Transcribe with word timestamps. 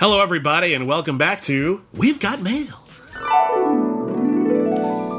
Hello, 0.00 0.22
everybody, 0.22 0.72
and 0.72 0.86
welcome 0.86 1.18
back 1.18 1.42
to 1.42 1.84
We've 1.92 2.18
Got 2.18 2.40
Mail. 2.40 2.80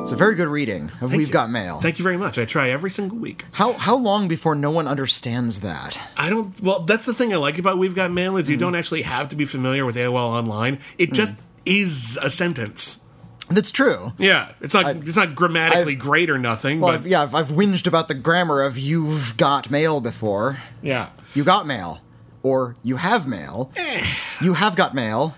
It's 0.01 0.11
a 0.11 0.15
very 0.15 0.33
good 0.33 0.47
reading 0.47 0.85
of 1.01 1.11
Thank 1.11 1.19
We've 1.19 1.27
you. 1.27 1.33
Got 1.33 1.51
Mail. 1.51 1.79
Thank 1.79 1.99
you 1.99 2.03
very 2.03 2.17
much. 2.17 2.39
I 2.39 2.45
try 2.45 2.71
every 2.71 2.89
single 2.89 3.19
week. 3.19 3.45
how 3.53 3.73
how 3.73 3.95
long 3.95 4.27
before 4.27 4.55
no 4.55 4.71
one 4.71 4.87
understands 4.87 5.59
that? 5.59 6.01
I 6.17 6.31
don't. 6.31 6.59
Well, 6.59 6.79
that's 6.79 7.05
the 7.05 7.13
thing 7.13 7.31
I 7.31 7.37
like 7.37 7.59
about 7.59 7.77
We've 7.77 7.93
Got 7.93 8.09
Mail 8.09 8.37
is 8.37 8.49
you 8.49 8.57
mm. 8.57 8.61
don't 8.61 8.73
actually 8.73 9.03
have 9.03 9.29
to 9.29 9.35
be 9.35 9.45
familiar 9.45 9.85
with 9.85 9.97
AOL 9.97 10.15
Online. 10.15 10.79
It 10.97 11.11
mm. 11.11 11.13
just 11.13 11.39
is 11.63 12.17
a 12.19 12.31
sentence. 12.31 13.05
That's 13.51 13.69
true. 13.69 14.13
Yeah, 14.17 14.53
it's 14.61 14.73
not. 14.73 14.95
it's 14.95 15.15
not 15.15 15.35
grammatically 15.35 15.93
I've- 15.93 16.01
great 16.01 16.31
or 16.31 16.39
nothing. 16.39 16.79
Well, 16.79 16.93
but 16.93 17.01
I've, 17.01 17.05
yeah, 17.05 17.21
I've, 17.21 17.35
I've 17.35 17.49
whinged 17.49 17.85
about 17.85 18.07
the 18.07 18.15
grammar 18.15 18.63
of 18.63 18.79
"you've 18.79 19.37
got 19.37 19.69
mail" 19.69 20.01
before. 20.01 20.57
yeah. 20.81 21.09
You 21.35 21.43
got 21.43 21.65
mail, 21.65 22.01
or 22.43 22.75
you 22.83 22.97
have 22.97 23.27
mail. 23.27 23.71
Eh. 23.75 24.05
You 24.41 24.53
have 24.53 24.75
got 24.75 24.93
mail 24.93 25.35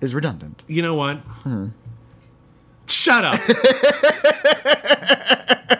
is 0.00 0.14
redundant. 0.14 0.62
You 0.66 0.82
know 0.82 0.94
what? 0.94 1.20
Shut 2.86 3.24
up. 3.24 3.40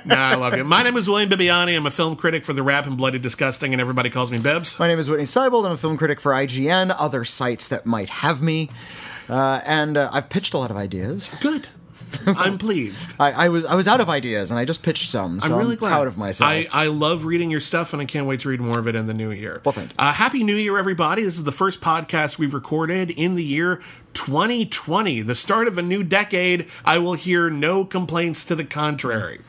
nah, 0.05 0.17
I 0.17 0.35
love 0.35 0.57
you. 0.57 0.65
My 0.65 0.83
name 0.83 0.97
is 0.97 1.09
William 1.09 1.31
Bibbiani. 1.31 1.77
I'm 1.77 1.87
a 1.87 1.91
film 1.91 2.17
critic 2.17 2.45
for 2.45 2.53
TheWrap 2.53 2.87
and 2.87 2.97
Bloody 2.97 3.19
Disgusting, 3.19 3.73
and 3.73 3.81
everybody 3.81 4.11
calls 4.11 4.31
me 4.31 4.39
Bibs. 4.39 4.79
My 4.79 4.89
name 4.89 4.99
is 4.99 5.09
Whitney 5.09 5.25
Seibold. 5.25 5.65
I'm 5.65 5.73
a 5.73 5.77
film 5.77 5.97
critic 5.97 6.21
for 6.21 6.33
IGN, 6.33 6.95
other 6.99 7.25
sites 7.25 7.69
that 7.69 7.87
might 7.87 8.11
have 8.11 8.43
me, 8.43 8.69
uh, 9.29 9.61
and 9.65 9.97
uh, 9.97 10.11
I've 10.13 10.29
pitched 10.29 10.53
a 10.53 10.59
lot 10.59 10.71
of 10.71 10.77
ideas. 10.77 11.31
Good. 11.41 11.69
I'm 12.27 12.59
pleased. 12.59 13.15
I, 13.21 13.33
I 13.33 13.49
was 13.49 13.65
I 13.65 13.75
was 13.75 13.87
out 13.89 14.01
of 14.01 14.09
ideas, 14.09 14.51
and 14.51 14.59
I 14.59 14.65
just 14.65 14.83
pitched 14.83 15.11
some. 15.11 15.41
So 15.41 15.47
I'm 15.47 15.53
I'm 15.55 15.59
really 15.59 15.77
glad. 15.77 15.91
proud 15.91 16.07
of 16.07 16.19
myself. 16.19 16.51
I, 16.51 16.69
I 16.73 16.87
love 16.87 17.25
reading 17.25 17.51
your 17.51 17.61
stuff, 17.61 17.93
and 17.93 18.03
I 18.03 18.05
can't 18.05 18.27
wait 18.27 18.41
to 18.41 18.49
read 18.49 18.61
more 18.61 18.79
of 18.79 18.87
it 18.87 18.95
in 18.95 19.07
the 19.07 19.15
new 19.15 19.31
year. 19.31 19.61
Well, 19.65 19.73
thank 19.73 19.91
you. 19.91 19.95
Uh, 19.99 20.13
Happy 20.13 20.45
New 20.45 20.57
Year, 20.57 20.79
everybody. 20.79 21.23
This 21.23 21.37
is 21.37 21.45
the 21.45 21.53
first 21.53 21.81
podcast 21.81 22.39
we've 22.39 22.55
recorded 22.55 23.11
in 23.11 23.35
the 23.35 23.45
year 23.45 23.81
2020, 24.15 25.23
the 25.23 25.35
start 25.35 25.69
of 25.69 25.79
a 25.79 25.83
new 25.83 26.03
decade. 26.03 26.67
I 26.85 26.99
will 26.99 27.15
hear 27.15 27.51
no 27.51 27.85
complaints 27.85 28.45
to 28.47 28.55
the 28.55 28.65
contrary. 28.65 29.41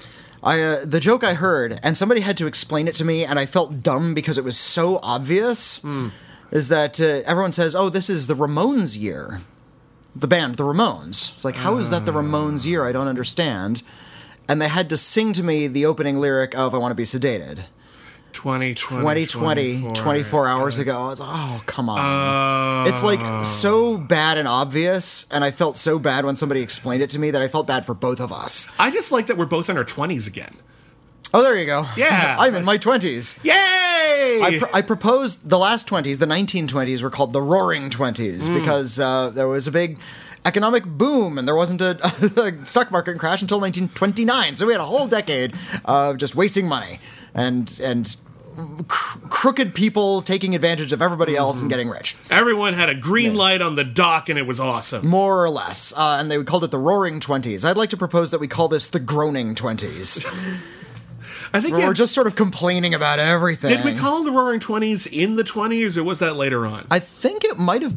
I 0.41 0.61
uh, 0.61 0.85
the 0.85 0.99
joke 0.99 1.23
I 1.23 1.33
heard, 1.33 1.79
and 1.83 1.97
somebody 1.97 2.21
had 2.21 2.37
to 2.37 2.47
explain 2.47 2.87
it 2.87 2.95
to 2.95 3.05
me, 3.05 3.25
and 3.25 3.37
I 3.37 3.45
felt 3.45 3.83
dumb 3.83 4.13
because 4.13 4.37
it 4.37 4.43
was 4.43 4.57
so 4.57 4.99
obvious. 5.03 5.83
Is 6.51 6.69
that 6.69 6.99
uh, 6.99 7.21
everyone 7.25 7.51
says, 7.51 7.75
"Oh, 7.75 7.89
this 7.89 8.09
is 8.09 8.27
the 8.27 8.35
Ramones 8.35 8.97
year," 8.97 9.41
the 10.19 10.27
band, 10.27 10.55
the 10.55 10.63
Ramones. 10.63 11.33
It's 11.33 11.45
like, 11.45 11.55
how 11.55 11.77
is 11.77 11.89
that 11.89 12.05
the 12.05 12.11
Ramones 12.11 12.65
year? 12.65 12.85
I 12.85 12.91
don't 12.91 13.07
understand. 13.07 13.83
And 14.47 14.61
they 14.61 14.67
had 14.67 14.89
to 14.89 14.97
sing 14.97 15.33
to 15.33 15.43
me 15.43 15.67
the 15.67 15.85
opening 15.85 16.19
lyric 16.19 16.55
of 16.55 16.73
"I 16.73 16.77
Want 16.77 16.91
to 16.91 16.95
Be 16.95 17.03
Sedated." 17.03 17.65
2020. 18.33 19.25
2020, 19.25 19.93
24 19.93 20.47
hours 20.47 20.77
ago. 20.77 21.05
I 21.05 21.09
was 21.09 21.19
like, 21.19 21.29
oh, 21.31 21.61
come 21.65 21.89
on. 21.89 22.87
It's 22.87 23.03
like 23.03 23.19
oh. 23.21 23.43
so 23.43 23.97
bad 23.97 24.37
and 24.37 24.47
obvious, 24.47 25.29
and 25.31 25.43
I 25.43 25.51
felt 25.51 25.77
so 25.77 25.99
bad 25.99 26.25
when 26.25 26.35
somebody 26.35 26.61
explained 26.61 27.03
it 27.03 27.09
to 27.11 27.19
me 27.19 27.31
that 27.31 27.41
I 27.41 27.47
felt 27.47 27.67
bad 27.67 27.85
for 27.85 27.93
both 27.93 28.19
of 28.19 28.31
us. 28.31 28.71
I 28.79 28.91
just 28.91 29.11
like 29.11 29.27
that 29.27 29.37
we're 29.37 29.45
both 29.45 29.69
in 29.69 29.77
our 29.77 29.85
20s 29.85 30.27
again. 30.27 30.55
Oh, 31.33 31.41
there 31.43 31.57
you 31.57 31.65
go. 31.65 31.85
Yeah. 31.95 32.35
I'm 32.39 32.55
in 32.55 32.65
my 32.65 32.77
20s. 32.77 33.43
Yay! 33.43 33.53
I, 34.41 34.57
pr- 34.59 34.65
I 34.73 34.81
proposed 34.81 35.49
the 35.49 35.57
last 35.59 35.87
20s, 35.87 36.17
the 36.17 36.25
1920s 36.25 37.01
were 37.03 37.09
called 37.09 37.33
the 37.33 37.41
roaring 37.41 37.89
20s 37.89 38.47
Hmm. 38.47 38.53
because 38.55 38.99
uh, 38.99 39.29
there 39.29 39.47
was 39.47 39.67
a 39.67 39.71
big 39.71 39.99
economic 40.45 40.85
boom 40.85 41.37
and 41.37 41.47
there 41.47 41.55
wasn't 41.55 41.81
a, 41.81 41.97
a 42.41 42.65
stock 42.65 42.91
market 42.91 43.19
crash 43.19 43.41
until 43.41 43.59
1929. 43.59 44.55
So 44.55 44.65
we 44.65 44.73
had 44.73 44.81
a 44.81 44.85
whole 44.85 45.07
decade 45.07 45.53
of 45.85 46.17
just 46.17 46.35
wasting 46.35 46.67
money 46.67 46.99
and 47.33 47.79
and 47.83 48.15
cr- 48.87 49.19
crooked 49.27 49.75
people 49.75 50.21
taking 50.23 50.55
advantage 50.55 50.91
of 50.93 51.01
everybody 51.01 51.35
else 51.35 51.57
Mm-hmm. 51.57 51.65
and 51.65 51.69
getting 51.69 51.89
rich. 51.89 52.15
Everyone 52.31 52.73
had 52.73 52.89
a 52.89 52.95
green 52.95 53.35
light 53.35 53.61
on 53.61 53.75
the 53.75 53.83
dock, 53.83 54.29
and 54.29 54.39
it 54.39 54.47
was 54.47 54.59
awesome. 54.59 55.05
More 55.07 55.43
or 55.43 55.49
less. 55.49 55.93
Uh, 55.95 56.17
and 56.19 56.31
they 56.31 56.43
called 56.43 56.63
it 56.63 56.71
the 56.71 56.79
roaring 56.79 57.19
20s. 57.19 57.63
I'd 57.63 57.77
like 57.77 57.89
to 57.91 57.97
propose 57.97 58.31
that 58.31 58.39
we 58.39 58.47
call 58.47 58.67
this 58.67 58.87
the 58.87 58.99
groaning 58.99 59.53
20s. 59.55 60.25
I 61.53 61.61
think 61.61 61.73
where 61.73 61.81
yeah, 61.81 61.87
we're 61.87 61.93
just 61.93 62.13
sort 62.13 62.27
of 62.27 62.35
complaining 62.35 62.93
about 62.93 63.19
everything. 63.19 63.69
did 63.69 63.83
we 63.85 63.95
call 63.95 64.23
the 64.23 64.31
Roaring 64.31 64.59
Twenties 64.59 65.07
in 65.07 65.35
the 65.35 65.43
twenties, 65.43 65.97
or 65.97 66.03
was 66.03 66.19
that 66.19 66.35
later 66.35 66.65
on? 66.65 66.85
I 66.91 66.99
think 66.99 67.43
it 67.43 67.57
might 67.57 67.81
have. 67.81 67.95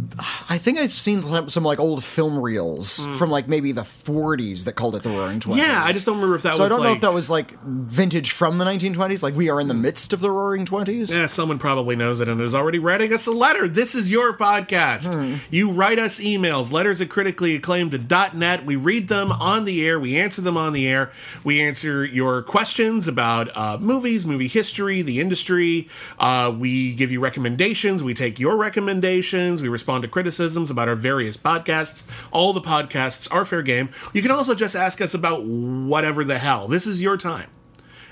I 0.49 0.59
think 0.59 0.79
I've 0.79 0.91
seen 0.91 1.23
some, 1.23 1.49
some 1.49 1.65
like 1.65 1.79
old 1.79 2.05
film 2.05 2.39
reels 2.39 3.05
from 3.19 3.31
like 3.31 3.49
maybe 3.49 3.73
the 3.73 3.83
40s 3.83 4.65
that 4.65 4.73
called 4.75 4.97
it 4.97 5.03
the 5.03 5.11
Roaring 5.11 5.41
Twenties. 5.41 5.65
Hmm. 5.65 5.71
Yeah, 5.71 5.85
I 5.85 5.93
just 5.93 6.07
don't 6.07 6.17
remember 6.17 6.37
if 6.37 6.43
that 6.43 6.55
so 6.55 6.63
was 6.65 6.73
I 6.73 6.75
don't 6.75 6.83
know 6.83 6.89
like- 6.91 6.97
if 6.97 7.03
that 7.03 7.13
was 7.15 7.31
like 7.31 7.59
vintage 7.63 8.33
from 8.33 8.59
the 8.59 8.65
1920s. 8.65 9.23
Like 9.23 9.35
we 9.35 9.49
are 9.51 9.61
in 9.61 9.69
the 9.69 9.75
midst 9.75 10.13
of 10.13 10.21
the 10.21 10.31
Roaring 10.31 10.67
Twenties. 10.67 11.15
Yeah, 11.15 11.27
someone 11.27 11.59
probably 11.59 11.97
knows 11.97 12.21
it 12.21 12.29
and 12.29 12.41
is 12.41 12.55
already 12.55 12.79
writing 12.79 13.13
us 13.13 13.27
a 13.27 13.33
letter. 13.33 13.69
This 13.69 13.95
is 13.95 14.11
your 14.11 14.37
podcast. 14.37 15.13
Hmm. 15.13 15.37
You 15.51 15.71
write 15.73 15.99
us 15.99 16.21
emails, 16.21 16.73
letters 16.73 17.01
at 17.01 17.09
critically 17.09 17.55
acclaimed 17.55 17.93
net. 18.35 18.65
We 18.65 18.77
read 18.77 19.09
them 19.09 19.33
on 19.33 19.65
the 19.65 19.87
air. 19.87 19.99
We 19.99 20.17
answer 20.17 20.43
them 20.43 20.57
on 20.57 20.73
the 20.73 20.87
air. 20.87 21.11
We 21.45 21.61
answer 21.61 22.05
your 22.05 22.43
questions 22.43 23.09
about 23.09 23.42
uh, 23.55 23.79
movies, 23.81 24.25
movie 24.27 24.49
history, 24.49 25.03
the 25.03 25.21
industry. 25.21 25.89
Uh, 26.19 26.55
we 26.57 26.95
give 26.95 27.11
you 27.11 27.21
recommendations. 27.21 28.03
We 28.03 28.15
take 28.15 28.39
your 28.39 28.57
recommendations. 28.57 29.63
We 29.63 29.69
respond 29.69 30.03
to 30.03 30.09
criticisms 30.09 30.71
about 30.71 30.89
our 30.89 30.97
various 30.97 31.37
podcasts. 31.37 32.09
All 32.31 32.53
the 32.53 32.61
podcasts 32.61 33.33
are 33.33 33.45
fair 33.45 33.63
game. 33.63 33.91
You 34.13 34.23
can 34.23 34.31
also 34.31 34.55
just 34.55 34.77
ask 34.77 35.01
us 35.01 35.15
about 35.15 35.45
whatever 35.45 36.25
the 36.25 36.39
hell. 36.39 36.69
This 36.69 36.87
is 36.87 37.03
your 37.03 37.17
time 37.17 37.49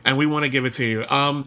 and 0.04 0.16
we 0.16 0.26
want 0.26 0.44
to 0.44 0.48
give 0.48 0.64
it 0.64 0.72
to 0.74 0.84
you. 0.84 1.06
Um, 1.08 1.46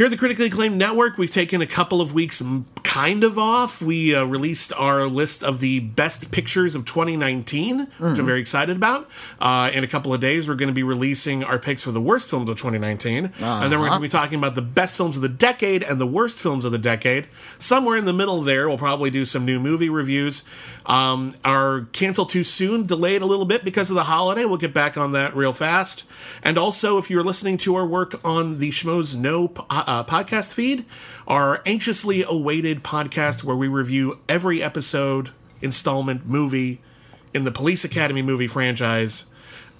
here 0.00 0.06
at 0.06 0.10
the 0.10 0.16
Critically 0.16 0.46
Acclaimed 0.46 0.78
Network, 0.78 1.18
we've 1.18 1.30
taken 1.30 1.60
a 1.60 1.66
couple 1.66 2.00
of 2.00 2.14
weeks 2.14 2.40
mm, 2.40 2.64
kind 2.82 3.22
of 3.22 3.38
off. 3.38 3.82
We 3.82 4.14
uh, 4.14 4.24
released 4.24 4.72
our 4.72 5.04
list 5.04 5.44
of 5.44 5.60
the 5.60 5.80
best 5.80 6.30
pictures 6.30 6.74
of 6.74 6.86
2019, 6.86 7.80
which 7.80 8.18
I'm 8.18 8.24
very 8.24 8.40
excited 8.40 8.76
about. 8.76 9.10
Uh, 9.38 9.70
in 9.74 9.84
a 9.84 9.86
couple 9.86 10.14
of 10.14 10.20
days, 10.22 10.48
we're 10.48 10.54
going 10.54 10.70
to 10.70 10.74
be 10.74 10.82
releasing 10.82 11.44
our 11.44 11.58
picks 11.58 11.84
for 11.84 11.90
the 11.90 12.00
worst 12.00 12.30
films 12.30 12.48
of 12.48 12.56
2019. 12.56 13.30
And 13.62 13.70
then 13.70 13.78
we're 13.78 13.88
going 13.88 14.00
to 14.00 14.02
be 14.02 14.08
talking 14.08 14.38
about 14.38 14.54
the 14.54 14.62
best 14.62 14.96
films 14.96 15.16
of 15.16 15.22
the 15.22 15.28
decade 15.28 15.82
and 15.82 16.00
the 16.00 16.06
worst 16.06 16.38
films 16.38 16.64
of 16.64 16.72
the 16.72 16.78
decade. 16.78 17.26
Somewhere 17.58 17.98
in 17.98 18.06
the 18.06 18.14
middle 18.14 18.40
there, 18.40 18.70
we'll 18.70 18.78
probably 18.78 19.10
do 19.10 19.26
some 19.26 19.44
new 19.44 19.60
movie 19.60 19.90
reviews. 19.90 20.44
Um, 20.86 21.34
our 21.44 21.82
Cancel 21.92 22.24
Too 22.24 22.42
Soon 22.42 22.86
delayed 22.86 23.20
a 23.20 23.26
little 23.26 23.44
bit 23.44 23.64
because 23.64 23.90
of 23.90 23.96
the 23.96 24.04
holiday. 24.04 24.46
We'll 24.46 24.56
get 24.56 24.72
back 24.72 24.96
on 24.96 25.12
that 25.12 25.36
real 25.36 25.52
fast. 25.52 26.04
And 26.42 26.56
also, 26.56 26.96
if 26.96 27.10
you're 27.10 27.22
listening 27.22 27.58
to 27.58 27.76
our 27.76 27.86
work 27.86 28.18
on 28.24 28.60
the 28.60 28.70
Schmoes 28.70 29.14
Know 29.14 29.48
uh, 29.90 30.04
podcast 30.04 30.52
feed, 30.54 30.84
our 31.26 31.60
anxiously 31.66 32.22
awaited 32.22 32.84
podcast 32.84 33.42
where 33.42 33.56
we 33.56 33.66
review 33.66 34.20
every 34.28 34.62
episode, 34.62 35.30
installment, 35.60 36.24
movie 36.24 36.80
in 37.34 37.42
the 37.42 37.50
Police 37.50 37.82
Academy 37.84 38.22
movie 38.22 38.46
franchise 38.46 39.24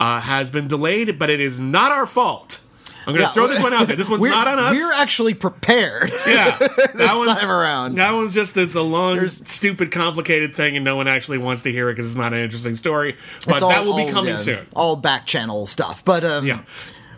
uh, 0.01 0.21
has 0.21 0.51
been 0.51 0.67
delayed, 0.67 1.17
but 1.17 1.31
it 1.31 1.39
is 1.39 1.61
not 1.61 1.93
our 1.93 2.07
fault. 2.07 2.61
I'm 3.07 3.15
going 3.15 3.19
to 3.19 3.23
Yeah, 3.23 3.33
throw 3.33 3.47
this 3.47 3.63
one 3.63 3.73
out 3.73 3.87
there. 3.87 3.95
This 3.97 4.09
one's 4.11 4.25
not 4.39 4.49
on 4.49 4.59
us. 4.59 4.75
We're 4.77 4.93
actually 4.95 5.35
prepared. 5.35 6.11
Yeah, 6.27 6.59
that 6.59 6.93
this 6.95 7.39
time 7.41 7.51
around. 7.51 7.95
That 7.95 8.13
one's 8.13 8.35
just 8.35 8.57
it's 8.57 8.75
a 8.75 8.83
long, 8.83 9.15
There's- 9.17 9.43
stupid, 9.49 9.93
complicated 9.93 10.55
thing, 10.57 10.75
and 10.77 10.85
no 10.85 10.97
one 10.97 11.07
actually 11.07 11.39
wants 11.39 11.63
to 11.63 11.71
hear 11.73 11.89
it 11.89 11.93
because 11.95 12.07
it's 12.07 12.17
not 12.17 12.33
an 12.35 12.41
interesting 12.41 12.75
story. 12.75 13.17
But 13.47 13.63
all- 13.63 13.69
that 13.71 13.85
will 13.85 13.97
be 13.97 14.05
all, 14.05 14.11
coming 14.11 14.31
yeah, 14.33 14.37
soon. 14.37 14.67
All 14.75 14.97
back 14.97 15.25
channel 15.27 15.67
stuff, 15.67 16.05
but 16.05 16.25
um, 16.25 16.45
Yeah, 16.47 16.63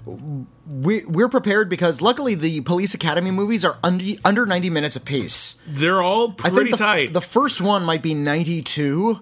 we, 0.07 1.05
we're 1.05 1.29
prepared 1.29 1.69
because 1.69 2.01
luckily 2.01 2.35
the 2.35 2.61
Police 2.63 2.95
Academy 2.95 3.31
movies 3.31 3.65
are 3.65 3.79
under, 3.85 4.05
under 4.25 4.47
90 4.47 4.71
minutes 4.71 4.97
apiece. 4.97 5.63
they're 5.67 6.03
all 6.03 6.31
I 6.45 6.51
pretty 6.51 6.57
think 6.57 6.71
the, 6.71 6.77
tight. 6.77 7.13
the 7.13 7.21
first 7.21 7.61
one 7.61 7.85
might 7.85 8.03
be 8.03 8.15
92, 8.15 9.21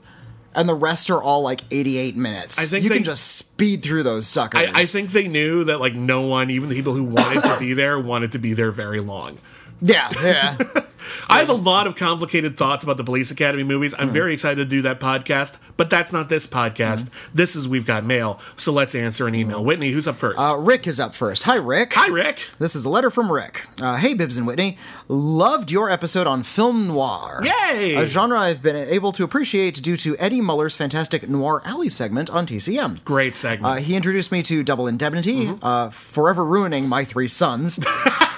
and 0.55 0.69
the 0.69 0.75
rest 0.75 1.11
are 1.11 1.23
all 1.23 1.43
like 1.43 1.61
88 1.71 2.17
minutes. 2.17 2.59
I 2.59 2.65
think 2.65 2.83
you 2.85 2.89
they- 2.89 2.97
can 2.97 3.05
just 3.05 3.37
speed 3.37 3.83
through 3.83 4.03
those 4.05 4.27
suckers. 4.27 4.69
I, 4.75 4.81
I 4.81 4.85
think 4.85 5.11
they 5.11 5.29
knew 5.29 5.65
that 5.65 5.81
like 5.81 5.95
no 5.95 6.23
one, 6.23 6.51
even 6.51 6.69
the 6.69 6.75
people 6.75 6.95
who 6.95 7.05
wanted 7.05 7.43
to 7.45 7.57
be 7.59 7.73
there, 7.75 7.99
wanted 7.99 8.33
to 8.33 8.39
be 8.39 8.53
there 8.55 8.71
very 8.73 9.01
long. 9.01 9.39
Yeah, 9.83 10.11
yeah. 10.23 10.57
I 11.29 11.39
have 11.39 11.49
a 11.49 11.55
lot 11.55 11.87
of 11.87 11.97
complicated 11.97 12.57
thoughts 12.59 12.85
about 12.85 12.97
the 12.99 13.05
Police 13.05 13.31
Academy 13.31 13.65
movies. 13.65 13.95
Hmm. 13.95 14.03
I'm 14.03 14.11
very 14.11 14.33
excited 14.35 14.57
to 14.57 14.65
do 14.65 14.83
that 14.83 15.01
podcast, 15.01 15.59
but 15.77 15.89
that's 15.89 16.13
not 16.13 16.29
this 16.29 16.47
podcast. 16.47 17.11
This 17.33 17.57
is 17.57 17.67
We've 17.67 17.87
Got 17.87 18.05
Mail. 18.05 18.39
So 18.57 18.73
let's 18.73 18.95
answer 18.95 19.27
an 19.27 19.35
email. 19.35 19.65
Whitney, 19.65 19.91
who's 19.91 20.07
up 20.07 20.19
first? 20.19 20.39
uh, 20.39 20.57
Rick 20.59 20.87
is 20.87 21.01
up 21.01 21.15
first. 21.15 21.45
Hi, 21.45 21.57
Rick. 21.57 21.95
Hi, 21.95 22.09
Rick. 22.13 22.47
This 22.59 22.77
is 22.77 22.85
a 22.85 22.89
letter 22.91 23.11
from 23.11 23.33
Rick. 23.33 23.67
Uh, 23.81 23.97
hey, 23.97 24.13
Bibbs 24.15 24.37
and 24.37 24.47
Whitney. 24.47 24.77
Loved 25.09 25.71
your 25.71 25.91
episode 25.91 26.27
on 26.27 26.43
film 26.43 26.89
noir. 26.89 27.41
Yay! 27.43 27.95
A 27.97 28.05
genre 28.07 28.39
I've 28.39 28.63
been 28.63 28.77
able 28.77 29.13
to 29.13 29.25
appreciate 29.25 29.83
due 29.83 29.97
to 29.97 30.17
Eddie 30.19 30.41
Muller's 30.43 30.77
fantastic 30.77 31.29
Noir 31.29 31.63
Alley 31.65 31.89
segment 31.89 32.29
on 32.31 32.47
TCM. 32.47 33.03
Great 33.05 33.35
segment. 33.35 33.67
Uh, 33.75 33.77
he 33.83 33.97
introduced 33.97 34.31
me 34.31 34.43
to 34.45 34.63
Double 34.63 34.87
Indemnity, 34.87 35.53
uh, 35.63 35.89
forever 35.91 36.45
ruining 36.45 36.89
my 36.89 37.05
three 37.05 37.29
sons. 37.29 37.81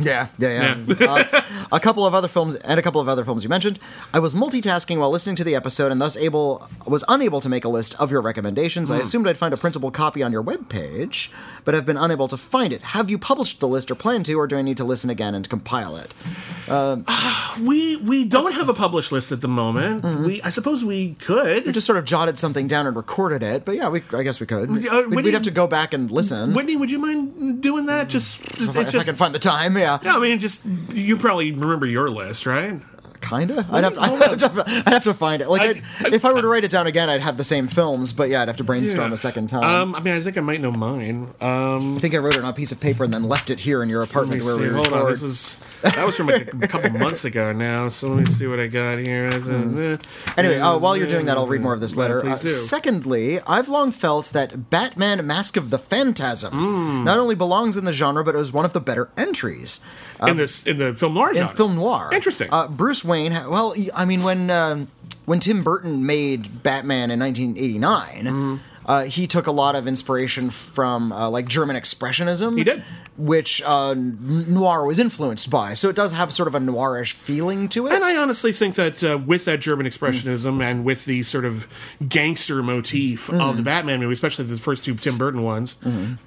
Yeah, 0.00 0.28
yeah, 0.38 0.76
yeah. 0.88 0.96
uh, 1.08 1.40
a 1.72 1.80
couple 1.80 2.04
of 2.06 2.14
other 2.14 2.28
films 2.28 2.56
and 2.56 2.78
a 2.78 2.82
couple 2.82 3.00
of 3.00 3.08
other 3.08 3.24
films 3.24 3.42
you 3.42 3.48
mentioned. 3.48 3.78
I 4.12 4.18
was 4.18 4.34
multitasking 4.34 4.98
while 4.98 5.10
listening 5.10 5.36
to 5.36 5.44
the 5.44 5.54
episode 5.54 5.92
and 5.92 6.00
thus 6.00 6.16
able 6.16 6.68
was 6.86 7.04
unable 7.08 7.40
to 7.40 7.48
make 7.48 7.64
a 7.64 7.68
list 7.68 7.94
of 8.00 8.10
your 8.10 8.20
recommendations. 8.22 8.90
I 8.90 8.98
assumed 8.98 9.26
I'd 9.28 9.38
find 9.38 9.54
a 9.54 9.56
printable 9.56 9.90
copy 9.90 10.22
on 10.22 10.32
your 10.32 10.42
webpage, 10.42 11.30
but 11.64 11.74
have 11.74 11.86
been 11.86 11.96
unable 11.96 12.28
to 12.28 12.36
find 12.36 12.72
it. 12.72 12.82
Have 12.82 13.10
you 13.10 13.18
published 13.18 13.60
the 13.60 13.68
list 13.68 13.90
or 13.90 13.94
plan 13.94 14.22
to, 14.24 14.34
or 14.34 14.46
do 14.46 14.56
I 14.56 14.62
need 14.62 14.76
to 14.78 14.84
listen 14.84 15.10
again 15.10 15.34
and 15.34 15.48
compile 15.48 15.96
it? 15.96 16.14
We 17.60 17.96
we 17.96 18.24
don't 18.24 18.54
have 18.54 18.68
a 18.68 18.74
published 18.74 19.10
list 19.12 19.32
at 19.32 19.40
the 19.40 19.48
moment. 19.48 20.04
We 20.24 20.40
I 20.42 20.50
suppose 20.50 20.84
we 20.84 21.14
could. 21.14 21.66
We 21.66 21.72
just 21.72 21.86
sort 21.86 21.98
of 21.98 22.04
jotted 22.04 22.38
something 22.38 22.68
down 22.68 22.86
and 22.86 22.94
recorded 22.96 23.42
it, 23.42 23.64
but 23.64 23.74
yeah, 23.76 23.88
we, 23.88 24.02
I 24.12 24.22
guess 24.22 24.40
we 24.40 24.46
could. 24.46 24.70
Uh, 24.70 24.72
We'd, 24.72 24.90
Whitney- 24.90 25.22
we'd 25.24 25.34
have 25.34 25.42
to 25.42 25.50
go 25.50 25.66
back 25.66 25.92
and 25.92 26.10
listen 26.10 26.54
Whitney, 26.54 26.76
would 26.76 26.90
you 26.90 26.98
mind 26.98 27.60
doing 27.60 27.86
that? 27.86 28.08
Just 28.08 28.40
if, 28.40 28.76
if 28.76 28.94
I 28.94 29.02
can 29.02 29.16
find 29.16 29.34
the 29.34 29.38
time. 29.40 29.76
Yeah, 29.76 29.89
yeah. 30.02 30.14
I 30.16 30.18
mean, 30.18 30.38
just 30.38 30.64
you 30.92 31.16
probably 31.16 31.52
remember 31.52 31.86
your 31.86 32.10
list, 32.10 32.46
right? 32.46 32.80
kinda. 33.22 33.66
I'd 33.70 33.84
have, 33.84 33.96
hold 33.98 34.22
I'd, 34.22 34.40
have 34.40 34.54
to, 34.54 34.64
I'd 34.66 34.92
have 34.94 35.04
to 35.04 35.12
find 35.12 35.42
it. 35.42 35.50
Like, 35.50 35.60
I- 35.60 35.68
I'd- 36.06 36.14
if 36.14 36.24
I 36.24 36.32
were 36.32 36.40
to 36.40 36.48
write 36.48 36.64
it 36.64 36.70
down 36.70 36.86
again, 36.86 37.10
I'd 37.10 37.20
have 37.20 37.36
the 37.36 37.44
same 37.44 37.66
films, 37.68 38.14
but 38.14 38.30
yeah, 38.30 38.40
I'd 38.40 38.48
have 38.48 38.56
to 38.56 38.64
brainstorm 38.64 39.08
Yeah. 39.10 39.14
a 39.14 39.18
second 39.18 39.48
time. 39.48 39.62
Um, 39.62 39.94
I 39.94 40.00
mean, 40.00 40.14
I 40.14 40.20
think 40.22 40.38
I 40.38 40.40
might 40.40 40.62
know 40.62 40.72
mine. 40.72 41.28
Um, 41.38 41.96
I 41.96 41.98
think 41.98 42.14
I 42.14 42.16
wrote 42.16 42.34
it 42.36 42.42
on 42.42 42.48
a 42.48 42.54
piece 42.54 42.72
of 42.72 42.80
paper 42.80 43.04
and 43.04 43.12
then 43.12 43.24
left 43.24 43.50
it 43.50 43.60
here 43.60 43.82
in 43.82 43.90
your 43.90 44.00
let 44.00 44.08
me 44.08 44.10
apartment 44.10 44.42
where 44.44 44.54
see. 44.54 44.60
we 44.62 44.68
Hold 44.68 44.86
record. 44.86 45.02
on. 45.04 45.10
This 45.10 45.22
is 45.22 45.60
that 45.82 46.04
was 46.04 46.16
from 46.16 46.26
like 46.28 46.52
a 46.62 46.68
couple 46.68 46.90
months 46.90 47.24
ago 47.24 47.52
now. 47.52 47.88
So 47.88 48.08
let 48.08 48.18
me 48.20 48.26
see 48.26 48.46
what 48.46 48.60
I 48.60 48.66
got 48.66 48.98
here. 48.98 49.28
A- 49.28 49.34
eh. 49.34 49.96
Anyway, 50.36 50.58
uh, 50.58 50.76
while 50.78 50.96
you're 50.96 51.06
doing 51.06 51.26
that, 51.26 51.36
I'll 51.36 51.46
read 51.46 51.60
more 51.60 51.72
of 51.74 51.80
this 51.80 51.96
letter. 51.96 52.20
Uh, 52.24 52.36
do. 52.36 52.48
secondly, 52.48 53.40
I've 53.46 53.68
long 53.68 53.92
felt 53.92 54.26
that 54.26 54.70
Batman 54.70 55.26
Mask 55.26 55.56
of 55.56 55.70
the 55.70 55.78
Phantasm 55.78 56.52
Hmm. 56.52 57.04
not 57.04 57.18
only 57.18 57.34
belongs 57.34 57.76
in 57.76 57.84
the 57.84 57.92
genre, 57.92 58.22
but 58.24 58.34
it 58.34 58.38
was 58.38 58.52
one 58.52 58.64
of 58.64 58.72
the 58.72 58.80
better 58.80 59.08
entries. 59.16 59.80
in 60.26 60.36
this 60.36 60.66
in 60.66 60.78
the 60.78 60.92
film 60.94 61.14
noir 61.14 61.32
in 61.32 61.48
film 61.48 61.76
noir. 61.76 62.10
Interesting. 62.12 62.48
Uh, 62.52 62.68
Bruce 62.68 63.02
Wayne. 63.04 63.32
Well, 63.48 63.74
I 63.94 64.04
mean, 64.04 64.22
when 64.22 64.50
um 64.50 64.88
when 65.24 65.40
Tim 65.40 65.62
Burton 65.62 66.04
made 66.04 66.62
Batman 66.62 67.10
in 67.10 67.18
1989, 67.20 68.24
Mm-hmm. 68.24 68.56
Uh, 68.90 69.04
he 69.04 69.26
took 69.26 69.46
a 69.46 69.52
lot 69.52 69.74
of 69.76 69.86
inspiration 69.86 70.50
from 70.50 71.12
uh, 71.12 71.28
like 71.30 71.46
German 71.48 71.76
expressionism. 71.76 72.56
He 72.58 72.64
did. 72.64 72.82
which 73.16 73.60
uh, 73.66 73.94
noir 73.94 74.86
was 74.86 74.98
influenced 74.98 75.50
by. 75.50 75.74
So 75.74 75.88
it 75.90 75.96
does 75.96 76.12
have 76.12 76.32
sort 76.32 76.48
of 76.48 76.54
a 76.54 76.58
noirish 76.58 77.12
feeling 77.12 77.68
to 77.70 77.86
it. 77.86 77.92
And 77.92 78.02
I 78.04 78.16
honestly 78.16 78.52
think 78.52 78.74
that 78.76 79.04
uh, 79.04 79.18
with 79.32 79.44
that 79.44 79.60
German 79.60 79.84
expressionism 79.86 80.62
and 80.62 80.84
with 80.84 81.04
the 81.04 81.22
sort 81.22 81.44
of 81.44 81.66
gangster 82.08 82.62
motif 82.62 83.28
of 83.28 83.34
Mm-hmm. 83.36 83.56
the 83.58 83.62
Batman 83.62 84.00
movie, 84.00 84.14
especially 84.14 84.46
the 84.46 84.56
first 84.56 84.84
two 84.84 84.94
Tim 84.94 85.18
Burton 85.18 85.42
ones, 85.42 85.78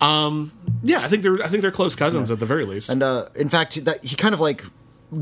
um, 0.01 0.51
yeah, 0.83 1.00
I 1.00 1.07
think 1.07 1.24
they're 1.24 1.42
I 1.44 1.48
think 1.48 1.62
they're 1.63 1.71
close 1.71 1.95
cousins 1.95 2.30
at 2.31 2.39
the 2.39 2.45
very 2.45 2.65
least. 2.65 2.89
and 2.89 3.01
uh, 3.04 3.25
in 3.36 3.50
fact, 3.50 3.83
that 3.86 4.04
he 4.06 4.15
kind 4.15 4.33
of 4.33 4.39
like 4.39 4.63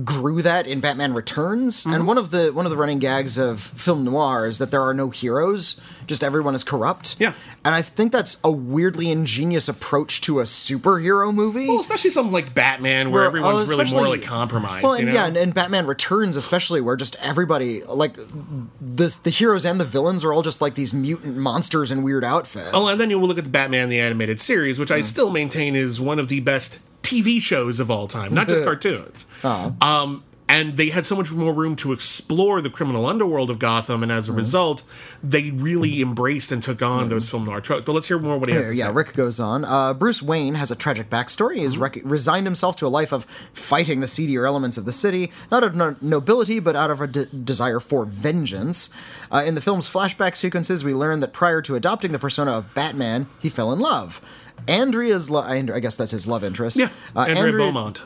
grew 0.03 0.41
that 0.41 0.67
in 0.67 0.79
Batman 0.79 1.13
Returns. 1.13 1.83
Mm-hmm. 1.83 1.93
And 1.93 2.07
one 2.07 2.17
of 2.17 2.31
the 2.31 2.51
one 2.53 2.65
of 2.65 2.69
the 2.69 2.77
running 2.77 2.99
gags 2.99 3.37
of 3.37 3.59
film 3.59 4.03
noir 4.03 4.47
is 4.47 4.57
that 4.57 4.71
there 4.71 4.81
are 4.81 4.93
no 4.93 5.09
heroes; 5.09 5.79
just 6.07 6.23
everyone 6.23 6.55
is 6.55 6.63
corrupt. 6.63 7.15
Yeah. 7.19 7.33
and 7.63 7.75
I 7.75 7.81
think 7.81 8.11
that's 8.11 8.39
a 8.43 8.51
weirdly 8.51 9.11
ingenious 9.11 9.69
approach 9.69 10.21
to 10.21 10.39
a 10.39 10.43
superhero 10.43 11.33
movie. 11.33 11.67
well, 11.67 11.79
especially 11.79 12.09
something 12.09 12.33
like 12.33 12.53
Batman, 12.53 13.11
where 13.11 13.21
Where- 13.21 13.27
everyone's 13.27 13.69
oh, 13.69 13.77
really 13.77 13.91
morally 13.91 14.19
compromised. 14.19 14.83
Well, 14.83 14.93
and 14.93 15.01
you 15.01 15.07
know? 15.07 15.13
yeah, 15.13 15.27
and, 15.27 15.37
and 15.37 15.53
Batman 15.53 15.85
Returns, 15.87 16.35
especially, 16.37 16.81
where 16.81 16.95
just 16.95 17.15
everybody, 17.21 17.83
like, 17.83 18.15
the 18.15 19.17
the 19.23 19.29
heroes 19.29 19.65
and 19.65 19.79
the 19.79 19.85
villains 19.85 20.23
are 20.23 20.33
all 20.33 20.41
just 20.41 20.61
like 20.61 20.75
these 20.75 20.93
mutant 20.93 21.37
monsters 21.37 21.91
in 21.91 22.03
weird 22.03 22.23
outfits. 22.23 22.71
Oh, 22.73 22.89
and 22.89 22.99
then 22.99 23.09
you 23.09 23.19
will 23.19 23.27
look 23.27 23.37
at 23.37 23.43
the 23.43 23.49
Batman 23.49 23.89
the 23.89 23.99
animated 23.99 24.39
series, 24.41 24.79
which 24.79 24.91
I 24.91 25.01
still 25.01 25.29
maintain 25.29 25.75
is 25.75 25.99
one 26.01 26.19
of 26.19 26.27
the 26.27 26.39
best 26.39 26.79
TV 27.01 27.41
shows 27.41 27.79
of 27.79 27.89
all 27.91 28.07
time, 28.07 28.33
not 28.33 28.47
just 28.47 28.63
cartoons. 28.65 29.27
Um, 29.43 30.23
and 30.51 30.75
they 30.75 30.89
had 30.89 31.05
so 31.05 31.15
much 31.15 31.31
more 31.31 31.53
room 31.53 31.77
to 31.77 31.93
explore 31.93 32.59
the 32.61 32.69
criminal 32.69 33.05
underworld 33.05 33.49
of 33.49 33.57
Gotham, 33.57 34.03
and 34.03 34.11
as 34.11 34.27
a 34.27 34.33
result, 34.33 34.83
they 35.23 35.49
really 35.49 36.01
embraced 36.01 36.51
and 36.51 36.61
took 36.61 36.81
on 36.81 37.07
those 37.07 37.29
film 37.29 37.45
noir 37.45 37.61
tropes. 37.61 37.85
But 37.85 37.93
let's 37.93 38.09
hear 38.09 38.19
more 38.19 38.37
what 38.37 38.49
he 38.49 38.55
has 38.55 38.65
Here, 38.65 38.73
yeah, 38.73 38.87
say. 38.87 38.91
Rick 38.91 39.13
goes 39.13 39.39
on. 39.39 39.63
Uh, 39.63 39.93
Bruce 39.93 40.21
Wayne 40.21 40.55
has 40.55 40.69
a 40.69 40.75
tragic 40.75 41.09
backstory. 41.09 41.59
He's 41.59 41.77
rec- 41.77 42.01
resigned 42.03 42.45
himself 42.47 42.75
to 42.77 42.85
a 42.85 42.89
life 42.89 43.13
of 43.13 43.23
fighting 43.53 44.01
the 44.01 44.09
seedier 44.09 44.45
elements 44.45 44.77
of 44.77 44.83
the 44.83 44.91
city, 44.91 45.31
not 45.49 45.63
out 45.63 45.69
of 45.69 45.75
no- 45.75 45.95
nobility, 46.01 46.59
but 46.59 46.75
out 46.75 46.91
of 46.91 46.99
a 46.99 47.07
de- 47.07 47.27
desire 47.27 47.79
for 47.79 48.03
vengeance. 48.03 48.93
Uh, 49.31 49.43
in 49.45 49.55
the 49.55 49.61
film's 49.61 49.89
flashback 49.89 50.35
sequences, 50.35 50.83
we 50.83 50.93
learn 50.93 51.21
that 51.21 51.31
prior 51.31 51.61
to 51.61 51.75
adopting 51.75 52.11
the 52.11 52.19
persona 52.19 52.51
of 52.51 52.73
Batman, 52.73 53.27
he 53.39 53.47
fell 53.47 53.71
in 53.71 53.79
love. 53.79 54.21
Andrea's, 54.67 55.29
lo- 55.29 55.41
I 55.41 55.61
guess 55.79 55.95
that's 55.95 56.11
his 56.11 56.27
love 56.27 56.43
interest. 56.43 56.77
Yeah, 56.77 56.89
Uh, 57.15 57.21
Andrea 57.21 57.45
Andrea- 57.47 57.65
Beaumont. 57.65 58.01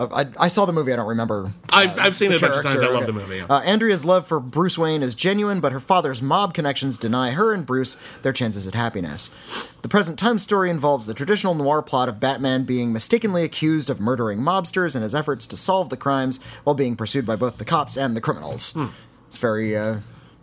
I, 0.00 0.28
I 0.38 0.46
saw 0.46 0.64
the 0.64 0.72
movie. 0.72 0.92
I 0.92 0.96
don't 0.96 1.08
remember. 1.08 1.52
I've, 1.70 1.98
I've 1.98 2.16
seen 2.16 2.30
it 2.30 2.36
a 2.36 2.40
bunch 2.40 2.56
of 2.58 2.62
times. 2.62 2.76
I 2.76 2.78
character. 2.86 2.94
love 2.94 3.06
the 3.06 3.12
movie. 3.12 3.38
yeah. 3.38 3.46
Uh, 3.50 3.58
Andrea's 3.62 4.04
love 4.04 4.28
for 4.28 4.38
Bruce 4.38 4.78
Wayne 4.78 5.02
is 5.02 5.16
genuine, 5.16 5.58
but 5.58 5.72
her 5.72 5.80
father's 5.80 6.22
mob 6.22 6.54
connections 6.54 6.96
deny 6.96 7.32
her 7.32 7.52
and 7.52 7.66
Bruce 7.66 7.96
their 8.22 8.32
chances 8.32 8.68
at 8.68 8.74
happiness. 8.74 9.34
The 9.82 9.88
present 9.88 10.16
time 10.16 10.38
story 10.38 10.70
involves 10.70 11.08
the 11.08 11.14
traditional 11.14 11.52
noir 11.56 11.82
plot 11.82 12.08
of 12.08 12.20
Batman 12.20 12.62
being 12.62 12.92
mistakenly 12.92 13.42
accused 13.42 13.90
of 13.90 13.98
murdering 14.00 14.38
mobsters 14.38 14.94
in 14.94 15.02
his 15.02 15.16
efforts 15.16 15.48
to 15.48 15.56
solve 15.56 15.88
the 15.90 15.96
crimes 15.96 16.38
while 16.62 16.74
being 16.76 16.94
pursued 16.94 17.26
by 17.26 17.34
both 17.34 17.58
the 17.58 17.64
cops 17.64 17.96
and 17.96 18.16
the 18.16 18.20
criminals. 18.20 18.74
Hmm. 18.74 18.86
It's 19.26 19.38
very 19.38 19.76
uh, 19.76 19.96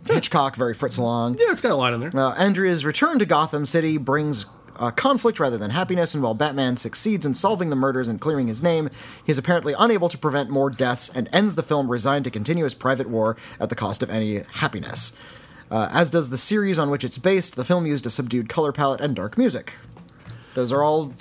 Hitchcock, 0.06 0.54
very 0.54 0.74
Fritz 0.74 0.98
Lang. 0.98 1.32
yeah, 1.40 1.46
it's 1.50 1.62
got 1.62 1.72
a 1.72 1.76
lot 1.76 1.94
in 1.94 2.00
there. 2.00 2.10
Uh, 2.14 2.34
Andrea's 2.34 2.84
return 2.84 3.18
to 3.20 3.24
Gotham 3.24 3.64
City 3.64 3.96
brings 3.96 4.44
uh, 4.78 4.90
conflict 4.90 5.40
rather 5.40 5.58
than 5.58 5.70
happiness, 5.70 6.14
and 6.14 6.22
while 6.22 6.34
Batman 6.34 6.76
succeeds 6.76 7.26
in 7.26 7.34
solving 7.34 7.70
the 7.70 7.76
murders 7.76 8.08
and 8.08 8.20
clearing 8.20 8.48
his 8.48 8.62
name, 8.62 8.90
he 9.24 9.32
is 9.32 9.38
apparently 9.38 9.74
unable 9.78 10.08
to 10.08 10.18
prevent 10.18 10.50
more 10.50 10.70
deaths 10.70 11.08
and 11.08 11.28
ends 11.32 11.54
the 11.54 11.62
film 11.62 11.90
resigned 11.90 12.24
to 12.24 12.30
continue 12.30 12.64
his 12.64 12.74
private 12.74 13.08
war 13.08 13.36
at 13.60 13.68
the 13.68 13.74
cost 13.74 14.02
of 14.02 14.10
any 14.10 14.42
happiness. 14.54 15.18
Uh, 15.70 15.88
as 15.90 16.10
does 16.10 16.30
the 16.30 16.36
series 16.36 16.78
on 16.78 16.90
which 16.90 17.04
it's 17.04 17.18
based, 17.18 17.56
the 17.56 17.64
film 17.64 17.86
used 17.86 18.06
a 18.06 18.10
subdued 18.10 18.48
color 18.48 18.72
palette 18.72 19.00
and 19.00 19.16
dark 19.16 19.36
music. 19.36 19.74
Those 20.56 20.72
are 20.72 20.82
all 20.82 21.12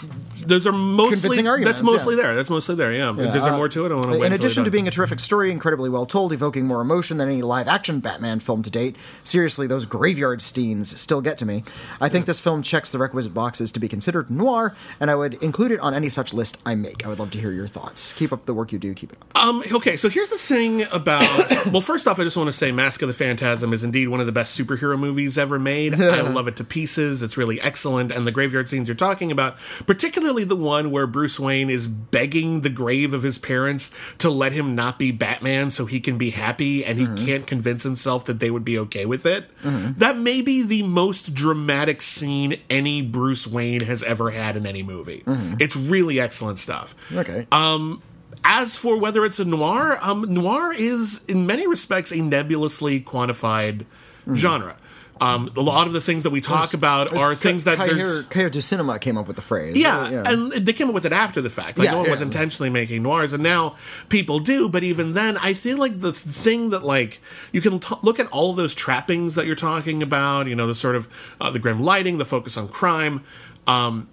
Those 0.48 0.66
are 0.66 0.72
mostly 0.72 1.20
Convincing 1.20 1.48
arguments, 1.48 1.82
that's 1.82 1.92
mostly 1.92 2.16
yeah. 2.16 2.22
there. 2.22 2.36
That's 2.36 2.50
mostly 2.50 2.76
there. 2.76 2.94
Yeah. 2.94 3.14
Is 3.18 3.44
there 3.44 3.52
uh, 3.52 3.58
more 3.58 3.68
to 3.68 3.86
it? 3.86 3.92
I 3.92 3.96
want 3.96 4.06
to 4.06 4.22
In 4.22 4.32
addition 4.32 4.64
to 4.64 4.72
being 4.72 4.88
a 4.88 4.92
terrific 4.92 5.20
story, 5.20 5.52
incredibly 5.52 5.90
well 5.90 6.06
told, 6.06 6.32
evoking 6.32 6.66
more 6.66 6.80
emotion 6.80 7.18
than 7.18 7.28
any 7.28 7.42
live 7.42 7.68
action 7.68 8.00
Batman 8.00 8.40
film 8.40 8.64
to 8.64 8.72
date, 8.72 8.96
seriously, 9.26 9.68
those 9.68 9.86
graveyard 9.86 10.42
scenes 10.42 10.98
still 10.98 11.20
get 11.20 11.38
to 11.40 11.46
me. 11.46 11.66
I 12.00 12.08
think 12.08 12.28
this 12.28 12.40
film 12.40 12.64
checks 12.64 12.90
the 12.90 12.98
requisite 12.98 13.34
boxes 13.34 13.74
to 13.74 13.80
be 13.82 13.90
considered 13.90 14.32
noir, 14.32 14.74
and 15.02 15.12
I 15.12 15.16
would 15.16 15.34
include 15.44 15.74
it 15.74 15.82
on 15.82 15.94
any 15.94 16.08
such 16.08 16.34
list 16.34 16.62
I 16.66 16.76
make. 16.76 17.06
I 17.06 17.10
would 17.10 17.20
love 17.20 17.32
to 17.32 17.40
hear 17.40 17.52
your 17.52 17.68
thoughts. 17.68 18.14
Keep 18.14 18.32
up 18.32 18.46
the 18.46 18.54
work 18.54 18.72
you 18.72 18.80
do, 18.80 18.94
keep 18.94 19.12
it 19.12 19.18
up. 19.22 19.38
Um, 19.38 19.64
okay, 19.70 19.98
so 19.98 20.08
here's 20.08 20.30
the 20.30 20.38
thing 20.38 20.84
about. 20.94 21.66
well, 21.74 21.82
first 21.82 22.08
off, 22.08 22.20
I 22.20 22.24
just 22.24 22.38
want 22.38 22.48
to 22.48 22.54
say 22.54 22.72
Mask 22.72 23.02
of 23.02 23.10
the 23.10 23.14
Phantasm 23.14 23.74
is 23.74 23.84
indeed 23.84 24.08
one 24.08 24.22
of 24.22 24.28
the 24.28 24.32
best 24.32 24.58
superhero 24.58 24.98
movies 24.98 25.38
ever 25.38 25.60
made. 25.60 26.00
I 26.00 26.22
love 26.30 26.48
it 26.48 26.56
to 26.56 26.64
pieces. 26.64 27.22
It's 27.22 27.36
really 27.36 27.60
excellent. 27.60 28.14
And 28.14 28.26
the 28.26 28.32
graveyard 28.32 28.70
scenes 28.70 28.88
you're 28.88 28.96
talking 28.96 29.25
about, 29.32 29.58
particularly 29.86 30.44
the 30.44 30.56
one 30.56 30.92
where 30.92 31.08
Bruce 31.08 31.40
Wayne 31.40 31.70
is 31.70 31.88
begging 31.88 32.62
the 32.62 32.70
grave 32.70 33.14
of 33.14 33.24
his 33.24 33.38
parents 33.38 33.94
to 34.18 34.30
let 34.30 34.52
him 34.52 34.76
not 34.76 35.00
be 35.00 35.12
Batman 35.12 35.72
so 35.72 35.86
he 35.86 36.00
can 36.00 36.18
be 36.18 36.32
happy, 36.32 36.84
and 36.86 37.00
he 37.00 37.26
can't 37.26 37.48
convince 37.48 37.84
himself 37.84 38.26
that 38.26 38.40
they 38.40 38.50
would 38.50 38.66
be 38.66 38.78
okay 38.80 39.06
with 39.06 39.26
it. 39.26 39.46
That 39.64 40.18
may 40.18 40.42
be 40.42 40.64
the 40.64 40.84
most 40.84 41.34
dramatic 41.34 42.02
scene 42.02 42.58
any 42.70 43.02
Bruce 43.02 43.48
Wayne 43.48 43.82
has 43.82 44.04
ever 44.04 44.32
had 44.32 44.58
in 44.58 44.66
any 44.66 44.84
movie. 44.84 45.24
It's 45.60 45.76
really 45.76 46.20
excellent 46.20 46.60
stuff. 46.60 46.96
Okay. 47.14 47.48
Um, 47.52 48.02
as 48.44 48.78
for 48.78 49.00
whether 49.00 49.26
it's 49.26 49.40
a 49.40 49.46
noir, 49.46 49.98
um, 50.02 50.22
noir 50.32 50.72
is 50.72 51.26
in 51.26 51.48
many 51.48 51.68
respects 51.68 52.12
a 52.12 52.22
nebulously 52.22 53.02
quantified 53.02 53.86
genre. 54.34 54.76
Um, 55.22 55.50
a 55.56 55.62
lot 55.62 55.88
of 55.88 55.94
the 55.94 56.02
things 56.02 56.24
that 56.24 56.32
we 56.32 56.42
talk 56.42 56.74
about 56.74 57.14
are 57.14 57.36
things 57.36 57.64
that 57.64 57.78
there's. 57.78 58.24
Cahiers 58.26 58.52
du 58.52 58.62
Cinema 58.62 59.00
came 59.00 59.18
up 59.18 59.28
with 59.28 59.38
the 59.38 59.42
phrase. 59.42 59.78
Yeah, 59.78 60.24
and 60.26 60.52
they 60.52 60.74
came 60.74 60.90
up 60.90 60.94
with 60.94 61.06
it 61.06 61.14
after 61.14 61.42
the 61.42 61.50
fact. 61.50 61.78
Like 61.78 61.86
Yeah, 61.86 61.92
no 61.92 62.00
one 62.00 62.12
was 62.12 62.22
intentionally 62.22 62.70
making 62.70 63.02
noirs, 63.02 63.32
and 63.32 63.42
now 63.42 63.76
people 64.10 64.40
do. 64.40 64.68
But 64.68 64.84
even 64.84 65.14
then, 65.14 65.38
I 65.38 65.54
feel 65.54 65.78
like 65.78 66.02
the 66.02 66.12
thing 66.12 66.70
that 66.72 66.84
like 66.84 67.22
you 67.54 67.62
can 67.62 67.80
t- 67.80 67.96
look 68.02 68.20
at 68.20 68.28
all 68.28 68.52
of 68.52 68.58
those 68.58 68.74
trappings 68.74 69.36
that 69.36 69.46
you're 69.46 69.56
talking 69.56 70.04
about. 70.04 70.48
You 70.48 70.56
know, 70.56 70.68
the 70.68 70.76
sort 70.76 70.98
of 70.98 71.08
uh, 71.40 71.50
the 71.50 71.60
grim 71.60 71.82
lighting, 71.82 72.18
the 72.18 72.26
focus 72.26 72.58
on 72.58 72.68
crime, 72.68 73.24
um, 73.68 74.10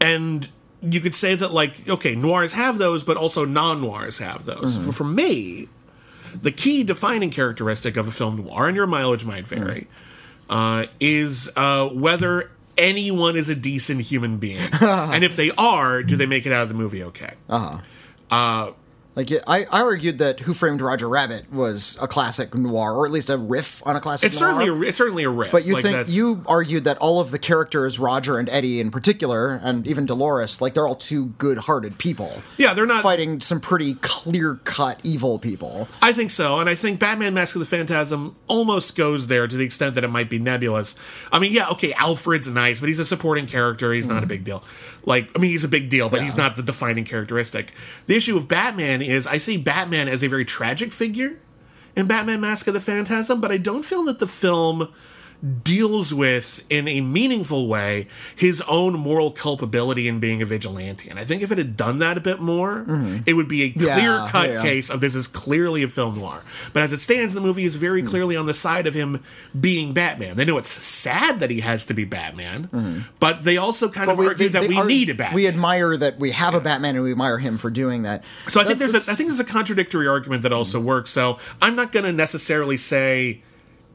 and 0.00 0.48
you 0.80 1.00
could 1.00 1.14
say 1.14 1.34
that 1.34 1.52
like 1.52 1.86
okay, 1.88 2.14
noirs 2.14 2.54
have 2.54 2.78
those, 2.78 3.04
but 3.04 3.18
also 3.18 3.44
non-noirs 3.44 4.18
have 4.18 4.46
those. 4.46 4.74
Mm-hmm. 4.76 4.86
For, 4.86 4.92
for 4.92 5.04
me, 5.04 5.68
the 6.40 6.52
key 6.52 6.82
defining 6.84 7.30
characteristic 7.30 7.96
of 7.96 8.08
a 8.08 8.10
film 8.10 8.36
noir, 8.36 8.68
and 8.68 8.76
your 8.76 8.86
mileage 8.86 9.24
might 9.24 9.46
vary, 9.46 9.86
uh, 10.50 10.86
is 11.00 11.50
uh, 11.56 11.88
whether 11.88 12.50
anyone 12.76 13.36
is 13.36 13.48
a 13.48 13.54
decent 13.54 14.02
human 14.02 14.38
being, 14.38 14.58
and 14.80 15.24
if 15.24 15.36
they 15.36 15.50
are, 15.52 16.02
do 16.02 16.16
they 16.16 16.26
make 16.26 16.46
it 16.46 16.52
out 16.52 16.62
of 16.62 16.68
the 16.68 16.74
movie 16.74 17.02
okay? 17.04 17.34
Uh-huh. 17.48 17.78
Like 19.16 19.30
I, 19.46 19.64
I 19.70 19.82
argued 19.82 20.18
that 20.18 20.40
Who 20.40 20.54
Framed 20.54 20.80
Roger 20.80 21.08
Rabbit 21.08 21.52
was 21.52 21.96
a 22.02 22.08
classic 22.08 22.52
noir, 22.54 22.92
or 22.94 23.06
at 23.06 23.12
least 23.12 23.30
a 23.30 23.38
riff 23.38 23.80
on 23.86 23.94
a 23.94 24.00
classic 24.00 24.26
It's 24.26 24.40
noir. 24.40 24.50
certainly 24.60 24.86
a, 24.86 24.88
it's 24.88 24.98
certainly 24.98 25.22
a 25.24 25.30
riff. 25.30 25.52
But 25.52 25.64
you 25.64 25.74
Like, 25.74 25.82
think 25.84 25.92
that's- 25.96 26.14
you 26.14 26.42
argued 26.46 26.84
that 26.84 26.98
all 26.98 27.20
of 27.20 27.30
the 27.30 27.38
characters, 27.38 27.98
Roger 28.00 28.38
and 28.38 28.48
Eddie 28.48 28.80
in 28.80 28.90
particular, 28.90 29.60
and 29.62 29.86
even 29.86 30.04
Dolores, 30.04 30.60
like 30.60 30.74
they're 30.74 30.86
all 30.88 30.96
two 30.96 31.26
good-hearted 31.38 31.98
people. 31.98 32.42
Yeah, 32.56 32.74
they're 32.74 32.86
not- 32.86 33.02
fighting 33.02 33.40
some 33.40 33.60
pretty 33.60 33.94
clear-cut 33.94 34.98
evil 35.04 35.38
people. 35.38 35.86
I 36.02 36.12
think 36.12 36.30
so, 36.32 36.58
and 36.58 36.68
I 36.68 36.74
think 36.74 36.98
Batman: 36.98 37.34
Mask 37.34 37.54
of 37.54 37.60
the 37.60 37.66
Phantasm 37.66 38.34
almost 38.48 38.96
goes 38.96 39.28
there 39.28 39.46
to 39.46 39.56
the 39.56 39.64
extent 39.64 39.94
that 39.94 40.02
it 40.04 40.08
might 40.10 40.28
be 40.28 40.38
nebulous. 40.40 40.96
I 41.30 41.38
mean, 41.38 41.52
yeah, 41.52 41.68
okay, 41.70 41.92
Alfred's 41.92 42.48
nice, 42.50 42.80
but 42.80 42.88
he's 42.88 42.98
a 42.98 43.04
supporting 43.04 43.46
character. 43.46 43.92
He's 43.92 44.08
not 44.08 44.22
a 44.24 44.26
big 44.26 44.42
deal. 44.42 44.64
Like, 45.06 45.30
I 45.34 45.38
mean, 45.38 45.50
he's 45.50 45.64
a 45.64 45.68
big 45.68 45.90
deal, 45.90 46.08
but 46.08 46.22
he's 46.22 46.36
not 46.36 46.56
the 46.56 46.62
defining 46.62 47.04
characteristic. 47.04 47.72
The 48.06 48.16
issue 48.16 48.34
with 48.34 48.48
Batman 48.48 49.02
is 49.02 49.26
I 49.26 49.38
see 49.38 49.56
Batman 49.56 50.08
as 50.08 50.22
a 50.22 50.28
very 50.28 50.44
tragic 50.44 50.92
figure 50.92 51.38
in 51.94 52.06
Batman: 52.06 52.40
Mask 52.40 52.66
of 52.66 52.74
the 52.74 52.80
Phantasm, 52.80 53.40
but 53.40 53.52
I 53.52 53.58
don't 53.58 53.84
feel 53.84 54.04
that 54.04 54.18
the 54.18 54.26
film 54.26 54.92
deals 55.62 56.14
with 56.14 56.64
in 56.70 56.88
a 56.88 57.00
meaningful 57.00 57.68
way 57.68 58.06
his 58.34 58.62
own 58.62 58.94
moral 58.94 59.30
culpability 59.30 60.08
in 60.08 60.18
being 60.18 60.40
a 60.40 60.46
vigilante. 60.46 61.10
And 61.10 61.18
i 61.18 61.24
think 61.24 61.42
if 61.42 61.52
it 61.52 61.58
had 61.58 61.76
done 61.76 61.98
that 61.98 62.16
a 62.16 62.20
bit 62.20 62.40
more 62.40 62.84
mm-hmm. 62.86 63.18
it 63.26 63.34
would 63.34 63.48
be 63.48 63.62
a 63.62 63.66
Yeah, 63.66 63.98
clear 63.98 64.26
cut 64.28 64.48
yeah. 64.50 64.62
case 64.62 64.88
of 64.90 65.00
this 65.00 65.14
is 65.14 65.28
clearly 65.28 65.82
a 65.82 65.88
film 65.88 66.18
noir. 66.18 66.42
But 66.72 66.82
as 66.82 66.92
it 66.92 67.00
stands 67.00 67.34
the 67.34 67.40
movie 67.40 67.64
is 67.64 67.76
very 67.76 68.00
mm-hmm. 68.00 68.10
clearly 68.10 68.36
on 68.36 68.46
the 68.46 68.54
side 68.54 68.86
of 68.86 68.94
him 68.94 69.22
being 69.58 69.92
batman. 69.92 70.36
They 70.36 70.44
know 70.44 70.58
it's 70.58 70.70
sad 70.70 71.40
that 71.40 71.50
he 71.50 71.60
has 71.60 71.84
to 71.86 71.94
be 71.94 72.04
batman 72.04 72.68
mm-hmm. 72.68 73.00
but 73.20 73.44
they 73.44 73.56
also 73.56 73.88
kind 73.88 74.10
of 74.10 74.18
argue 74.18 74.48
that 74.48 74.62
they 74.62 74.68
we 74.68 74.76
are- 74.78 74.86
need 74.86 75.10
a 75.10 75.14
batman. 75.14 75.34
We 75.34 75.48
admire 75.48 75.96
that 75.96 76.18
we 76.18 76.30
have 76.30 76.54
a 76.54 76.60
Batman, 76.60 76.94
and 76.96 77.04
we 77.04 77.10
admire 77.12 77.38
him 77.38 77.58
for 77.58 77.70
doing 77.70 78.02
that. 78.02 78.24
so 78.48 78.60
I 78.60 78.64
think 78.64 78.78
there's 78.78 78.94
a, 78.94 79.12
I 79.12 79.14
think 79.14 79.28
there's 79.28 79.40
a 79.40 79.44
contradictory 79.44 80.08
argument 80.08 80.42
that 80.42 80.52
also 80.52 80.80
works. 80.80 81.10
So 81.10 81.38
I'm 81.60 81.76
not 81.76 81.92
going 81.92 82.04
to 82.04 82.12
necessarily 82.12 82.76
say 82.76 83.42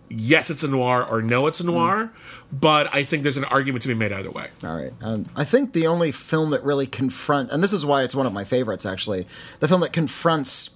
yes, 0.10 0.50
it's 0.50 0.64
a 0.64 0.68
noir 0.68 1.06
or 1.10 1.22
no, 1.22 1.48
it's 1.48 1.60
a 1.60 1.66
noir, 1.66 2.12
but 2.52 2.94
I 2.94 3.04
think 3.04 3.24
there's 3.24 3.38
an 3.38 3.44
argument 3.46 3.84
to 3.84 3.88
be 3.88 3.94
made 3.94 4.12
either 4.12 4.32
way. 4.32 4.48
All 4.64 4.76
right. 4.76 4.94
Um, 5.02 5.28
I 5.36 5.44
think 5.46 5.74
the 5.74 5.88
only 5.88 6.12
film 6.12 6.50
that 6.52 6.64
really 6.64 6.88
confront, 6.88 7.52
and 7.52 7.64
this 7.64 7.74
is 7.74 7.86
why 7.86 8.04
it's 8.04 8.16
one 8.16 8.26
of 8.26 8.34
my 8.34 8.44
favorites, 8.44 8.86
actually, 8.86 9.28
the 9.60 9.68
film 9.68 9.82
that 9.82 9.94
confronts 9.94 10.72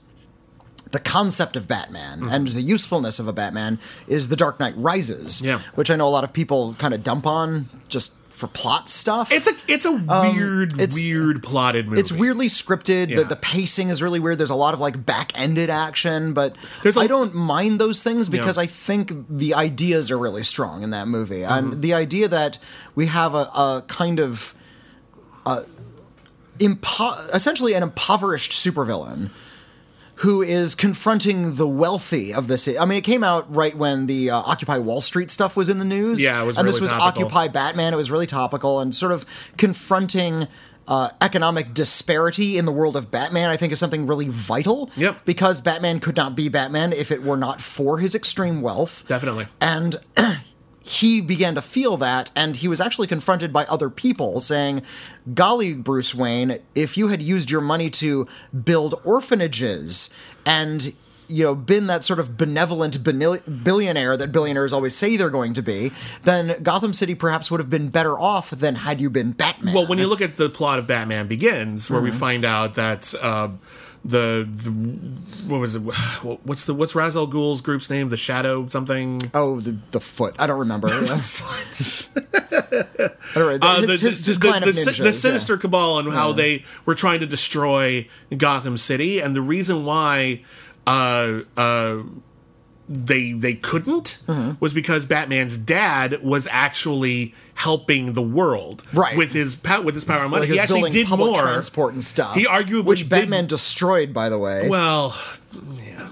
the 0.92 1.00
concept 1.00 1.56
of 1.56 1.68
Batman 1.68 2.20
Mm-hmm. 2.20 2.28
and 2.30 2.48
the 2.50 2.62
usefulness 2.62 3.18
of 3.20 3.28
a 3.28 3.34
Batman 3.34 3.80
is 4.08 4.30
The 4.30 4.36
Dark 4.36 4.60
Knight 4.60 4.76
Rises. 4.78 5.42
Yeah. 5.42 5.60
Which 5.74 5.90
I 5.90 5.96
know 5.96 6.08
a 6.08 6.10
lot 6.10 6.24
of 6.24 6.34
people 6.34 6.76
kind 6.76 6.94
of 6.94 7.04
dump 7.04 7.26
on 7.26 7.70
just 7.90 8.18
for 8.34 8.48
plot 8.48 8.90
stuff. 8.90 9.32
It's 9.32 9.48
a 9.48 9.54
it's 9.68 9.86
a 9.86 9.92
weird 9.94 10.74
Um, 10.74 10.80
it's- 10.80 10.96
weird 10.96 11.42
plotted 11.44 11.88
movie. 11.88 12.00
It's 12.02 12.12
weirdly 12.12 12.48
scripted. 12.48 13.10
Yeah. 13.10 13.18
The, 13.18 13.24
the 13.26 13.36
pacing 13.36 13.90
is 13.90 14.02
really 14.02 14.20
weird. 14.20 14.38
There's 14.40 14.50
a 14.50 14.56
lot 14.56 14.74
of 14.74 14.80
like 14.80 15.06
back-ended 15.06 15.70
action, 15.70 16.34
but 16.34 16.56
I 16.98 17.08
don't 17.08 17.34
mind 17.36 17.80
those 17.80 18.02
things 18.04 18.28
because. 18.30 18.58
I 18.58 18.66
think 18.66 19.14
the 19.30 19.54
ideas 19.54 20.10
are 20.12 20.18
really 20.18 20.44
strong 20.44 20.84
in 20.84 20.90
that 20.90 21.08
movie, 21.08 21.42
Mm-hmm. 21.42 21.72
and 21.74 21.82
the 21.82 21.94
idea 21.94 22.28
that 22.28 22.58
we 22.96 23.06
have 23.06 23.34
a, 23.34 23.46
a 23.56 23.84
kind 23.88 24.20
of 24.20 24.54
uh, 25.46 25.64
impo- 26.60 27.34
essentially 27.34 27.74
an 27.74 27.84
impoverished 27.84 28.52
supervillain 28.52 29.30
who 30.16 30.42
is 30.42 30.76
confronting 30.76 31.56
the 31.56 31.68
wealthy 31.68 32.34
of 32.34 32.48
the 32.48 32.58
city. 32.58 32.78
I 32.78 32.86
mean, 32.86 32.98
it 32.98 33.04
came 33.04 33.24
out 33.24 33.54
right 33.54 33.76
when 33.76 34.06
the 34.06 34.30
uh, 34.30 34.38
Occupy 34.38 34.78
Wall 34.78 35.02
Street 35.02 35.32
stuff 35.32 35.58
was 35.58 35.70
in 35.70 35.80
the 35.80 35.86
news. 35.86 36.24
Yeah, 36.24 36.42
it 36.42 36.46
was 36.46 36.58
and 36.58 36.68
this 36.68 36.80
was 36.80 36.92
topical. 36.92 37.26
Occupy 37.26 37.48
Batman. 37.50 37.94
It 37.94 37.98
was 37.98 38.12
really 38.12 38.28
topical 38.28 38.80
and 38.80 38.96
sort 38.96 39.12
of 39.12 39.26
confronting. 39.58 40.48
Uh, 40.86 41.10
economic 41.22 41.74
disparity 41.74 42.58
in 42.58 42.66
the 42.66 42.72
world 42.74 42.98
of 42.98 43.10
Batman, 43.10 43.50
I 43.50 43.56
think, 43.56 43.72
is 43.72 43.80
something 43.80 44.06
really 44.06 44.28
vital. 44.28 44.92
Yep. 44.98 45.24
Because 45.24 45.62
Batman 45.62 46.02
could 46.02 46.18
not 46.18 46.36
be 46.36 46.50
Batman 46.50 46.92
if 46.92 47.10
it 47.10 47.24
were 47.24 47.38
not 47.38 47.62
for 47.62 48.00
his 48.00 48.14
extreme 48.14 48.62
wealth. 48.62 49.06
Definitely. 49.08 49.48
And 49.62 49.96
he 50.84 51.22
began 51.22 51.56
to 51.56 51.62
feel 51.62 51.98
that, 51.98 52.30
and 52.36 52.58
he 52.58 52.68
was 52.68 52.80
actually 52.82 53.08
confronted 53.08 53.52
by 53.54 53.64
other 53.66 53.90
people 53.90 54.42
saying, 54.42 54.82
Golly, 55.34 55.74
Bruce 55.74 56.14
Wayne, 56.14 56.60
if 56.76 56.98
you 56.98 57.08
had 57.08 57.22
used 57.22 57.50
your 57.50 57.62
money 57.62 57.90
to 57.92 58.28
build 58.64 59.00
orphanages 59.04 60.14
and 60.46 60.94
you 61.30 61.42
know, 61.46 61.56
been 61.56 61.88
that 61.88 62.04
sort 62.04 62.20
of 62.20 62.38
benevolent 62.38 63.02
billionaire 63.02 64.18
that 64.18 64.32
billionaires 64.34 64.74
always 64.74 64.94
say 64.94 65.16
they're 65.16 65.30
going 65.30 65.54
to 65.54 65.62
be, 65.64 65.92
then 66.26 66.62
Gotham 66.62 66.92
City 66.94 67.16
perhaps 67.16 67.50
would 67.50 67.62
have 67.62 67.70
been 67.70 67.88
better 67.90 68.20
off 68.20 68.50
than 68.52 68.76
had 68.76 69.00
you 69.00 69.10
been 69.10 69.32
Batman. 69.32 69.74
Well, 69.74 69.88
when 69.88 69.98
you 70.00 70.08
look 70.08 70.22
at 70.22 70.36
the 70.36 70.50
plot 70.50 70.80
of 70.80 70.86
Batman 70.86 71.28
Begins, 71.28 71.90
where 71.90 72.02
we 72.02 72.10
Mm-hmm. 72.10 72.20
find 72.20 72.46
out 72.46 72.74
that 72.76 73.16
uh, 73.22 73.50
the, 74.06 74.48
the 74.52 74.70
what 75.48 75.60
was 75.62 75.76
it? 75.76 75.80
What's 76.44 76.66
the 76.66 76.74
what's 76.74 76.96
Ra's 76.96 77.16
al 77.16 77.28
Ghul's 77.28 77.62
group's 77.62 77.90
name? 77.90 78.10
The 78.10 78.18
Shadow 78.18 78.68
something. 78.68 79.22
oh, 79.34 79.60
the, 79.60 79.78
the 79.92 80.00
foot. 80.00 80.36
I 80.40 80.48
don't 80.48 80.60
remember. 80.60 80.88
I 80.92 80.96
don't 83.36 83.62
know. 83.62 83.68
Uh, 83.68 83.82
his, 83.82 83.88
the, 83.88 84.06
his, 84.06 84.26
his 84.26 84.40
the- 84.40 84.48
the 84.50 84.60
ninjas. 84.60 84.98
the 84.98 85.04
yeah. 85.06 85.12
sinister 85.12 85.58
cabal 85.58 86.00
and 86.00 86.12
how 86.12 86.32
they 86.34 86.64
were 86.86 86.96
trying 86.96 87.22
to 87.22 87.26
destroy 87.26 88.08
Gotham 88.36 88.78
City, 88.78 89.20
and 89.20 89.36
the 89.36 89.42
reason 89.42 89.86
why 89.86 90.44
uh, 90.86 91.42
uh, 91.56 92.04
they 92.90 93.32
they 93.34 93.54
couldn't 93.56 94.18
Mm-hmm. 94.28 94.52
was 94.60 94.74
because 94.74 95.06
Batman's 95.06 95.58
dad 95.58 96.22
was 96.24 96.48
actually 96.52 97.34
helping 97.56 98.14
the 98.14 98.22
world 98.22 98.84
Right. 98.94 99.16
with 99.18 99.32
his 99.34 99.56
pow- 99.56 99.82
with 99.82 99.96
his 99.96 100.06
power 100.06 100.24
and 100.24 100.32
money. 100.32 100.42
Like, 100.48 100.54
he 100.54 100.60
actually 100.60 100.90
did 100.90 101.10
more. 101.10 101.40
transport 101.42 101.94
and 101.94 102.04
stuff. 102.04 102.36
He 102.36 102.46
arguably 102.46 102.86
which 102.86 103.00
did- 103.02 103.10
Batman 103.10 103.48
destroyed, 103.48 104.14
by 104.14 104.30
the 104.30 104.38
way. 104.38 104.68
Well, 104.70 105.16
yeah. 105.78 106.10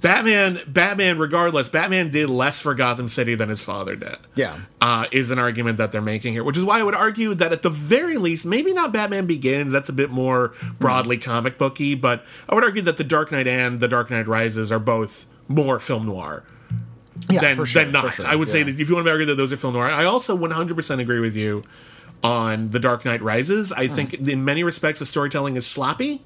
Batman, 0.00 0.58
Batman, 0.66 1.18
regardless, 1.18 1.68
Batman 1.68 2.10
did 2.10 2.30
less 2.30 2.58
for 2.58 2.74
Gotham 2.74 3.10
City 3.10 3.34
than 3.34 3.50
his 3.50 3.62
father 3.62 3.96
did. 3.96 4.16
Yeah. 4.34 4.56
Uh, 4.80 5.04
is 5.12 5.30
an 5.30 5.38
argument 5.38 5.76
that 5.76 5.92
they're 5.92 6.00
making 6.00 6.32
here, 6.32 6.42
which 6.42 6.56
is 6.56 6.64
why 6.64 6.80
I 6.80 6.82
would 6.82 6.94
argue 6.94 7.34
that 7.34 7.52
at 7.52 7.62
the 7.62 7.68
very 7.68 8.16
least, 8.16 8.46
maybe 8.46 8.72
not 8.72 8.92
Batman 8.94 9.26
Begins, 9.26 9.72
that's 9.72 9.90
a 9.90 9.92
bit 9.92 10.08
more 10.10 10.54
broadly 10.78 11.18
comic 11.18 11.58
booky, 11.58 11.94
but 11.94 12.24
I 12.48 12.54
would 12.54 12.64
argue 12.64 12.80
that 12.82 12.96
The 12.96 13.04
Dark 13.04 13.30
Knight 13.30 13.46
and 13.46 13.78
The 13.80 13.88
Dark 13.88 14.10
Knight 14.10 14.26
Rises 14.26 14.72
are 14.72 14.78
both 14.78 15.26
more 15.50 15.78
film 15.80 16.06
noir 16.06 16.44
yeah, 17.28 17.40
than, 17.40 17.66
sure, 17.66 17.82
than 17.82 17.92
not. 17.92 18.14
sure, 18.14 18.26
I 18.26 18.36
would 18.36 18.48
say 18.48 18.62
that 18.62 18.80
if 18.80 18.88
you 18.88 18.94
want 18.94 19.06
to 19.06 19.10
argue 19.10 19.26
that 19.26 19.34
those 19.34 19.52
are 19.52 19.56
film 19.56 19.74
noir, 19.74 19.90
I 19.90 20.04
also 20.04 20.36
100% 20.38 21.00
agree 21.00 21.20
with 21.20 21.36
you 21.36 21.62
on 22.22 22.70
The 22.70 22.78
Dark 22.78 23.04
Knight 23.04 23.20
Rises. 23.20 23.72
Hmm. 23.72 23.80
I 23.80 23.88
think 23.88 24.14
in 24.14 24.44
many 24.44 24.62
respects 24.64 25.00
the 25.00 25.06
storytelling 25.06 25.56
is 25.56 25.66
sloppy. 25.66 26.22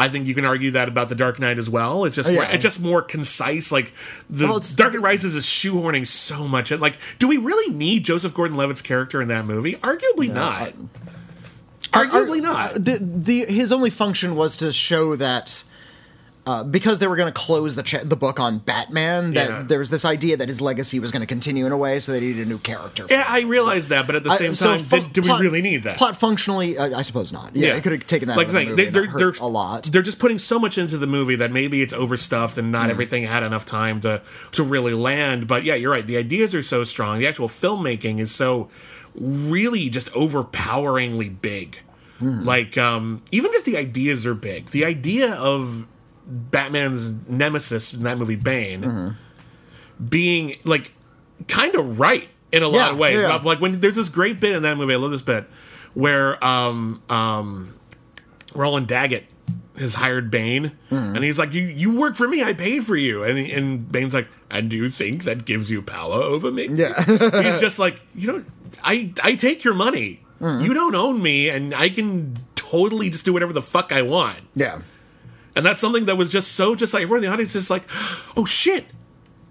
I 0.00 0.08
think 0.08 0.28
you 0.28 0.34
can 0.34 0.44
argue 0.44 0.70
that 0.70 0.86
about 0.86 1.08
the 1.08 1.16
Dark 1.16 1.40
Knight 1.40 1.58
as 1.58 1.68
well. 1.68 2.04
It's 2.04 2.14
just 2.14 2.30
Oh, 2.30 2.34
more, 2.34 2.44
it's 2.44 2.62
just 2.62 2.80
more 2.80 3.02
concise. 3.02 3.72
Like 3.72 3.92
the 4.30 4.46
Well, 4.46 4.60
Dark 4.76 4.92
Knight 4.92 5.02
Rises 5.02 5.34
is 5.34 5.44
shoehorning 5.44 6.06
so 6.06 6.46
much. 6.46 6.70
in. 6.70 6.78
Like, 6.78 6.98
do 7.18 7.26
we 7.26 7.36
really 7.36 7.74
need 7.74 8.04
Joseph 8.04 8.32
Gordon-Levitt's 8.32 8.80
character 8.82 9.20
in 9.20 9.26
that 9.28 9.44
movie? 9.44 9.74
Arguably 9.74 10.32
not. 10.32 10.72
Arguably 11.92 12.40
not. 12.40 12.74
the, 12.74 12.98
the 13.00 13.46
his 13.46 13.72
only 13.72 13.90
function 13.90 14.36
was 14.36 14.56
to 14.58 14.72
show 14.72 15.16
that 15.16 15.64
uh, 16.48 16.64
because 16.64 16.98
they 16.98 17.06
were 17.06 17.16
going 17.16 17.32
to 17.32 17.38
close 17.46 17.76
the 17.76 18.00
the 18.04 18.16
book 18.16 18.40
on 18.40 18.58
Batman, 18.58 19.34
that 19.34 19.48
Yeah. 19.50 19.62
there 19.62 19.78
was 19.78 19.90
this 19.90 20.04
idea 20.04 20.36
that 20.38 20.48
his 20.48 20.60
legacy 20.60 20.98
was 20.98 21.10
going 21.12 21.20
to 21.20 21.26
continue 21.26 21.66
in 21.66 21.72
a 21.72 21.76
way, 21.76 21.98
so 21.98 22.12
they 22.12 22.20
needed 22.20 22.46
a 22.46 22.48
new 22.48 22.58
character. 22.58 23.06
Yeah, 23.10 23.24
I 23.28 23.42
realized 23.42 23.90
that, 23.90 24.06
but 24.06 24.14
at 24.16 24.24
the 24.24 24.30
I- 24.30 24.36
same 24.36 24.54
so 24.54 24.76
time, 24.76 24.84
fu- 24.84 24.96
did, 25.00 25.12
do 25.12 25.22
we 25.22 25.30
really 25.38 25.60
need 25.62 25.82
that? 25.82 25.98
Plot 25.98 26.16
functionally, 26.16 26.78
I, 26.78 27.00
I 27.00 27.02
suppose 27.02 27.32
not. 27.32 27.54
Yeah, 27.54 27.76
it 27.76 27.82
could 27.82 27.92
have 27.92 28.06
taken 28.06 28.28
that 28.28 28.36
like 28.36 28.48
out 28.48 28.54
of 28.54 28.54
the 28.54 28.58
the 28.60 28.64
thing, 28.64 28.68
movie 28.70 28.82
they, 28.82 28.86
and 28.86 28.96
they're, 29.18 29.32
they're 29.32 29.42
a 29.42 29.46
lot. 29.46 29.84
They're 29.92 30.02
just 30.02 30.18
putting 30.18 30.38
so 30.38 30.58
much 30.58 30.78
into 30.78 30.96
the 30.96 31.06
movie 31.06 31.36
that 31.36 31.52
maybe 31.52 31.82
it's 31.82 31.92
overstuffed 31.92 32.56
and 32.56 32.68
Mm. 32.68 32.72
not 32.72 32.90
everything 32.90 33.24
had 33.24 33.42
enough 33.42 33.66
time 33.66 34.00
to 34.00 34.22
to 34.52 34.62
really 34.62 34.94
land. 34.94 35.46
But 35.46 35.64
yeah, 35.64 35.74
you're 35.74 35.90
right. 35.92 36.06
The 36.06 36.16
ideas 36.16 36.54
are 36.54 36.62
so 36.62 36.84
strong. 36.84 37.18
The 37.18 37.26
actual 37.26 37.48
filmmaking 37.48 38.18
is 38.20 38.34
so 38.34 38.68
really 39.14 39.88
just 39.90 40.08
overpoweringly 40.14 41.28
big. 41.28 41.80
Mm. 42.22 42.44
Like 42.44 42.76
um, 42.78 43.22
even 43.30 43.52
just 43.52 43.64
the 43.64 43.76
ideas 43.76 44.26
are 44.26 44.34
big. 44.34 44.70
The 44.70 44.84
idea 44.84 45.34
of 45.34 45.86
Batman's 46.28 47.12
nemesis 47.28 47.94
in 47.94 48.02
that 48.04 48.18
movie, 48.18 48.36
Bane, 48.36 48.82
Mm-hmm. 48.82 49.08
being 50.08 50.56
like 50.64 50.92
kind 51.48 51.74
of 51.74 51.98
right 51.98 52.28
in 52.52 52.62
a 52.62 52.68
lot 52.68 52.92
of 52.92 52.98
ways. 52.98 53.22
yeah. 53.22 53.36
Like 53.42 53.60
when 53.60 53.80
there's 53.80 53.96
this 53.96 54.08
great 54.08 54.40
bit 54.40 54.54
in 54.54 54.62
that 54.62 54.76
movie, 54.76 54.94
I 54.94 54.96
love 54.96 55.10
this 55.10 55.22
bit 55.22 55.44
where 55.94 56.42
um 56.44 57.02
um 57.08 57.74
Roland 58.54 58.88
Daggett 58.88 59.24
has 59.78 59.94
hired 59.94 60.30
Bane, 60.30 60.72
Mm-hmm. 60.90 61.14
and 61.16 61.24
he's 61.24 61.38
like, 61.38 61.54
"You 61.54 61.62
you 61.62 61.96
work 61.96 62.16
for 62.16 62.26
me, 62.28 62.42
I 62.42 62.52
pay 62.52 62.80
for 62.80 62.96
you," 62.96 63.22
and 63.22 63.38
he- 63.38 63.52
and 63.52 63.90
Bane's 63.90 64.12
like, 64.14 64.26
"And 64.50 64.68
do 64.68 64.76
you 64.76 64.88
think 64.88 65.24
that 65.24 65.44
gives 65.44 65.70
you 65.70 65.82
power 65.82 66.14
over 66.14 66.50
me?" 66.50 66.68
Yeah. 66.70 67.02
he's 67.42 67.60
just 67.60 67.78
like, 67.78 68.00
"You 68.14 68.26
know, 68.32 68.44
I 68.82 69.12
I 69.22 69.34
take 69.36 69.62
your 69.64 69.74
money. 69.74 70.24
Mm-hmm. 70.40 70.64
You 70.64 70.74
don't 70.74 70.94
own 70.94 71.22
me, 71.22 71.48
and 71.48 71.74
I 71.74 71.88
can." 71.90 72.36
Totally, 72.56 73.08
just 73.08 73.24
do 73.24 73.32
whatever 73.32 73.54
the 73.54 73.62
fuck 73.62 73.92
I 73.92 74.02
want, 74.02 74.40
yeah, 74.54 74.82
and 75.58 75.66
that's 75.66 75.80
something 75.80 76.04
that 76.04 76.14
was 76.16 76.30
just 76.30 76.52
so 76.52 76.76
just 76.76 76.94
like 76.94 77.02
everyone 77.02 77.24
in 77.24 77.28
the 77.28 77.32
audience 77.32 77.50
is 77.50 77.62
just 77.62 77.70
like, 77.70 77.82
oh 78.36 78.44
shit, 78.44 78.86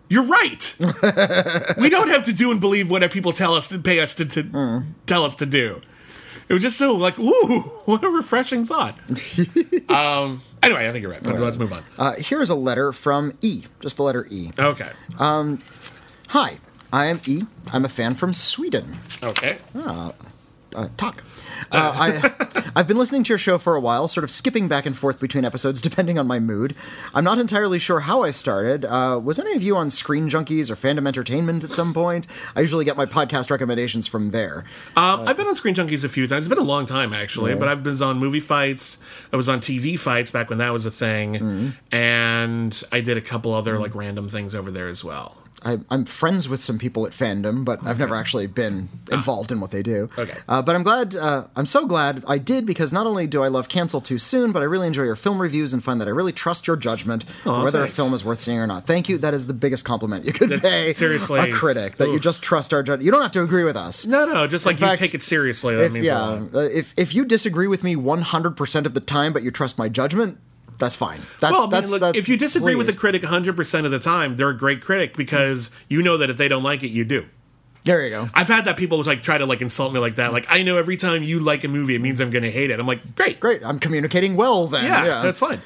you're 0.08 0.24
right. 0.24 0.74
we 1.78 1.90
don't 1.90 2.08
have 2.08 2.24
to 2.26 2.34
do 2.34 2.50
and 2.50 2.62
believe 2.62 2.90
what 2.90 3.12
people 3.12 3.34
tell 3.34 3.54
us 3.54 3.68
to 3.68 3.78
pay 3.78 4.00
us 4.00 4.16
to, 4.16 4.26
to 4.26 4.84
tell 5.06 5.26
us 5.26 5.36
to 5.36 5.46
do. 5.46 5.82
It 6.48 6.54
was 6.54 6.64
just 6.64 6.78
so 6.78 6.96
like, 6.96 7.20
ooh, 7.20 7.60
what 7.86 8.06
a 8.06 8.10
refreshing 8.10 8.66
thought. 8.66 8.98
um, 9.90 10.42
anyway, 10.64 10.88
I 10.88 10.94
think 10.94 11.02
you're 11.02 11.12
right. 11.12 11.22
Let's 11.26 11.58
move 11.58 11.74
on. 11.74 11.84
Uh, 11.98 12.14
here's 12.14 12.50
a 12.50 12.56
letter 12.56 12.94
from 12.94 13.38
E, 13.42 13.66
just 13.82 13.98
the 13.98 14.04
letter 14.04 14.26
E. 14.30 14.52
Okay. 14.58 14.92
Um, 15.20 15.62
Hi, 16.30 16.60
I 16.94 17.08
am 17.08 17.20
E. 17.28 17.42
I'm 17.74 17.84
a 17.84 17.90
fan 17.90 18.14
from 18.14 18.32
Sweden. 18.32 18.96
Okay. 19.22 19.58
Uh, 20.76 20.90
talk. 20.98 21.24
Uh, 21.72 21.92
I, 21.96 22.72
I've 22.76 22.88
been 22.88 22.98
listening 22.98 23.24
to 23.24 23.30
your 23.30 23.38
show 23.38 23.58
for 23.58 23.76
a 23.76 23.80
while, 23.80 24.08
sort 24.08 24.24
of 24.24 24.32
skipping 24.32 24.68
back 24.68 24.86
and 24.86 24.96
forth 24.96 25.20
between 25.20 25.46
episodes 25.46 25.82
depending 25.82 26.20
on 26.20 26.28
my 26.28 26.40
mood. 26.40 26.76
I'm 27.14 27.24
not 27.24 27.40
entirely 27.40 27.80
sure 27.80 28.02
how 28.02 28.24
I 28.24 28.32
started. 28.32 28.86
Uh, 28.86 29.20
was 29.24 29.40
any 29.40 29.54
of 29.54 29.64
you 29.64 29.76
on 29.76 29.90
Screen 29.90 30.30
Junkies 30.30 30.70
or 30.70 30.76
Fandom 30.76 31.08
Entertainment 31.08 31.64
at 31.64 31.74
some 31.74 31.94
point? 31.94 32.28
I 32.56 32.62
usually 32.62 32.86
get 32.86 32.98
my 32.98 33.06
podcast 33.06 33.50
recommendations 33.50 34.08
from 34.08 34.32
there. 34.32 34.66
Um, 34.96 35.28
I've 35.28 35.38
been 35.38 35.48
on 35.48 35.56
Screen 35.56 35.76
Junkies 35.76 36.04
a 36.04 36.10
few 36.10 36.28
times. 36.28 36.46
It's 36.46 36.54
been 36.54 36.64
a 36.64 36.68
long 36.68 36.86
time 36.86 37.14
actually, 37.14 37.56
but 37.56 37.68
I've 37.68 37.84
been 37.84 38.02
on 38.02 38.18
movie 38.20 38.40
fights. 38.40 39.00
I 39.34 39.38
was 39.38 39.50
on 39.50 39.60
TV 39.60 40.00
fights 40.00 40.32
back 40.32 40.50
when 40.50 40.60
that 40.60 40.72
was 40.74 40.86
a 40.86 40.92
thing, 40.92 41.74
and 41.92 42.84
I 42.92 43.02
did 43.02 43.18
a 43.18 43.22
couple 43.22 43.54
other 43.54 43.80
like 43.80 43.96
random 43.96 44.30
things 44.30 44.54
over 44.54 44.70
there 44.72 44.88
as 44.88 45.04
well. 45.04 45.36
I, 45.66 45.80
I'm 45.90 46.06
friends 46.06 46.48
with 46.48 46.62
some 46.62 46.78
people 46.78 47.06
at 47.08 47.14
fandom, 47.14 47.66
but 47.66 47.84
I've 47.84 47.98
never 47.98 48.16
actually 48.16 48.46
been 48.48 48.90
involved 49.12 49.52
in 49.52 49.60
what 49.60 49.72
they 49.72 49.82
do. 49.82 50.10
Okay. 50.18 50.38
Uh, 50.48 50.62
but 50.62 50.76
I'm 50.76 50.84
glad, 50.84 51.16
uh, 51.16 51.48
I'm 51.56 51.66
so 51.66 51.88
glad 51.88 52.24
I 52.28 52.38
did 52.38 52.66
because 52.66 52.94
not 52.94 53.08
only 53.08 53.26
do 53.26 53.44
I 53.44 53.48
love 53.48 53.68
Cancel 53.68 54.00
Too 54.00 54.20
Soon, 54.20 54.52
but 54.52 54.62
I 54.62 54.66
really 54.66 54.86
enjoy 54.86 55.04
your 55.04 55.16
film 55.16 55.42
reviews 55.42 55.74
and 55.74 55.84
find 55.84 56.00
that 56.00 56.08
I 56.08 56.12
really 56.12 56.32
trust 56.32 56.68
your 56.68 56.76
judgment 56.76 57.26
Aw, 57.46 57.64
whether 57.64 57.80
thanks. 57.80 57.94
a 57.94 57.96
film 57.96 58.14
is 58.14 58.24
worth 58.24 58.40
seeing 58.40 58.60
or 58.60 58.68
not. 58.68 58.86
Thank 58.86 59.10
you. 59.10 59.18
That 59.18 59.34
is 59.34 59.48
the 59.48 59.54
biggest 59.54 59.84
compliment 59.84 60.26
you 60.26 60.34
could 60.34 60.50
That's 60.52 60.62
pay 60.62 60.94
seriously- 60.94 61.40
a 61.40 61.52
critic 61.52 61.98
that 61.98 62.10
you 62.10 62.20
just 62.20 62.44
trust 62.44 62.72
our 62.74 62.84
judgment. 62.84 63.04
You 63.04 63.12
don't 63.12 63.24
have 63.24 63.32
to 63.34 63.42
agree 63.42 63.64
with 63.64 63.76
us. 63.78 64.06
No, 64.06 64.26
no, 64.26 64.46
just 64.48 64.66
like 64.66 64.78
fact, 64.78 65.02
you 65.02 65.08
take 65.08 65.16
it 65.16 65.24
seriously. 65.24 65.76
That 65.76 65.86
If, 65.86 65.92
means 65.94 66.06
yeah, 66.06 66.18
a 66.20 66.36
lot. 66.36 66.56
uh, 66.56 66.60
if 66.60 66.94
if 66.98 67.16
you 67.16 67.26
disagree 67.26 67.68
with 67.68 67.84
me 67.84 67.96
100% 67.96 68.86
of 68.86 68.94
the 68.94 69.00
time, 69.00 69.34
but 69.34 69.42
you 69.44 69.52
trust 69.52 69.78
my 69.80 69.90
judgment, 69.90 70.38
that's 70.78 70.96
fine. 70.96 71.22
That's 71.40 71.52
Well, 71.52 71.62
I 71.62 71.64
mean, 71.64 71.72
that's, 71.72 71.92
look, 71.92 72.00
that's 72.02 72.18
if 72.18 72.30
you 72.30 72.38
disagree 72.38 72.76
with 72.76 72.90
a 72.90 72.96
critic 72.96 73.22
100% 73.24 73.86
of 73.86 73.92
the 73.92 74.00
time, 74.00 74.36
they're 74.36 74.50
a 74.50 74.58
great 74.58 74.82
critic 74.82 75.16
because 75.18 75.72
you 75.88 76.02
know 76.04 76.18
that 76.18 76.30
if 76.30 76.38
they 76.38 76.48
don't 76.48 76.64
like 76.64 76.84
it, 76.84 76.90
you 76.90 77.04
do. 77.04 77.26
there 77.84 78.04
you 78.04 78.10
go. 78.10 78.30
I've 78.34 78.48
had 78.48 78.66
that 78.66 78.78
people 78.78 79.02
like 79.04 79.24
try 79.24 79.38
to 79.38 79.46
like 79.46 79.62
insult 79.62 79.94
me 79.94 80.00
like 80.00 80.16
that. 80.16 80.34
Like 80.34 80.46
I 80.50 80.62
know 80.64 80.78
every 80.78 80.98
time 80.98 81.24
you 81.24 81.40
like 81.40 81.64
a 81.64 81.68
movie, 81.68 81.96
it 81.96 82.02
means 82.02 82.20
I'm 82.20 82.30
going 82.30 82.44
to 82.44 82.52
hate 82.52 82.70
it. 82.70 82.80
I'm 82.80 82.88
like, 82.88 83.16
great, 83.16 83.40
Great, 83.40 83.64
I'm 83.64 83.80
communicating 83.80 84.36
well 84.36 84.68
then. 84.68 84.84
yeah, 84.84 85.22
that's 85.22 85.40
fine. 85.40 85.62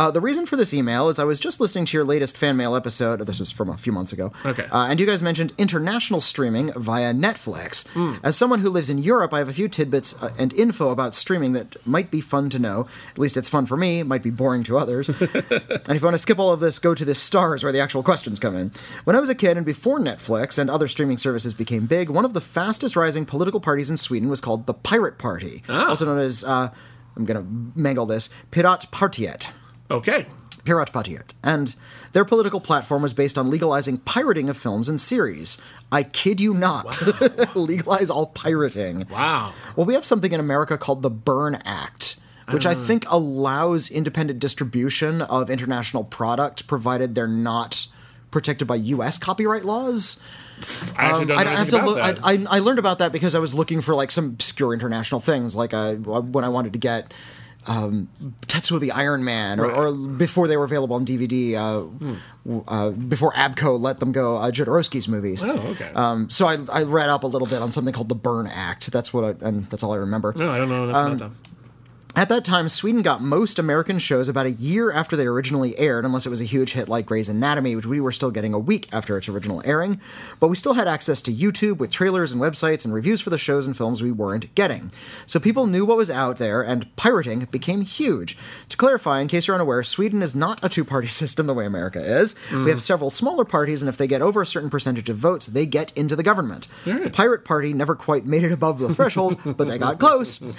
Uh, 0.00 0.10
the 0.10 0.18
reason 0.18 0.46
for 0.46 0.56
this 0.56 0.72
email 0.72 1.10
is 1.10 1.18
I 1.18 1.24
was 1.24 1.38
just 1.38 1.60
listening 1.60 1.84
to 1.84 1.94
your 1.94 2.06
latest 2.06 2.34
fan 2.34 2.56
mail 2.56 2.74
episode. 2.74 3.20
This 3.26 3.38
was 3.38 3.52
from 3.52 3.68
a 3.68 3.76
few 3.76 3.92
months 3.92 4.14
ago. 4.14 4.32
Okay. 4.46 4.64
Uh, 4.72 4.86
and 4.88 4.98
you 4.98 5.04
guys 5.04 5.22
mentioned 5.22 5.52
international 5.58 6.20
streaming 6.20 6.72
via 6.72 7.12
Netflix. 7.12 7.86
Hmm. 7.88 8.14
As 8.22 8.34
someone 8.34 8.60
who 8.60 8.70
lives 8.70 8.88
in 8.88 8.96
Europe, 8.96 9.34
I 9.34 9.40
have 9.40 9.50
a 9.50 9.52
few 9.52 9.68
tidbits 9.68 10.20
uh, 10.22 10.32
and 10.38 10.54
info 10.54 10.88
about 10.88 11.14
streaming 11.14 11.52
that 11.52 11.76
might 11.86 12.10
be 12.10 12.22
fun 12.22 12.48
to 12.48 12.58
know. 12.58 12.88
At 13.10 13.18
least 13.18 13.36
it's 13.36 13.50
fun 13.50 13.66
for 13.66 13.76
me. 13.76 13.98
It 13.98 14.06
might 14.06 14.22
be 14.22 14.30
boring 14.30 14.62
to 14.62 14.78
others. 14.78 15.08
and 15.10 15.20
if 15.20 16.00
you 16.00 16.00
want 16.00 16.14
to 16.14 16.18
skip 16.18 16.38
all 16.38 16.50
of 16.50 16.60
this, 16.60 16.78
go 16.78 16.94
to 16.94 17.04
the 17.04 17.14
stars 17.14 17.62
where 17.62 17.70
the 17.70 17.80
actual 17.80 18.02
questions 18.02 18.40
come 18.40 18.56
in. 18.56 18.72
When 19.04 19.16
I 19.16 19.20
was 19.20 19.28
a 19.28 19.34
kid 19.34 19.58
and 19.58 19.66
before 19.66 20.00
Netflix 20.00 20.58
and 20.58 20.70
other 20.70 20.88
streaming 20.88 21.18
services 21.18 21.52
became 21.52 21.84
big, 21.84 22.08
one 22.08 22.24
of 22.24 22.32
the 22.32 22.40
fastest 22.40 22.96
rising 22.96 23.26
political 23.26 23.60
parties 23.60 23.90
in 23.90 23.98
Sweden 23.98 24.30
was 24.30 24.40
called 24.40 24.64
the 24.64 24.72
Pirate 24.72 25.18
Party, 25.18 25.62
also 25.68 26.06
known 26.06 26.20
as. 26.20 26.42
Uh, 26.42 26.70
I'm 27.16 27.24
going 27.24 27.44
to 27.44 27.78
mangle 27.78 28.06
this. 28.06 28.30
Piratpartiet. 28.50 29.50
Okay. 29.90 30.26
Piratpartiet, 30.64 31.34
and 31.42 31.74
their 32.12 32.24
political 32.24 32.60
platform 32.60 33.02
was 33.02 33.14
based 33.14 33.38
on 33.38 33.50
legalizing 33.50 33.96
pirating 33.98 34.48
of 34.50 34.56
films 34.56 34.88
and 34.88 35.00
series. 35.00 35.60
I 35.90 36.02
kid 36.02 36.40
you 36.40 36.52
not. 36.52 37.00
Legalize 37.56 38.10
all 38.10 38.26
pirating. 38.26 39.06
Wow. 39.10 39.54
Well, 39.74 39.86
we 39.86 39.94
have 39.94 40.04
something 40.04 40.32
in 40.32 40.38
America 40.38 40.76
called 40.76 41.02
the 41.02 41.10
Burn 41.10 41.56
Act, 41.64 42.16
which 42.50 42.66
I 42.66 42.74
think 42.74 43.04
allows 43.08 43.90
independent 43.90 44.38
distribution 44.38 45.22
of 45.22 45.48
international 45.48 46.04
product 46.04 46.66
provided 46.66 47.14
they're 47.14 47.26
not 47.26 47.86
protected 48.30 48.68
by 48.68 48.76
U.S. 48.76 49.18
copyright 49.18 49.64
laws. 49.64 50.22
I 50.96 51.06
actually 51.06 51.26
don't 51.26 51.38
I, 51.38 51.44
know 51.44 51.50
I 51.50 51.54
have 51.54 51.70
to 51.70 51.84
look. 51.84 51.98
I, 51.98 52.14
I, 52.22 52.46
I 52.50 52.58
learned 52.58 52.78
about 52.78 52.98
that 52.98 53.12
because 53.12 53.34
I 53.34 53.38
was 53.38 53.54
looking 53.54 53.80
for 53.80 53.94
like 53.94 54.10
some 54.10 54.26
obscure 54.26 54.74
international 54.74 55.20
things, 55.20 55.56
like 55.56 55.72
uh, 55.72 55.94
when 55.94 56.44
I 56.44 56.48
wanted 56.48 56.74
to 56.74 56.78
get 56.78 57.14
um, 57.66 58.08
Tetsuo 58.46 58.80
the 58.80 58.92
Iron 58.92 59.22
Man, 59.24 59.60
or, 59.60 59.70
or 59.70 59.92
before 59.92 60.48
they 60.48 60.56
were 60.56 60.64
available 60.64 60.96
on 60.96 61.04
DVD, 61.04 61.54
uh, 61.54 62.16
w- 62.44 62.64
uh, 62.66 62.90
before 62.90 63.32
ABKCO 63.34 63.78
let 63.80 64.00
them 64.00 64.12
go, 64.12 64.38
uh, 64.38 64.50
Jodorowsky's 64.50 65.08
movies. 65.08 65.42
Oh, 65.44 65.58
okay. 65.68 65.90
Um, 65.94 66.30
so 66.30 66.46
I, 66.46 66.58
I 66.72 66.82
read 66.84 67.08
up 67.10 67.22
a 67.22 67.26
little 67.26 67.46
bit 67.48 67.60
on 67.62 67.70
something 67.72 67.92
called 67.92 68.08
the 68.08 68.14
Burn 68.14 68.46
Act. 68.46 68.90
That's 68.92 69.12
what, 69.12 69.24
I, 69.24 69.46
and 69.46 69.66
that's 69.66 69.82
all 69.82 69.92
I 69.92 69.96
remember. 69.98 70.32
no, 70.36 70.50
I 70.50 70.58
don't 70.58 70.68
know 70.68 70.84
enough 70.84 70.96
um, 70.96 71.06
about 71.12 71.18
them. 71.18 71.36
At 72.16 72.28
that 72.28 72.44
time, 72.44 72.68
Sweden 72.68 73.02
got 73.02 73.22
most 73.22 73.58
American 73.58 73.98
shows 74.00 74.28
about 74.28 74.46
a 74.46 74.50
year 74.50 74.90
after 74.90 75.16
they 75.16 75.26
originally 75.26 75.78
aired, 75.78 76.04
unless 76.04 76.26
it 76.26 76.30
was 76.30 76.40
a 76.40 76.44
huge 76.44 76.72
hit 76.72 76.88
like 76.88 77.06
Grey's 77.06 77.28
Anatomy, 77.28 77.76
which 77.76 77.86
we 77.86 78.00
were 78.00 78.10
still 78.10 78.32
getting 78.32 78.52
a 78.52 78.58
week 78.58 78.88
after 78.92 79.16
its 79.16 79.28
original 79.28 79.62
airing. 79.64 80.00
But 80.40 80.48
we 80.48 80.56
still 80.56 80.74
had 80.74 80.88
access 80.88 81.22
to 81.22 81.32
YouTube 81.32 81.78
with 81.78 81.92
trailers 81.92 82.32
and 82.32 82.40
websites 82.40 82.84
and 82.84 82.92
reviews 82.92 83.20
for 83.20 83.30
the 83.30 83.38
shows 83.38 83.64
and 83.64 83.76
films 83.76 84.02
we 84.02 84.10
weren't 84.10 84.52
getting. 84.56 84.90
So 85.24 85.38
people 85.38 85.68
knew 85.68 85.84
what 85.84 85.96
was 85.96 86.10
out 86.10 86.38
there, 86.38 86.62
and 86.62 86.94
pirating 86.96 87.44
became 87.50 87.82
huge. 87.82 88.36
To 88.70 88.76
clarify, 88.76 89.20
in 89.20 89.28
case 89.28 89.46
you're 89.46 89.54
unaware, 89.54 89.84
Sweden 89.84 90.20
is 90.20 90.34
not 90.34 90.64
a 90.64 90.68
two 90.68 90.84
party 90.84 91.06
system 91.20 91.46
the 91.46 91.54
way 91.54 91.64
America 91.64 92.00
is. 92.00 92.34
We 92.50 92.58
hmm. 92.58 92.68
have 92.68 92.82
several 92.82 93.10
smaller 93.10 93.44
parties, 93.44 93.82
and 93.82 93.88
if 93.88 93.96
they 93.96 94.08
get 94.08 94.20
over 94.20 94.42
a 94.42 94.46
certain 94.46 94.68
percentage 94.70 95.08
of 95.08 95.16
votes, 95.16 95.46
they 95.46 95.64
get 95.64 95.96
into 95.96 96.16
the 96.16 96.24
government. 96.24 96.66
The 96.84 97.10
Pirate 97.10 97.44
Party 97.44 97.72
never 97.72 97.94
quite 97.94 98.26
made 98.26 98.42
it 98.42 98.52
above 98.52 98.80
the 98.80 98.92
threshold, 98.92 99.38
but 99.44 99.68
they 99.68 99.78
got 99.78 100.00
close. 100.00 100.42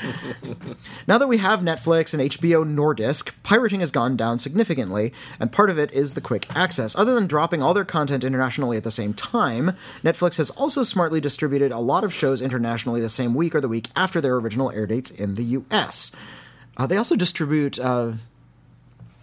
Now 1.07 1.17
that 1.17 1.27
we 1.27 1.37
have 1.41 1.61
Netflix 1.61 2.13
and 2.13 2.31
HBO 2.31 2.63
Nordisk, 2.63 3.33
pirating 3.43 3.81
has 3.81 3.91
gone 3.91 4.15
down 4.15 4.39
significantly, 4.39 5.11
and 5.39 5.51
part 5.51 5.69
of 5.69 5.77
it 5.77 5.91
is 5.91 6.13
the 6.13 6.21
quick 6.21 6.45
access. 6.55 6.95
Other 6.95 7.13
than 7.13 7.27
dropping 7.27 7.61
all 7.61 7.73
their 7.73 7.83
content 7.83 8.23
internationally 8.23 8.77
at 8.77 8.83
the 8.83 8.91
same 8.91 9.13
time, 9.13 9.75
Netflix 10.03 10.37
has 10.37 10.49
also 10.51 10.83
smartly 10.83 11.19
distributed 11.19 11.71
a 11.71 11.79
lot 11.79 12.03
of 12.03 12.13
shows 12.13 12.41
internationally 12.41 13.01
the 13.01 13.09
same 13.09 13.33
week 13.33 13.53
or 13.53 13.61
the 13.61 13.67
week 13.67 13.89
after 13.95 14.21
their 14.21 14.35
original 14.35 14.71
air 14.71 14.87
dates 14.87 15.11
in 15.11 15.33
the 15.33 15.43
US. 15.43 16.11
Uh, 16.77 16.87
they 16.87 16.97
also 16.97 17.15
distribute 17.15 17.79
uh, 17.79 18.13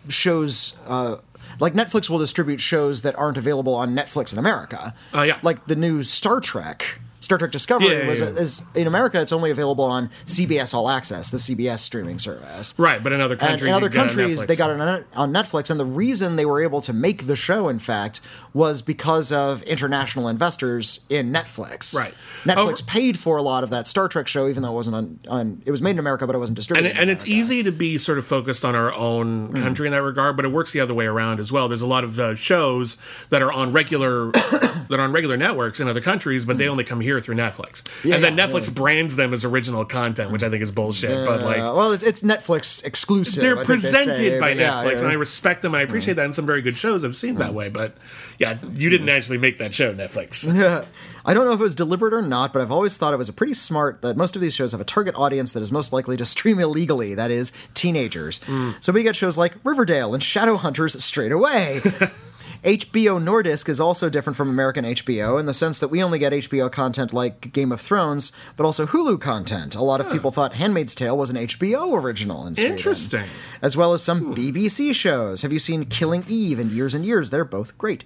shows. 0.09 0.79
Uh, 0.87 1.17
like 1.61 1.73
Netflix 1.73 2.11
will 2.11 2.19
distribute 2.19 2.61
shows 2.61 3.03
that 3.03 3.17
aren't 3.17 3.39
available 3.39 3.75
on 3.75 3.95
Netflix 3.97 4.33
in 4.33 4.39
America. 4.39 4.95
Oh, 5.15 5.23
yeah. 5.23 5.39
Like 5.43 5.67
the 5.67 5.77
new 5.77 6.03
Star 6.03 6.41
Trek. 6.41 7.01
Star 7.21 7.37
Trek 7.39 7.51
Discovery 7.51 7.89
Yeah, 7.89 8.03
yeah, 8.03 8.09
was 8.09 8.21
yeah. 8.21 8.27
is 8.29 8.63
in 8.75 8.87
America. 8.87 9.21
It's 9.21 9.33
only 9.33 9.51
available 9.51 9.85
on 9.85 10.09
CBS 10.25 10.73
All 10.73 10.89
Access, 10.89 11.31
the 11.31 11.39
CBS 11.39 11.81
streaming 11.81 12.19
service. 12.19 12.79
Right, 12.79 13.03
but 13.03 13.13
in 13.13 13.21
other 13.21 13.35
And 13.35 13.41
countries, 13.41 13.63
in 13.69 13.75
other 13.75 13.87
you 13.87 13.91
get 13.91 13.97
it 13.97 14.01
on 14.01 14.07
countries, 14.09 14.39
Netflix. 14.41 14.47
they 14.47 14.57
got 14.57 14.71
it 14.71 15.07
on 15.17 15.33
Netflix, 15.33 15.71
and 15.71 15.81
the 15.81 15.85
reason 15.85 16.37
they 16.37 16.47
were 16.47 16.63
able 16.63 16.81
to 16.83 16.93
make 16.93 17.27
the 17.27 17.37
show, 17.37 17.69
in 17.69 17.79
fact, 17.81 18.21
was 18.59 18.83
because 18.83 19.31
of 19.31 19.63
international 19.63 20.27
investors 20.29 21.07
in 21.09 21.33
Netflix. 21.33 21.95
Right. 21.95 22.13
Netflix 22.45 22.83
Oh. 22.83 22.87
paid 22.89 23.19
for 23.19 23.37
a 23.37 23.43
lot 23.43 23.63
of 23.63 23.71
that 23.71 23.87
Star 23.87 24.09
Trek 24.09 24.27
show, 24.27 24.49
even 24.49 24.63
though 24.65 24.71
it 24.71 24.75
wasn't 24.75 24.97
on. 24.97 25.21
on 25.29 25.63
it 25.65 25.71
was 25.71 25.81
made 25.81 25.93
in 25.93 25.99
America, 26.01 26.27
but 26.27 26.35
it 26.35 26.39
wasn't 26.39 26.57
distributed. 26.57 26.93
and 26.93 27.03
in 27.09 27.09
it's 27.09 27.27
easy 27.29 27.63
to 27.63 27.71
be 27.71 27.97
sort 27.99 28.19
of 28.19 28.27
focused 28.27 28.65
on 28.65 28.75
our 28.75 28.93
own 28.93 29.53
Mm. 29.53 29.63
country 29.63 29.87
in 29.87 29.93
that 29.93 30.03
regard, 30.03 30.35
but 30.37 30.45
it 30.45 30.49
works 30.49 30.73
the 30.73 30.81
other 30.81 30.93
way 30.95 31.07
around 31.07 31.39
as 31.39 31.53
well. 31.53 31.69
There's 31.69 31.83
a 31.83 31.87
lot 31.87 32.03
of 32.05 32.19
uh, 32.19 32.35
shows 32.35 32.97
that 33.31 33.41
are 33.43 33.53
on 33.53 33.73
regular 33.73 34.33
that 34.33 34.93
are 34.99 35.01
on 35.03 35.13
regular 35.13 35.37
networks 35.37 35.79
in 35.81 35.87
other 35.89 36.01
countries, 36.01 36.45
but 36.45 36.59
they 36.59 36.69
only 36.69 36.83
come 36.85 37.01
here 37.01 37.21
through 37.21 37.37
Netflix. 37.37 37.85
Yeah, 38.05 38.17
and 38.17 38.25
then 38.25 38.35
Mm. 38.35 38.39
yeah, 38.39 38.47
Netflix 38.49 38.75
brands 38.75 39.15
them 39.17 39.33
as 39.33 39.45
original 39.45 39.85
content, 39.85 40.33
which 40.33 40.43
I 40.43 40.51
think 40.51 40.63
is 40.65 40.73
bullshit. 40.73 41.25
but 41.27 41.43
like 41.43 41.59
well, 41.59 41.93
it's, 41.93 42.03
it's 42.03 42.23
Netflix 42.23 42.85
exclusive. 42.85 43.41
they're 43.43 43.53
I 43.55 43.65
think 43.65 43.69
they 43.69 43.75
presented 43.75 44.17
say, 44.17 44.41
by 44.41 44.55
Netflix. 44.55 44.97
Mm. 44.97 45.03
and 45.03 45.09
I 45.09 45.15
respect 45.15 45.63
them, 45.63 45.75
and 45.75 45.81
I 45.81 45.85
appreciate 45.85 46.15
that. 46.15 46.25
And 46.25 46.35
some 46.35 46.47
very 46.47 46.61
good 46.63 46.77
shows 46.77 47.05
I've 47.05 47.17
seen 47.17 47.37
that 47.37 47.55
way. 47.55 47.69
But 47.69 47.95
yeah, 48.39 48.59
you 48.75 48.89
didn't 48.89 49.09
actually 49.09 49.39
make 49.39 49.59
that 49.59 49.75
show, 49.75 49.93
Netflix. 49.95 50.53
Yeah. 50.53 50.85
I 51.25 51.35
don't 51.35 51.45
know 51.45 51.53
if 51.53 51.61
it 51.61 51.65
was 51.65 51.75
deliberate 51.75 52.15
or 52.15 52.23
not, 52.23 52.55
but 52.55 52.63
I've 52.63 52.73
always 52.73 52.97
thought 52.97 53.13
it 53.13 53.19
was 53.19 53.29
a 53.29 53.35
pretty 53.35 53.53
smart 53.53 54.01
that 54.01 54.17
most 54.17 54.35
of 54.35 54.41
these 54.41 54.55
shows 54.55 54.73
have 54.73 54.81
a 54.81 54.85
target 54.85 55.15
audience 55.15 55.53
that 55.53 55.61
is 55.61 55.71
most 55.71 55.93
likely 55.93 56.17
to 56.17 56.25
stream 56.25 56.59
illegally, 56.59 57.15
that 57.15 57.31
is, 57.31 57.53
teenagers. 57.75 58.43
Hmm. 58.45 58.71
So 58.81 58.93
we 58.93 59.03
get 59.03 59.15
shows 59.15 59.37
like 59.37 59.55
Riverdale 59.63 60.15
and 60.15 60.23
Shadowhunters 60.23 60.99
straight 61.03 61.33
away. 61.33 61.83
HBO 62.65 63.23
Nordisk 63.23 63.69
is 63.69 63.81
also 63.81 64.11
different 64.11 64.37
from 64.37 64.51
American 64.51 64.85
HBO 64.85 65.39
in 65.39 65.47
the 65.47 65.55
sense 65.55 65.79
that 65.79 65.89
we 65.89 66.03
only 66.03 66.19
get 66.19 66.33
HBO 66.33 66.71
content 66.71 67.13
like 67.13 67.53
Game 67.53 67.71
of 67.71 67.81
Thrones, 67.81 68.33
but 68.57 68.65
also 68.65 68.87
Hulu 68.87 69.21
content. 69.21 69.75
A 69.75 69.83
lot 69.83 70.01
of 70.01 70.11
people 70.11 70.31
thought 70.31 70.55
Handmaid's 70.55 70.95
Tale 70.95 71.17
was 71.17 71.31
an 71.31 71.37
HBO 71.37 72.01
original 72.03 72.47
in 72.47 72.57
Sweden. 72.57 72.73
Interesting. 72.73 73.25
As 73.63 73.77
well 73.77 73.93
as 73.93 74.03
some 74.03 74.35
BBC 74.35 74.95
shows. 74.95 75.43
Have 75.43 75.53
you 75.53 75.59
seen 75.59 75.85
Killing 75.85 76.25
Eve 76.29 76.59
and 76.59 76.71
Years 76.71 76.95
and 76.95 77.05
Years? 77.05 77.31
They're 77.31 77.45
both 77.45 77.79
great. 77.79 78.03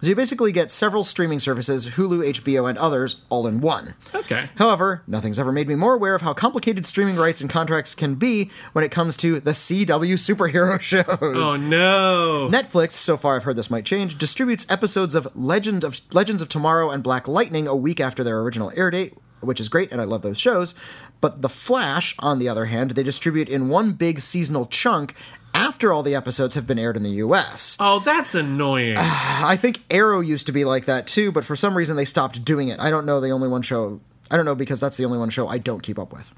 So 0.00 0.08
you 0.08 0.14
basically 0.14 0.52
get 0.52 0.70
several 0.70 1.02
streaming 1.02 1.40
services, 1.40 1.88
Hulu, 1.90 2.28
HBO, 2.30 2.68
and 2.68 2.78
others, 2.78 3.22
all 3.30 3.48
in 3.48 3.60
one. 3.60 3.94
Okay. 4.14 4.48
However, 4.56 5.02
nothing's 5.08 5.40
ever 5.40 5.50
made 5.50 5.66
me 5.66 5.74
more 5.74 5.94
aware 5.94 6.14
of 6.14 6.22
how 6.22 6.32
complicated 6.34 6.86
streaming 6.86 7.16
rights 7.16 7.40
and 7.40 7.50
contracts 7.50 7.96
can 7.96 8.14
be 8.14 8.48
when 8.74 8.84
it 8.84 8.92
comes 8.92 9.16
to 9.18 9.40
the 9.40 9.50
CW 9.50 10.14
superhero 10.14 10.80
shows. 10.80 11.04
Oh 11.10 11.56
no. 11.56 12.48
Netflix, 12.50 12.92
so 12.92 13.16
far 13.16 13.34
I've 13.36 13.42
heard 13.42 13.56
this 13.56 13.70
might 13.70 13.84
change, 13.84 14.16
distributes 14.18 14.66
episodes 14.70 15.16
of 15.16 15.34
Legend 15.34 15.82
of 15.82 16.00
Legends 16.14 16.42
of 16.42 16.48
Tomorrow 16.48 16.90
and 16.90 17.02
Black 17.02 17.26
Lightning 17.26 17.66
a 17.66 17.74
week 17.74 17.98
after 17.98 18.22
their 18.22 18.38
original 18.40 18.72
air 18.76 18.90
date. 18.92 19.14
which 19.40 19.60
is 19.60 19.68
great, 19.68 19.90
and 19.92 20.00
I 20.00 20.04
love 20.04 20.22
those 20.22 20.38
shows. 20.38 20.74
But 21.20 21.42
The 21.42 21.48
Flash, 21.48 22.14
on 22.20 22.38
the 22.38 22.48
other 22.48 22.66
hand, 22.66 22.92
they 22.92 23.02
distribute 23.02 23.48
in 23.48 23.68
one 23.68 23.92
big 23.92 24.20
seasonal 24.20 24.66
chunk 24.66 25.14
after 25.54 25.92
all 25.92 26.02
the 26.02 26.14
episodes 26.14 26.54
have 26.54 26.66
been 26.66 26.78
aired 26.78 26.96
in 26.96 27.02
the 27.02 27.10
US. 27.10 27.76
Oh, 27.80 28.00
that's 28.00 28.34
annoying. 28.34 28.96
I 28.98 29.56
think 29.56 29.82
Arrow 29.90 30.20
used 30.20 30.46
to 30.46 30.52
be 30.52 30.64
like 30.64 30.86
that 30.86 31.06
too, 31.06 31.32
but 31.32 31.44
for 31.44 31.56
some 31.56 31.76
reason 31.76 31.96
they 31.96 32.04
stopped 32.04 32.44
doing 32.44 32.68
it. 32.68 32.80
I 32.80 32.90
don't 32.90 33.06
know 33.06 33.20
the 33.20 33.30
only 33.30 33.48
one 33.48 33.62
show. 33.62 34.00
I 34.30 34.36
don't 34.36 34.44
know 34.46 34.54
because 34.54 34.80
that's 34.80 34.96
the 34.96 35.04
only 35.04 35.18
one 35.18 35.30
show 35.30 35.48
I 35.48 35.58
don't 35.58 35.82
keep 35.82 35.98
up 35.98 36.12
with. 36.12 36.32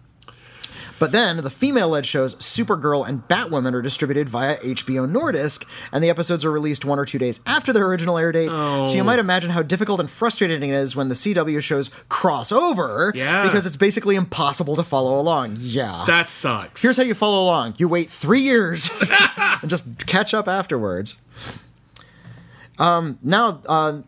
But 1.00 1.10
then 1.12 1.38
the 1.38 1.50
female 1.50 1.88
led 1.88 2.06
shows 2.06 2.36
Supergirl 2.36 3.08
and 3.08 3.26
Batwoman 3.26 3.72
are 3.74 3.82
distributed 3.82 4.28
via 4.28 4.58
HBO 4.58 5.10
Nordisk, 5.10 5.64
and 5.90 6.04
the 6.04 6.10
episodes 6.10 6.44
are 6.44 6.52
released 6.52 6.84
one 6.84 6.98
or 7.00 7.04
two 7.04 7.18
days 7.18 7.40
after 7.46 7.72
their 7.72 7.86
original 7.86 8.18
air 8.18 8.30
date. 8.30 8.48
So 8.50 8.92
you 8.94 9.02
might 9.02 9.18
imagine 9.18 9.50
how 9.50 9.62
difficult 9.62 9.98
and 9.98 10.08
frustrating 10.10 10.62
it 10.62 10.74
is 10.74 10.94
when 10.94 11.08
the 11.08 11.14
CW 11.16 11.60
shows 11.62 11.88
cross 12.08 12.52
over, 12.52 13.12
Yeah. 13.16 13.44
because 13.44 13.64
it's 13.66 13.78
basically 13.78 14.14
impossible 14.14 14.76
to 14.76 14.82
follow 14.84 15.18
along. 15.18 15.56
Yeah. 15.58 16.04
that 16.06 16.28
sucks. 16.28 16.82
Here's 16.82 16.98
how 16.98 17.02
you 17.02 17.14
follow 17.14 17.42
along 17.42 17.74
you 17.78 17.88
wait 17.88 18.10
three 18.10 18.42
years 18.42 18.90
and 19.62 19.70
just 19.70 20.06
catch 20.06 20.34
up 20.34 20.46
afterwards. 20.48 21.16
Um, 22.78 23.18
now, 23.22 23.60
uh, 23.66 24.02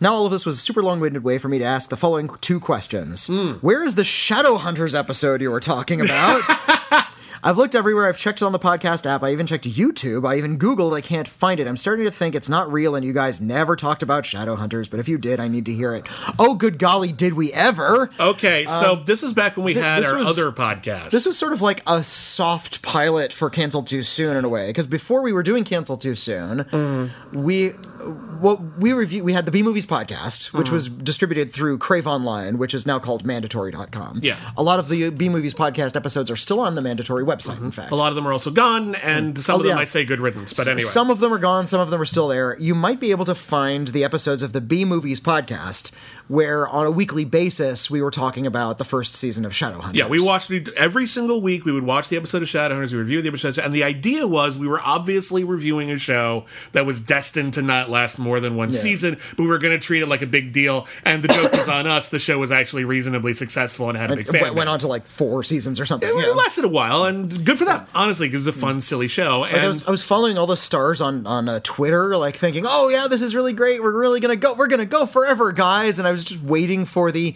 now 0.00 0.12
all 0.12 0.26
of 0.26 0.32
this 0.32 0.44
was 0.44 0.56
a 0.56 0.60
super 0.60 0.82
long-winded 0.82 1.22
way 1.22 1.38
for 1.38 1.48
me 1.48 1.58
to 1.58 1.64
ask 1.64 1.90
the 1.90 1.96
following 1.96 2.28
two 2.40 2.60
questions. 2.60 3.28
Where 3.28 3.84
is 3.84 3.94
the 3.94 4.02
Shadowhunters 4.02 4.98
episode 4.98 5.40
you 5.40 5.50
were 5.50 5.60
talking 5.60 6.00
about? 6.00 6.42
I've 7.46 7.58
looked 7.58 7.74
everywhere. 7.74 8.08
I've 8.08 8.16
checked 8.16 8.40
it 8.40 8.44
on 8.46 8.52
the 8.52 8.58
podcast 8.58 9.04
app. 9.04 9.22
I 9.22 9.30
even 9.32 9.46
checked 9.46 9.68
YouTube. 9.68 10.26
I 10.26 10.38
even 10.38 10.58
Googled. 10.58 10.96
I 10.96 11.02
can't 11.02 11.28
find 11.28 11.60
it. 11.60 11.68
I'm 11.68 11.76
starting 11.76 12.06
to 12.06 12.10
think 12.10 12.34
it's 12.34 12.48
not 12.48 12.72
real 12.72 12.96
and 12.96 13.04
you 13.04 13.12
guys 13.12 13.38
never 13.38 13.76
talked 13.76 14.02
about 14.02 14.24
Shadowhunters, 14.24 14.90
but 14.90 14.98
if 14.98 15.10
you 15.10 15.18
did, 15.18 15.40
I 15.40 15.48
need 15.48 15.66
to 15.66 15.74
hear 15.74 15.94
it. 15.94 16.06
Oh, 16.38 16.54
good 16.54 16.78
golly, 16.78 17.12
did 17.12 17.34
we 17.34 17.52
ever? 17.52 18.10
okay, 18.18 18.64
um, 18.64 18.82
so 18.82 18.96
this 18.96 19.22
is 19.22 19.34
back 19.34 19.58
when 19.58 19.64
we 19.64 19.74
had 19.74 20.06
our 20.06 20.16
was- 20.16 20.38
other 20.38 20.52
podcast. 20.52 21.10
This 21.10 21.26
was 21.26 21.38
sort 21.38 21.52
of 21.52 21.60
like 21.60 21.82
a 21.86 22.02
soft 22.02 22.80
pilot 22.82 23.30
for 23.30 23.50
Cancel 23.50 23.82
Too 23.82 24.02
Soon 24.02 24.38
in 24.38 24.46
a 24.46 24.48
way, 24.48 24.68
because 24.68 24.86
before 24.86 25.20
we 25.20 25.34
were 25.34 25.42
doing 25.42 25.64
Cancel 25.64 25.98
Too 25.98 26.14
Soon, 26.14 26.64
mm. 26.64 27.10
we 27.30 27.74
what 28.04 28.60
we 28.78 28.92
review 28.92 29.24
we 29.24 29.32
had 29.32 29.46
the 29.46 29.50
B 29.50 29.62
Movies 29.62 29.86
podcast, 29.86 30.52
which 30.52 30.66
mm-hmm. 30.66 30.74
was 30.74 30.88
distributed 30.88 31.52
through 31.52 31.78
Crave 31.78 32.06
Online, 32.06 32.58
which 32.58 32.74
is 32.74 32.86
now 32.86 32.98
called 32.98 33.24
Mandatory.com. 33.24 34.20
Yeah. 34.22 34.36
a 34.56 34.62
lot 34.62 34.78
of 34.78 34.88
the 34.88 35.10
B 35.10 35.28
Movies 35.28 35.54
podcast 35.54 35.96
episodes 35.96 36.30
are 36.30 36.36
still 36.36 36.60
on 36.60 36.74
the 36.74 36.82
Mandatory 36.82 37.24
website. 37.24 37.56
In 37.56 37.64
mm-hmm. 37.64 37.70
fact, 37.70 37.92
a 37.92 37.96
lot 37.96 38.08
of 38.08 38.16
them 38.16 38.26
are 38.26 38.32
also 38.32 38.50
gone, 38.50 38.94
and 38.96 39.34
mm. 39.34 39.38
some 39.38 39.56
oh, 39.56 39.58
of 39.58 39.62
them 39.64 39.70
yeah. 39.70 39.76
might 39.76 39.88
say 39.88 40.04
good 40.04 40.20
riddance. 40.20 40.52
But 40.52 40.68
anyway, 40.68 40.82
Some 40.82 41.10
of 41.10 41.20
them 41.20 41.32
are 41.32 41.38
gone, 41.38 41.66
some 41.66 41.80
of 41.80 41.90
them 41.90 42.00
are 42.00 42.06
still 42.06 42.28
there. 42.28 42.56
You 42.58 42.74
might 42.74 43.00
be 43.00 43.10
able 43.10 43.24
to 43.24 43.34
find 43.34 43.88
the 43.88 44.04
episodes 44.04 44.42
of 44.42 44.52
the 44.52 44.60
B 44.60 44.84
Movies 44.84 45.20
podcast 45.20 45.92
where 46.28 46.66
on 46.68 46.86
a 46.86 46.90
weekly 46.90 47.24
basis 47.24 47.90
we 47.90 48.00
were 48.00 48.10
talking 48.10 48.46
about 48.46 48.78
the 48.78 48.84
first 48.84 49.14
season 49.14 49.44
of 49.44 49.52
Shadowhunters. 49.52 49.94
Yeah, 49.94 50.06
we 50.06 50.24
watched 50.24 50.50
every 50.76 51.06
single 51.06 51.40
week. 51.40 51.64
We 51.64 51.72
would 51.72 51.84
watch 51.84 52.08
the 52.08 52.16
episode 52.16 52.42
of 52.42 52.48
Shadowhunters. 52.48 52.92
We 52.92 52.98
review 52.98 53.22
the 53.22 53.28
episode, 53.28 53.58
and 53.58 53.74
the 53.74 53.84
idea 53.84 54.26
was 54.26 54.58
we 54.58 54.68
were 54.68 54.80
obviously 54.80 55.44
reviewing 55.44 55.90
a 55.90 55.98
show 55.98 56.44
that 56.72 56.86
was 56.86 57.00
destined 57.00 57.54
to 57.54 57.62
not 57.62 57.90
last 57.90 58.18
more 58.18 58.40
than 58.40 58.56
one 58.56 58.72
season, 58.72 59.18
but 59.30 59.40
we 59.40 59.46
were 59.46 59.58
going 59.58 59.78
to 59.78 59.84
treat 59.84 60.02
it 60.02 60.06
like 60.06 60.22
a 60.22 60.26
big 60.26 60.52
deal. 60.52 60.86
And 61.04 61.22
the 61.22 61.28
joke 61.28 61.52
was 61.52 61.68
on 61.68 61.86
us. 61.86 62.08
The 62.08 62.18
show 62.18 62.38
was 62.38 62.52
actually 62.52 62.84
reasonably 62.84 63.32
successful 63.32 63.88
and 63.88 63.98
had 63.98 64.10
a 64.10 64.16
big 64.16 64.26
fan. 64.26 64.42
went, 64.42 64.54
went 64.54 64.68
on 64.68 64.78
to 64.80 64.88
like 64.88 65.06
four 65.06 65.42
seasons 65.42 65.78
or 65.80 65.86
something. 65.86 66.08
It, 66.08 66.14
yeah. 66.14 66.30
it 66.30 66.36
lasted 66.36 66.64
a 66.64 66.68
while, 66.68 67.04
and 67.04 67.44
good 67.44 67.58
for 67.58 67.64
that. 67.64 67.88
Honestly, 67.94 68.28
it 68.28 68.34
was 68.34 68.46
a 68.46 68.52
fun, 68.52 68.80
silly 68.80 69.08
show. 69.08 69.44
And 69.44 69.56
I 69.56 69.68
was, 69.68 69.86
I 69.86 69.90
was 69.90 70.02
following 70.02 70.38
all 70.38 70.46
the 70.46 70.56
stars 70.56 71.00
on 71.00 71.26
on 71.26 71.48
uh, 71.48 71.60
Twitter, 71.62 72.16
like 72.16 72.36
thinking, 72.36 72.64
"Oh 72.66 72.88
yeah, 72.88 73.08
this 73.08 73.22
is 73.22 73.34
really 73.34 73.52
great. 73.52 73.82
We're 73.82 73.98
really 73.98 74.20
gonna 74.20 74.36
go. 74.36 74.54
We're 74.54 74.68
gonna 74.68 74.86
go 74.86 75.06
forever, 75.06 75.52
guys." 75.52 75.98
And 75.98 76.08
I 76.08 76.13
was 76.14 76.24
just 76.24 76.42
waiting 76.42 76.84
for 76.84 77.12
the 77.12 77.34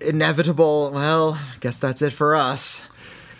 inevitable. 0.00 0.90
Well, 0.92 1.34
I 1.34 1.58
guess 1.60 1.78
that's 1.78 2.02
it 2.02 2.12
for 2.12 2.34
us. 2.34 2.88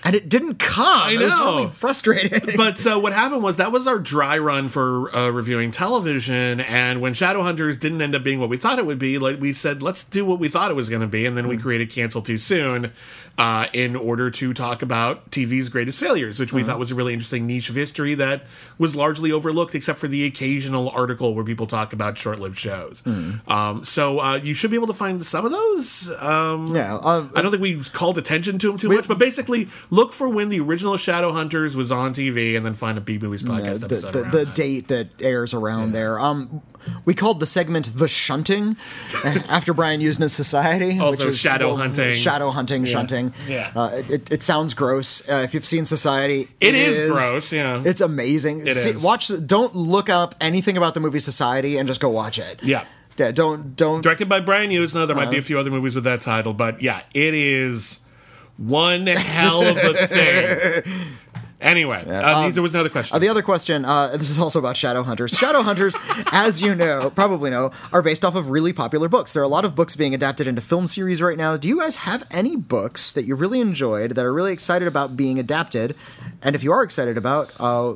And 0.05 0.17
it 0.17 0.29
didn't 0.29 0.57
come. 0.57 0.87
I 0.87 1.13
It 1.13 1.21
was 1.21 1.31
know. 1.31 1.57
really 1.57 1.69
frustrating. 1.69 2.41
but 2.57 2.85
uh, 2.87 2.99
what 2.99 3.13
happened 3.13 3.43
was 3.43 3.59
that 3.59 3.71
was 3.71 3.87
our 3.87 3.99
dry 3.99 4.39
run 4.39 4.69
for 4.69 5.15
uh, 5.15 5.31
reviewing 5.31 5.71
television, 5.71 6.61
and 6.61 7.01
when 7.01 7.13
Shadowhunters 7.13 7.79
didn't 7.79 8.03
end 8.03 8.15
up 8.15 8.25
being 8.25 8.41
what 8.41 8.49
we 8.49 8.57
thought 8.57 8.79
it 8.79 8.87
would 8.87 8.99
be, 8.99 9.19
like 9.19 9.41
we 9.41 9.53
said, 9.53 9.83
let's 9.83 10.03
do 10.05 10.25
what 10.25 10.39
we 10.39 10.49
thought 10.49 10.71
it 10.71 10.75
was 10.75 10.89
going 10.89 11.03
to 11.03 11.09
be, 11.09 11.25
and 11.25 11.37
then 11.37 11.47
we 11.47 11.57
created 11.57 11.91
Cancel 11.91 12.21
Too 12.21 12.39
Soon 12.39 12.93
uh, 13.39 13.67
in 13.73 13.97
order 13.97 14.31
to 14.31 14.53
talk 14.53 14.83
about 14.83 15.31
TV's 15.31 15.69
greatest 15.69 16.01
failures, 16.01 16.39
which 16.39 16.53
we 16.53 16.63
thought 16.63 16.79
was 16.79 16.91
a 16.91 16.95
really 16.95 17.13
interesting 17.13 17.47
niche 17.47 17.71
of 17.71 17.77
history 17.77 18.15
that 18.15 18.45
was 18.79 18.97
largely 18.97 19.31
overlooked, 19.33 19.75
except 19.75 19.99
for 19.99 20.09
the 20.09 20.25
occasional 20.25 20.91
article 20.91 21.35
where 21.35 21.45
people 21.45 21.67
talk 21.67 21.93
about 21.93 22.19
short-lived 22.19 22.59
shows. 22.59 23.03
Um, 23.47 23.85
so 23.85 24.19
uh, 24.21 24.35
you 24.43 24.55
should 24.55 24.71
be 24.71 24.77
able 24.77 24.89
to 24.89 24.95
find 24.95 25.23
some 25.25 25.45
of 25.45 25.53
those. 25.53 26.11
Um, 26.21 26.75
yeah, 26.75 26.99
I 26.99 27.41
don't 27.41 27.51
think 27.51 27.63
we 27.63 27.81
called 27.85 28.19
attention 28.19 28.59
to 28.59 28.69
them 28.69 28.79
too 28.79 28.89
much, 28.89 29.09
but 29.09 29.19
basically 29.19 29.69
look 29.93 30.13
for 30.15 30.27
when 30.29 30.49
the 30.49 30.59
original 30.59 30.95
Shadowhunters 30.95 31.77
was 31.77 31.93
on 31.93 32.15
TV, 32.15 32.57
and 32.57 32.65
then 32.67 32.73
find 32.75 32.97
a 32.97 33.01
B 33.01 33.19
Movies 33.19 33.43
podcast 33.43 33.81
the, 33.81 33.85
episode. 33.87 34.13
the, 34.13 34.23
the 34.23 34.45
that. 34.47 34.55
date 34.55 34.89
that 34.89 35.09
airs 35.21 35.53
around 35.55 35.93
there. 35.93 36.19
Um, 36.19 36.63
we 37.05 37.15
called 37.15 37.39
the 37.39 37.47
segment 37.47 37.97
"the 37.97 38.09
shunting" 38.09 38.77
after 39.25 39.73
Brian 39.75 40.01
Yuzna's 40.01 40.33
Society, 40.33 40.99
Also 40.99 41.27
which 41.27 41.35
is 41.35 41.39
shadow 41.39 41.69
well, 41.69 41.77
hunting. 41.77 42.13
shadow 42.15 42.51
hunting, 42.51 42.85
shunting. 42.87 43.33
Yeah. 43.47 43.71
uh, 43.77 44.03
it, 44.09 44.33
it 44.33 44.43
sounds 44.43 44.75
gross. 44.75 45.29
Uh, 45.29 45.43
if 45.45 45.55
you've 45.55 45.67
seen 45.67 45.85
Society, 45.85 46.49
It 46.61 46.75
is 46.75 47.11
gross, 47.13 47.53
yeah. 47.53 47.83
it's 47.85 48.01
amazing. 48.01 48.67
It 48.67 48.75
See- 48.77 48.91
is. 48.91 49.03
Watch. 49.05 49.31
Don't 49.47 49.77
look 49.77 50.09
up 50.09 50.35
anything 50.41 50.77
about 50.77 50.95
the 50.95 51.01
movie 51.01 51.21
Society 51.21 51.77
and 51.79 51.87
just 51.87 52.01
go 52.01 52.09
watch 52.09 52.39
it. 52.41 52.61
Yeah. 52.65 52.85
Yeah. 53.19 53.31
Don't 53.31 53.77
don't. 53.77 54.01
Directed 54.03 54.29
by 54.29 54.41
Brian 54.41 54.71
Yuzna. 54.71 55.07
There 55.07 55.15
might 55.15 55.25
Uh-huh. 55.25 55.31
be 55.33 55.39
a 55.39 55.43
few 55.43 55.59
other 55.61 55.71
movies 55.71 55.95
with 55.95 56.05
that 56.05 56.23
title, 56.23 56.53
but 56.55 56.83
yeah, 56.83 57.03
it 57.15 57.35
is 57.35 58.01
one 58.57 59.07
hell 59.07 59.63
of 59.63 59.77
a 59.77 60.07
thing. 60.07 61.09
Anyway, 61.63 62.05
uh, 62.09 62.51
there 62.51 62.61
was 62.61 62.75
another 62.75 62.89
question. 62.89 63.15
Uh, 63.15 63.21
the 63.21 63.29
other 63.29 63.41
question, 63.41 63.85
uh, 63.85 64.17
this 64.17 64.31
is 64.31 64.39
also 64.39 64.59
about 64.59 64.75
Shadowhunters. 64.75 65.33
Shadowhunters, 65.33 65.95
as 66.33 66.61
you 66.61 66.75
know, 66.75 67.11
probably 67.11 67.51
know, 67.51 67.71
are 67.93 68.03
based 68.03 68.25
off 68.25 68.35
of 68.35 68.51
really 68.51 68.73
popular 68.73 69.09
books. 69.09 69.33
There 69.33 69.41
are 69.43 69.45
a 69.45 69.49
lot 69.49 69.65
of 69.65 69.77
books 69.77 69.95
being 69.95 70.13
adapted 70.13 70.49
into 70.49 70.61
film 70.61 70.89
series 70.89 71.23
right 71.23 71.39
now. 71.39 71.57
Do 71.57 71.69
you 71.69 71.79
guys 71.79 71.95
have 71.97 72.27
any 72.33 72.57
books 72.57 73.13
that 73.13 73.27
you 73.27 73.37
really 73.37 73.61
enjoyed 73.61 74.17
that 74.17 74.25
are 74.25 74.35
really 74.35 74.53
excited 74.53 74.89
about 74.89 75.17
being 75.17 75.39
adapted? 75.39 75.95
And 76.43 76.57
if 76.57 76.65
you 76.65 76.73
are 76.73 76.83
excited 76.83 77.17
about, 77.17 77.53
uh, 77.61 77.95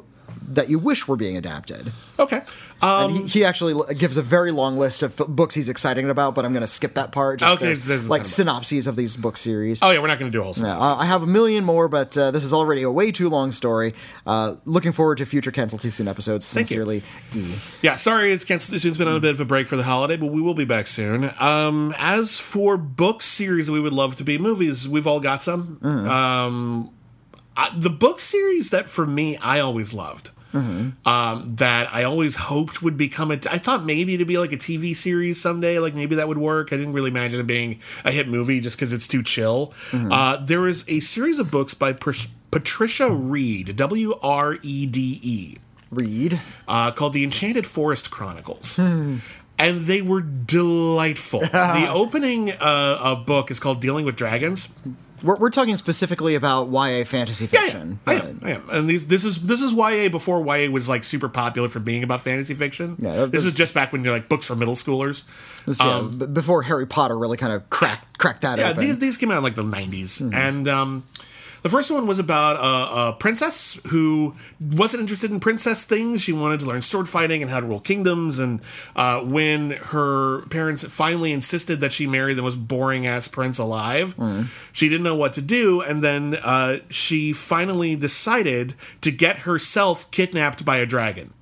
that 0.49 0.71
you 0.71 0.79
wish 0.79 1.07
were 1.09 1.17
being 1.17 1.37
adapted? 1.37 1.93
okay. 2.19 2.43
Um, 2.83 3.11
And 3.17 3.17
he, 3.31 3.39
he 3.41 3.45
actually 3.45 3.95
gives 3.95 4.19
a 4.19 4.23
very 4.23 4.51
long 4.51 4.77
list 4.79 5.03
of 5.03 5.17
books 5.29 5.55
he's 5.55 5.71
excited 5.71 6.05
about, 6.11 6.35
but 6.35 6.45
I'm 6.45 6.53
going 6.53 6.61
to 6.61 6.67
skip 6.67 6.93
that 6.95 7.11
part. 7.11 7.41
Just 7.41 7.57
Okay, 7.63 7.75
to- 7.75 8.09
like 8.09 8.27
synopses 8.27 8.87
of 8.87 8.97
these 8.97 9.17
book 9.17 9.39
series. 9.39 9.81
oh 9.83 9.91
yeah, 9.91 9.99
we're 9.99 10.09
not 10.09 10.19
going 10.19 10.31
to 10.31 10.37
do 10.37 10.43
a 10.43 10.45
whole. 10.45 10.53
Yeah, 10.57 10.79
uh, 10.79 10.97
I 10.97 11.07
have 11.07 11.23
a 11.23 11.27
million 11.27 11.65
more, 11.65 11.89
but 11.89 12.17
uh, 12.19 12.31
this 12.33 12.45
is 12.45 12.53
already 12.53 12.83
a 12.83 12.91
way 12.91 13.11
too 13.13 13.31
long 13.31 13.51
story. 13.51 13.95
Uh, 14.27 14.57
looking 14.67 14.93
forward 14.93 15.17
to 15.19 15.25
future 15.25 15.51
Cancel 15.51 15.79
Too 15.79 15.91
Soon 15.91 16.07
episodes. 16.07 16.47
Thank 16.53 16.71
you. 16.71 16.77
Sincerely, 16.77 17.03
E. 17.35 17.55
Yeah, 17.81 17.97
sorry, 17.97 18.31
it's 18.33 18.45
canceled. 18.45 18.85
It's 18.85 18.99
been 18.99 19.09
on 19.09 19.17
a 19.17 19.21
bit 19.21 19.31
of 19.35 19.41
a 19.41 19.47
break 19.47 19.69
for 19.69 19.77
the 19.77 19.83
holiday, 19.85 20.19
but 20.19 20.27
we 20.27 20.43
will 20.43 20.53
be 20.55 20.67
back 20.67 20.87
soon. 20.87 21.31
Um, 21.41 21.95
as 21.97 22.39
for 22.39 22.77
book 22.77 23.23
series 23.23 23.71
we 23.71 23.81
would 23.81 23.95
love 23.95 24.17
to 24.17 24.25
be 24.25 24.37
movies, 24.37 24.87
we've 24.87 25.07
all 25.07 25.21
got 25.21 25.41
some. 25.43 25.79
Um, 25.83 26.91
I, 27.57 27.71
the 27.75 27.89
book 27.91 28.21
series 28.21 28.69
that 28.69 28.91
for 28.91 29.07
me 29.07 29.39
I 29.39 29.61
always 29.61 29.95
loved. 29.95 30.29
Um, 31.05 31.57
that 31.57 31.88
I 31.92 32.05
always 32.05 32.37
hoped 32.37 32.83
would 32.83 32.97
become 32.97 33.31
a. 33.31 33.35
I 33.51 33.59
thought 33.59 33.85
maybe 33.85 34.16
to 34.16 34.25
be 34.25 34.38
like 34.38 34.53
a 34.53 34.57
TV 34.57 34.95
series 34.97 35.40
someday, 35.40 35.79
like 35.79 35.95
maybe 35.95 36.16
that 36.16 36.29
would 36.29 36.38
work. 36.38 36.73
I 36.73 36.77
didn't 36.77 36.92
really 36.95 37.11
imagine 37.11 37.40
it 37.40 37.47
being 37.47 37.81
a 38.05 38.11
hit 38.11 38.29
movie 38.29 38.61
just 38.61 38.77
because 38.77 38.92
it's 38.92 39.07
too 39.09 39.23
chill. 39.23 39.73
Uh, 39.92 40.37
there 40.37 40.66
is 40.66 40.85
a 40.88 41.01
series 41.01 41.38
of 41.38 41.51
books 41.51 41.75
by 41.75 41.92
Pr- 41.92 42.12
Patricia 42.51 43.11
Wrede, 43.11 43.77
W 43.77 44.14
R 44.23 44.59
E 44.62 44.87
D 44.87 45.21
E 45.23 45.57
Read. 45.90 46.40
uh, 46.66 46.90
called 46.92 47.12
The 47.12 47.23
Enchanted 47.25 47.66
Forest 47.66 48.11
Chronicles. 48.11 48.79
And 49.59 49.87
they 49.87 50.03
were 50.03 50.21
delightful. 50.21 51.40
the 51.53 51.88
opening 51.90 52.51
uh, 52.51 52.55
uh, 52.61 53.14
book 53.14 53.51
is 53.51 53.59
called 53.61 53.81
Dealing 53.81 54.05
with 54.05 54.16
Dragons. 54.16 54.69
We're, 55.23 55.37
we're 55.37 55.51
talking 55.51 55.75
specifically 55.77 56.35
about 56.35 56.69
YA 56.69 57.05
fantasy 57.05 57.49
Yeah, 57.51 57.61
fiction. 57.61 58.01
I 58.07 58.15
am, 58.15 58.41
I 58.45 58.51
am. 58.53 58.71
And 58.71 58.89
these, 58.89 59.07
this 59.07 59.25
is 59.25 59.43
this 59.43 59.63
is 59.63 59.73
YA 59.73 60.09
before 60.09 60.45
YA 60.45 60.71
was 60.71 60.89
like 60.89 61.05
super 61.05 61.29
popular 61.29 61.69
for 61.69 61.81
being 61.81 62.03
about 62.05 62.21
fantasy 62.21 62.55
fiction. 62.55 62.97
Yeah, 62.99 63.15
that- 63.17 63.33
this 63.33 63.45
is 63.45 63.55
just 63.55 63.75
back 63.75 63.93
when 63.93 64.05
you're 64.05 64.13
like 64.13 64.29
books 64.29 64.47
for 64.47 64.55
middle 64.57 64.75
schoolers. 64.75 65.25
Yeah, 65.67 66.03
b- 66.09 66.27
before 66.27 66.63
Harry 66.63 66.87
Potter 66.87 67.19
really 67.19 67.37
kind 67.37 67.53
of 67.53 67.69
cracked 67.71 68.19
cracked 68.19 68.43
that 68.43 68.55
Um, 68.55 68.61
Yeah, 68.61 68.71
open. 68.71 68.81
these 68.83 68.99
these 68.99 69.17
came 69.17 69.31
out 69.31 69.39
in 69.39 69.43
like 69.45 69.57
the 69.57 69.63
'90s, 69.65 70.21
and 70.33 70.69
um, 70.69 71.05
the 71.67 71.71
first 71.71 71.91
one 71.91 72.07
was 72.07 72.21
about 72.21 72.55
a, 72.55 73.09
a 73.09 73.13
princess 73.15 73.81
who 73.89 74.37
wasn't 74.61 75.01
interested 75.01 75.33
in 75.33 75.41
princess 75.41 75.83
things. 75.83 76.23
She 76.23 76.33
wanted 76.33 76.61
to 76.61 76.67
learn 76.67 76.81
sword 76.81 77.09
fighting 77.09 77.43
and 77.43 77.51
how 77.51 77.59
to 77.59 77.67
rule 77.67 77.81
kingdoms. 77.81 78.39
And 78.39 78.61
uh, 78.95 79.23
when 79.23 79.73
her 79.73 80.43
parents 80.43 80.85
finally 80.85 81.33
insisted 81.33 81.81
that 81.81 81.93
she 81.93 82.07
marry 82.07 82.35
the 82.35 82.43
most 82.43 82.69
boring 82.69 83.05
ass 83.05 83.27
prince 83.27 83.59
alive, 83.59 84.15
she 84.71 84.89
didn't 84.89 85.03
know 85.03 85.17
what 85.17 85.33
to 85.33 85.43
do. 85.43 85.81
And 85.81 86.05
then 86.05 86.37
uh, 86.37 86.79
she 86.89 87.33
finally 87.33 87.97
decided 87.97 88.75
to 89.01 89.11
get 89.11 89.39
herself 89.39 90.09
kidnapped 90.13 90.65
by 90.65 90.77
a 90.77 90.87
dragon. 90.87 91.33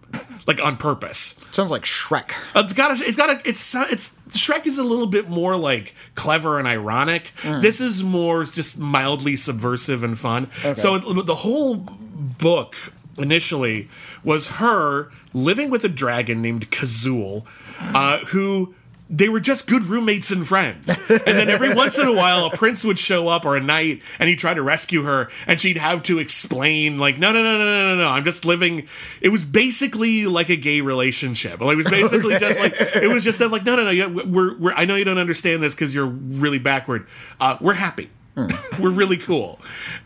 Like 0.46 0.62
on 0.62 0.76
purpose. 0.76 1.40
Sounds 1.50 1.70
like 1.70 1.82
Shrek. 1.84 2.32
Uh, 2.54 2.62
It's 2.64 2.72
got 2.72 2.98
a, 2.98 3.04
it's 3.04 3.16
got 3.16 3.30
a, 3.30 3.48
it's 3.48 3.74
it's 3.74 4.16
Shrek 4.30 4.66
is 4.66 4.78
a 4.78 4.84
little 4.84 5.06
bit 5.06 5.28
more 5.28 5.56
like 5.56 5.94
clever 6.14 6.58
and 6.58 6.66
ironic. 6.68 7.32
This 7.42 7.80
is 7.80 8.02
more 8.02 8.44
just 8.44 8.78
mildly 8.78 9.36
subversive 9.36 10.02
and 10.02 10.18
fun. 10.18 10.50
So 10.76 10.94
it, 10.96 11.26
the 11.26 11.34
whole 11.36 11.76
book 11.76 12.74
initially 13.16 13.88
was 14.24 14.48
her 14.58 15.10
living 15.32 15.70
with 15.70 15.84
a 15.84 15.88
dragon 15.88 16.42
named 16.42 16.70
Kazul, 16.70 17.44
uh, 17.78 18.18
who 18.26 18.74
they 19.16 19.28
were 19.28 19.38
just 19.38 19.68
good 19.68 19.84
roommates 19.84 20.32
and 20.32 20.46
friends. 20.46 20.88
And 21.08 21.20
then 21.38 21.48
every 21.48 21.72
once 21.72 21.98
in 21.98 22.06
a 22.06 22.12
while, 22.12 22.46
a 22.46 22.50
prince 22.50 22.82
would 22.82 22.98
show 22.98 23.28
up 23.28 23.44
or 23.44 23.56
a 23.56 23.60
knight, 23.60 24.02
and 24.18 24.28
he'd 24.28 24.38
try 24.38 24.54
to 24.54 24.62
rescue 24.62 25.02
her, 25.04 25.28
and 25.46 25.60
she'd 25.60 25.76
have 25.78 26.02
to 26.04 26.18
explain, 26.18 26.98
like, 26.98 27.18
no, 27.18 27.30
no, 27.32 27.42
no, 27.42 27.58
no, 27.58 27.64
no, 27.64 27.94
no, 27.94 28.02
no. 28.02 28.08
I'm 28.08 28.24
just 28.24 28.44
living. 28.44 28.88
It 29.20 29.28
was 29.28 29.44
basically 29.44 30.26
like 30.26 30.48
a 30.48 30.56
gay 30.56 30.80
relationship. 30.80 31.60
Like, 31.60 31.74
it 31.74 31.76
was 31.76 31.88
basically 31.88 32.38
just 32.38 32.58
like 32.58 32.74
it 32.78 33.08
was 33.08 33.22
just 33.22 33.38
that, 33.38 33.50
like, 33.50 33.64
no, 33.64 33.76
no, 33.76 33.84
no. 33.84 33.90
yeah, 33.90 34.06
We're, 34.06 34.56
we're 34.58 34.74
I 34.74 34.84
know 34.84 34.96
you 34.96 35.04
don't 35.04 35.18
understand 35.18 35.62
this 35.62 35.74
because 35.74 35.94
you're 35.94 36.06
really 36.06 36.58
backward. 36.58 37.06
Uh, 37.38 37.56
we're 37.60 37.74
happy. 37.74 38.10
We're 38.36 38.90
really 38.90 39.16
cool. 39.16 39.60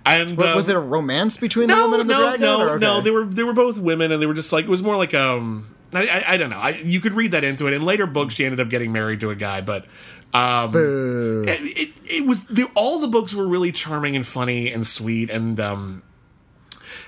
And 0.04 0.36
But 0.36 0.48
um, 0.50 0.56
was 0.56 0.68
it 0.68 0.76
a 0.76 0.80
romance 0.80 1.36
between 1.36 1.68
the 1.68 1.74
no, 1.76 1.82
woman 1.84 2.00
and 2.00 2.10
the 2.10 2.14
no, 2.14 2.20
dragon? 2.22 2.40
no, 2.40 2.60
or- 2.60 2.68
okay. 2.70 2.78
no. 2.84 3.00
They 3.00 3.10
were 3.10 3.24
they 3.24 3.42
were 3.44 3.52
both 3.54 3.78
women, 3.78 4.12
and 4.12 4.20
they 4.20 4.26
were 4.26 4.34
just 4.34 4.52
like 4.52 4.64
it 4.66 4.70
was 4.70 4.82
more 4.82 4.96
like 4.96 5.14
um. 5.14 5.74
I, 5.90 6.06
I, 6.06 6.34
I 6.34 6.36
don't 6.36 6.50
know. 6.50 6.58
I, 6.58 6.70
you 6.84 7.00
could 7.00 7.12
read 7.14 7.32
that 7.32 7.44
into 7.44 7.66
it. 7.66 7.72
In 7.72 7.80
later 7.80 8.06
books, 8.06 8.34
she 8.34 8.44
ended 8.44 8.60
up 8.60 8.68
getting 8.68 8.92
married 8.92 9.20
to 9.20 9.30
a 9.30 9.34
guy, 9.34 9.62
but 9.62 9.86
um, 10.34 10.74
it, 10.74 11.48
it, 11.62 11.94
it 12.04 12.26
was 12.28 12.44
they, 12.44 12.64
all 12.74 12.98
the 13.00 13.08
books 13.08 13.32
were 13.34 13.46
really 13.46 13.72
charming 13.72 14.14
and 14.14 14.26
funny 14.26 14.70
and 14.70 14.86
sweet 14.86 15.30
and 15.30 15.58
um, 15.58 16.02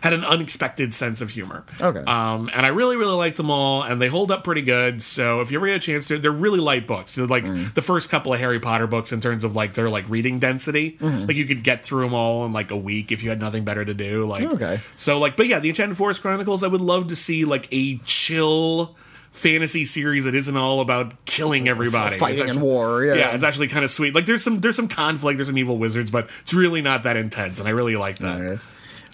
had 0.03 0.13
an 0.13 0.25
unexpected 0.25 0.95
sense 0.95 1.21
of 1.21 1.31
humor. 1.31 1.65
Okay. 1.81 2.01
Um, 2.01 2.51
and 2.55 2.65
I 2.65 2.69
really, 2.71 2.97
really 2.97 3.15
like 3.15 3.37
them 3.37 3.51
all, 3.51 3.83
and 3.83 4.01
they 4.01 4.09
hold 4.09 4.31
up 4.31 4.45
pretty 4.45 4.63
good. 4.63 5.03
So 5.03 5.41
if 5.41 5.51
you 5.51 5.59
ever 5.59 5.67
get 5.67 5.77
a 5.77 5.79
chance 5.79 6.09
to, 6.09 6.19
they're 6.19 6.31
really 6.33 6.59
light 6.61 6.87
books. 6.87 7.15
They're 7.15 7.27
like 7.27 7.45
Mm. 7.45 7.75
the 7.75 7.83
first 7.83 8.11
couple 8.11 8.33
of 8.33 8.41
Harry 8.41 8.61
Potter 8.61 8.87
books 8.87 9.13
in 9.13 9.21
terms 9.21 9.45
of 9.45 9.55
like 9.57 9.75
their 9.75 9.91
like 9.91 10.09
reading 10.09 10.39
density. 10.39 10.93
Mm-hmm. 11.01 11.27
Like 11.27 11.37
you 11.37 11.45
could 11.47 11.63
get 11.65 11.85
through 11.85 12.05
them 12.05 12.15
all 12.15 12.45
in 12.47 12.53
like 12.53 12.71
a 12.71 12.77
week 12.77 13.13
if 13.13 13.23
you 13.23 13.29
had 13.31 13.41
nothing 13.41 13.65
better 13.65 13.85
to 13.85 13.95
do. 13.95 14.25
Like 14.27 14.45
Okay. 14.45 14.81
So 14.97 15.19
like, 15.19 15.37
but 15.37 15.47
yeah, 15.49 15.59
the 15.59 15.69
Enchanted 15.69 15.97
Forest 15.97 16.23
Chronicles. 16.23 16.63
I 16.63 16.69
would 16.69 16.81
love 16.81 17.09
to 17.09 17.17
see 17.17 17.45
like 17.45 17.69
a 17.73 17.99
chill 18.07 18.97
fantasy 19.33 19.85
series 19.85 20.25
that 20.25 20.35
isn't 20.35 20.57
all 20.57 20.81
about 20.81 21.25
killing 21.25 21.69
everybody 21.69 22.19
Fighting 22.19 22.47
It's 22.49 22.57
and 22.57 22.63
war, 22.63 23.05
yeah. 23.05 23.15
yeah 23.15 23.35
it's 23.35 23.45
actually 23.45 23.69
kind 23.69 23.85
of 23.85 23.91
sweet 23.93 24.13
like 24.13 24.27
there's 24.27 24.43
some 24.43 24.61
there's 24.61 24.75
some 24.75 24.89
conflict 24.89 25.37
there's 25.39 25.47
some 25.47 25.57
evil 25.57 25.79
wizards 25.79 26.11
but 26.11 26.29
it's 26.41 26.53
really 26.53 26.83
not 26.83 27.05
that 27.05 27.17
intense 27.17 27.61
and 27.61 27.69
i 27.69 27.71
really 27.71 27.95
like 27.95 28.19
that 28.19 28.59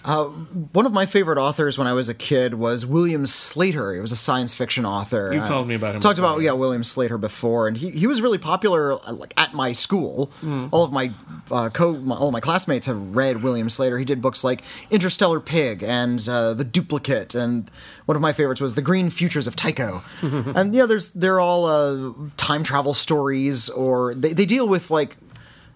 One 0.07 0.85
of 0.85 0.93
my 0.93 1.05
favorite 1.05 1.37
authors 1.37 1.77
when 1.77 1.85
I 1.85 1.91
was 1.93 2.07
a 2.07 2.13
kid 2.13 2.53
was 2.53 2.85
William 2.85 3.25
Sleator. 3.25 3.93
He 3.93 3.99
was 3.99 4.13
a 4.13 4.15
science 4.15 4.53
fiction 4.53 4.85
author. 4.85 5.31
You've 5.33 5.43
Uh, 5.43 5.47
told 5.47 5.67
me 5.67 5.75
about 5.75 5.95
him 5.95 6.01
Talked 6.01 6.15
before, 6.15 6.31
about 6.31 6.41
yeah 6.41 6.53
William 6.53 6.81
Sleator 6.81 7.19
before, 7.19 7.67
and 7.67 7.75
he, 7.77 7.91
he 7.91 8.07
was 8.07 8.21
really 8.21 8.37
popular 8.37 8.93
uh, 8.93 9.11
like 9.11 9.33
at 9.35 9.53
my 9.53 9.73
school. 9.73 10.31
Hmm. 10.39 10.67
All 10.71 10.83
of 10.85 10.93
my 10.93 11.11
uh, 11.51 11.69
co 11.69 11.93
my, 11.93 12.15
all 12.15 12.27
of 12.27 12.33
my 12.33 12.39
classmates 12.39 12.85
have 12.85 13.15
read 13.15 13.43
William 13.43 13.67
Sleator. 13.67 13.99
He 13.99 14.05
did 14.05 14.21
books 14.21 14.43
like 14.45 14.63
Interstellar 14.89 15.41
Pig 15.41 15.83
and 15.83 16.27
uh, 16.29 16.53
The 16.53 16.63
Duplicate, 16.63 17.35
and 17.35 17.69
one 18.05 18.15
of 18.15 18.21
my 18.21 18.31
favorites 18.31 18.61
was 18.61 18.75
The 18.75 18.81
Green 18.81 19.09
Futures 19.09 19.45
of 19.45 19.57
Tycho. 19.57 20.03
and 20.21 20.73
yeah, 20.73 20.85
there's 20.85 21.11
they're 21.11 21.41
all 21.41 21.65
uh, 21.65 22.13
time 22.37 22.63
travel 22.63 22.93
stories, 22.93 23.67
or 23.69 24.15
they, 24.15 24.31
they 24.31 24.45
deal 24.45 24.67
with 24.69 24.89
like 24.89 25.17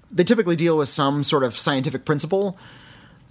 they 0.09 0.23
typically 0.23 0.55
deal 0.55 0.77
with 0.77 0.87
some 0.89 1.23
sort 1.23 1.43
of 1.43 1.57
scientific 1.57 2.05
principle 2.05 2.57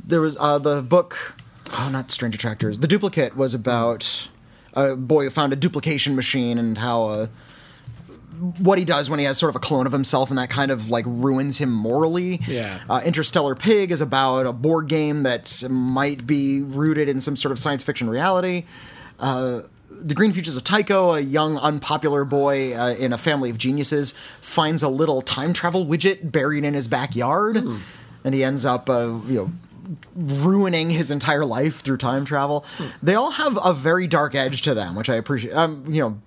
there 0.05 0.21
was 0.21 0.37
uh, 0.39 0.59
the 0.59 0.83
book 0.83 1.35
oh 1.73 1.89
not 1.93 2.11
strange 2.11 2.35
attractors 2.35 2.81
the 2.81 2.89
duplicate 2.89 3.37
was 3.37 3.55
about 3.55 4.29
a 4.75 4.97
boy 4.97 5.25
who 5.25 5.31
found 5.31 5.53
a 5.53 5.57
duplication 5.57 6.15
machine 6.15 6.59
and 6.59 6.79
how 6.79 7.05
uh, 7.05 7.27
what 8.59 8.79
he 8.79 8.85
does 8.85 9.11
when 9.11 9.19
he 9.19 9.25
has 9.27 9.37
sort 9.37 9.51
of 9.51 9.57
a 9.57 9.59
clone 9.59 9.87
of 9.87 9.93
himself 9.93 10.31
and 10.31 10.39
that 10.39 10.49
kind 10.49 10.71
of 10.71 10.91
like 10.91 11.05
ruins 11.07 11.59
him 11.59 11.71
morally. 11.71 12.41
Yeah. 12.47 12.81
uh, 12.89 13.03
interstellar 13.05 13.55
pig 13.55 13.91
is 13.91 14.01
about 14.01 14.47
a 14.47 14.53
board 14.53 14.89
game 14.89 15.25
that 15.25 15.63
might 15.69 16.27
be 16.27 16.63
rooted 16.63 17.09
in 17.09 17.21
some 17.21 17.37
sort 17.37 17.53
of 17.53 17.59
science 17.59 17.85
fiction 17.85 18.09
reality. 18.09 18.65
Uh, 19.19 19.63
the 19.91 20.15
Green 20.15 20.33
Futures 20.33 20.57
of 20.57 20.65
Tycho, 20.65 21.13
a 21.13 21.21
young, 21.21 21.59
unpopular 21.59 22.25
boy 22.25 22.75
uh, 22.75 22.95
in 22.95 23.13
a 23.13 23.19
family 23.19 23.51
of 23.51 23.59
geniuses, 23.59 24.15
finds 24.41 24.83
a 24.83 24.89
little 24.89 25.21
time 25.21 25.53
travel 25.53 25.85
widget 25.85 26.33
buried 26.33 26.65
in 26.65 26.73
his 26.73 26.89
backyard, 26.89 27.57
and 28.25 28.35
he 28.35 28.43
ends 28.43 28.65
up, 28.65 28.89
uh, 28.89 29.19
you 29.27 29.35
know, 29.35 29.53
ruining 30.15 30.91
his 30.91 31.11
entire 31.11 31.45
life 31.45 31.81
through 31.81 31.97
time 31.99 32.25
travel. 32.25 32.65
They 33.03 33.15
all 33.15 33.33
have 33.33 33.59
a 33.63 33.73
very 33.73 34.07
dark 34.07 34.35
edge 34.35 34.63
to 34.63 34.75
them, 34.75 34.95
which 34.95 35.11
I 35.11 35.15
appreciate. 35.17 35.55
Um, 35.55 35.85
you 35.89 36.01
know, 36.03 36.21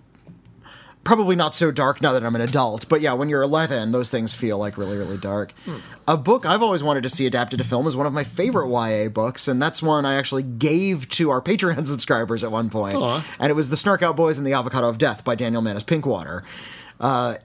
probably 1.04 1.36
not 1.36 1.54
so 1.54 1.70
dark 1.72 2.02
now 2.02 2.14
that 2.14 2.24
I'm 2.24 2.36
an 2.36 2.42
adult, 2.42 2.88
but 2.88 3.02
yeah, 3.02 3.14
when 3.14 3.28
you're 3.30 3.42
11, 3.42 3.92
those 3.92 4.10
things 4.10 4.34
feel 4.34 4.58
like 4.58 4.78
really, 4.78 4.98
really 4.98 5.18
dark. 5.18 5.54
A 6.08 6.16
book 6.16 6.46
I've 6.46 6.62
always 6.62 6.82
wanted 6.82 7.04
to 7.04 7.10
see 7.10 7.26
adapted 7.26 7.60
to 7.60 7.66
film 7.66 7.88
is 7.88 7.96
one 7.96 8.08
of 8.08 8.14
my 8.14 8.24
favorite 8.24 8.70
YA 8.70 9.10
books, 9.10 9.48
and 9.48 9.62
that's 9.62 9.82
one 9.82 10.06
I 10.06 10.16
actually 10.16 10.44
gave 10.44 11.10
to 11.10 11.30
our 11.30 11.42
Patreon 11.42 11.88
subscribers 11.88 12.44
at 12.44 12.52
one 12.52 12.70
point. 12.70 12.96
And 13.40 13.50
it 13.50 13.54
was 13.54 13.70
The 13.70 13.76
Snark 13.76 14.02
Out 14.02 14.16
Boys 14.16 14.38
and 14.38 14.48
the 14.48 14.54
Avocado 14.54 14.88
of 14.88 14.98
Death 14.98 15.24
by 15.24 15.36
Daniel 15.36 15.62
Manus 15.62 15.84
Pinkwater. 15.84 16.44
Uh, 17.00 17.36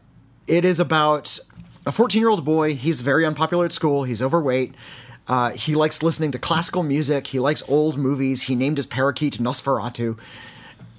it 0.47 0.65
is 0.65 0.79
about 0.79 1.39
a 1.85 1.93
14 1.93 2.21
year 2.21 2.29
old 2.29 2.45
boy. 2.45 2.75
He's 2.75 3.01
very 3.01 3.27
unpopular 3.27 3.65
at 3.65 3.73
school. 3.73 4.05
He's 4.05 4.23
overweight. 4.23 4.75
Uh, 5.29 5.51
he 5.51 5.75
likes 5.75 6.03
listening 6.03 6.31
to 6.33 6.39
classical 6.39 6.83
music. 6.83 7.29
He 7.29 7.39
likes 7.39 7.69
old 7.69 7.99
movies. 7.99 8.43
He 8.43 8.55
named 8.55 8.79
his 8.79 8.87
parakeet 8.87 9.39
Nosferatu. 9.39 10.19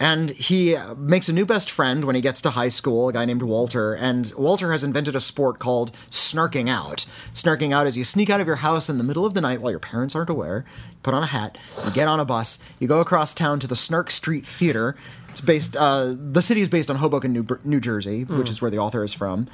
And 0.01 0.29
he 0.29 0.77
uh, 0.77 0.95
makes 0.95 1.27
a 1.27 1.33
new 1.33 1.45
best 1.45 1.69
friend 1.69 2.05
when 2.05 2.15
he 2.15 2.21
gets 2.21 2.41
to 2.43 2.51
high 2.51 2.69
school, 2.69 3.09
a 3.09 3.13
guy 3.13 3.25
named 3.25 3.41
Walter. 3.41 3.93
And 3.93 4.31
Walter 4.37 4.71
has 4.71 4.83
invented 4.83 5.13
a 5.13 5.19
sport 5.19 5.59
called 5.59 5.91
snarking 6.09 6.69
out. 6.69 7.05
Snarking 7.33 7.73
out 7.73 7.85
is 7.85 7.97
you 7.97 8.05
sneak 8.05 8.29
out 8.29 8.39
of 8.39 8.47
your 8.47 8.57
house 8.57 8.87
in 8.87 8.97
the 8.97 9.03
middle 9.03 9.25
of 9.25 9.33
the 9.33 9.41
night 9.41 9.59
while 9.59 9.71
your 9.71 9.79
parents 9.79 10.15
aren't 10.15 10.29
aware, 10.29 10.63
put 11.03 11.13
on 11.13 11.23
a 11.23 11.27
hat, 11.27 11.57
you 11.83 11.91
get 11.91 12.07
on 12.07 12.19
a 12.19 12.25
bus, 12.25 12.59
you 12.79 12.87
go 12.87 13.01
across 13.01 13.33
town 13.33 13.59
to 13.59 13.67
the 13.67 13.75
Snark 13.75 14.09
Street 14.09 14.45
Theater. 14.45 14.95
It's 15.31 15.41
based, 15.41 15.75
uh, 15.75 16.15
the 16.17 16.41
city 16.41 16.61
is 16.61 16.69
based 16.69 16.89
on 16.89 16.95
Hoboken, 16.95 17.33
New, 17.33 17.45
New 17.65 17.81
Jersey, 17.81 18.23
which 18.23 18.49
is 18.49 18.61
where 18.61 18.71
the 18.71 18.79
author 18.79 19.03
is 19.03 19.13
from. 19.13 19.47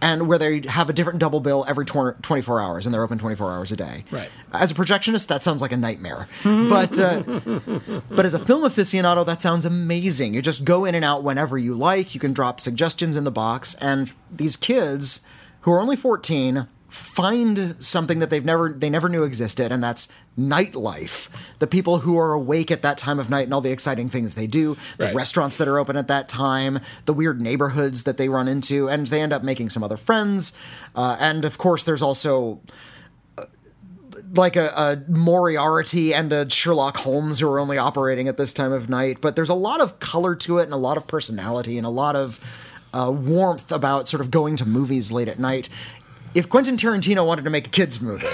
And 0.00 0.28
where 0.28 0.38
they 0.38 0.60
have 0.66 0.90
a 0.90 0.92
different 0.92 1.18
double 1.18 1.40
bill 1.40 1.64
every 1.66 1.86
tw- 1.86 2.22
24 2.22 2.60
hours, 2.60 2.86
and 2.86 2.94
they're 2.94 3.02
open 3.02 3.18
24 3.18 3.52
hours 3.52 3.72
a 3.72 3.76
day. 3.76 4.04
Right. 4.10 4.28
As 4.52 4.70
a 4.70 4.74
projectionist, 4.74 5.28
that 5.28 5.42
sounds 5.42 5.62
like 5.62 5.72
a 5.72 5.76
nightmare. 5.76 6.28
but 6.44 6.98
uh, 6.98 7.22
but 8.10 8.26
as 8.26 8.34
a 8.34 8.38
film 8.38 8.62
aficionado, 8.62 9.24
that 9.24 9.40
sounds 9.40 9.64
amazing. 9.64 10.34
You 10.34 10.42
just 10.42 10.64
go 10.64 10.84
in 10.84 10.94
and 10.94 11.04
out 11.04 11.22
whenever 11.22 11.56
you 11.56 11.74
like. 11.74 12.14
You 12.14 12.20
can 12.20 12.32
drop 12.32 12.60
suggestions 12.60 13.16
in 13.16 13.24
the 13.24 13.30
box, 13.30 13.74
and 13.76 14.12
these 14.30 14.56
kids 14.56 15.26
who 15.62 15.72
are 15.72 15.80
only 15.80 15.96
14 15.96 16.68
find 16.94 17.74
something 17.80 18.20
that 18.20 18.30
they've 18.30 18.44
never 18.44 18.68
they 18.72 18.88
never 18.88 19.08
knew 19.08 19.24
existed, 19.24 19.72
and 19.72 19.82
that's 19.82 20.12
nightlife. 20.38 21.28
The 21.58 21.66
people 21.66 21.98
who 21.98 22.16
are 22.18 22.32
awake 22.32 22.70
at 22.70 22.82
that 22.82 22.98
time 22.98 23.18
of 23.18 23.28
night 23.28 23.44
and 23.44 23.52
all 23.54 23.60
the 23.60 23.72
exciting 23.72 24.08
things 24.08 24.34
they 24.36 24.46
do, 24.46 24.76
the 24.98 25.06
Right. 25.06 25.14
restaurants 25.14 25.56
that 25.56 25.66
are 25.66 25.78
open 25.78 25.96
at 25.96 26.06
that 26.08 26.28
time, 26.28 26.78
the 27.06 27.12
weird 27.12 27.40
neighborhoods 27.40 28.04
that 28.04 28.16
they 28.16 28.28
run 28.28 28.46
into, 28.46 28.88
and 28.88 29.08
they 29.08 29.20
end 29.20 29.32
up 29.32 29.42
making 29.42 29.70
some 29.70 29.82
other 29.82 29.96
friends. 29.96 30.56
Uh, 30.94 31.16
and 31.18 31.44
of 31.44 31.58
course, 31.58 31.82
there's 31.84 32.02
also 32.02 32.60
like 34.36 34.54
a, 34.56 34.68
a 34.76 35.10
Moriarty 35.10 36.14
and 36.14 36.32
a 36.32 36.48
Sherlock 36.48 36.96
Holmes 36.98 37.40
who 37.40 37.48
are 37.48 37.58
only 37.58 37.78
operating 37.78 38.28
at 38.28 38.36
this 38.36 38.52
time 38.52 38.72
of 38.72 38.88
night, 38.88 39.20
but 39.20 39.34
there's 39.36 39.48
a 39.48 39.54
lot 39.54 39.80
of 39.80 39.98
color 39.98 40.34
to 40.36 40.58
it 40.58 40.64
and 40.64 40.72
a 40.72 40.76
lot 40.78 40.96
of 40.96 41.06
personality 41.06 41.76
and 41.76 41.86
a 41.86 41.90
lot 41.90 42.14
of 42.16 42.40
uh, 42.92 43.10
warmth 43.10 43.72
about 43.72 44.08
sort 44.08 44.20
of 44.20 44.30
going 44.30 44.56
to 44.56 44.64
movies 44.64 45.10
late 45.10 45.26
at 45.28 45.38
night. 45.40 45.68
If 46.34 46.48
Quentin 46.48 46.76
Tarantino 46.76 47.24
wanted 47.26 47.44
to 47.44 47.50
make 47.50 47.66
a 47.68 47.70
kids 47.70 48.00
movie, 48.00 48.26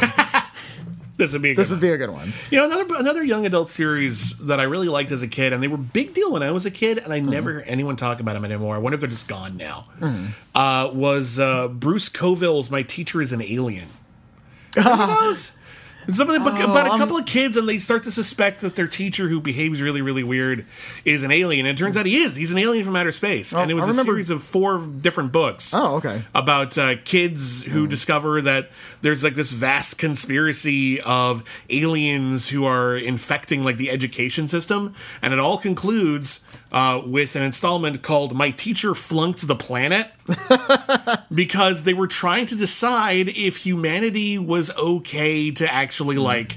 this 1.16 1.32
would 1.32 1.42
be 1.42 1.50
a 1.50 1.54
good 1.54 1.60
this 1.60 1.70
would 1.70 1.80
be 1.80 1.90
a 1.90 1.98
good 1.98 2.10
one. 2.10 2.32
You 2.50 2.58
know, 2.58 2.66
another 2.66 2.94
another 2.98 3.22
young 3.22 3.44
adult 3.46 3.68
series 3.70 4.38
that 4.38 4.58
I 4.58 4.64
really 4.64 4.88
liked 4.88 5.12
as 5.12 5.22
a 5.22 5.28
kid, 5.28 5.52
and 5.52 5.62
they 5.62 5.68
were 5.68 5.76
big 5.76 6.14
deal 6.14 6.32
when 6.32 6.42
I 6.42 6.50
was 6.50 6.64
a 6.64 6.70
kid, 6.70 6.98
and 6.98 7.12
I 7.12 7.20
never 7.20 7.52
hear 7.52 7.64
anyone 7.66 7.96
talk 7.96 8.20
about 8.20 8.32
them 8.34 8.44
anymore. 8.44 8.74
I 8.74 8.78
wonder 8.78 8.94
if 8.94 9.00
they're 9.00 9.10
just 9.10 9.28
gone 9.28 9.56
now. 9.56 9.86
Uh, 10.54 10.90
was 10.92 11.38
uh, 11.38 11.68
Bruce 11.68 12.08
Coville's 12.08 12.70
"My 12.70 12.82
Teacher 12.82 13.20
Is 13.20 13.32
an 13.32 13.42
Alien"? 13.42 13.88
Remember 14.76 15.06
those? 15.06 15.58
Something 16.12 16.37
about, 16.40 16.62
about 16.62 16.87
a 16.87 16.99
couple 16.99 17.16
of 17.16 17.27
kids, 17.27 17.57
and 17.57 17.68
they 17.68 17.79
start 17.79 18.05
to 18.05 18.11
suspect 18.11 18.61
that 18.61 18.75
their 18.77 18.87
teacher, 18.88 19.29
who 19.29 19.40
behaves 19.40 19.81
really, 19.83 20.03
really 20.03 20.23
weird, 20.23 20.66
is 21.05 21.23
an 21.23 21.31
alien. 21.31 21.66
And 21.66 21.77
it 21.77 21.81
turns 21.81 21.96
out 21.96 22.07
he 22.07 22.16
is. 22.16 22.37
He's 22.37 22.51
an 22.53 22.59
alien 22.59 22.85
from 22.85 22.96
outer 22.96 23.12
space. 23.12 23.53
and 23.53 23.70
it 23.70 23.75
was 23.75 23.85
I 23.85 23.88
a 23.88 23.90
remember- 23.90 24.12
series 24.12 24.31
of 24.31 24.42
four 24.42 24.79
different 24.79 25.33
books 25.33 25.73
Oh, 25.75 25.96
okay. 25.96 26.23
about 26.35 26.77
uh, 26.79 26.96
kids 27.05 27.62
who 27.62 27.87
discover 27.87 28.40
that 28.42 28.70
there's 29.03 29.25
like 29.25 29.35
this 29.35 29.53
vast 29.53 29.99
conspiracy 29.99 31.01
of 31.01 31.42
aliens 31.70 32.49
who 32.49 32.64
are 32.64 32.96
infecting 32.96 33.64
like 33.64 33.77
the 33.77 33.90
education 33.90 34.49
system, 34.49 34.94
and 35.23 35.33
it 35.33 35.38
all 35.38 35.59
concludes 35.59 36.44
uh, 36.72 37.02
with 37.04 37.37
an 37.37 37.42
installment 37.42 38.02
called 38.02 38.35
"My 38.35 38.50
Teacher 38.50 38.94
Flunked 38.94 39.46
the 39.46 39.56
Planet" 39.56 40.11
because 41.35 41.85
they 41.85 41.94
were 41.94 42.06
trying 42.06 42.46
to 42.46 42.56
decide 42.56 43.28
if 43.28 43.59
humanity 43.59 44.38
was 44.38 44.74
okay 44.76 45.50
to 45.52 45.72
actually 45.72 46.16
like 46.16 46.56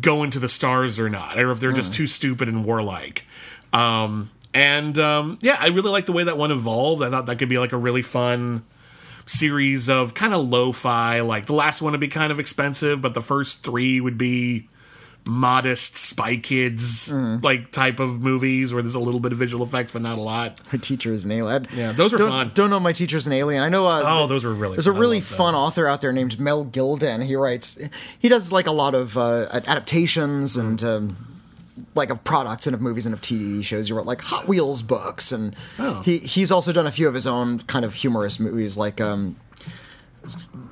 go 0.00 0.22
into 0.22 0.38
the 0.38 0.48
stars 0.48 0.98
or 0.98 1.08
not, 1.08 1.38
or 1.38 1.50
if 1.50 1.60
they're 1.60 1.72
just 1.72 1.94
too 1.94 2.06
stupid 2.06 2.48
and 2.48 2.64
warlike. 2.64 3.24
Um, 3.72 4.30
and 4.54 4.98
um, 4.98 5.38
yeah, 5.40 5.56
I 5.58 5.68
really 5.68 5.90
like 5.90 6.06
the 6.06 6.12
way 6.12 6.24
that 6.24 6.38
one 6.38 6.50
evolved. 6.50 7.02
I 7.02 7.10
thought 7.10 7.26
that 7.26 7.38
could 7.38 7.48
be 7.48 7.58
like 7.58 7.72
a 7.72 7.76
really 7.76 8.02
fun 8.02 8.64
series 9.26 9.88
of 9.88 10.14
kind 10.14 10.32
of 10.32 10.48
lo-fi. 10.48 11.20
Like 11.20 11.46
the 11.46 11.52
last 11.54 11.82
one 11.82 11.92
would 11.92 12.00
be 12.00 12.08
kind 12.08 12.32
of 12.32 12.40
expensive, 12.40 13.02
but 13.02 13.14
the 13.14 13.20
first 13.20 13.64
three 13.64 14.00
would 14.00 14.18
be 14.18 14.68
modest 15.28 15.96
Spy 15.96 16.36
Kids 16.36 17.12
like 17.12 17.70
type 17.70 18.00
of 18.00 18.20
movies 18.20 18.72
where 18.72 18.82
there's 18.82 18.94
a 18.94 19.00
little 19.00 19.20
bit 19.20 19.32
of 19.32 19.38
visual 19.38 19.64
effects, 19.64 19.92
but 19.92 20.02
not 20.02 20.18
a 20.18 20.20
lot. 20.20 20.58
My 20.72 20.78
teacher 20.78 21.12
is 21.12 21.24
an 21.24 21.32
alien. 21.32 21.68
Yeah, 21.74 21.92
those 21.92 22.12
are 22.14 22.18
don't, 22.18 22.30
fun. 22.30 22.50
Don't 22.54 22.70
know 22.70 22.80
my 22.80 22.92
teacher's 22.92 23.26
an 23.26 23.32
alien. 23.34 23.62
I 23.62 23.68
know. 23.68 23.86
Uh, 23.86 24.02
Oh, 24.04 24.26
those 24.26 24.44
were 24.44 24.52
really. 24.54 24.76
There's 24.76 24.86
a 24.86 24.90
fun. 24.90 24.96
I 24.96 25.00
really 25.00 25.20
fun 25.20 25.52
those. 25.54 25.60
author 25.60 25.86
out 25.86 26.00
there 26.00 26.12
named 26.12 26.40
Mel 26.40 26.64
Gilden. 26.64 27.22
He 27.24 27.36
writes, 27.36 27.78
he 28.18 28.28
does 28.28 28.50
like 28.52 28.66
a 28.66 28.72
lot 28.72 28.94
of 28.94 29.16
uh, 29.18 29.46
adaptations 29.52 30.56
Mm. 30.56 30.60
and 30.60 30.84
um, 30.84 31.16
like 31.94 32.10
of 32.10 32.24
products 32.24 32.66
and 32.66 32.74
of 32.74 32.80
movies 32.80 33.06
and 33.06 33.12
of 33.12 33.20
TV 33.20 33.62
shows. 33.62 33.86
He 33.88 33.92
wrote 33.92 34.06
like 34.06 34.20
Hot 34.22 34.48
Wheels 34.48 34.82
books, 34.82 35.30
and 35.32 35.54
Oh. 35.78 36.02
he 36.04 36.18
he's 36.18 36.50
also 36.50 36.72
done 36.72 36.86
a 36.86 36.90
few 36.90 37.06
of 37.08 37.14
his 37.14 37.26
own 37.26 37.60
kind 37.60 37.84
of 37.84 37.94
humorous 37.94 38.40
movies, 38.40 38.76
like 38.76 39.00
um, 39.00 39.36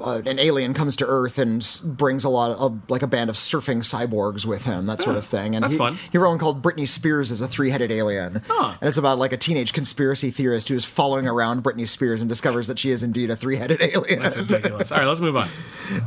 uh, 0.00 0.22
an 0.26 0.38
alien 0.38 0.74
comes 0.74 0.96
to 0.96 1.06
Earth 1.06 1.38
and 1.38 1.64
brings 1.84 2.24
a 2.24 2.28
lot 2.28 2.50
of 2.58 2.80
like 2.90 3.02
a 3.02 3.06
band 3.06 3.30
of 3.30 3.36
surfing 3.36 3.78
cyborgs 3.78 4.44
with 4.46 4.64
him, 4.64 4.86
that 4.86 5.00
sort 5.00 5.16
of 5.16 5.24
thing. 5.24 5.54
And 5.54 5.62
that's 5.64 5.74
he, 5.74 5.78
fun. 5.78 5.98
He 6.12 6.18
wrote 6.18 6.30
one 6.30 6.38
called 6.38 6.62
Britney 6.62 6.86
Spears 6.88 7.30
is 7.30 7.40
a 7.40 7.48
three-headed 7.48 7.90
alien, 7.90 8.42
Huh. 8.48 8.76
and 8.80 8.88
it's 8.88 8.98
about 8.98 9.18
like 9.18 9.32
a 9.32 9.36
teenage 9.36 9.72
conspiracy 9.72 10.30
theorist 10.30 10.68
who 10.68 10.74
is 10.74 10.84
following 10.84 11.26
around 11.26 11.62
Britney 11.62 11.86
Spears 11.86 12.20
and 12.20 12.28
discovers 12.28 12.66
that 12.66 12.78
she 12.78 12.90
is 12.90 13.02
indeed 13.02 13.30
a 13.30 13.36
three-headed 13.36 13.80
alien. 13.80 14.22
That's 14.22 14.36
ridiculous. 14.36 14.92
All 14.92 14.98
right, 14.98 15.06
let's 15.06 15.20
move 15.20 15.36
on. 15.36 15.48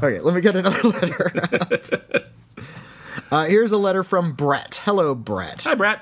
Okay, 0.03 0.19
let 0.19 0.33
me 0.35 0.41
get 0.41 0.55
another 0.57 0.81
letter. 0.89 1.31
uh, 3.31 3.45
here's 3.45 3.71
a 3.71 3.77
letter 3.77 4.03
from 4.03 4.33
Brett. 4.33 4.81
Hello, 4.83 5.15
Brett. 5.15 5.63
Hi, 5.63 5.75
Brett. 5.75 6.01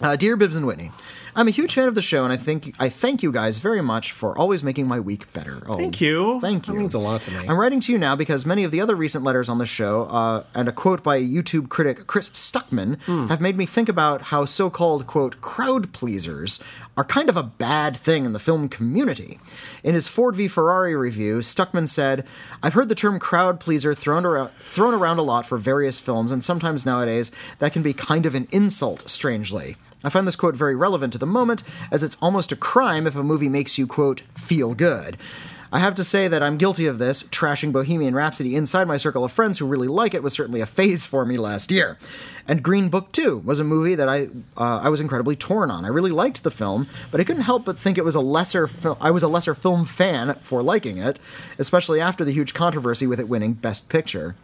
Uh, 0.00 0.14
dear 0.16 0.36
Bibbs 0.36 0.56
and 0.56 0.66
Witney, 0.66 0.90
I'm 1.36 1.48
a 1.48 1.50
huge 1.50 1.74
fan 1.74 1.86
of 1.86 1.94
the 1.94 2.00
show, 2.02 2.24
and 2.24 2.32
I 2.32 2.36
think 2.38 2.74
I 2.80 2.88
thank 2.88 3.22
you 3.22 3.30
guys 3.30 3.58
very 3.58 3.82
much 3.82 4.12
for 4.12 4.36
always 4.38 4.62
making 4.64 4.88
my 4.88 4.98
week 4.98 5.30
better. 5.34 5.62
Oh, 5.68 5.76
Thank 5.76 6.00
you. 6.00 6.40
Thank 6.40 6.66
you. 6.66 6.72
That 6.72 6.78
means 6.80 6.94
a 6.94 6.98
lot 6.98 7.20
to 7.22 7.30
me. 7.30 7.46
I'm 7.46 7.58
writing 7.58 7.78
to 7.80 7.92
you 7.92 7.98
now 7.98 8.16
because 8.16 8.46
many 8.46 8.64
of 8.64 8.70
the 8.70 8.80
other 8.80 8.96
recent 8.96 9.22
letters 9.22 9.48
on 9.50 9.58
the 9.58 9.66
show, 9.66 10.04
uh, 10.06 10.44
and 10.54 10.66
a 10.68 10.72
quote 10.72 11.02
by 11.02 11.20
YouTube 11.20 11.68
critic 11.68 12.06
Chris 12.06 12.30
Stuckman, 12.30 13.00
Hmm. 13.02 13.26
have 13.26 13.40
made 13.42 13.56
me 13.58 13.66
think 13.66 13.88
about 13.90 14.22
how 14.22 14.46
so 14.46 14.70
called, 14.70 15.06
quote, 15.06 15.40
crowd 15.42 15.92
pleasers 15.92 16.58
are 16.96 17.04
kind 17.04 17.28
of 17.28 17.36
a 17.36 17.42
bad 17.42 17.94
thing 17.94 18.24
in 18.24 18.32
the 18.32 18.38
film 18.38 18.70
community. 18.70 19.38
In 19.84 19.94
his 19.94 20.08
Ford 20.08 20.34
v 20.34 20.48
Ferrari 20.48 20.96
review, 20.96 21.38
Stuckman 21.40 21.86
said, 21.88 22.24
I've 22.62 22.72
heard 22.72 22.88
the 22.88 22.94
term 22.94 23.18
crowd 23.18 23.60
pleaser 23.60 23.92
thrown 23.94 24.24
around, 24.24 24.50
thrown 24.64 24.94
around 24.94 25.18
a 25.18 25.22
lot 25.22 25.44
for 25.44 25.58
various 25.58 26.00
films, 26.00 26.32
and 26.32 26.42
sometimes 26.42 26.86
nowadays 26.86 27.30
that 27.58 27.74
can 27.74 27.82
be 27.82 27.92
kind 27.92 28.24
of 28.24 28.34
an 28.34 28.48
insult, 28.50 29.10
strangely. 29.10 29.76
I 30.06 30.08
find 30.08 30.24
this 30.24 30.36
quote 30.36 30.54
very 30.54 30.76
relevant 30.76 31.12
to 31.14 31.18
the 31.18 31.26
moment, 31.26 31.64
as 31.90 32.04
it's 32.04 32.16
almost 32.22 32.52
a 32.52 32.56
crime 32.56 33.08
if 33.08 33.16
a 33.16 33.24
movie 33.24 33.48
makes 33.48 33.76
you, 33.76 33.88
quote, 33.88 34.20
feel 34.36 34.72
good. 34.72 35.16
I 35.72 35.80
have 35.80 35.96
to 35.96 36.04
say 36.04 36.28
that 36.28 36.44
I'm 36.44 36.58
guilty 36.58 36.86
of 36.86 36.98
this. 36.98 37.24
Trashing 37.24 37.72
Bohemian 37.72 38.14
Rhapsody 38.14 38.54
inside 38.54 38.86
my 38.86 38.98
circle 38.98 39.24
of 39.24 39.32
friends 39.32 39.58
who 39.58 39.66
really 39.66 39.88
like 39.88 40.14
it 40.14 40.22
was 40.22 40.32
certainly 40.32 40.60
a 40.60 40.66
phase 40.66 41.04
for 41.04 41.26
me 41.26 41.36
last 41.38 41.72
year. 41.72 41.98
And 42.46 42.62
Green 42.62 42.88
Book 42.88 43.10
2 43.10 43.38
was 43.38 43.58
a 43.58 43.64
movie 43.64 43.96
that 43.96 44.08
I 44.08 44.28
uh, 44.56 44.78
I 44.78 44.90
was 44.90 45.00
incredibly 45.00 45.34
torn 45.34 45.72
on. 45.72 45.84
I 45.84 45.88
really 45.88 46.12
liked 46.12 46.44
the 46.44 46.52
film, 46.52 46.86
but 47.10 47.20
I 47.20 47.24
couldn't 47.24 47.42
help 47.42 47.64
but 47.64 47.76
think 47.76 47.98
it 47.98 48.04
was 48.04 48.14
a 48.14 48.20
lesser 48.20 48.70
I 49.00 49.10
was 49.10 49.24
a 49.24 49.28
lesser 49.28 49.54
film 49.54 49.84
fan 49.84 50.36
for 50.40 50.62
liking 50.62 50.98
it, 50.98 51.18
especially 51.58 52.00
after 52.00 52.24
the 52.24 52.30
huge 52.30 52.54
controversy 52.54 53.08
with 53.08 53.18
it 53.18 53.28
winning 53.28 53.54
Best 53.54 53.88
Picture. 53.88 54.36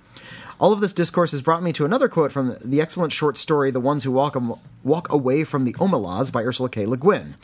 All 0.62 0.72
of 0.72 0.79
this 0.79 0.92
discourse 0.92 1.33
has 1.33 1.42
brought 1.42 1.64
me 1.64 1.72
to 1.72 1.85
another 1.85 2.07
quote 2.07 2.31
from 2.31 2.57
the 2.64 2.81
excellent 2.81 3.12
short 3.12 3.37
story 3.37 3.72
"The 3.72 3.81
Ones 3.81 4.05
Who 4.05 4.12
Walk, 4.12 4.37
Am- 4.37 4.55
Walk 4.85 5.11
Away 5.11 5.42
from 5.42 5.64
the 5.64 5.72
Omelas" 5.72 6.33
by 6.33 6.44
Ursula 6.44 6.68
K. 6.68 6.87
Le 6.87 6.96
Guin. 6.96 7.35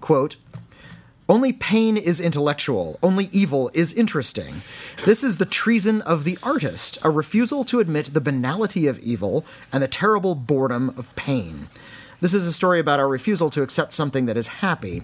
Quote. 0.00 0.34
Only 1.28 1.52
pain 1.52 1.96
is 1.96 2.20
intellectual, 2.20 2.98
only 3.00 3.28
evil 3.30 3.70
is 3.74 3.92
interesting. 3.92 4.62
This 5.04 5.22
is 5.22 5.36
the 5.36 5.46
treason 5.46 6.02
of 6.02 6.24
the 6.24 6.36
artist, 6.42 6.98
a 7.02 7.10
refusal 7.10 7.62
to 7.62 7.78
admit 7.78 8.12
the 8.12 8.20
banality 8.20 8.88
of 8.88 8.98
evil 8.98 9.44
and 9.72 9.80
the 9.80 9.86
terrible 9.86 10.34
boredom 10.34 10.92
of 10.96 11.14
pain. 11.14 11.68
This 12.20 12.34
is 12.34 12.46
a 12.46 12.52
story 12.52 12.80
about 12.80 13.00
our 13.00 13.08
refusal 13.08 13.50
to 13.50 13.62
accept 13.62 13.92
something 13.92 14.26
that 14.26 14.36
is 14.36 14.46
happy. 14.48 15.02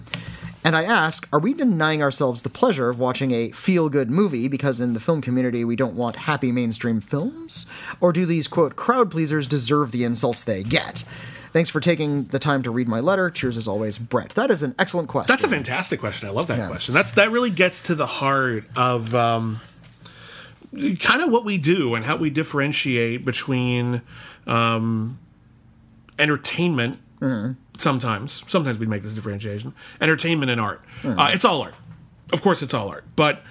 And 0.63 0.75
I 0.75 0.83
ask, 0.83 1.27
are 1.33 1.39
we 1.39 1.53
denying 1.55 2.03
ourselves 2.03 2.43
the 2.43 2.49
pleasure 2.49 2.89
of 2.89 2.99
watching 2.99 3.31
a 3.31 3.49
feel 3.51 3.89
good 3.89 4.11
movie 4.11 4.47
because 4.47 4.79
in 4.79 4.93
the 4.93 4.99
film 4.99 5.19
community 5.21 5.65
we 5.65 5.75
don't 5.75 5.95
want 5.95 6.15
happy 6.15 6.51
mainstream 6.51 7.01
films? 7.01 7.65
Or 7.99 8.13
do 8.13 8.25
these, 8.27 8.47
quote, 8.47 8.75
crowd 8.75 9.09
pleasers 9.09 9.47
deserve 9.47 9.91
the 9.91 10.03
insults 10.03 10.43
they 10.43 10.61
get? 10.63 11.03
Thanks 11.51 11.69
for 11.69 11.79
taking 11.79 12.25
the 12.25 12.39
time 12.39 12.61
to 12.63 12.71
read 12.71 12.87
my 12.87 12.99
letter. 12.99 13.29
Cheers 13.29 13.57
as 13.57 13.67
always, 13.67 13.97
Brett. 13.97 14.29
That 14.31 14.51
is 14.51 14.61
an 14.63 14.75
excellent 14.79 15.09
question. 15.09 15.33
That's 15.33 15.43
a 15.43 15.49
fantastic 15.49 15.99
question. 15.99 16.27
I 16.29 16.31
love 16.31 16.47
that 16.47 16.59
Yeah. 16.59 16.67
question. 16.67 16.93
That's 16.93 17.11
that 17.13 17.31
really 17.31 17.49
gets 17.49 17.81
to 17.83 17.95
the 17.95 18.05
heart 18.05 18.65
of 18.75 19.13
um, 19.15 19.59
kind 20.99 21.21
of 21.21 21.29
what 21.31 21.43
we 21.43 21.57
do 21.57 21.95
and 21.95 22.05
how 22.05 22.15
we 22.17 22.29
differentiate 22.29 23.25
between 23.25 24.01
um, 24.47 25.19
entertainment. 26.21 26.99
Sometimes, 27.77 28.43
sometimes 28.47 28.77
we 28.77 28.85
make 28.85 29.01
this 29.03 29.15
differentiation: 29.15 29.73
entertainment 29.99 30.51
and 30.51 30.61
art. 30.61 30.81
Uh, 31.03 31.31
it's 31.33 31.43
all 31.45 31.61
art, 31.61 31.73
of 32.31 32.41
course. 32.41 32.61
It's 32.61 32.73
all 32.73 32.89
art, 32.89 33.05
but 33.15 33.41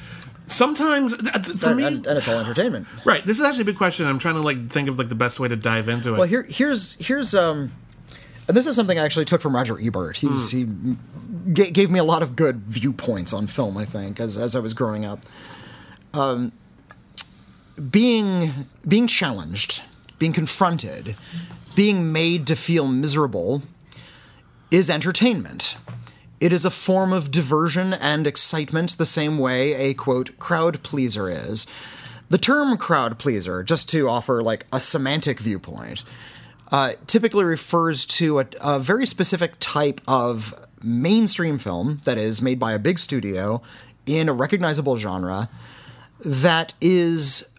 sometimes 0.46 1.14
for 1.60 1.68
and, 1.70 1.76
me, 1.76 1.84
and, 1.84 2.06
and 2.06 2.18
it's 2.18 2.28
all 2.28 2.38
entertainment. 2.38 2.86
right. 3.04 3.24
This 3.24 3.38
is 3.38 3.44
actually 3.44 3.62
a 3.62 3.66
big 3.66 3.76
question. 3.76 4.06
I'm 4.06 4.18
trying 4.18 4.34
to 4.34 4.40
like 4.40 4.70
think 4.70 4.88
of 4.88 4.98
like 4.98 5.08
the 5.08 5.14
best 5.14 5.40
way 5.40 5.48
to 5.48 5.56
dive 5.56 5.88
into 5.88 6.14
it. 6.14 6.18
Well, 6.18 6.28
here, 6.28 6.44
here's 6.44 6.94
here's 6.94 7.34
um, 7.34 7.72
and 8.48 8.56
this 8.56 8.66
is 8.66 8.74
something 8.76 8.98
I 8.98 9.04
actually 9.04 9.24
took 9.24 9.40
from 9.40 9.54
Roger 9.54 9.78
Ebert. 9.80 10.16
He's 10.16 10.50
he 10.50 10.66
g- 11.52 11.70
gave 11.70 11.90
me 11.90 11.98
a 11.98 12.04
lot 12.04 12.22
of 12.22 12.34
good 12.36 12.62
viewpoints 12.62 13.32
on 13.32 13.46
film. 13.46 13.76
I 13.76 13.84
think 13.84 14.18
as 14.20 14.36
as 14.36 14.56
I 14.56 14.60
was 14.60 14.74
growing 14.74 15.04
up, 15.04 15.20
um, 16.14 16.52
being 17.90 18.66
being 18.86 19.06
challenged, 19.06 19.82
being 20.18 20.32
confronted, 20.32 21.14
being 21.80 22.12
made 22.12 22.46
to 22.46 22.54
feel 22.54 22.86
miserable 22.86 23.62
is 24.70 24.90
entertainment. 24.90 25.78
It 26.38 26.52
is 26.52 26.66
a 26.66 26.70
form 26.70 27.10
of 27.10 27.30
diversion 27.30 27.94
and 27.94 28.26
excitement 28.26 28.98
the 28.98 29.06
same 29.06 29.38
way 29.38 29.72
a 29.72 29.94
quote 29.94 30.38
crowd 30.38 30.82
pleaser 30.82 31.30
is. 31.30 31.66
The 32.28 32.36
term 32.36 32.76
crowd 32.76 33.18
pleaser, 33.18 33.62
just 33.62 33.88
to 33.92 34.10
offer 34.10 34.42
like 34.42 34.66
a 34.70 34.78
semantic 34.78 35.40
viewpoint, 35.40 36.04
uh, 36.70 36.92
typically 37.06 37.44
refers 37.44 38.04
to 38.04 38.40
a, 38.40 38.46
a 38.60 38.78
very 38.78 39.06
specific 39.06 39.52
type 39.58 40.02
of 40.06 40.54
mainstream 40.82 41.56
film 41.56 42.02
that 42.04 42.18
is 42.18 42.42
made 42.42 42.58
by 42.58 42.74
a 42.74 42.78
big 42.78 42.98
studio 42.98 43.62
in 44.04 44.28
a 44.28 44.34
recognizable 44.34 44.98
genre 44.98 45.48
that 46.22 46.74
is 46.82 47.49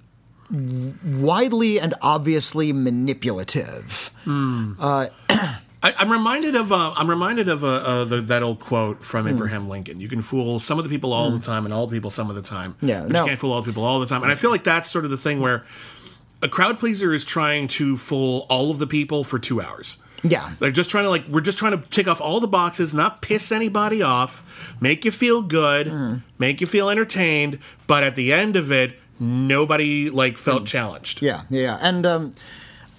widely 0.52 1.80
and 1.80 1.94
obviously 2.02 2.74
manipulative. 2.74 4.12
I, 5.84 5.96
I'm 5.98 6.12
reminded 6.12 6.56
of 6.56 6.72
uh, 6.72 6.94
I'm 6.96 7.10
reminded 7.10 7.48
of 7.48 7.64
uh, 7.64 7.68
uh, 7.68 8.06
the, 8.06 8.22
that 8.22 8.44
old 8.44 8.60
quote 8.60 9.04
from 9.04 9.28
Abraham 9.28 9.68
Lincoln. 9.68 10.00
You 10.00 10.08
can 10.08 10.22
fool 10.22 10.60
some 10.60 10.78
of 10.78 10.84
the 10.84 10.90
people 10.90 11.12
all 11.12 11.32
the 11.32 11.40
time, 11.40 11.66
and 11.66 11.74
all 11.74 11.88
the 11.88 11.96
people 11.96 12.12
some 12.12 12.30
of 12.30 12.36
the 12.36 12.42
time. 12.44 12.76
Yeah, 12.82 13.02
but 13.02 13.12
no. 13.12 13.22
you 13.22 13.28
can't 13.30 13.40
fool 13.40 13.52
all 13.52 13.62
the 13.62 13.72
people 13.72 13.84
all 13.84 14.00
the 14.00 14.06
time. 14.06 14.22
And 14.22 14.32
I 14.32 14.36
feel 14.36 14.52
like 14.52 14.64
that's 14.64 14.92
sort 14.92 15.06
of 15.06 15.12
the 15.12 15.18
thing 15.18 15.40
where 15.40 15.66
a 16.42 16.48
crowd 16.48 16.78
pleaser 16.78 17.14
is 17.14 17.26
trying 17.26 17.68
to 17.70 17.98
fool 17.98 18.46
all 18.50 18.70
of 18.70 18.78
the 18.78 18.88
people 18.88 19.24
for 19.24 19.40
two 19.40 19.60
hours. 19.60 20.04
Yeah. 20.24 20.52
They're 20.60 20.72
just 20.72 20.92
trying 20.92 21.06
to 21.06 21.10
like 21.10 21.28
we're 21.28 21.42
just 21.42 21.58
trying 21.58 21.72
to 21.72 21.90
tick 21.90 22.08
off 22.08 22.22
all 22.22 22.40
the 22.40 22.48
boxes, 22.48 22.94
not 22.94 23.24
piss 23.24 23.52
anybody 23.52 24.04
off, 24.04 24.76
make 24.80 25.04
you 25.04 25.10
feel 25.12 25.42
good, 25.42 26.22
make 26.38 26.62
you 26.62 26.68
feel 26.68 26.90
entertained, 26.90 27.58
but 27.88 28.04
at 28.04 28.16
the 28.16 28.32
end 28.32 28.56
of 28.56 28.72
it, 28.72 29.00
nobody 29.22 30.10
like 30.10 30.38
felt 30.38 30.66
challenged. 30.66 31.22
Yeah, 31.22 31.44
yeah, 31.50 31.78
and 31.82 32.06
um, 32.06 32.36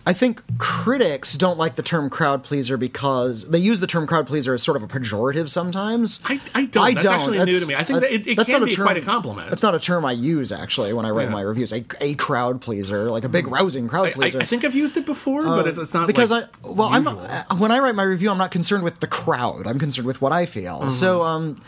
I 0.04 0.12
think 0.12 0.42
critics 0.58 1.36
don't 1.36 1.58
like 1.58 1.76
the 1.76 1.82
term 1.82 2.10
crowd 2.10 2.42
pleaser 2.42 2.76
because 2.76 3.48
they 3.50 3.58
use 3.58 3.78
the 3.78 3.86
term 3.86 4.06
crowd 4.06 4.26
pleaser 4.26 4.52
as 4.52 4.60
sort 4.62 4.76
of 4.76 4.82
a 4.82 4.88
pejorative 4.88 5.48
sometimes. 5.48 6.20
I, 6.24 6.40
I 6.54 6.66
don't. 6.66 6.94
That's 6.94 7.06
actually 7.06 7.38
new 7.44 7.60
to 7.60 7.66
me. 7.66 7.76
I 7.76 7.84
think 7.84 8.00
that 8.00 8.10
it, 8.10 8.26
it 8.26 8.36
that's 8.36 8.50
can 8.50 8.60
not 8.60 8.66
be 8.66 8.74
term- 8.74 8.86
quite 8.86 8.96
a 8.96 9.00
compliment. 9.00 9.48
That's 9.48 9.62
not 9.62 9.76
a 9.76 9.78
term 9.78 10.04
I 10.04 10.10
use 10.10 10.50
actually 10.50 10.92
when 10.92 11.06
I 11.06 11.10
write 11.10 11.28
Yeah. 11.28 11.34
my 11.34 11.42
reviews. 11.42 11.72
A, 11.72 11.84
a 12.00 12.14
crowd 12.14 12.60
pleaser, 12.60 13.12
like 13.12 13.22
a 13.22 13.28
big 13.28 13.46
rousing 13.46 13.86
crowd 13.86 14.08
I, 14.08 14.12
pleaser. 14.12 14.40
I 14.40 14.44
think 14.44 14.64
I've 14.64 14.74
used 14.74 14.96
it 14.96 15.06
before, 15.06 15.44
but 15.44 15.68
it's, 15.68 15.78
it's 15.78 15.94
not 15.94 16.08
because 16.08 16.32
like, 16.32 16.46
I 16.64 16.68
well, 16.68 16.92
usual. 16.96 17.20
I'm 17.20 17.44
uh, 17.50 17.56
when 17.58 17.70
I 17.70 17.78
write 17.78 17.94
my 17.94 18.02
review, 18.02 18.30
I'm 18.30 18.38
not 18.38 18.50
concerned 18.50 18.82
with 18.82 18.98
the 18.98 19.06
crowd. 19.06 19.68
I'm 19.68 19.78
concerned 19.78 20.06
with 20.08 20.20
what 20.20 20.32
I 20.32 20.46
feel. 20.46 20.80
Mm-hmm. 20.80 20.90
So, 20.90 21.22
um, 21.22 21.62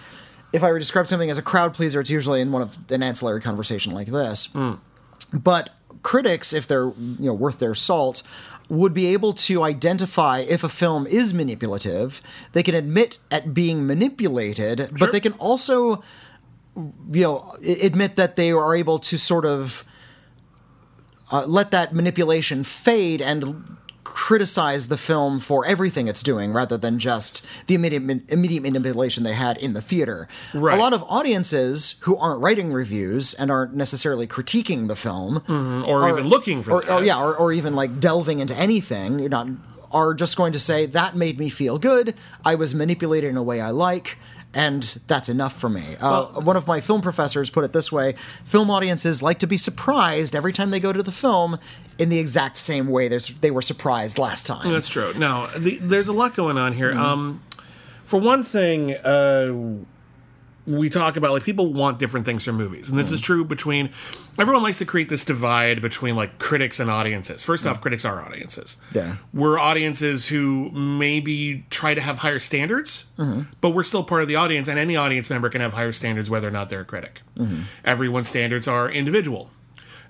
if 0.54 0.62
I 0.62 0.68
were 0.70 0.78
to 0.78 0.80
describe 0.80 1.08
something 1.08 1.28
as 1.30 1.36
a 1.36 1.42
crowd 1.42 1.74
pleaser, 1.74 2.00
it's 2.00 2.10
usually 2.10 2.40
in 2.40 2.52
one 2.52 2.62
of 2.62 2.78
an 2.92 3.02
ancillary 3.02 3.40
conversation 3.40 3.92
like 3.92 4.06
this. 4.06 4.46
Mm. 4.48 4.78
But 5.32 5.70
critics, 6.02 6.52
if 6.52 6.68
they're 6.68 6.86
you 6.86 7.16
know 7.26 7.34
worth 7.34 7.58
their 7.58 7.74
salt, 7.74 8.22
would 8.68 8.94
be 8.94 9.06
able 9.06 9.32
to 9.32 9.64
identify 9.64 10.38
if 10.38 10.62
a 10.62 10.68
film 10.68 11.08
is 11.08 11.34
manipulative. 11.34 12.22
They 12.52 12.62
can 12.62 12.76
admit 12.76 13.18
at 13.32 13.52
being 13.52 13.84
manipulated, 13.84 14.78
Sure. 14.78 14.88
but 14.98 15.12
they 15.12 15.20
can 15.20 15.32
also 15.34 16.04
you 17.12 17.22
know 17.22 17.56
admit 17.66 18.14
that 18.14 18.36
they 18.36 18.52
are 18.52 18.76
able 18.76 19.00
to 19.00 19.18
sort 19.18 19.44
of 19.44 19.84
uh, 21.32 21.44
let 21.46 21.72
that 21.72 21.92
manipulation 21.92 22.62
fade 22.62 23.20
and 23.20 23.76
criticize 24.04 24.88
the 24.88 24.96
film 24.96 25.40
for 25.40 25.66
everything 25.66 26.08
it's 26.08 26.22
doing 26.22 26.52
rather 26.52 26.76
than 26.76 26.98
just 26.98 27.44
the 27.66 27.74
immediate 27.74 28.30
immediate 28.30 28.62
manipulation 28.62 29.24
they 29.24 29.32
had 29.32 29.56
in 29.58 29.72
the 29.72 29.82
theater. 29.82 30.28
Right. 30.52 30.78
A 30.78 30.80
lot 30.80 30.92
of 30.92 31.02
audiences 31.04 31.98
who 32.02 32.16
aren't 32.16 32.40
writing 32.40 32.72
reviews 32.72 33.34
and 33.34 33.50
aren't 33.50 33.74
necessarily 33.74 34.26
critiquing 34.26 34.88
the 34.88 34.96
film 34.96 35.40
mm-hmm. 35.40 35.84
or 35.88 36.02
are- 36.02 36.10
even 36.10 36.28
looking 36.28 36.62
for 36.62 36.72
or, 36.72 36.80
that. 36.82 36.90
Oh, 36.90 36.98
or 36.98 37.04
yeah, 37.04 37.20
or, 37.20 37.34
or 37.36 37.52
even 37.52 37.74
like 37.74 37.98
delving 37.98 38.40
into 38.40 38.56
anything, 38.56 39.18
you're 39.18 39.28
not 39.28 39.48
are 39.90 40.12
just 40.12 40.36
going 40.36 40.52
to 40.52 40.60
say 40.60 40.86
that 40.86 41.14
made 41.14 41.38
me 41.38 41.48
feel 41.48 41.78
good. 41.78 42.14
I 42.44 42.56
was 42.56 42.74
manipulated 42.74 43.30
in 43.30 43.36
a 43.36 43.42
way 43.42 43.60
I 43.60 43.70
like. 43.70 44.18
And 44.54 44.82
that's 45.08 45.28
enough 45.28 45.52
for 45.58 45.68
me. 45.68 45.96
Uh, 46.00 46.26
one 46.40 46.56
of 46.56 46.66
my 46.68 46.80
film 46.80 47.00
professors 47.00 47.50
put 47.50 47.64
it 47.64 47.72
this 47.72 47.90
way 47.90 48.14
film 48.44 48.70
audiences 48.70 49.22
like 49.22 49.40
to 49.40 49.46
be 49.48 49.56
surprised 49.56 50.36
every 50.36 50.52
time 50.52 50.70
they 50.70 50.80
go 50.80 50.92
to 50.92 51.02
the 51.02 51.10
film 51.12 51.58
in 51.98 52.08
the 52.08 52.18
exact 52.20 52.56
same 52.56 52.88
way 52.88 53.08
they 53.08 53.50
were 53.50 53.62
surprised 53.62 54.18
last 54.18 54.46
time. 54.46 54.70
That's 54.72 54.88
true. 54.88 55.12
Now, 55.16 55.46
the, 55.58 55.78
there's 55.78 56.08
a 56.08 56.12
lot 56.12 56.34
going 56.36 56.56
on 56.58 56.72
Mm-hmm. 56.72 56.78
here. 56.78 56.92
Um, 56.92 57.42
for 58.04 58.20
one 58.20 58.42
thing, 58.42 58.92
uh, 59.04 59.54
we 60.66 60.88
talk 60.88 61.16
about 61.16 61.32
like 61.32 61.44
people 61.44 61.72
want 61.72 61.98
different 61.98 62.24
things 62.26 62.44
from 62.44 62.56
movies, 62.56 62.88
and 62.88 62.98
this 62.98 63.06
Mm-hmm. 63.08 63.14
is 63.14 63.20
true 63.20 63.44
between. 63.44 63.90
Everyone 64.38 64.62
likes 64.62 64.78
to 64.78 64.84
create 64.84 65.08
this 65.08 65.24
divide 65.24 65.80
between 65.82 66.16
like 66.16 66.38
critics 66.38 66.80
and 66.80 66.90
audiences. 66.90 67.42
First 67.44 67.66
off, 67.66 67.80
critics 67.80 68.04
are 68.04 68.20
audiences. 68.24 68.78
Mm. 68.90 68.94
Yeah. 68.94 69.16
we're 69.32 69.58
audiences 69.58 70.28
who 70.28 70.70
maybe 70.72 71.64
try 71.70 71.94
to 71.94 72.00
have 72.00 72.18
higher 72.18 72.38
standards, 72.38 73.06
Mm-hmm. 73.18 73.42
but 73.60 73.70
we're 73.70 73.82
still 73.82 74.02
part 74.04 74.22
of 74.22 74.28
the 74.28 74.36
audience, 74.36 74.66
and 74.68 74.78
any 74.78 74.96
audience 74.96 75.30
member 75.30 75.48
can 75.48 75.60
have 75.60 75.74
higher 75.74 75.92
standards 75.92 76.30
whether 76.30 76.48
or 76.48 76.50
not 76.50 76.68
they're 76.70 76.80
a 76.80 76.84
critic. 76.84 77.20
Mm-hmm. 77.38 77.62
Everyone's 77.84 78.28
standards 78.28 78.66
are 78.66 78.90
individual. 78.90 79.50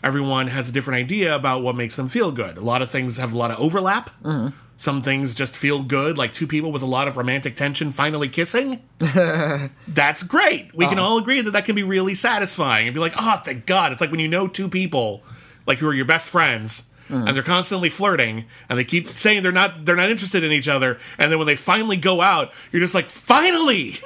Everyone 0.02 0.48
has 0.48 0.68
a 0.68 0.72
different 0.72 0.98
idea 0.98 1.34
about 1.34 1.62
what 1.62 1.74
makes 1.76 1.96
them 1.96 2.08
feel 2.08 2.30
good. 2.30 2.58
A 2.58 2.60
lot 2.60 2.82
of 2.82 2.90
things 2.90 3.16
have 3.16 3.32
a 3.32 3.38
lot 3.38 3.50
of 3.50 3.58
overlap. 3.58 4.10
Mm-hmm. 4.22 4.56
Some 4.76 5.02
things 5.02 5.34
just 5.34 5.56
feel 5.56 5.82
good, 5.84 6.18
like 6.18 6.32
two 6.32 6.46
people 6.48 6.72
with 6.72 6.82
a 6.82 6.86
lot 6.86 7.06
of 7.06 7.16
romantic 7.16 7.54
tension 7.56 7.90
finally 7.92 8.28
kissing. 8.28 8.82
That's 9.88 10.22
great. 10.24 10.74
We 10.74 10.86
can 10.86 10.98
Uh-huh. 10.98 11.06
all 11.08 11.18
agree 11.18 11.40
that 11.40 11.52
that 11.52 11.64
can 11.64 11.74
be 11.76 11.82
really 11.84 12.14
satisfying 12.14 12.86
and 12.88 12.94
be 12.94 13.00
like, 13.00 13.14
oh, 13.16 13.40
thank 13.44 13.66
God. 13.66 13.92
It's 13.92 14.00
like 14.00 14.10
when 14.10 14.20
you 14.20 14.28
know 14.28 14.48
two 14.48 14.68
people, 14.68 15.22
like 15.66 15.78
who 15.78 15.86
are 15.88 15.94
your 15.94 16.04
best 16.06 16.28
friends, 16.28 16.90
Mm-hmm. 17.10 17.26
and 17.28 17.36
they're 17.36 17.42
constantly 17.44 17.90
flirting, 17.90 18.46
and 18.66 18.78
they 18.78 18.84
keep 18.84 19.08
saying 19.08 19.42
they're 19.42 19.52
not 19.52 19.84
they're 19.84 19.94
not 19.94 20.08
interested 20.08 20.42
in 20.42 20.50
each 20.52 20.68
other, 20.68 20.98
and 21.18 21.30
then 21.30 21.36
when 21.38 21.46
they 21.46 21.54
finally 21.54 21.98
go 21.98 22.22
out, 22.22 22.50
you're 22.72 22.80
just 22.80 22.94
like, 22.94 23.04
finally. 23.04 23.98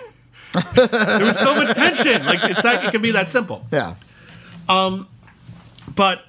there 0.74 1.24
was 1.24 1.38
so 1.38 1.54
much 1.54 1.76
tension. 1.76 2.26
Like 2.26 2.40
it's 2.42 2.60
that 2.62 2.84
it 2.86 2.90
can 2.90 3.00
be 3.00 3.12
that 3.12 3.30
simple. 3.30 3.64
Yeah. 3.70 3.94
Um 4.68 5.06
but 5.94 6.24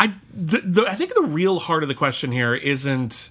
I, 0.00 0.14
the, 0.34 0.58
the, 0.64 0.86
I 0.88 0.94
think 0.94 1.14
the 1.14 1.22
real 1.24 1.58
heart 1.58 1.82
of 1.82 1.90
the 1.90 1.94
question 1.94 2.32
here 2.32 2.54
isn't 2.54 3.28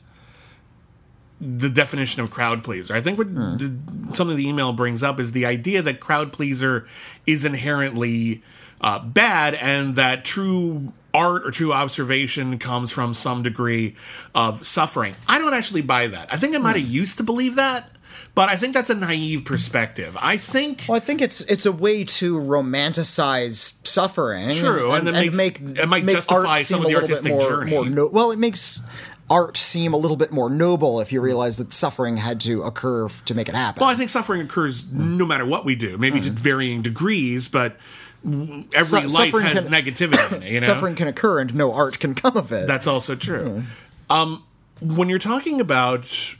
the 1.39 1.69
definition 1.69 2.21
of 2.21 2.31
crowd 2.31 2.63
pleaser. 2.63 2.95
I 2.95 3.01
think 3.01 3.17
what 3.17 3.33
the, 3.33 3.77
something 4.13 4.37
the 4.37 4.47
email 4.47 4.73
brings 4.73 5.03
up 5.03 5.19
is 5.19 5.31
the 5.33 5.45
idea 5.45 5.81
that 5.83 5.99
crowd 5.99 6.33
pleaser 6.33 6.87
is 7.25 7.45
inherently 7.45 8.41
uh, 8.81 8.99
bad, 8.99 9.55
and 9.55 9.95
that 9.95 10.25
true 10.25 10.93
art 11.13 11.45
or 11.45 11.51
true 11.51 11.73
observation 11.73 12.59
comes 12.59 12.91
from 12.91 13.13
some 13.13 13.43
degree 13.43 13.95
of 14.35 14.65
suffering. 14.65 15.15
I 15.27 15.39
don't 15.39 15.53
actually 15.53 15.81
buy 15.81 16.07
that. 16.07 16.31
I 16.33 16.37
think 16.37 16.55
I 16.55 16.59
might 16.59 16.75
have 16.75 16.87
used 16.87 17.17
to 17.17 17.23
believe 17.23 17.55
that. 17.55 17.89
But 18.33 18.49
I 18.49 18.55
think 18.55 18.75
that's 18.75 18.91
a 18.91 18.95
naive 18.95 19.45
perspective. 19.45 20.15
I 20.19 20.37
think 20.37 20.85
Well, 20.87 20.95
I 20.95 20.99
think 20.99 21.21
it's 21.21 21.41
it's 21.41 21.65
a 21.65 21.71
way 21.71 22.03
to 22.03 22.37
romanticize 22.37 23.85
suffering. 23.85 24.51
True, 24.51 24.91
and 24.91 25.07
then 25.07 25.15
makes- 25.15 25.37
make 25.37 25.59
it 25.59 25.87
might 25.87 26.03
make 26.05 26.17
justify 26.17 26.61
some 26.61 26.81
of 26.81 26.87
the 26.87 26.93
a 26.93 27.01
little 27.01 27.07
bit 27.07 27.09
artistic 27.09 27.31
more, 27.33 27.49
journey. 27.49 27.71
More 27.71 27.85
no- 27.85 28.07
well, 28.07 28.31
it 28.31 28.37
makes 28.37 28.83
art 29.29 29.57
seem 29.57 29.93
a 29.93 29.97
little 29.97 30.17
bit 30.17 30.31
more 30.31 30.49
noble 30.49 30.99
if 30.99 31.11
you 31.11 31.21
realize 31.21 31.57
that 31.57 31.73
suffering 31.73 32.17
had 32.17 32.39
to 32.41 32.63
occur 32.63 33.09
to 33.09 33.35
make 33.35 33.49
it 33.49 33.55
happen. 33.55 33.81
Well, 33.81 33.89
I 33.89 33.95
think 33.95 34.09
suffering 34.09 34.41
occurs 34.41 34.91
no 34.91 35.25
matter 35.25 35.45
what 35.45 35.65
we 35.65 35.75
do, 35.75 35.97
maybe 35.97 36.21
to 36.21 36.29
mm. 36.29 36.33
varying 36.33 36.81
degrees, 36.81 37.47
but 37.47 37.77
every 38.25 39.09
Su- 39.09 39.17
life 39.17 39.33
has 39.33 39.65
can- 39.65 39.73
negativity 39.73 40.31
in 40.31 40.43
it. 40.43 40.51
You 40.57 40.59
know, 40.61 40.67
Suffering 40.67 40.95
can 40.95 41.07
occur 41.07 41.39
and 41.39 41.53
no 41.53 41.73
art 41.73 41.99
can 41.99 42.15
come 42.15 42.37
of 42.37 42.51
it. 42.51 42.67
that's 42.67 42.87
also 42.87 43.15
true. 43.15 43.63
Mm. 44.09 44.15
Um, 44.15 44.43
when 44.81 45.09
you're 45.09 45.19
talking 45.19 45.59
about 45.59 46.35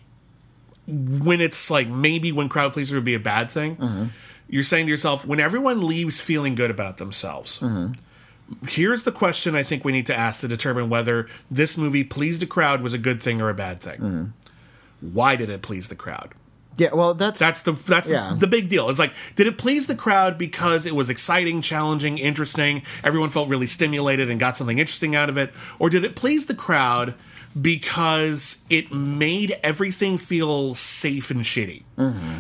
when 0.88 1.42
it's 1.42 1.70
like 1.70 1.90
maybe 1.90 2.32
when 2.32 2.48
crowd 2.48 2.74
pleaser 2.74 2.96
would 2.96 3.04
be 3.04 3.16
a 3.16 3.20
bad 3.20 3.52
thing, 3.52 3.76
mm-hmm. 3.76 4.06
you're 4.48 4.64
saying 4.64 4.86
to 4.86 4.90
yourself 4.90 5.26
when 5.26 5.40
everyone 5.40 5.86
leaves 5.86 6.22
feeling 6.22 6.56
good 6.56 6.72
about 6.72 6.98
themselves. 6.98 7.60
Mm-hmm. 7.60 7.94
Here's 8.68 9.04
the 9.04 9.12
question 9.12 9.56
I 9.56 9.64
think 9.64 9.84
we 9.84 9.92
need 9.92 10.06
to 10.08 10.16
ask 10.16 10.42
to 10.42 10.48
determine 10.48 10.90
whether 10.90 11.28
this 11.52 11.78
movie 11.78 12.04
pleased 12.04 12.42
a 12.44 12.46
crowd 12.46 12.82
was 12.82 12.94
a 12.94 12.98
good 12.98 13.22
thing 13.22 13.42
or 13.42 13.50
a 13.50 13.54
bad 13.54 13.82
thing. 13.82 14.00
Mm-hmm. 14.00 14.26
Why 15.14 15.36
did 15.36 15.50
it 15.50 15.62
please 15.62 15.90
the 15.90 15.96
crowd? 15.96 16.34
yeah, 16.78 16.94
well, 16.94 17.16
that's 17.16 17.40
That's 17.40 17.64
the 17.64 17.72
that's 17.72 18.08
Yeah. 18.08 18.36
the 18.38 18.46
big 18.48 18.70
deal. 18.70 18.88
It's 18.90 19.00
like, 19.00 19.14
did 19.36 19.48
it 19.48 19.58
please 19.58 19.88
the 19.88 19.96
crowd 19.96 20.38
because 20.38 20.86
it 20.86 20.94
was 20.96 21.10
exciting, 21.10 21.62
challenging, 21.64 22.20
interesting? 22.20 22.84
Everyone 23.04 23.32
felt 23.32 23.50
really 23.50 23.66
stimulated 23.68 24.30
and 24.30 24.40
got 24.40 24.56
something 24.58 24.78
interesting 24.78 25.16
out 25.16 25.28
of 25.28 25.38
it, 25.38 25.52
or 25.80 25.90
did 25.90 26.04
it 26.04 26.16
please 26.16 26.46
the 26.46 26.54
crowd 26.54 27.16
because 27.62 28.64
it 28.70 28.92
made 28.92 29.58
everything 29.64 30.18
feel 30.18 30.74
safe 30.74 31.32
and 31.32 31.42
shitty? 31.42 31.84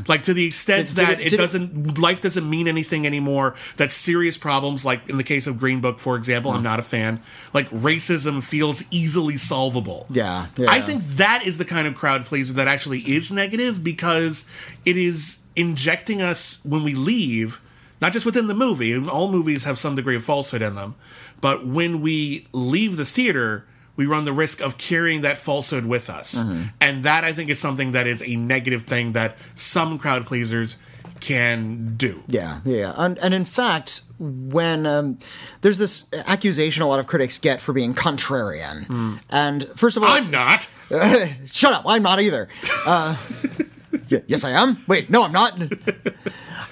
Like 0.07 0.23
to 0.23 0.33
the 0.33 0.45
extent 0.45 0.87
Mm-hmm. 0.89 0.95
Did- 0.95 1.05
did 1.07 1.07
that 1.07 1.19
it- 1.21 1.27
it, 1.27 1.29
did 1.31 1.33
it- 1.33 1.37
doesn't, 1.37 1.97
life 1.99 2.21
doesn't 2.21 2.47
mean 2.49 2.67
anything 2.67 3.05
anymore. 3.07 3.55
That 3.77 3.91
serious 3.91 4.37
problems, 4.37 4.85
like 4.85 5.07
in 5.09 5.17
the 5.17 5.23
case 5.23 5.47
of 5.47 5.57
Green 5.59 5.81
Book, 5.81 5.99
for 5.99 6.15
example, 6.15 6.51
Mm. 6.51 6.55
I'm 6.57 6.63
not 6.63 6.79
a 6.79 6.83
fan. 6.83 7.21
Like 7.53 7.69
racism 7.71 8.43
feels 8.43 8.83
easily 8.91 9.37
solvable. 9.37 10.05
Yeah, 10.09 10.47
yeah. 10.57 10.67
I 10.69 10.81
think 10.81 11.03
that 11.03 11.45
is 11.45 11.57
the 11.57 11.65
kind 11.65 11.87
of 11.87 11.95
crowd 11.95 12.25
pleaser 12.25 12.53
that 12.53 12.67
actually 12.67 12.99
is 12.99 13.31
negative 13.31 13.83
because 13.83 14.47
it 14.85 14.95
is 14.97 15.39
injecting 15.55 16.21
us 16.21 16.59
when 16.63 16.83
we 16.83 16.93
leave, 16.93 17.59
not 17.99 18.13
just 18.13 18.25
within 18.27 18.45
the 18.47 18.53
movie, 18.53 18.95
all 19.07 19.31
movies 19.31 19.63
have 19.63 19.79
some 19.79 19.95
degree 19.95 20.15
of 20.15 20.23
falsehood 20.23 20.61
in 20.61 20.75
them, 20.75 20.93
but 21.41 21.65
when 21.65 21.99
we 22.01 22.45
leave 22.51 22.95
the 22.95 23.05
theater, 23.05 23.65
we 23.97 24.05
run 24.05 24.23
the 24.23 24.33
risk 24.33 24.61
of 24.61 24.77
carrying 24.77 25.21
that 25.21 25.37
falsehood 25.37 25.85
with 25.85 26.09
us. 26.09 26.35
Mm-hmm. 26.35 26.63
And 26.79 27.03
that 27.03 27.25
I 27.25 27.33
think 27.33 27.49
is 27.49 27.59
something 27.59 27.91
that 27.91 28.07
is 28.07 28.23
a 28.25 28.35
negative 28.37 28.83
thing 28.83 29.11
that 29.11 29.37
some 29.55 29.97
crowd 29.97 30.25
pleasers 30.25 30.77
can 31.19 31.95
do. 31.97 32.23
Yeah, 32.27 32.59
yeah, 32.63 32.93
and 32.95 33.17
and 33.17 33.33
in 33.33 33.43
fact, 33.43 34.01
when 34.19 34.85
um, 34.85 35.17
there's 35.61 35.77
this 35.79 36.11
accusation 36.27 36.83
a 36.83 36.87
lot 36.87 36.99
of 36.99 37.07
critics 37.07 37.39
get 37.39 37.59
for 37.59 37.73
being 37.73 37.93
contrarian, 37.95 39.19
and 39.29 39.67
first 39.75 39.97
of 39.97 40.03
all, 40.03 40.09
I'm 40.09 40.29
not. 40.31 40.69
shut 41.47 41.73
up, 41.73 41.83
I'm 41.85 42.03
not 42.03 42.21
either. 42.21 42.47
Uh, 42.85 43.17
y- 44.11 44.21
yes, 44.27 44.43
I 44.43 44.51
am. 44.51 44.77
Wait, 44.87 45.09
no, 45.09 45.23
I'm 45.23 45.31
not. 45.31 45.59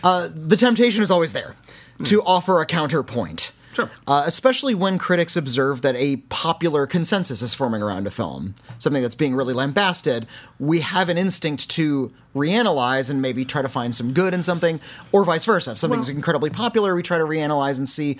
Uh, 0.03 0.29
the 0.35 0.55
temptation 0.55 1.01
is 1.01 1.09
always 1.09 1.33
there 1.33 1.55
to 2.03 2.21
offer 2.21 2.61
a 2.61 2.65
counterpoint. 2.67 3.53
Sure. 3.75 3.89
Uh, 4.07 4.23
especially 4.25 4.73
when 4.73 4.97
critics 4.97 5.35
observe 5.35 5.81
that 5.81 5.95
a 5.97 6.17
popular 6.29 6.87
consensus 6.87 7.41
is 7.41 7.53
forming 7.53 7.81
around 7.81 8.07
a 8.07 8.11
film, 8.11 8.55
something 8.77 9.01
that's 9.01 9.15
being 9.15 9.35
really 9.35 9.53
lambasted, 9.53 10.25
we 10.59 10.79
have 10.79 11.09
an 11.09 11.17
instinct 11.17 11.69
to 11.71 12.13
reanalyze 12.33 13.09
and 13.09 13.21
maybe 13.21 13.45
try 13.45 13.61
to 13.61 13.69
find 13.69 13.95
some 13.95 14.13
good 14.13 14.33
in 14.33 14.43
something, 14.43 14.79
or 15.11 15.23
vice 15.23 15.45
versa. 15.45 15.71
If 15.71 15.77
something's 15.77 16.07
Well- 16.07 16.17
incredibly 16.17 16.49
popular, 16.49 16.95
we 16.95 17.01
try 17.01 17.17
to 17.17 17.23
reanalyze 17.23 17.77
and 17.77 17.87
see 17.87 18.17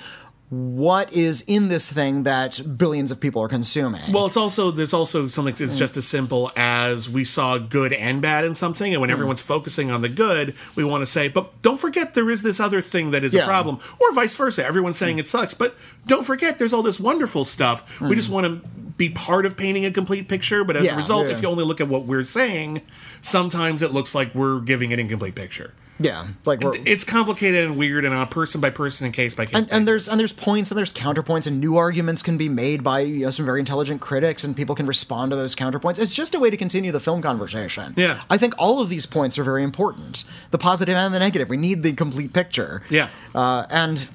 what 0.50 1.12
is 1.12 1.42
in 1.48 1.70
this 1.70 1.92
thing 1.92 2.24
that 2.24 2.62
billions 2.78 3.12
of 3.12 3.20
people 3.20 3.42
are 3.42 3.48
consuming. 3.48 4.12
Well, 4.12 4.28
it's 4.28 4.38
also 4.38 4.70
there's 4.70 4.94
also 4.94 5.28
something 5.28 5.56
that's 5.56 5.76
mm. 5.76 5.80
just 5.80 5.98
as 5.98 6.08
simple 6.08 6.52
as 6.56 7.10
we 7.10 7.24
saw 7.24 7.58
good 7.58 7.94
and 7.94 8.22
bad 8.22 8.46
in 8.46 8.54
something, 8.54 8.94
and 8.94 9.02
when 9.02 9.10
mm. 9.10 9.14
everyone's 9.14 9.42
focusing 9.42 9.90
on 9.90 10.02
the 10.02 10.10
good, 10.10 10.54
we 10.76 10.84
want 10.84 11.02
to 11.02 11.08
say, 11.08 11.30
but 11.30 11.62
don't 11.64 11.80
forget 11.80 12.14
there 12.14 12.30
is 12.30 12.44
this 12.44 12.60
other 12.60 12.80
thing 12.80 13.12
that 13.12 13.24
is 13.24 13.34
a 13.34 13.44
problem, 13.44 13.80
or 14.00 14.14
vice 14.14 14.36
versa. 14.36 14.64
Everyone's 14.64 14.98
saying 14.98 15.18
mm. 15.18 15.22
it 15.22 15.28
sucks, 15.28 15.54
but 15.54 15.76
don't 16.06 16.26
forget 16.26 16.60
there's 16.60 16.74
all 16.74 16.84
this 16.84 17.00
wonderful 17.00 17.44
stuff. 17.44 18.00
We 18.00 18.16
just 18.16 18.30
want 18.30 18.46
to 18.46 18.68
be 18.98 19.10
part 19.10 19.46
of 19.46 19.58
painting 19.58 19.86
a 19.86 19.92
complete 19.92 20.28
picture, 20.28 20.64
but 20.64 20.76
as 20.76 20.86
Yeah, 20.86 20.94
a 20.94 20.98
result, 20.98 21.28
yeah. 21.28 21.34
if 21.34 21.42
you 21.42 21.48
only 21.48 21.64
look 21.64 21.82
at 21.82 21.88
what 21.88 22.06
we're 22.06 22.24
saying, 22.24 22.82
sometimes 23.22 23.82
it 23.82 23.92
looks 23.92 24.16
like 24.16 24.34
we're 24.34 24.60
giving 24.60 24.94
an 24.94 25.00
incomplete 25.00 25.36
picture. 25.36 25.74
Yeah, 25.98 26.28
like 26.44 26.60
It's 26.86 27.04
complicated 27.06 27.64
and 27.66 27.78
weird, 27.78 28.04
and 28.04 28.14
on 28.14 28.22
a 28.22 28.26
person 28.26 28.60
by 28.60 28.70
person 28.70 29.06
and 29.06 29.14
case 29.14 29.34
by 29.34 29.46
case. 29.46 29.56
and, 29.56 29.72
and 29.72 29.88
there's 29.88 30.10
and 30.10 30.20
there's 30.20 30.34
points 30.34 30.70
and 30.70 30.78
there's 30.78 30.92
counterpoints 30.92 31.48
and 31.48 31.62
new 31.62 31.78
arguments 31.78 32.22
can 32.22 32.38
be 32.38 32.50
made 32.50 32.84
by 32.84 33.00
you 33.00 33.26
know 33.26 33.30
some 33.32 33.46
very 33.46 33.60
intelligent 33.60 34.02
critics 34.02 34.44
and 34.44 34.58
people 34.58 34.76
can 34.76 34.86
respond 34.86 35.32
to 35.32 35.38
those 35.38 35.56
counterpoints. 35.56 35.98
It's 35.98 36.14
just 36.14 36.36
a 36.36 36.40
way 36.40 36.50
to 36.50 36.58
continue 36.58 36.92
the 36.92 37.00
film 37.00 37.22
conversation. 37.22 37.94
Yeah. 37.96 38.22
I 38.30 38.38
think 38.38 38.56
all 38.58 38.82
of 38.82 38.90
these 38.90 39.06
points 39.06 39.38
are 39.38 39.44
very 39.44 39.64
important. 39.64 40.26
The 40.52 40.58
positive 40.58 40.96
and 40.96 41.14
the 41.14 41.20
negative. 41.20 41.48
We 41.48 41.58
need 41.58 41.82
the 41.82 41.94
complete 41.94 42.34
picture. 42.34 42.84
Yeah. 42.90 43.10
Uh, 43.34 43.66
and 43.70 44.10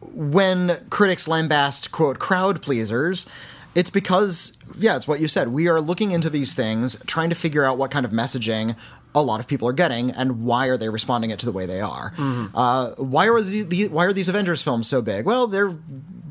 when 0.00 0.86
critics 0.90 1.26
lambast 1.26 1.90
quote 1.90 2.18
crowd 2.18 2.62
pleasers, 2.62 3.28
it's 3.74 3.90
because 3.90 4.56
yeah, 4.78 4.96
it's 4.96 5.08
what 5.08 5.20
you 5.20 5.28
said. 5.28 5.48
We 5.48 5.68
are 5.68 5.80
looking 5.80 6.12
into 6.12 6.30
these 6.30 6.54
things, 6.54 7.02
trying 7.06 7.30
to 7.30 7.34
figure 7.34 7.64
out 7.64 7.78
what 7.78 7.90
kind 7.90 8.04
of 8.06 8.12
messaging 8.12 8.76
a 9.14 9.22
lot 9.22 9.40
of 9.40 9.48
people 9.48 9.66
are 9.68 9.72
getting 9.72 10.10
and 10.10 10.44
why 10.44 10.66
are 10.66 10.76
they 10.76 10.88
responding 10.88 11.30
it 11.30 11.38
to 11.40 11.46
the 11.46 11.52
way 11.52 11.66
they 11.66 11.80
are. 11.80 12.12
Uh, 12.54 12.90
why 12.96 13.28
are 13.28 13.40
these 13.42 13.88
why 13.90 14.04
are 14.04 14.12
these 14.12 14.28
Avengers 14.28 14.62
films 14.62 14.88
so 14.88 15.02
big? 15.02 15.24
Well, 15.24 15.46
they're 15.46 15.74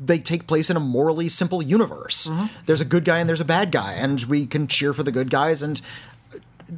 they 0.04 0.18
take 0.18 0.46
place 0.46 0.70
in 0.70 0.76
a 0.76 0.80
morally 0.80 1.28
simple 1.28 1.60
universe. 1.60 2.30
There's 2.66 2.80
a 2.80 2.84
good 2.86 3.04
guy 3.04 3.18
and 3.18 3.28
there's 3.28 3.40
a 3.42 3.44
bad 3.44 3.70
guy, 3.72 3.92
and 3.94 4.20
we 4.22 4.46
can 4.46 4.66
cheer 4.66 4.92
for 4.94 5.02
the 5.02 5.12
good 5.12 5.28
guys 5.30 5.62
and 5.62 5.80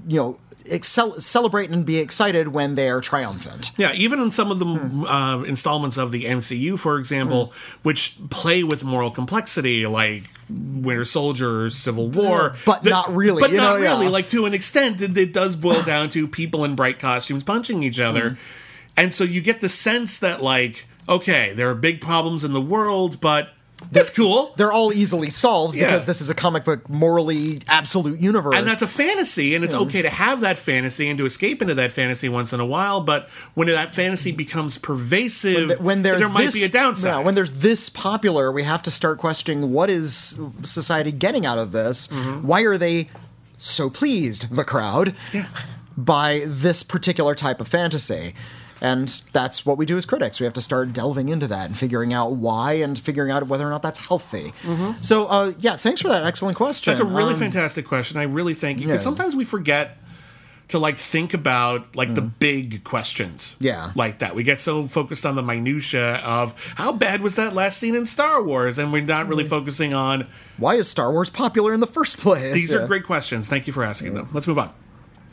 you 0.09 0.19
know 0.21 0.39
excel- 0.65 1.19
celebrate 1.21 1.71
and 1.71 1.85
be 1.85 1.99
excited 1.99 2.49
when 2.49 2.75
they 2.75 2.89
are 2.89 3.01
triumphant. 3.01 3.73
Yeah, 3.77 3.93
even 3.95 4.21
in 4.21 4.33
some 4.33 4.51
of 4.51 4.59
the 4.59 5.07
uh, 5.09 5.43
installments 5.43 5.97
of 5.99 6.13
the 6.13 6.25
MCU, 6.25 6.79
for 6.79 6.99
example, 6.99 7.53
which 7.83 8.17
play 8.31 8.63
with 8.65 8.85
moral 8.85 9.11
complexity, 9.11 9.87
like 9.87 10.25
Winter 10.51 11.05
Soldier, 11.05 11.67
or 11.67 11.71
Civil 11.71 12.09
War, 12.09 12.55
But 12.67 12.85
not 12.85 13.15
really, 13.15 13.41
But 13.41 13.51
you 13.51 13.59
not 13.59 13.77
know, 13.77 13.83
yeah. 13.83 13.91
really. 13.91 14.09
Like 14.09 14.29
to 14.31 14.47
an 14.47 14.55
extent, 14.55 15.01
it, 15.01 15.17
it 15.17 15.33
does 15.33 15.57
boil 15.57 15.83
down 15.83 16.11
to 16.11 16.27
people 16.27 16.65
in 16.65 16.75
bright 16.75 16.99
costumes 16.99 17.45
punching 17.45 17.83
each 17.83 18.01
other, 18.01 18.31
mm-hmm. 18.31 18.95
and 18.97 19.15
so 19.15 19.25
you 19.25 19.41
get 19.41 19.61
the 19.61 19.69
sense 19.69 20.19
that 20.19 20.43
like, 20.43 20.87
okay, 21.09 21.53
there 21.55 21.71
are 21.71 21.75
big 21.75 22.01
problems 22.01 22.45
in 22.45 22.53
the 22.53 22.61
world, 22.61 23.21
but 23.21 23.51
that's 23.93 24.11
cool. 24.11 24.53
They're 24.57 24.73
all 24.73 24.93
easily 24.93 25.31
solved 25.31 25.75
Yeah. 25.77 25.87
because 25.87 26.07
this 26.07 26.21
is 26.21 26.31
a 26.31 26.35
comic 26.35 26.65
book 26.65 26.89
morally 26.89 27.61
absolute 27.69 28.21
universe. 28.21 28.55
And 28.57 28.67
that's 28.67 28.83
a 28.83 28.87
fantasy, 28.89 29.55
and 29.55 29.65
it's 29.65 29.75
okay 29.75 30.03
to 30.03 30.11
have 30.11 30.41
that 30.43 30.59
fantasy 30.59 31.09
and 31.09 31.19
to 31.19 31.25
escape 31.27 31.63
into 31.63 31.75
that 31.75 31.93
fantasy 31.93 32.29
once 32.29 32.53
in 32.53 32.61
a 32.61 32.67
while. 32.67 33.01
But 33.01 33.29
when 33.55 33.69
that 33.69 33.95
fantasy 33.95 34.33
becomes 34.33 34.79
pervasive, 34.79 35.81
when 35.81 36.03
they're 36.03 36.19
there 36.19 36.29
might 36.29 36.53
be 36.53 36.63
a 36.65 36.69
downside. 36.69 37.09
yeah, 37.09 37.19
when 37.25 37.35
there's 37.35 37.51
this 37.53 37.89
popular, 37.89 38.51
we 38.53 38.63
have 38.63 38.83
to 38.83 38.91
start 38.91 39.19
questioning 39.19 39.73
what 39.73 39.91
is 39.91 40.39
society 40.63 41.13
getting 41.13 41.47
out 41.47 41.59
of 41.59 41.73
this? 41.73 42.09
Mm-hmm. 42.09 42.47
Why 42.47 42.63
are 42.63 42.79
they 42.79 43.11
so 43.59 43.91
pleased, 43.91 44.55
the 44.55 44.65
crowd, 44.65 45.15
by 45.97 46.43
this 46.47 46.83
particular 46.83 47.35
type 47.35 47.61
of 47.61 47.69
fantasy? 47.69 48.35
And 48.81 49.09
that's 49.33 49.67
what 49.67 49.77
we 49.77 49.85
do 49.87 49.97
as 49.99 50.07
critics. 50.07 50.41
We 50.41 50.45
have 50.45 50.53
to 50.55 50.61
start 50.63 50.93
delving 50.93 51.29
into 51.29 51.47
that 51.49 51.67
and 51.67 51.77
figuring 51.77 52.13
out 52.15 52.33
why 52.33 52.75
and 52.75 52.99
figuring 52.99 53.31
out 53.31 53.47
whether 53.47 53.67
or 53.67 53.71
not 53.71 53.83
that's 53.83 53.99
healthy. 53.99 54.53
So, 55.03 55.27
uh, 55.27 55.53
yeah, 55.59 55.77
thanks 55.77 56.01
for 56.01 56.09
that 56.09 56.25
excellent 56.25 56.57
question. 56.57 56.93
Mm-hmm. 56.95 57.03
That's 57.03 57.13
a 57.13 57.15
really 57.17 57.35
Um, 57.35 57.41
fantastic 57.41 57.87
question. 57.87 58.17
I 58.19 58.23
really 58.23 58.55
thank 58.55 58.79
you 58.81 58.87
because 58.87 59.01
yeah. 59.01 59.05
sometimes 59.05 59.37
we 59.37 59.45
forget 59.45 59.99
to 60.69 60.79
like 60.79 60.97
think 60.97 61.35
about 61.35 61.97
like 61.97 62.15
the 62.15 62.23
big 62.23 62.85
questions. 62.85 63.57
Mm. 63.61 63.65
Yeah. 63.65 63.91
like 63.97 64.21
that. 64.21 64.35
We 64.37 64.45
get 64.45 64.61
so 64.61 64.87
focused 64.87 65.27
on 65.27 65.35
the 65.35 65.43
minutia 65.43 66.17
of 66.19 66.55
how 66.77 66.93
bad 66.93 67.21
was 67.23 67.35
that 67.35 67.55
last 67.55 67.79
scene 67.81 67.97
in 67.97 68.07
Star 68.07 68.41
Wars, 68.43 68.79
and 68.79 68.93
we're 68.93 69.03
not 69.03 69.27
Mm. 69.27 69.31
really 69.31 69.49
focusing 69.49 69.93
on 69.93 70.27
why 70.59 70.77
is 70.77 70.89
Star 70.89 71.11
Wars 71.13 71.29
popular 71.29 71.75
in 71.75 71.81
the 71.81 71.89
first 71.89 72.19
place? 72.19 72.55
these 72.55 72.71
Yeah. 72.71 72.79
are 72.79 72.87
great 72.87 73.05
questions. 73.05 73.49
Thank 73.49 73.67
you 73.67 73.73
for 73.73 73.83
asking 73.83 74.15
them. 74.15 74.29
Let's 74.33 74.47
move 74.47 74.59
on. 74.61 74.71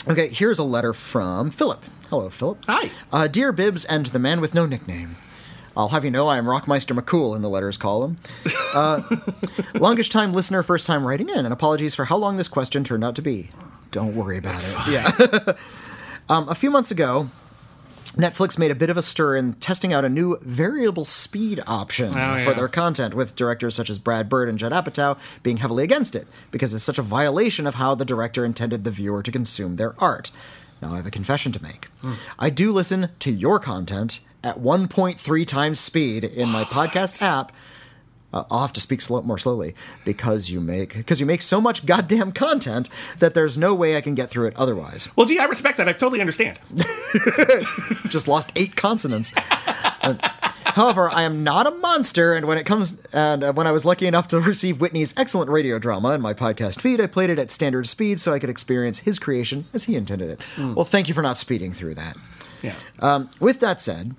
Okay, 0.08 0.30
here's 0.30 0.58
a 0.58 0.64
letter 0.64 0.94
from 0.94 1.52
Philip. 1.52 1.84
Hello, 2.10 2.30
Philip. 2.30 2.64
Hi. 2.68 2.92
Uh, 3.12 3.28
Dear 3.28 3.52
Bibbs 3.52 3.84
and 3.86 4.06
the 4.08 4.20
man 4.20 4.40
with 4.40 4.54
no 4.54 4.66
nickname. 4.66 5.18
I'll 5.76 5.90
have 5.90 6.04
you 6.06 6.10
know 6.12 6.28
I 6.28 6.38
am 6.38 6.46
Rockmeister 6.46 6.98
McCool 6.98 7.36
in 7.36 7.42
the 7.42 7.50
letters 7.50 7.78
column. 7.78 8.16
Uh, 8.74 9.02
longest 9.76 10.12
time 10.12 10.34
listener, 10.34 10.64
first 10.64 10.88
time 10.88 11.06
writing 11.06 11.30
in, 11.30 11.40
and 11.46 11.54
apologies 11.54 11.94
for 11.94 12.06
how 12.06 12.16
long 12.18 12.38
this 12.38 12.48
question 12.48 12.84
turned 12.84 13.04
out 13.04 13.16
to 13.16 13.22
be. 13.22 13.52
Don't 13.92 14.16
worry 14.16 14.38
about 14.38 14.66
it. 14.68 14.92
Yeah. 14.92 15.54
um, 16.30 16.50
a 16.50 16.56
few 16.56 16.72
months 16.72 16.90
ago, 16.90 17.30
Netflix 18.14 18.58
made 18.58 18.72
a 18.72 18.76
bit 18.76 18.90
of 18.90 18.98
a 18.98 19.04
stir 19.04 19.36
in 19.36 19.54
testing 19.54 19.94
out 19.94 20.04
a 20.04 20.10
new 20.10 20.38
variable 20.42 21.06
speed 21.06 21.62
option 21.68 22.10
Oh, 22.10 22.38
for 22.44 22.50
yeah. 22.50 22.54
their 22.54 22.68
content, 22.70 23.14
with 23.14 23.36
directors 23.36 23.76
such 23.76 23.90
as 23.92 24.00
Brad 24.00 24.30
Bird 24.30 24.50
and 24.50 24.58
Judd 24.58 24.72
Apatow 24.72 25.18
being 25.44 25.58
heavily 25.58 25.84
against 25.84 26.16
it 26.16 26.28
because 26.50 26.74
it's 26.74 26.86
such 26.86 26.98
a 26.98 27.04
violation 27.04 27.68
of 27.68 27.76
how 27.76 27.94
the 27.94 28.06
director 28.06 28.44
intended 28.44 28.84
the 28.84 28.92
viewer 28.92 29.22
to 29.22 29.32
consume 29.32 29.76
their 29.76 29.94
art. 30.00 30.32
Now, 30.82 30.94
I 30.94 30.98
have 30.98 31.08
a 31.08 31.12
confession 31.12 31.52
to 31.54 31.64
make. 31.64 31.88
I 32.38 32.50
do 32.50 32.72
listen 32.72 33.10
to 33.20 33.32
your 33.32 33.60
content 33.60 34.20
at 34.44 34.60
1.3 34.60 35.48
times 35.48 35.80
speed 35.80 36.24
in 36.24 36.50
my 36.50 36.64
podcast 36.64 37.22
app. 37.22 37.52
Uh, 38.34 38.44
I'll 38.52 38.62
have 38.62 38.74
to 38.74 38.82
speak 38.82 39.02
slow, 39.02 39.22
more 39.22 39.38
slowly 39.38 39.74
because 40.04 40.52
you 40.52 40.60
make 40.60 40.94
because 40.94 41.20
you 41.22 41.26
make 41.26 41.42
so 41.42 41.62
much 41.62 41.86
goddamn 41.86 42.34
content 42.34 42.90
that 43.20 43.34
there's 43.34 43.58
no 43.58 43.74
way 43.74 43.96
I 43.96 44.02
can 44.02 44.16
get 44.16 44.30
through 44.30 44.48
it 44.48 44.56
otherwise. 44.58 45.10
Well, 45.16 45.26
gee, 45.26 45.40
I 45.40 45.46
respect 45.46 45.78
that. 45.78 45.88
I 45.88 45.94
totally 45.94 46.20
understand. 46.20 46.60
just 48.10 48.28
lost 48.28 48.52
eight 48.58 48.76
consonants. 48.76 49.34
Uh, 50.02 50.16
however, 50.74 51.10
I 51.10 51.24
am 51.24 51.44
not 51.44 51.68
a 51.68 51.72
monster, 51.72 52.34
and 52.34 52.48
when 52.48 52.58
it 52.58 52.66
comes 52.66 53.00
and 53.14 53.44
uh, 53.44 53.54
when 53.54 53.68
I 53.68 53.72
was 53.72 53.86
lucky 53.86 54.08
enough 54.08 54.28
to 54.30 54.40
receive 54.42 54.80
Witney's 54.80 55.18
excellent 55.18 55.50
radio 55.50 55.80
drama 55.80 56.12
in 56.12 56.22
my 56.22 56.34
podcast 56.34 56.82
feed, 56.82 57.02
I 57.02 57.08
played 57.08 57.30
it 57.30 57.40
at 57.40 57.52
standard 57.52 57.88
speed 57.88 58.20
so 58.20 58.34
I 58.34 58.40
could 58.40 58.50
experience 58.50 59.00
his 59.00 59.20
creation 59.20 59.66
as 59.74 59.86
he 59.86 59.96
intended 59.96 60.30
it. 60.30 60.42
Well, 60.58 60.86
thank 60.86 61.08
you 61.08 61.14
for 61.14 61.22
not 61.22 61.38
speeding 61.38 61.74
through 61.74 61.96
that. 61.96 62.18
Yeah. 62.62 62.76
Um, 63.00 63.30
with 63.40 63.60
that 63.60 63.80
said, 63.80 64.16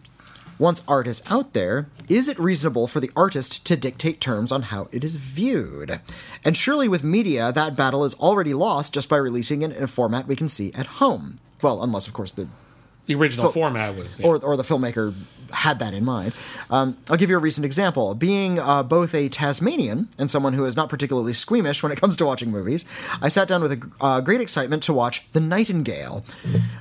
once 0.58 0.82
art 0.88 1.06
is 1.06 1.22
out 1.30 1.52
there, 1.52 1.88
is 2.08 2.28
it 2.28 2.38
reasonable 2.38 2.88
for 2.88 3.00
the 3.00 3.10
artist 3.14 3.64
to 3.66 3.76
dictate 3.76 4.20
terms 4.20 4.50
on 4.50 4.62
how 4.62 4.88
it 4.90 5.04
is 5.04 5.16
viewed? 5.16 6.00
And 6.44 6.56
surely 6.56 6.88
with 6.88 7.04
media, 7.04 7.52
that 7.52 7.76
battle 7.76 8.04
is 8.04 8.14
already 8.14 8.54
lost 8.54 8.94
just 8.94 9.08
by 9.08 9.16
releasing 9.16 9.62
it 9.62 9.72
in 9.72 9.82
a 9.82 9.86
format 9.86 10.26
we 10.26 10.36
can 10.36 10.48
see 10.48 10.72
at 10.74 10.86
home. 10.86 11.36
Well, 11.62 11.82
unless, 11.82 12.08
of 12.08 12.12
course, 12.12 12.32
the 12.32 12.48
the 13.08 13.16
original 13.16 13.50
format 13.50 13.96
was. 13.96 14.20
yeah. 14.20 14.26
or, 14.26 14.36
or 14.44 14.56
the 14.56 14.62
filmmaker 14.62 15.12
had 15.50 15.78
that 15.78 15.94
in 15.94 16.04
mind. 16.04 16.34
Um, 16.68 16.98
I'll 17.08 17.16
give 17.16 17.30
you 17.30 17.36
a 17.36 17.40
recent 17.40 17.64
example. 17.64 18.14
Being 18.14 18.58
uh, 18.58 18.82
both 18.82 19.14
a 19.14 19.30
Tasmanian 19.30 20.10
and 20.18 20.30
someone 20.30 20.52
who 20.52 20.66
is 20.66 20.76
not 20.76 20.90
particularly 20.90 21.32
squeamish 21.32 21.82
when 21.82 21.90
it 21.90 21.98
comes 21.98 22.18
to 22.18 22.26
watching 22.26 22.50
movies, 22.50 22.84
I 23.22 23.28
sat 23.28 23.48
down 23.48 23.62
with 23.62 23.72
a 23.72 23.90
uh, 23.98 24.20
great 24.20 24.42
excitement 24.42 24.82
to 24.84 24.92
watch 24.92 25.26
The 25.32 25.40
Nightingale. 25.40 26.22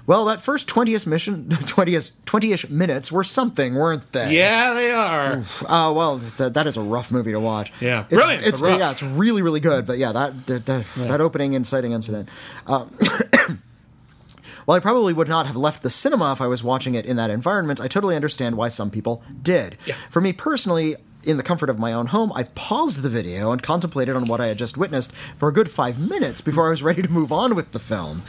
Well, 0.06 0.26
that 0.26 0.42
first 0.42 0.68
20ish 0.68 1.08
mission, 1.08 1.46
20ish, 1.50 2.12
20ish 2.26 2.70
minutes 2.70 3.10
were 3.10 3.24
something, 3.24 3.74
weren't 3.76 4.12
they? 4.12 4.36
yeah, 4.36 4.74
they 4.74 4.92
are. 4.92 5.44
Uh, 5.66 5.94
well, 5.94 6.20
th- 6.20 6.52
that 6.52 6.68
is 6.68 6.76
a 6.76 6.82
rough 6.82 7.10
movie 7.10 7.32
to 7.32 7.40
watch. 7.40 7.72
Yeah. 7.80 8.02
It's- 8.10 8.20
Brilliant, 8.20 8.46
It's, 8.46 8.60
yeah, 8.62 8.92
it's 8.92 9.02
really 9.02 9.42
really 9.42 9.62
good. 9.62 9.86
But 9.86 9.98
yeah, 9.98 10.12
that 10.12 10.46
that 10.48 10.66
that, 10.66 10.86
that 10.98 11.22
opening 11.22 11.54
inciting 11.54 11.94
incident. 11.94 12.28
While 14.68 14.76
I 14.76 14.82
probably 14.82 15.14
would 15.14 15.30
not 15.30 15.48
have 15.48 15.56
left 15.56 15.82
the 15.82 15.90
cinema 15.90 16.34
if 16.34 16.42
I 16.42 16.48
was 16.48 16.62
watching 16.62 16.94
it 16.94 17.06
in 17.06 17.16
that 17.16 17.30
environment, 17.30 17.80
I 17.80 17.88
totally 17.88 18.18
understand 18.18 18.58
why 18.58 18.68
some 18.68 18.92
people 18.92 19.24
did. 19.42 19.78
Yeah. 19.86 19.96
For 20.10 20.20
me 20.20 20.34
personally. 20.34 20.98
In 21.24 21.36
the 21.36 21.44
comfort 21.44 21.70
of 21.70 21.78
my 21.78 21.92
own 21.92 22.08
home, 22.08 22.32
I 22.36 22.44
paused 22.44 23.02
the 23.02 23.10
video 23.10 23.52
and 23.52 23.62
contemplated 23.62 24.16
on 24.16 24.26
what 24.26 24.40
I 24.40 24.48
had 24.48 24.58
just 24.58 24.78
witnessed 24.78 25.14
for 25.36 25.50
a 25.50 25.52
good 25.52 25.70
five 25.70 26.00
minutes 26.00 26.40
before 26.40 26.68
I 26.68 26.70
was 26.70 26.82
ready 26.84 27.02
to 27.02 27.12
move 27.12 27.34
on 27.34 27.54
with 27.54 27.74
the 27.74 27.80
film. 27.80 28.22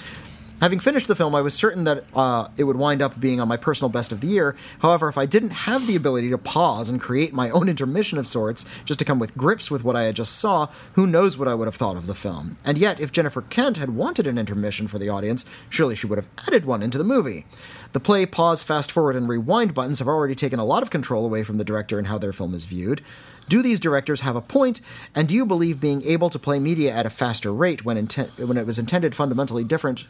Having 0.61 0.81
finished 0.81 1.09
the 1.09 1.15
film, 1.15 1.35
I 1.35 1.41
was 1.41 1.55
certain 1.55 1.85
that 1.85 2.05
uh, 2.15 2.49
it 2.57 2.65
would 2.65 2.77
wind 2.77 3.01
up 3.01 3.19
being 3.19 3.41
on 3.41 3.49
my 3.49 3.57
personal 3.57 3.89
best 3.89 4.13
of 4.13 4.21
the 4.21 4.27
year. 4.27 4.57
However, 4.81 5.09
if 5.09 5.17
I 5.17 5.25
didn't 5.25 5.51
have 5.51 5.87
the 5.87 5.97
ability 5.97 6.31
to 6.31 6.39
pause 6.39 6.91
and 6.91 7.01
create 7.01 7.33
my 7.33 7.51
own 7.51 7.69
intermission 7.69 8.19
of 8.19 8.27
sorts, 8.27 8.69
just 8.85 8.99
to 8.99 9.05
come 9.05 9.19
with 9.19 9.37
grips 9.37 9.71
with 9.71 9.85
what 9.85 9.97
I 9.97 10.03
had 10.03 10.17
just 10.17 10.39
saw, 10.39 10.69
who 10.93 11.07
knows 11.07 11.39
what 11.39 11.49
I 11.49 11.55
would 11.55 11.67
have 11.67 11.77
thought 11.77 11.97
of 11.97 12.07
the 12.07 12.15
film. 12.15 12.57
And 12.65 12.77
yet, 12.77 13.01
if 13.01 13.13
Jennifer 13.13 13.43
Kent 13.43 13.79
had 13.79 13.91
wanted 13.91 14.27
an 14.27 14.39
intermission 14.39 14.89
for 14.89 14.99
the 14.99 15.09
audience, 15.09 15.45
surely 15.69 15.95
she 15.95 16.07
would 16.07 16.19
have 16.19 16.29
added 16.47 16.65
one 16.67 16.83
into 16.83 16.99
the 16.99 17.05
movie. 17.05 17.47
The 17.93 18.01
play, 18.01 18.27
pause, 18.27 18.63
fast 18.63 18.93
forward, 18.93 19.17
and 19.17 19.29
rewind 19.29 19.75
buttons 19.75 19.99
have 19.99 20.09
already 20.09 20.35
taken 20.35 20.59
a 20.59 20.65
lot 20.65 20.83
of 20.83 20.91
control 20.91 21.25
away 21.25 21.43
from 21.43 21.59
the 21.59 21.65
director 21.65 21.99
and 21.99 22.09
how 22.09 22.19
their 22.19 22.33
film 22.35 22.55
is 22.55 22.67
viewed. 22.67 23.01
Do 23.49 23.63
these 23.63 23.81
directors 23.81 24.21
have 24.21 24.37
a 24.37 24.43
point? 24.43 24.59
point, 24.59 24.81
and 25.15 25.29
do 25.29 25.35
you 25.37 25.47
believe 25.47 25.81
being 25.81 26.03
able 26.03 26.31
to 26.31 26.39
play 26.39 26.59
media 26.59 26.93
at 26.93 27.07
a 27.07 27.11
faster 27.11 27.53
rate 27.53 27.85
when, 27.85 27.97
inten- 27.97 28.37
when 28.45 28.57
it 28.57 28.67
was 28.67 28.79
intended 28.79 29.15
fundamentally 29.15 29.63
different 29.63 30.07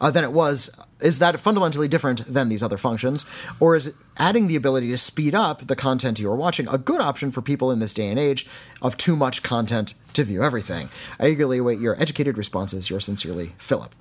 uh, 0.00 0.10
than 0.10 0.24
it 0.24 0.32
was 0.32 0.70
is 1.00 1.18
that 1.18 1.38
fundamentally 1.38 1.88
different 1.88 2.24
than 2.32 2.48
these 2.48 2.62
other 2.62 2.78
functions 2.78 3.26
or 3.60 3.76
is 3.76 3.92
adding 4.16 4.46
the 4.46 4.56
ability 4.56 4.88
to 4.88 4.98
speed 4.98 5.34
up 5.34 5.66
the 5.66 5.76
content 5.76 6.20
you're 6.20 6.36
watching 6.36 6.66
a 6.68 6.78
good 6.78 7.00
option 7.00 7.30
for 7.30 7.42
people 7.42 7.70
in 7.70 7.78
this 7.78 7.92
day 7.92 8.08
and 8.08 8.18
age 8.18 8.46
of 8.80 8.96
too 8.96 9.16
much 9.16 9.42
content 9.42 9.94
to 10.12 10.24
view 10.24 10.42
everything 10.42 10.88
i 11.18 11.26
eagerly 11.26 11.58
await 11.58 11.78
your 11.78 12.00
educated 12.00 12.38
responses 12.38 12.88
yours 12.90 13.04
sincerely 13.04 13.54
philip 13.58 13.94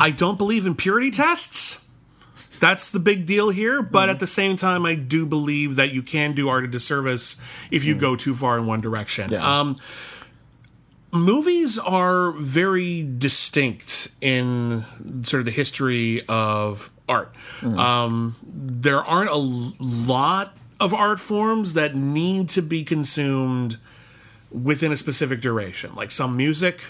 I 0.00 0.10
don't 0.10 0.38
believe 0.38 0.66
in 0.66 0.74
purity 0.74 1.10
tests. 1.10 1.86
That's 2.60 2.90
the 2.90 2.98
big 2.98 3.26
deal 3.26 3.50
here. 3.50 3.82
But 3.82 4.08
at 4.08 4.20
the 4.20 4.26
same 4.26 4.56
time, 4.56 4.86
I 4.86 4.94
do 4.94 5.26
believe 5.26 5.76
that 5.76 5.92
you 5.92 6.02
can 6.02 6.32
do 6.32 6.48
art 6.48 6.64
a 6.64 6.68
disservice 6.68 7.40
if 7.70 7.84
you 7.84 7.94
go 7.94 8.16
too 8.16 8.34
far 8.34 8.58
in 8.58 8.66
one 8.66 8.80
direction. 8.80 9.30
Yeah. 9.30 9.60
Um, 9.60 9.76
movies 11.14 11.78
are 11.78 12.32
very 12.32 13.02
distinct 13.18 14.10
in 14.20 14.84
sort 15.22 15.40
of 15.40 15.44
the 15.46 15.50
history 15.52 16.22
of 16.28 16.90
art. 17.08 17.32
Um, 17.62 18.36
there 18.44 19.02
aren't 19.02 19.30
a 19.30 19.36
lot 19.36 20.56
of 20.80 20.92
art 20.92 21.20
forms 21.20 21.74
that 21.74 21.94
need 21.94 22.48
to 22.50 22.62
be 22.62 22.82
consumed 22.82 23.76
within 24.50 24.92
a 24.92 24.96
specific 24.96 25.40
duration, 25.40 25.94
like 25.94 26.10
some 26.10 26.36
music, 26.36 26.80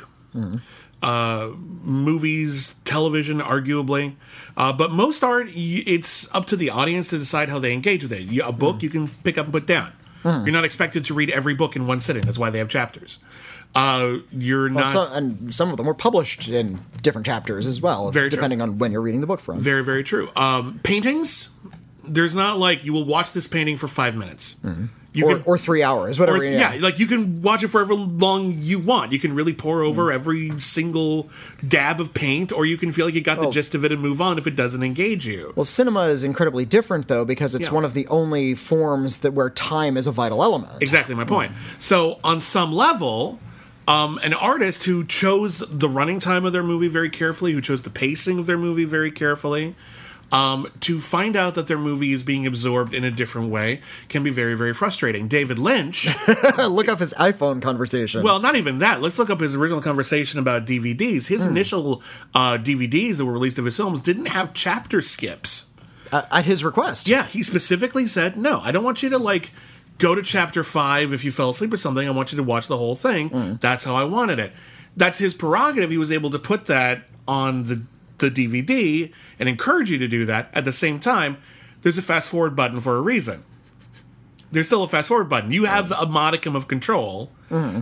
uh, 1.03 1.51
movies, 1.83 2.75
television, 2.85 3.39
arguably. 3.41 4.15
Uh, 4.57 4.73
but 4.73 4.91
most 4.91 5.23
art, 5.23 5.49
it's 5.55 6.35
up 6.35 6.47
to 6.47 6.57
the 6.57 6.71
audience 6.71 7.09
to 7.11 7.19
decide 7.19 7.49
how 7.51 7.59
they 7.59 7.73
engage 7.73 8.03
with 8.03 8.13
it. 8.13 8.39
A 8.43 8.53
book 8.53 8.83
you 8.83 8.89
can 8.91 9.09
pick 9.23 9.37
up 9.39 9.47
and 9.47 9.53
put 9.53 9.67
down. 9.67 9.93
You're 10.25 10.53
not 10.53 10.65
expected 10.65 11.05
to 11.05 11.15
read 11.15 11.29
every 11.31 11.55
book 11.55 11.77
in 11.77 11.87
one 11.87 12.01
sitting. 12.01 12.23
That's 12.23 12.39
why 12.39 12.49
they 12.49 12.59
have 12.59 12.71
chapters. 12.71 13.19
Uh, 13.75 14.19
you're 14.31 14.69
not 14.69 14.89
so, 14.89 15.09
and 15.13 15.53
some 15.55 15.71
of 15.71 15.77
them 15.77 15.87
were 15.87 15.95
published 15.95 16.49
in 16.49 16.81
different 17.03 17.27
chapters 17.27 17.67
as 17.67 17.81
well 17.81 18.11
Very 18.13 18.31
true. 18.31 18.37
depending 18.37 18.63
on 18.63 18.79
when 18.79 18.93
you're 18.93 19.01
reading 19.03 19.21
the 19.21 19.27
book 19.27 19.41
from 19.41 19.59
very, 19.59 19.83
very 19.83 20.05
true. 20.05 20.31
Um, 20.37 20.79
paintings, 20.85 21.49
there's 22.07 22.37
not 22.37 22.59
like 22.59 22.85
you 22.85 22.93
will 22.93 23.05
watch 23.05 23.33
this 23.33 23.47
painting 23.49 23.77
for 23.77 23.89
five 23.89 24.15
minutes. 24.15 24.57
You 25.13 25.27
or, 25.27 25.35
can- 25.37 25.43
or 25.47 25.59
three 25.59 25.83
hours, 25.83 26.19
whatever. 26.19 26.39
Or, 26.39 26.45
yeah. 26.45 26.75
yeah, 26.75 26.81
like 26.81 26.99
you 26.99 27.07
can 27.07 27.41
watch 27.41 27.63
it 27.63 27.69
for 27.69 27.79
however 27.85 27.95
long 27.95 28.57
you 28.59 28.81
want. 28.81 29.13
You 29.13 29.21
can 29.21 29.33
really 29.35 29.53
pour 29.53 29.83
over 29.83 30.11
every 30.11 30.59
single 30.59 31.29
dab 31.67 32.01
of 32.01 32.13
paint, 32.15 32.51
or 32.53 32.67
you 32.67 32.77
can 32.77 32.91
feel 32.93 33.07
like 33.07 33.15
you 33.15 33.21
got 33.21 33.39
the 33.41 33.47
Oh. 33.47 33.53
gist 33.53 33.77
of 33.77 33.85
it 33.85 33.93
and 33.93 34.01
move 34.01 34.21
on 34.21 34.39
if 34.39 34.47
it 34.49 34.57
doesn't 34.57 34.83
engage 34.83 35.25
you. 35.27 35.53
Well, 35.55 35.65
cinema 35.65 36.03
is 36.07 36.25
incredibly 36.25 36.65
different 36.65 37.07
though 37.07 37.25
because 37.25 37.55
it's 37.55 37.69
Yeah. 37.69 37.75
one 37.75 37.85
of 37.85 37.95
the 37.95 38.09
only 38.09 38.57
forms 38.57 39.19
that 39.19 39.35
where 39.35 39.51
time 39.51 39.97
is 39.97 40.09
a 40.09 40.13
vital 40.13 40.43
element. 40.43 40.73
Exactly 40.83 41.15
my 41.15 41.25
point. 41.25 41.53
So, 41.79 42.19
on 42.25 42.41
some 42.41 42.73
level, 42.73 43.39
um, 43.87 44.19
an 44.23 44.33
artist 44.35 44.85
who 44.85 45.05
chose 45.05 45.59
the 45.59 45.89
running 45.89 46.19
time 46.21 46.45
of 46.45 46.53
their 46.53 46.63
movie 46.63 46.89
very 46.89 47.11
carefully, 47.11 47.53
who 47.53 47.61
chose 47.61 47.83
the 47.83 47.91
pacing 47.91 48.39
of 48.39 48.47
their 48.47 48.59
movie 48.59 48.85
very 48.85 49.11
carefully, 49.11 49.75
um, 50.33 50.67
to 50.81 51.01
find 51.01 51.37
out 51.37 51.55
that 51.55 51.69
their 51.69 51.79
movie 51.79 52.13
is 52.13 52.23
being 52.23 52.47
absorbed 52.47 52.95
in 52.95 53.05
a 53.05 53.11
different 53.11 53.51
way 53.51 53.81
can 54.09 54.23
be 54.23 54.31
very, 54.31 54.55
very 54.55 54.73
frustrating. 54.75 55.29
David 55.29 55.59
Lynch, 55.59 56.09
Look 56.59 56.89
up 56.89 56.99
his 56.99 57.15
iPhone 57.15 57.61
conversation. 57.63 58.23
well, 58.23 58.41
not 58.41 58.57
even 58.57 58.79
that. 58.79 59.01
Let's 59.03 59.19
look 59.19 59.31
up 59.31 59.39
his 59.41 59.55
original 59.55 59.83
conversation 59.83 60.41
about 60.41 60.65
DVDs. 60.67 61.29
His 61.29 61.45
initial 61.47 62.03
uh, 62.35 62.57
DVDs 62.59 63.19
that 63.19 63.27
were 63.27 63.33
released 63.33 63.59
of 63.59 63.65
his 63.67 63.77
films 63.77 64.01
didn't 64.01 64.27
have 64.27 64.55
chapter 64.55 65.01
skips. 65.03 65.73
at, 66.11 66.27
at 66.33 66.45
his 66.47 66.65
request. 66.65 67.07
Yeah, 67.07 67.27
he 67.27 67.43
specifically 67.43 68.09
said, 68.09 68.37
no, 68.37 68.61
I 68.61 68.73
don't 68.73 68.83
want 68.83 69.03
you 69.03 69.11
to 69.11 69.19
like 69.19 69.53
go 69.99 70.15
to 70.15 70.23
chapter 70.23 70.65
five 70.65 71.13
if 71.13 71.25
you 71.25 71.33
fell 71.33 71.51
asleep 71.51 71.73
or 71.73 71.77
something. 71.77 72.07
I 72.07 72.11
want 72.11 72.33
you 72.33 72.37
to 72.37 72.43
watch 72.43 72.69
the 72.69 72.77
whole 72.77 72.95
thing. 72.95 73.31
Mm. 73.31 73.61
That's 73.61 73.85
how 73.85 73.97
I 73.97 74.05
wanted 74.05 74.39
it. 74.39 74.53
That's 74.97 75.19
his 75.19 75.35
prerogative. 75.35 75.91
He 75.91 75.99
was 75.99 76.13
able 76.13 76.31
to 76.31 76.39
put 76.39 76.67
that 76.67 77.05
on 77.27 77.65
the 77.65 77.83
the 78.19 78.31
DVD 78.31 79.13
and 79.39 79.49
encourage 79.49 79.91
you 79.91 79.99
to 79.99 80.09
do 80.09 80.25
that. 80.27 80.49
At 80.53 80.65
the 80.65 80.73
same 80.73 81.01
time, 81.01 81.37
there's 81.83 81.99
a 81.99 82.03
fast 82.03 82.29
forward 82.29 82.55
button 82.55 82.81
for 82.81 82.97
a 82.97 83.01
reason. 83.01 83.45
There's 84.53 84.67
still 84.67 84.85
a 84.85 84.89
fast 84.89 85.09
forward 85.09 85.29
button. 85.29 85.51
You 85.51 85.65
have 85.65 85.91
a 85.91 86.07
modicum 86.07 86.55
of 86.55 86.69
control, 86.69 87.31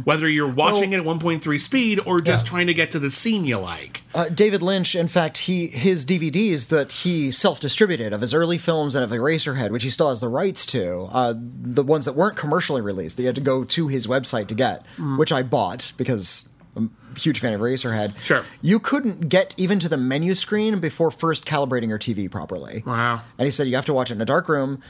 whether 0.04 0.28
you're 0.28 0.50
watching 0.52 0.92
it 0.92 0.98
at 0.98 1.04
1.3 1.04 1.58
speed 1.58 2.00
or 2.06 2.20
just 2.20 2.44
Yeah. 2.46 2.50
trying 2.50 2.66
to 2.66 2.74
get 2.74 2.90
to 2.92 2.98
the 2.98 3.10
scene 3.10 3.44
you 3.44 3.58
like. 3.58 4.02
Uh, 4.14 4.28
David 4.28 4.62
Lynch, 4.62 4.94
in 4.94 5.08
fact, 5.08 5.38
he 5.38 5.66
his 5.68 6.04
DVDs 6.04 6.68
that 6.68 6.92
he 6.92 7.30
self-distributed 7.32 8.12
of 8.12 8.20
his 8.20 8.34
early 8.34 8.58
films 8.58 8.94
and 8.94 9.02
of 9.04 9.10
Eraserhead, 9.10 9.70
which 9.70 9.82
he 9.82 9.90
still 9.90 10.10
has 10.10 10.20
the 10.20 10.28
rights 10.28 10.66
to, 10.66 11.08
uh, 11.12 11.34
the 11.36 11.82
ones 11.82 12.04
that 12.04 12.14
weren't 12.14 12.36
commercially 12.36 12.80
released, 12.82 13.16
that 13.16 13.22
you 13.22 13.26
had 13.28 13.34
to 13.36 13.40
go 13.40 13.64
to 13.64 13.88
his 13.88 14.06
website 14.06 14.46
to 14.48 14.54
get, 14.54 14.84
which 15.16 15.32
I 15.32 15.42
bought 15.42 15.92
because 15.96 16.48
I'm 16.76 16.90
a 17.14 17.18
huge 17.18 17.38
fan 17.40 17.52
of 17.52 17.60
Eraserhead. 17.60 18.14
Sure. 18.22 18.44
You 18.62 18.78
couldn't 18.78 19.28
get 19.28 19.54
even 19.58 19.78
to 19.80 19.88
the 19.88 19.96
menu 19.98 20.34
screen 20.34 20.78
before 20.80 21.10
first 21.10 21.44
calibrating 21.44 21.88
your 21.88 21.98
TV 21.98 22.30
properly. 22.30 22.82
Wow. 22.86 23.22
And 23.38 23.44
he 23.46 23.50
said 23.50 23.66
you 23.68 23.76
have 23.76 23.84
to 23.86 23.94
watch 23.94 24.10
it 24.10 24.14
in 24.14 24.20
a 24.20 24.24
dark 24.26 24.48
room. 24.48 24.80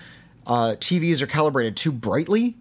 Uh, 0.46 0.74
TVs 0.78 1.20
are 1.22 1.26
calibrated 1.26 1.76
too 1.76 1.92
brightly. 1.92 2.56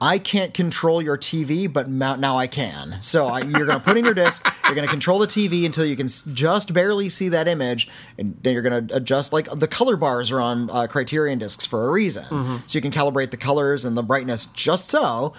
I 0.00 0.18
can't 0.18 0.52
control 0.52 1.00
your 1.00 1.16
TV, 1.16 1.72
but 1.72 1.88
now 1.88 2.36
I 2.36 2.46
can. 2.46 2.98
So 3.00 3.26
I, 3.28 3.40
you're 3.40 3.64
going 3.64 3.78
to 3.78 3.80
put 3.80 3.96
in 3.96 4.04
your 4.04 4.12
disc. 4.14 4.46
You're 4.64 4.74
going 4.74 4.86
to 4.86 4.90
control 4.90 5.18
the 5.18 5.26
TV 5.26 5.64
until 5.66 5.84
you 5.84 5.94
can 5.94 6.08
just 6.08 6.72
barely 6.72 7.08
see 7.10 7.28
that 7.28 7.46
image, 7.48 7.88
and 8.18 8.36
then 8.42 8.54
you're 8.54 8.62
going 8.62 8.86
to 8.88 8.96
adjust. 8.96 9.32
Like 9.32 9.46
the 9.58 9.68
color 9.68 9.96
bars 9.96 10.32
are 10.32 10.40
on 10.40 10.68
uh, 10.70 10.86
Criterion 10.88 11.38
discs 11.38 11.64
for 11.66 11.86
a 11.88 11.92
reason, 11.92 12.24
so 12.66 12.76
you 12.76 12.80
can 12.80 12.90
calibrate 12.90 13.30
the 13.30 13.36
colors 13.36 13.84
and 13.84 13.96
the 13.96 14.02
brightness 14.02 14.46
just 14.46 14.88
so. 14.90 15.34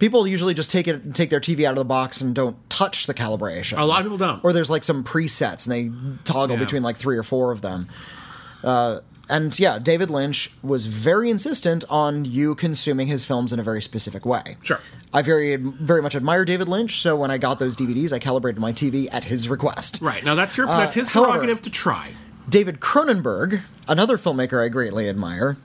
People 0.00 0.26
usually 0.26 0.52
just 0.52 0.70
take 0.70 0.88
it, 0.88 1.14
take 1.14 1.30
their 1.30 1.40
TV 1.40 1.64
out 1.64 1.70
of 1.72 1.76
the 1.78 1.84
box 1.84 2.20
and 2.20 2.34
don't 2.34 2.56
touch 2.70 3.06
the 3.06 3.14
calibration 3.14 3.78
A 3.78 3.84
lot 3.84 4.00
of 4.00 4.06
people 4.06 4.18
don't. 4.18 4.42
or 4.44 4.52
there's 4.52 4.70
like 4.70 4.82
some 4.82 5.04
presets 5.04 5.66
and 5.66 5.72
they 5.72 6.22
toggle 6.24 6.56
Yeah. 6.56 6.64
between 6.64 6.82
like 6.82 6.96
three 6.96 7.16
or 7.18 7.22
four 7.22 7.52
of 7.52 7.60
them. 7.60 7.86
Uh, 8.64 9.00
and 9.30 9.56
yeah, 9.58 9.78
David 9.78 10.10
Lynch 10.10 10.50
was 10.62 10.86
very 10.86 11.30
insistent 11.30 11.84
on 11.88 12.24
you 12.24 12.54
consuming 12.54 13.06
his 13.06 13.24
films 13.24 13.52
in 13.52 13.58
a 13.60 13.62
very 13.62 13.80
specific 13.82 14.26
way. 14.26 14.56
Sure. 14.62 14.80
I 15.12 15.22
very 15.22 15.56
very 15.56 16.02
much 16.02 16.14
admire 16.14 16.44
David 16.44 16.68
Lynch, 16.68 17.00
so 17.00 17.16
when 17.16 17.30
I 17.30 17.38
got 17.38 17.58
those 17.58 17.76
DVDs, 17.76 18.12
I 18.12 18.18
calibrated 18.18 18.60
my 18.60 18.72
TV 18.72 19.08
at 19.12 19.24
his 19.24 19.48
request. 19.48 20.00
Right. 20.02 20.22
Now 20.24 20.34
that's 20.34 20.56
your 20.56 20.66
that's 20.66 20.94
his 20.94 21.06
Uh, 21.06 21.10
however- 21.10 21.32
prerogative 21.32 21.62
to 21.62 21.70
try. 21.70 22.12
David 22.48 22.80
Cronenberg, 22.80 23.60
another 23.86 24.16
filmmaker 24.18 24.64
I 24.64 24.68
greatly 24.68 25.08
admire, 25.08 25.56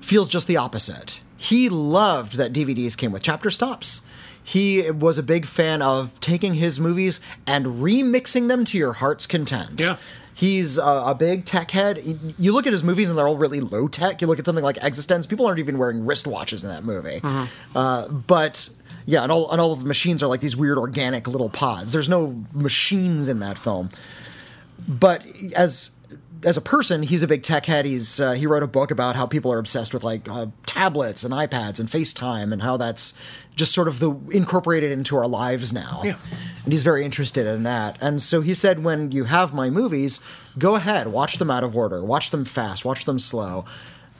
feels 0.00 0.28
just 0.28 0.46
the 0.46 0.56
opposite. 0.56 1.20
He 1.36 1.68
loved 1.68 2.36
that 2.36 2.52
DVDs 2.52 2.96
came 2.96 3.12
with 3.12 3.22
chapter 3.22 3.50
stops. 3.50 4.06
He 4.42 4.90
was 4.90 5.18
a 5.18 5.22
big 5.22 5.44
fan 5.46 5.82
of 5.82 6.18
taking 6.20 6.54
his 6.54 6.80
movies 6.80 7.20
and 7.46 7.66
remixing 7.66 8.48
them 8.48 8.64
to 8.66 8.78
your 8.78 8.94
heart's 8.94 9.26
content. 9.26 9.80
Yeah. 9.80 9.96
He's 10.34 10.78
a, 10.78 10.82
a 10.82 11.14
big 11.14 11.44
tech 11.44 11.70
head. 11.70 12.02
You 12.38 12.52
look 12.52 12.66
at 12.66 12.72
his 12.72 12.82
movies 12.82 13.10
and 13.10 13.18
they're 13.18 13.28
all 13.28 13.36
really 13.36 13.60
low 13.60 13.88
tech. 13.88 14.20
You 14.20 14.26
look 14.26 14.38
at 14.38 14.46
something 14.46 14.64
like 14.64 14.76
eXistenZ, 14.76 15.28
people 15.28 15.46
aren't 15.46 15.58
even 15.58 15.76
wearing 15.76 16.04
wristwatches 16.04 16.62
in 16.62 16.70
that 16.70 16.84
movie. 16.84 17.20
Uh, 17.74 18.08
but 18.08 18.70
yeah, 19.06 19.22
and 19.22 19.30
all, 19.30 19.50
and 19.50 19.60
all 19.60 19.72
of 19.72 19.80
the 19.80 19.86
machines 19.86 20.22
are 20.22 20.26
like 20.28 20.40
these 20.40 20.56
weird 20.56 20.78
organic 20.78 21.28
little 21.28 21.50
pods. 21.50 21.92
There's 21.92 22.08
no 22.08 22.44
machines 22.52 23.28
in 23.28 23.40
that 23.40 23.58
film 23.58 23.90
but 24.88 25.24
as 25.54 25.92
as 26.42 26.56
a 26.56 26.60
person, 26.62 27.02
he's 27.02 27.22
a 27.22 27.26
big 27.28 27.42
tech 27.42 27.66
head. 27.66 27.84
He's 27.84 28.18
uh, 28.18 28.32
he 28.32 28.46
wrote 28.46 28.62
a 28.62 28.66
book 28.66 28.90
about 28.90 29.14
how 29.14 29.26
people 29.26 29.52
are 29.52 29.58
obsessed 29.58 29.92
with 29.92 30.02
like 30.02 30.28
uh, 30.28 30.46
tablets 30.66 31.22
and 31.22 31.34
iPads 31.34 31.78
and 31.78 31.88
FaceTime 31.88 32.52
and 32.52 32.62
how 32.62 32.76
that's 32.76 33.18
just 33.56 33.74
sort 33.74 33.88
of 33.88 33.98
the 33.98 34.12
incorporated 34.30 34.90
into 34.90 35.16
our 35.16 35.28
lives 35.28 35.72
now. 35.72 36.00
Yeah. 36.04 36.16
And 36.70 36.74
he's 36.74 36.84
very 36.84 37.04
interested 37.04 37.48
in 37.48 37.64
that. 37.64 37.98
And 38.00 38.22
so 38.22 38.42
he 38.42 38.54
said, 38.54 38.84
when 38.84 39.10
you 39.10 39.24
have 39.24 39.52
my 39.52 39.70
movies, 39.70 40.20
go 40.56 40.76
ahead, 40.76 41.08
watch 41.08 41.38
them 41.38 41.50
out 41.50 41.64
of 41.64 41.74
order, 41.74 42.04
watch 42.04 42.30
them 42.30 42.44
fast, 42.44 42.84
watch 42.84 43.06
them 43.06 43.18
slow. 43.18 43.64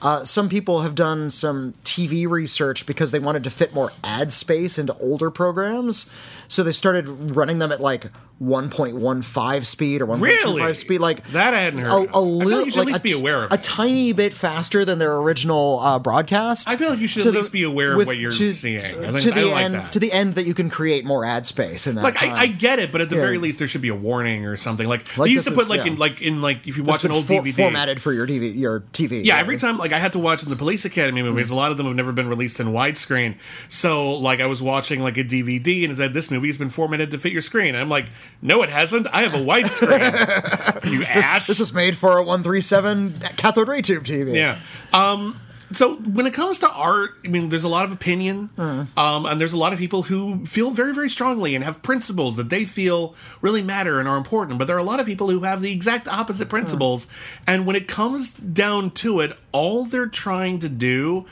Uh, 0.02 0.24
some 0.24 0.48
people 0.48 0.80
have 0.80 0.96
done 0.96 1.30
some 1.30 1.74
TV 1.84 2.28
research 2.28 2.86
because 2.86 3.12
they 3.12 3.20
wanted 3.20 3.44
to 3.44 3.50
fit 3.50 3.72
more 3.72 3.92
ad 4.02 4.32
space 4.32 4.80
into 4.80 4.98
older 4.98 5.30
programs. 5.30 6.12
So 6.48 6.64
they 6.64 6.72
started 6.72 7.36
running 7.36 7.60
them 7.60 7.70
at 7.70 7.80
like 7.80 8.06
1.15 8.42 9.64
speed 9.66 10.00
or 10.02 10.06
1.25 10.06 10.20
Really? 10.20 10.74
speed. 10.74 10.98
Like 11.00 11.26
That 11.32 11.54
I 11.54 11.60
hadn't 11.60 11.80
heard 11.80 11.90
A, 11.90 11.96
of. 12.08 12.14
A 12.14 12.20
little, 12.20 12.56
like 12.58 12.64
you 12.66 12.70
should 12.72 12.80
at 12.80 12.86
least 12.86 13.02
be 13.02 13.12
aware 13.12 13.44
of 13.44 13.50
a 13.52 13.54
it. 13.54 13.62
tiny 13.62 14.12
bit 14.12 14.32
faster 14.32 14.84
than 14.84 14.98
their 14.98 15.16
original 15.16 15.78
uh, 15.80 15.98
broadcast. 15.98 16.68
I 16.68 16.76
feel 16.76 16.90
like 16.90 16.98
you 17.00 17.08
should 17.08 17.26
at 17.26 17.32
the- 17.32 17.38
least 17.38 17.52
be 17.52 17.62
aware 17.64 17.92
of 17.92 17.98
with- 17.98 18.06
what 18.06 18.16
you're 18.18 18.30
to- 18.30 18.52
seeing. 18.52 18.80
I 18.84 18.92
think- 19.12 19.20
to 19.20 19.30
the 19.32 19.44
like 19.46 19.64
end, 19.64 19.74
that. 19.74 19.92
to 19.92 19.98
the 19.98 20.12
end 20.12 20.34
that 20.36 20.46
you 20.46 20.54
can 20.54 20.70
create 20.70 21.04
more 21.04 21.24
ad 21.24 21.46
space 21.46 21.86
in 21.86 21.96
that. 21.96 22.02
like. 22.02 22.22
I, 22.22 22.40
I 22.40 22.46
get 22.46 22.78
it, 22.78 22.92
but 22.92 23.00
at 23.00 23.08
the 23.10 23.16
Yeah. 23.16 23.22
very 23.22 23.38
least 23.38 23.58
there 23.58 23.68
should 23.68 23.82
be 23.82 23.88
a 23.88 23.94
warning 23.94 24.46
or 24.46 24.56
something. 24.56 24.86
Like, 24.88 25.16
Like 25.18 25.28
they 25.28 25.34
used 25.34 25.46
to 25.48 25.54
put 25.54 25.62
is- 25.64 25.70
like 25.70 25.84
yeah. 25.84 25.92
in 25.92 25.96
like 25.98 26.22
in 26.22 26.42
like 26.42 26.66
if 26.66 26.76
you 26.76 26.82
watch 26.84 27.04
an 27.04 27.12
old 27.12 27.26
for- 27.26 27.34
DVD. 27.42 27.52
formatted 27.54 28.00
for 28.00 28.12
your 28.12 28.26
TV. 28.26 28.56
Your 28.58 28.80
TV. 28.92 29.24
Yeah, 29.24 29.36
every 29.38 29.56
time 29.58 29.78
like 29.78 29.92
I 29.92 29.98
had 29.98 30.12
to 30.12 30.18
watch 30.18 30.42
in 30.42 30.50
the 30.50 30.56
Police 30.56 30.84
Academy 30.84 31.22
movies. 31.22 31.50
A 31.50 31.54
lot 31.54 31.70
of 31.70 31.76
them 31.76 31.86
have 31.86 31.96
never 31.96 32.12
been 32.12 32.28
released 32.28 32.58
in 32.60 32.68
widescreen. 32.68 33.34
So 33.68 34.12
like 34.12 34.40
I 34.40 34.46
was 34.46 34.62
watching 34.62 35.00
like 35.00 35.16
a 35.18 35.24
DVD 35.24 35.84
and 35.84 35.92
it 35.92 35.96
said 35.96 36.14
this 36.14 36.30
movie 36.30 36.48
has 36.48 36.58
been 36.58 36.70
formatted 36.70 37.10
to 37.10 37.18
fit 37.18 37.32
your 37.32 37.42
screen. 37.42 37.68
And 37.74 37.78
I'm 37.78 37.88
like, 37.88 38.06
no, 38.42 38.62
it 38.62 38.70
hasn't. 38.70 39.06
I 39.12 39.22
have 39.22 39.34
a 39.34 39.44
widescreen. 39.44 40.90
you 40.90 41.04
ass. 41.04 41.46
This 41.46 41.60
was 41.60 41.74
made 41.74 41.96
for 41.96 42.12
a 42.12 42.22
137 42.22 43.20
cathode 43.36 43.68
ray 43.68 43.82
tube 43.82 44.04
TV. 44.04 44.34
Yeah. 44.34 44.58
Um, 44.92 45.40
so 45.72 45.96
when 45.96 46.26
it 46.26 46.34
comes 46.34 46.58
to 46.60 46.70
art, 46.70 47.10
I 47.24 47.28
mean, 47.28 47.48
there's 47.48 47.64
a 47.64 47.68
lot 47.68 47.84
of 47.84 47.92
opinion, 47.92 48.50
um, 48.58 48.88
and 48.96 49.40
there's 49.40 49.52
a 49.52 49.58
lot 49.58 49.72
of 49.72 49.78
people 49.78 50.02
who 50.02 50.44
feel 50.44 50.72
very, 50.72 50.92
very 50.92 51.08
strongly 51.08 51.54
and 51.54 51.62
have 51.62 51.80
principles 51.82 52.36
that 52.36 52.48
they 52.48 52.64
feel 52.64 53.14
really 53.40 53.62
matter 53.62 54.00
and 54.00 54.08
are 54.08 54.16
important. 54.16 54.58
But 54.58 54.64
there 54.66 54.74
are 54.74 54.80
a 54.80 54.84
lot 54.84 54.98
of 54.98 55.06
people 55.06 55.30
who 55.30 55.40
have 55.40 55.60
the 55.60 55.72
exact 55.72 56.08
opposite 56.08 56.48
principles, 56.48 57.06
and 57.46 57.66
when 57.66 57.76
it 57.76 57.86
comes 57.86 58.34
down 58.34 58.90
to 58.92 59.20
it, 59.20 59.36
all 59.52 59.84
they're 59.84 60.06
trying 60.06 60.58
to 60.60 60.68
do 60.68 61.26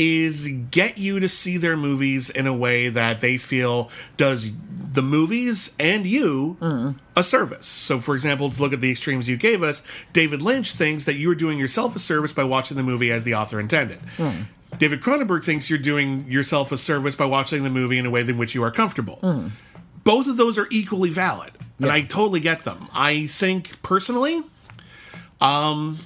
is 0.00 0.48
get 0.70 0.96
you 0.96 1.20
to 1.20 1.28
see 1.28 1.58
their 1.58 1.76
movies 1.76 2.30
in 2.30 2.46
a 2.46 2.54
way 2.54 2.88
that 2.88 3.20
they 3.20 3.36
feel 3.36 3.90
does 4.16 4.50
the 4.92 5.02
movies 5.02 5.76
and 5.78 6.06
you 6.06 6.56
a 7.14 7.22
service. 7.22 7.66
So, 7.66 8.00
for 8.00 8.14
example, 8.14 8.50
to 8.50 8.62
look 8.62 8.72
at 8.72 8.80
the 8.80 8.90
extremes 8.90 9.28
you 9.28 9.36
gave 9.36 9.62
us, 9.62 9.86
David 10.14 10.40
Lynch 10.40 10.72
thinks 10.72 11.04
that 11.04 11.14
you're 11.14 11.34
doing 11.34 11.58
yourself 11.58 11.94
a 11.94 11.98
service 11.98 12.32
by 12.32 12.44
watching 12.44 12.78
the 12.78 12.82
movie 12.82 13.12
as 13.12 13.24
the 13.24 13.34
author 13.34 13.60
intended. 13.60 14.00
David 14.78 15.02
Cronenberg 15.02 15.44
thinks 15.44 15.68
you're 15.68 15.78
doing 15.78 16.24
yourself 16.30 16.72
a 16.72 16.78
service 16.78 17.14
by 17.14 17.26
watching 17.26 17.62
the 17.62 17.70
movie 17.70 17.98
in 17.98 18.06
a 18.06 18.10
way 18.10 18.22
in 18.22 18.38
which 18.38 18.54
you 18.54 18.62
are 18.64 18.70
comfortable. 18.70 19.18
Both 20.02 20.28
of 20.28 20.38
those 20.38 20.56
are 20.56 20.66
equally 20.70 21.10
valid, 21.10 21.50
and 21.78 21.90
I 21.92 22.00
totally 22.00 22.40
get 22.40 22.64
them. 22.64 22.88
I 22.94 23.26
think 23.26 23.82
personally, 23.82 24.42
um, 25.42 25.98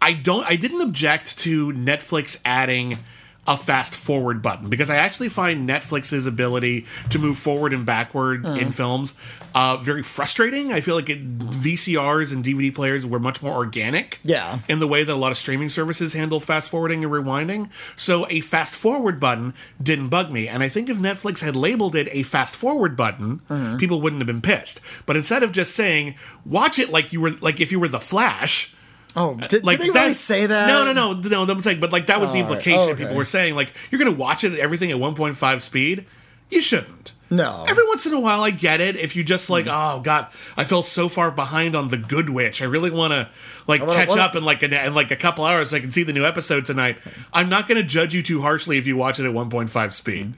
I 0.00 0.12
don't 0.12 0.44
I 0.46 0.56
didn't 0.56 0.80
object 0.82 1.38
to 1.40 1.72
Netflix 1.72 2.40
adding 2.44 2.98
a 3.46 3.56
fast 3.56 3.94
forward 3.94 4.42
button 4.42 4.68
because 4.68 4.90
I 4.90 4.96
actually 4.96 5.30
find 5.30 5.66
Netflix's 5.66 6.26
ability 6.26 6.84
to 7.08 7.18
move 7.18 7.38
forward 7.38 7.72
and 7.72 7.86
backward 7.86 8.44
Hmm. 8.44 8.56
in 8.56 8.72
films 8.72 9.16
uh, 9.54 9.78
very 9.78 10.02
frustrating. 10.02 10.70
I 10.70 10.82
feel 10.82 10.94
like 10.94 11.08
it, 11.08 11.38
VCRs 11.38 12.30
and 12.34 12.44
DVD 12.44 12.72
players 12.72 13.06
were 13.06 13.18
much 13.18 13.42
more 13.42 13.54
organic, 13.54 14.20
Yeah. 14.22 14.58
in 14.68 14.78
the 14.80 14.86
way 14.86 15.02
that 15.02 15.12
a 15.12 15.16
lot 15.16 15.32
of 15.32 15.38
streaming 15.38 15.70
services 15.70 16.12
handle 16.12 16.40
fast 16.40 16.68
forwarding 16.68 17.02
and 17.02 17.10
rewinding. 17.12 17.70
So 17.96 18.26
a 18.28 18.40
fast 18.40 18.74
forward 18.74 19.18
button 19.18 19.54
didn't 19.82 20.08
bug 20.10 20.30
me, 20.30 20.46
and 20.46 20.62
I 20.62 20.68
think 20.68 20.90
if 20.90 20.98
Netflix 20.98 21.40
had 21.40 21.56
labeled 21.56 21.96
it 21.96 22.08
a 22.12 22.24
fast 22.24 22.54
forward 22.54 22.96
button, 22.98 23.40
Hmm. 23.48 23.78
people 23.78 24.02
wouldn't 24.02 24.20
have 24.20 24.26
been 24.26 24.42
pissed. 24.42 24.82
But 25.06 25.16
instead 25.16 25.42
of 25.42 25.52
just 25.52 25.74
saying 25.74 26.16
watch 26.44 26.78
it 26.78 26.90
like 26.90 27.14
you 27.14 27.22
were 27.22 27.30
like 27.40 27.60
if 27.62 27.72
you 27.72 27.80
were 27.80 27.88
the 27.88 27.98
Flash 27.98 28.74
Oh, 29.18 29.32
uh, 29.32 29.46
did, 29.48 29.64
did 29.64 29.80
they 29.80 29.90
really 29.90 30.12
say 30.12 30.46
that? 30.46 30.68
No, 30.68 30.84
no, 30.84 31.12
no, 31.14 31.44
no. 31.44 31.52
I'm 31.52 31.60
saying, 31.60 31.80
but 31.80 31.92
like 31.92 32.06
that 32.06 32.20
was 32.20 32.32
the 32.32 32.38
All 32.38 32.44
right. 32.44 32.50
implication. 32.52 32.80
Oh, 32.80 32.90
okay. 32.92 33.02
People 33.02 33.16
were 33.16 33.24
saying 33.24 33.54
like 33.54 33.72
you're 33.90 33.98
going 33.98 34.12
to 34.12 34.18
watch 34.18 34.44
it 34.44 34.52
at 34.52 34.58
everything 34.58 34.90
at 34.90 34.96
1.5 34.98 35.60
speed. 35.60 36.06
You 36.50 36.60
shouldn't. 36.60 37.12
No. 37.30 37.66
Every 37.68 37.86
once 37.88 38.06
in 38.06 38.14
a 38.14 38.20
while, 38.20 38.42
I 38.42 38.50
get 38.50 38.80
it. 38.80 38.96
If 38.96 39.14
you 39.14 39.22
just 39.22 39.50
like, 39.50 39.66
mm. 39.66 39.96
oh 39.98 40.00
god, 40.00 40.28
I 40.56 40.64
fell 40.64 40.82
so 40.82 41.08
far 41.08 41.30
behind 41.30 41.76
on 41.76 41.88
the 41.88 41.98
Good 41.98 42.30
Witch. 42.30 42.62
I 42.62 42.64
really 42.64 42.90
want 42.90 43.12
to 43.12 43.28
like 43.66 43.80
wanna- 43.82 43.94
catch 43.94 44.08
wanna- 44.08 44.22
up 44.22 44.36
in 44.36 44.44
like 44.44 44.62
a, 44.62 44.86
in 44.86 44.94
like 44.94 45.10
a 45.10 45.16
couple 45.16 45.44
hours 45.44 45.70
so 45.70 45.76
I 45.76 45.80
can 45.80 45.90
see 45.90 46.04
the 46.04 46.12
new 46.14 46.24
episode 46.24 46.64
tonight. 46.64 46.96
I'm 47.32 47.48
not 47.48 47.68
going 47.68 47.80
to 47.80 47.86
judge 47.86 48.14
you 48.14 48.22
too 48.22 48.40
harshly 48.40 48.78
if 48.78 48.86
you 48.86 48.96
watch 48.96 49.20
it 49.20 49.26
at 49.26 49.32
1.5 49.32 49.92
speed. 49.92 50.26
Mm. 50.28 50.34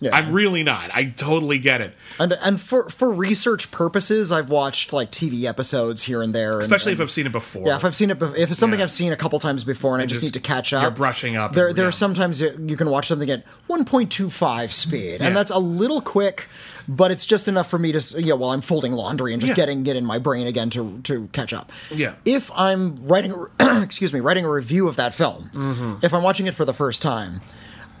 Yeah. 0.00 0.14
I'm 0.14 0.32
really 0.32 0.62
not. 0.62 0.90
I 0.94 1.06
totally 1.06 1.58
get 1.58 1.80
it. 1.80 1.92
and 2.20 2.32
and 2.34 2.60
for 2.60 2.88
for 2.88 3.12
research 3.12 3.70
purposes, 3.72 4.30
I've 4.30 4.48
watched 4.48 4.92
like 4.92 5.10
TV 5.10 5.44
episodes 5.44 6.04
here 6.04 6.22
and 6.22 6.32
there, 6.34 6.52
and, 6.54 6.62
Especially 6.62 6.92
and- 6.92 7.00
if 7.00 7.04
I've 7.04 7.10
seen 7.10 7.26
it 7.26 7.32
before. 7.32 7.66
Yeah, 7.66 7.76
if 7.76 7.84
I've 7.84 7.96
seen 7.96 8.10
it, 8.10 8.18
bef- 8.18 8.36
if 8.36 8.50
it's 8.50 8.60
something 8.60 8.78
Yeah. 8.78 8.84
I've 8.84 8.92
seen 8.92 9.12
a 9.12 9.16
couple 9.16 9.38
times 9.40 9.64
before, 9.64 9.94
and 9.94 10.02
I 10.02 10.06
just, 10.06 10.20
just- 10.20 10.34
need 10.34 10.40
to 10.40 10.46
catch 10.48 10.72
up, 10.72 10.82
you're 10.82 10.90
brushing 10.92 11.36
up 11.36 11.52
There, 11.52 11.68
and- 11.68 11.76
there 11.76 11.84
yeah. 11.86 11.88
are 11.88 11.92
sometimes 11.92 12.40
you 12.40 12.54
you 12.66 12.76
can 12.76 12.90
watch 12.90 13.08
something 13.08 13.28
at 13.28 13.44
1.25 13.68 14.72
speed, 14.72 15.20
and 15.20 15.36
that's 15.36 15.50
a 15.50 15.58
little 15.58 16.00
quick, 16.00 16.48
but 16.88 17.10
it's 17.10 17.26
just 17.26 17.48
enough 17.48 17.68
for 17.68 17.78
me 17.78 17.92
to, 17.92 18.22
yeah, 18.22 18.34
while 18.34 18.50
I'm 18.50 18.60
folding 18.60 18.92
laundry 18.92 19.32
and 19.32 19.40
just 19.40 19.50
Yeah. 19.50 19.56
getting 19.56 19.82
get 19.82 19.96
in 19.96 20.04
my 20.06 20.18
brain 20.18 20.46
again 20.46 20.70
to 20.70 21.00
to 21.04 21.28
catch 21.32 21.52
up. 21.52 21.72
Yeah. 21.90 22.14
If 22.24 22.50
I'm 22.54 22.96
writing, 23.06 23.32
a, 23.58 23.80
excuse 23.82 24.12
me, 24.12 24.20
writing 24.20 24.44
a 24.44 24.50
review 24.50 24.86
of 24.88 24.96
that 24.96 25.12
film, 25.14 25.50
Mm-hmm. 25.54 25.94
if 26.04 26.14
I'm 26.14 26.22
watching 26.22 26.46
it 26.46 26.54
for 26.54 26.64
the 26.64 26.74
first 26.74 27.02
time. 27.02 27.40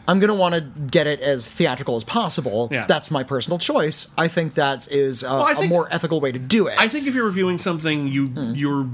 I'm 0.08 0.18
going 0.18 0.28
to 0.28 0.34
want 0.34 0.54
to 0.54 0.62
get 0.62 1.06
it 1.06 1.20
as 1.20 1.46
theatrical 1.46 1.94
as 1.96 2.02
possible. 2.02 2.68
Yeah. 2.72 2.86
That's 2.86 3.10
my 3.10 3.22
personal 3.22 3.58
choice. 3.58 4.12
I 4.16 4.26
think 4.26 4.54
that 4.54 4.90
is 4.90 5.22
a, 5.22 5.30
a 5.30 5.54
think- 5.54 5.68
more 5.68 5.86
ethical 5.92 6.20
way 6.20 6.32
to 6.32 6.38
do 6.38 6.66
it. 6.66 6.74
I 6.78 6.88
think 6.88 7.06
if 7.06 7.14
you're 7.14 7.26
reviewing 7.26 7.58
something, 7.58 8.08
you 8.08 8.28
Hmm. 8.28 8.54
you're 8.54 8.88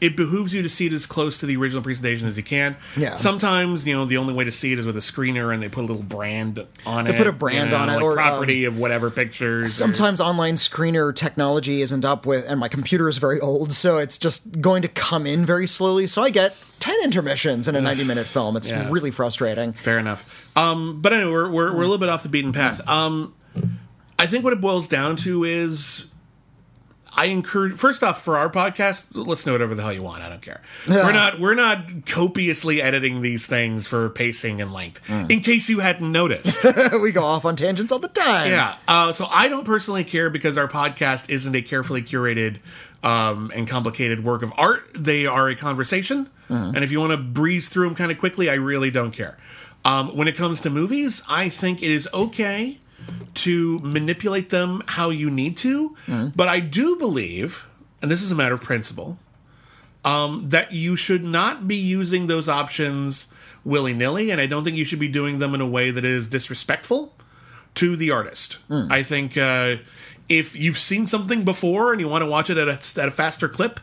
it 0.00 0.16
behooves 0.16 0.54
you 0.54 0.62
to 0.62 0.68
see 0.68 0.86
it 0.86 0.92
as 0.92 1.04
close 1.06 1.38
to 1.38 1.46
the 1.46 1.56
original 1.56 1.82
presentation 1.82 2.26
as 2.26 2.36
you 2.36 2.42
can. 2.42 2.76
Yeah. 2.96 3.14
Sometimes 3.14 3.86
you 3.86 3.94
know 3.94 4.04
the 4.04 4.16
only 4.16 4.32
way 4.34 4.44
to 4.44 4.50
see 4.50 4.72
it 4.72 4.78
is 4.78 4.86
with 4.86 4.96
a 4.96 5.00
screener, 5.00 5.52
and 5.52 5.62
they 5.62 5.68
put 5.68 5.84
a 5.84 5.86
little 5.86 6.02
brand 6.02 6.66
on 6.86 7.06
it. 7.06 7.12
They 7.12 7.18
put 7.18 7.26
a 7.26 7.32
brand 7.32 7.70
you 7.70 7.76
know, 7.76 7.82
on 7.82 7.88
it, 7.90 7.94
like 7.94 8.02
or, 8.02 8.18
um, 8.20 8.26
property 8.26 8.64
of 8.64 8.78
whatever 8.78 9.10
pictures. 9.10 9.70
or- 9.80 9.84
sometimes 9.84 10.20
online 10.20 10.54
screener 10.54 11.14
technology 11.14 11.82
isn't 11.82 12.04
up 12.04 12.24
with 12.26 12.44
and 12.48 12.58
my 12.60 12.68
computer 12.68 13.08
is 13.08 13.18
very 13.18 13.40
old 13.40 13.72
so 13.72 13.98
it's 13.98 14.16
just 14.18 14.60
going 14.60 14.82
to 14.82 14.88
come 14.88 15.26
in 15.26 15.44
very 15.44 15.66
slowly 15.66 16.06
so 16.06 16.22
i 16.22 16.30
get 16.30 16.54
10 16.80 16.94
intermissions 17.04 17.68
in 17.68 17.74
a 17.76 17.80
90 17.80 18.04
minute 18.04 18.26
film 18.26 18.56
it's 18.56 18.70
Yeah. 18.70 18.88
really 18.90 19.10
frustrating 19.10 19.72
Fair 19.74 19.98
enough. 19.98 20.24
Um, 20.56 21.00
but 21.00 21.12
anyway, 21.12 21.30
we're, 21.32 21.50
we're, 21.50 21.72
we're 21.72 21.78
a 21.82 21.86
little 21.86 21.98
bit 21.98 22.08
off 22.08 22.22
the 22.22 22.28
beaten 22.28 22.52
path. 22.52 22.80
Um, 22.88 23.34
I 24.18 24.26
think 24.26 24.44
what 24.44 24.52
it 24.52 24.60
boils 24.60 24.88
down 24.88 25.16
to 25.16 25.44
is 25.44 26.10
I 27.16 27.26
encourage 27.26 27.74
first 27.76 28.02
off 28.02 28.22
for 28.22 28.36
our 28.36 28.48
podcast, 28.48 29.14
listen 29.14 29.46
to 29.46 29.52
whatever 29.52 29.74
the 29.74 29.82
hell 29.82 29.92
you 29.92 30.02
want. 30.02 30.22
I 30.22 30.28
don't 30.28 30.42
care. 30.42 30.62
We're 30.88 31.12
not 31.12 31.40
we're 31.40 31.54
not 31.54 32.06
copiously 32.06 32.80
editing 32.80 33.20
these 33.22 33.46
things 33.46 33.86
for 33.86 34.08
pacing 34.10 34.60
and 34.60 34.72
length. 34.72 35.08
In 35.10 35.40
case 35.40 35.68
you 35.68 35.80
hadn't 35.80 36.10
noticed. 36.10 36.64
we 37.00 37.12
go 37.12 37.24
off 37.24 37.44
on 37.44 37.56
tangents 37.56 37.92
all 37.92 37.98
the 37.98 38.08
time 38.08 38.48
Yeah. 38.50 38.76
Uh, 38.88 39.12
so 39.12 39.26
I 39.30 39.48
don't 39.48 39.64
personally 39.64 40.04
care 40.04 40.30
because 40.30 40.56
our 40.56 40.68
podcast 40.68 41.28
isn't 41.30 41.54
a 41.54 41.62
carefully 41.62 42.02
curated 42.02 42.58
um, 43.02 43.50
and 43.54 43.68
complicated 43.68 44.24
work 44.24 44.42
of 44.42 44.52
art. 44.56 44.82
They 44.94 45.26
are 45.26 45.48
a 45.48 45.54
conversation. 45.54 46.28
And 46.48 46.78
if 46.82 46.90
you 46.90 46.98
want 46.98 47.12
to 47.12 47.16
breeze 47.16 47.68
through 47.68 47.86
them 47.86 47.94
kind 47.94 48.10
of 48.10 48.18
quickly, 48.18 48.50
I 48.50 48.54
really 48.54 48.90
don't 48.90 49.12
care. 49.12 49.38
Um, 49.84 50.16
when 50.16 50.26
it 50.26 50.34
comes 50.34 50.60
to 50.62 50.70
movies, 50.70 51.22
I 51.28 51.48
think 51.48 51.80
it 51.80 51.92
is 51.92 52.08
okay 52.12 52.79
to 53.34 53.78
manipulate 53.80 54.50
them 54.50 54.82
how 54.86 55.10
you 55.10 55.30
need 55.30 55.56
to. 55.58 55.96
But 56.34 56.48
I 56.48 56.60
do 56.60 56.96
believe, 56.96 57.66
and 58.02 58.10
this 58.10 58.22
is 58.22 58.30
a 58.30 58.34
matter 58.34 58.54
of 58.54 58.62
principle, 58.62 59.18
um, 60.04 60.48
that 60.48 60.72
you 60.72 60.96
should 60.96 61.22
not 61.24 61.68
be 61.68 61.76
using 61.76 62.26
those 62.26 62.48
options 62.48 63.32
willy 63.64 63.92
nilly. 63.92 64.30
And 64.30 64.40
I 64.40 64.46
don't 64.46 64.64
think 64.64 64.76
you 64.76 64.84
should 64.84 64.98
be 65.00 65.08
doing 65.08 65.38
them 65.38 65.54
in 65.54 65.60
a 65.60 65.66
way 65.66 65.90
that 65.90 66.04
is 66.04 66.28
disrespectful 66.28 67.14
to 67.74 67.96
the 67.96 68.10
artist. 68.10 68.58
I 68.90 69.02
think 69.02 69.36
uh, 69.36 69.76
if 70.28 70.56
you've 70.56 70.78
seen 70.78 71.06
something 71.06 71.44
before 71.44 71.92
and 71.92 72.00
you 72.00 72.08
want 72.08 72.22
to 72.22 72.26
watch 72.26 72.50
it 72.50 72.56
at 72.56 72.68
a, 72.68 73.00
at 73.00 73.08
a 73.08 73.10
faster 73.10 73.48
clip, 73.48 73.78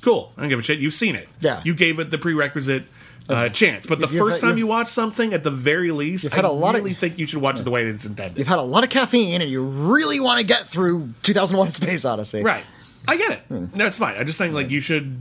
cool. 0.00 0.32
I 0.36 0.40
don't 0.40 0.48
give 0.50 0.58
a 0.58 0.62
shit. 0.62 0.78
You've 0.78 0.94
seen 0.94 1.14
it. 1.16 1.28
Yeah. 1.40 1.60
You 1.64 1.74
gave 1.74 1.98
it 1.98 2.10
the 2.10 2.18
prerequisite 2.18 2.84
uh, 3.28 3.48
chance. 3.48 3.86
But 3.86 4.00
the 4.00 4.06
You've- 4.06 4.18
first 4.18 4.40
time 4.40 4.50
you've- 4.58 4.64
watch 4.64 4.88
something, 4.88 5.32
at 5.32 5.44
the 5.44 5.50
very 5.50 5.90
least, 5.90 6.30
had 6.32 6.44
I 6.44 6.48
a 6.48 6.52
lot 6.52 6.74
of- 6.74 6.82
really 6.82 6.94
think 6.94 7.18
you 7.18 7.26
should 7.26 7.40
watch 7.40 7.58
it 7.60 7.64
the 7.64 7.70
way 7.70 7.84
it's 7.84 8.04
intended. 8.04 8.38
you've 8.38 8.48
had 8.48 8.58
a 8.58 8.62
lot 8.62 8.84
of 8.84 8.90
caffeine 8.90 9.40
and 9.40 9.50
you 9.50 9.62
really 9.62 10.20
want 10.20 10.38
to 10.40 10.44
get 10.44 10.66
through 10.66 11.10
2001 11.22 11.70
space 11.80 12.04
odyssey 12.04 12.42
Right. 12.42 12.64
I 13.08 13.16
get 13.16 13.30
it. 13.50 13.72
That's 13.76 13.98
fine. 13.98 14.16
I'm 14.18 14.26
just 14.26 14.38
saying, 14.38 14.52
like, 14.54 14.70
you 14.70 14.80
should 14.80 15.18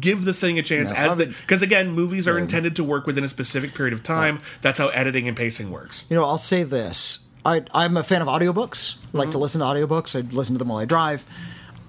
give 0.00 0.24
the 0.24 0.32
thing 0.32 0.58
a 0.58 0.62
chance 0.62 0.90
No, 0.90 0.96
as 0.96 1.10
I 1.10 1.14
the 1.14 1.26
would- 1.26 1.36
because 1.40 1.60
again, 1.60 1.90
movies 1.92 2.26
are 2.26 2.38
intended 2.38 2.74
to 2.76 2.84
work 2.84 3.06
within 3.06 3.24
a 3.24 3.28
specific 3.28 3.74
period 3.74 3.92
of 3.92 4.02
time. 4.02 4.40
That's 4.62 4.78
how 4.78 4.88
editing 4.88 5.28
and 5.28 5.36
pacing 5.36 5.70
works. 5.70 6.06
you 6.08 6.16
know 6.16 6.24
i'll 6.24 6.38
say 6.38 6.62
this 6.62 7.26
I, 7.44 7.62
i'm 7.72 7.96
a 7.96 8.02
fan 8.04 8.22
of 8.22 8.28
audiobooks 8.28 8.96
I 9.14 9.18
like 9.18 9.30
to 9.30 9.36
Mm-hmm. 9.36 9.42
listen 9.42 9.60
to 9.60 9.66
audiobooks 9.66 10.16
i 10.16 10.20
listen 10.34 10.54
to 10.54 10.58
them 10.58 10.68
while 10.68 10.78
i 10.78 10.84
drive 10.84 11.24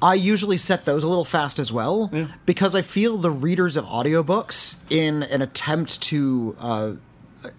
I 0.01 0.15
usually 0.15 0.57
set 0.57 0.85
those 0.85 1.03
a 1.03 1.07
little 1.07 1.25
fast 1.25 1.59
as 1.59 1.71
well 1.71 2.11
because 2.45 2.73
I 2.75 2.81
feel 2.81 3.17
the 3.17 3.31
readers 3.31 3.77
of 3.77 3.85
audiobooks, 3.85 4.81
in 4.89 5.23
an 5.23 5.41
attempt 5.41 6.01
to 6.03 6.55
uh, 6.59 6.91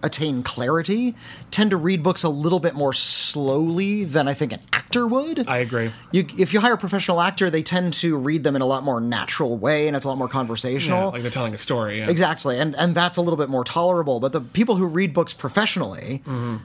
attain 0.01 0.43
clarity, 0.43 1.15
tend 1.51 1.71
to 1.71 1.77
read 1.77 2.03
books 2.03 2.23
a 2.23 2.29
little 2.29 2.59
bit 2.59 2.73
more 2.75 2.93
slowly 2.93 4.03
than 4.03 4.27
I 4.27 4.33
think 4.33 4.53
an 4.53 4.59
actor 4.71 5.07
would. 5.07 5.47
I 5.47 5.57
agree. 5.57 5.91
you, 6.11 6.25
if 6.37 6.53
you 6.53 6.59
hire 6.59 6.73
a 6.73 6.77
professional 6.77 7.19
actor, 7.21 7.49
they 7.49 7.63
tend 7.63 7.93
to 7.95 8.15
read 8.17 8.43
them 8.43 8.55
in 8.55 8.61
a 8.61 8.65
lot 8.65 8.83
more 8.83 9.01
natural 9.01 9.57
way, 9.57 9.87
and 9.87 9.95
it's 9.95 10.05
a 10.05 10.07
lot 10.09 10.17
more 10.17 10.27
Yeah, 10.27 10.31
conversational. 10.33 11.11
like 11.11 11.21
they're 11.21 11.31
telling 11.31 11.53
a 11.53 11.57
story. 11.57 11.99
Yeah. 11.99 12.09
Exactly, 12.09 12.59
and 12.59 12.75
and 12.75 12.93
that's 12.95 13.17
a 13.17 13.21
little 13.21 13.37
bit 13.37 13.49
more 13.49 13.63
tolerable. 13.63 14.19
But 14.19 14.33
the 14.33 14.41
people 14.41 14.75
who 14.75 14.85
read 14.87 15.13
books 15.13 15.33
professionally 15.33 16.21
Mm-hmm. 16.25 16.57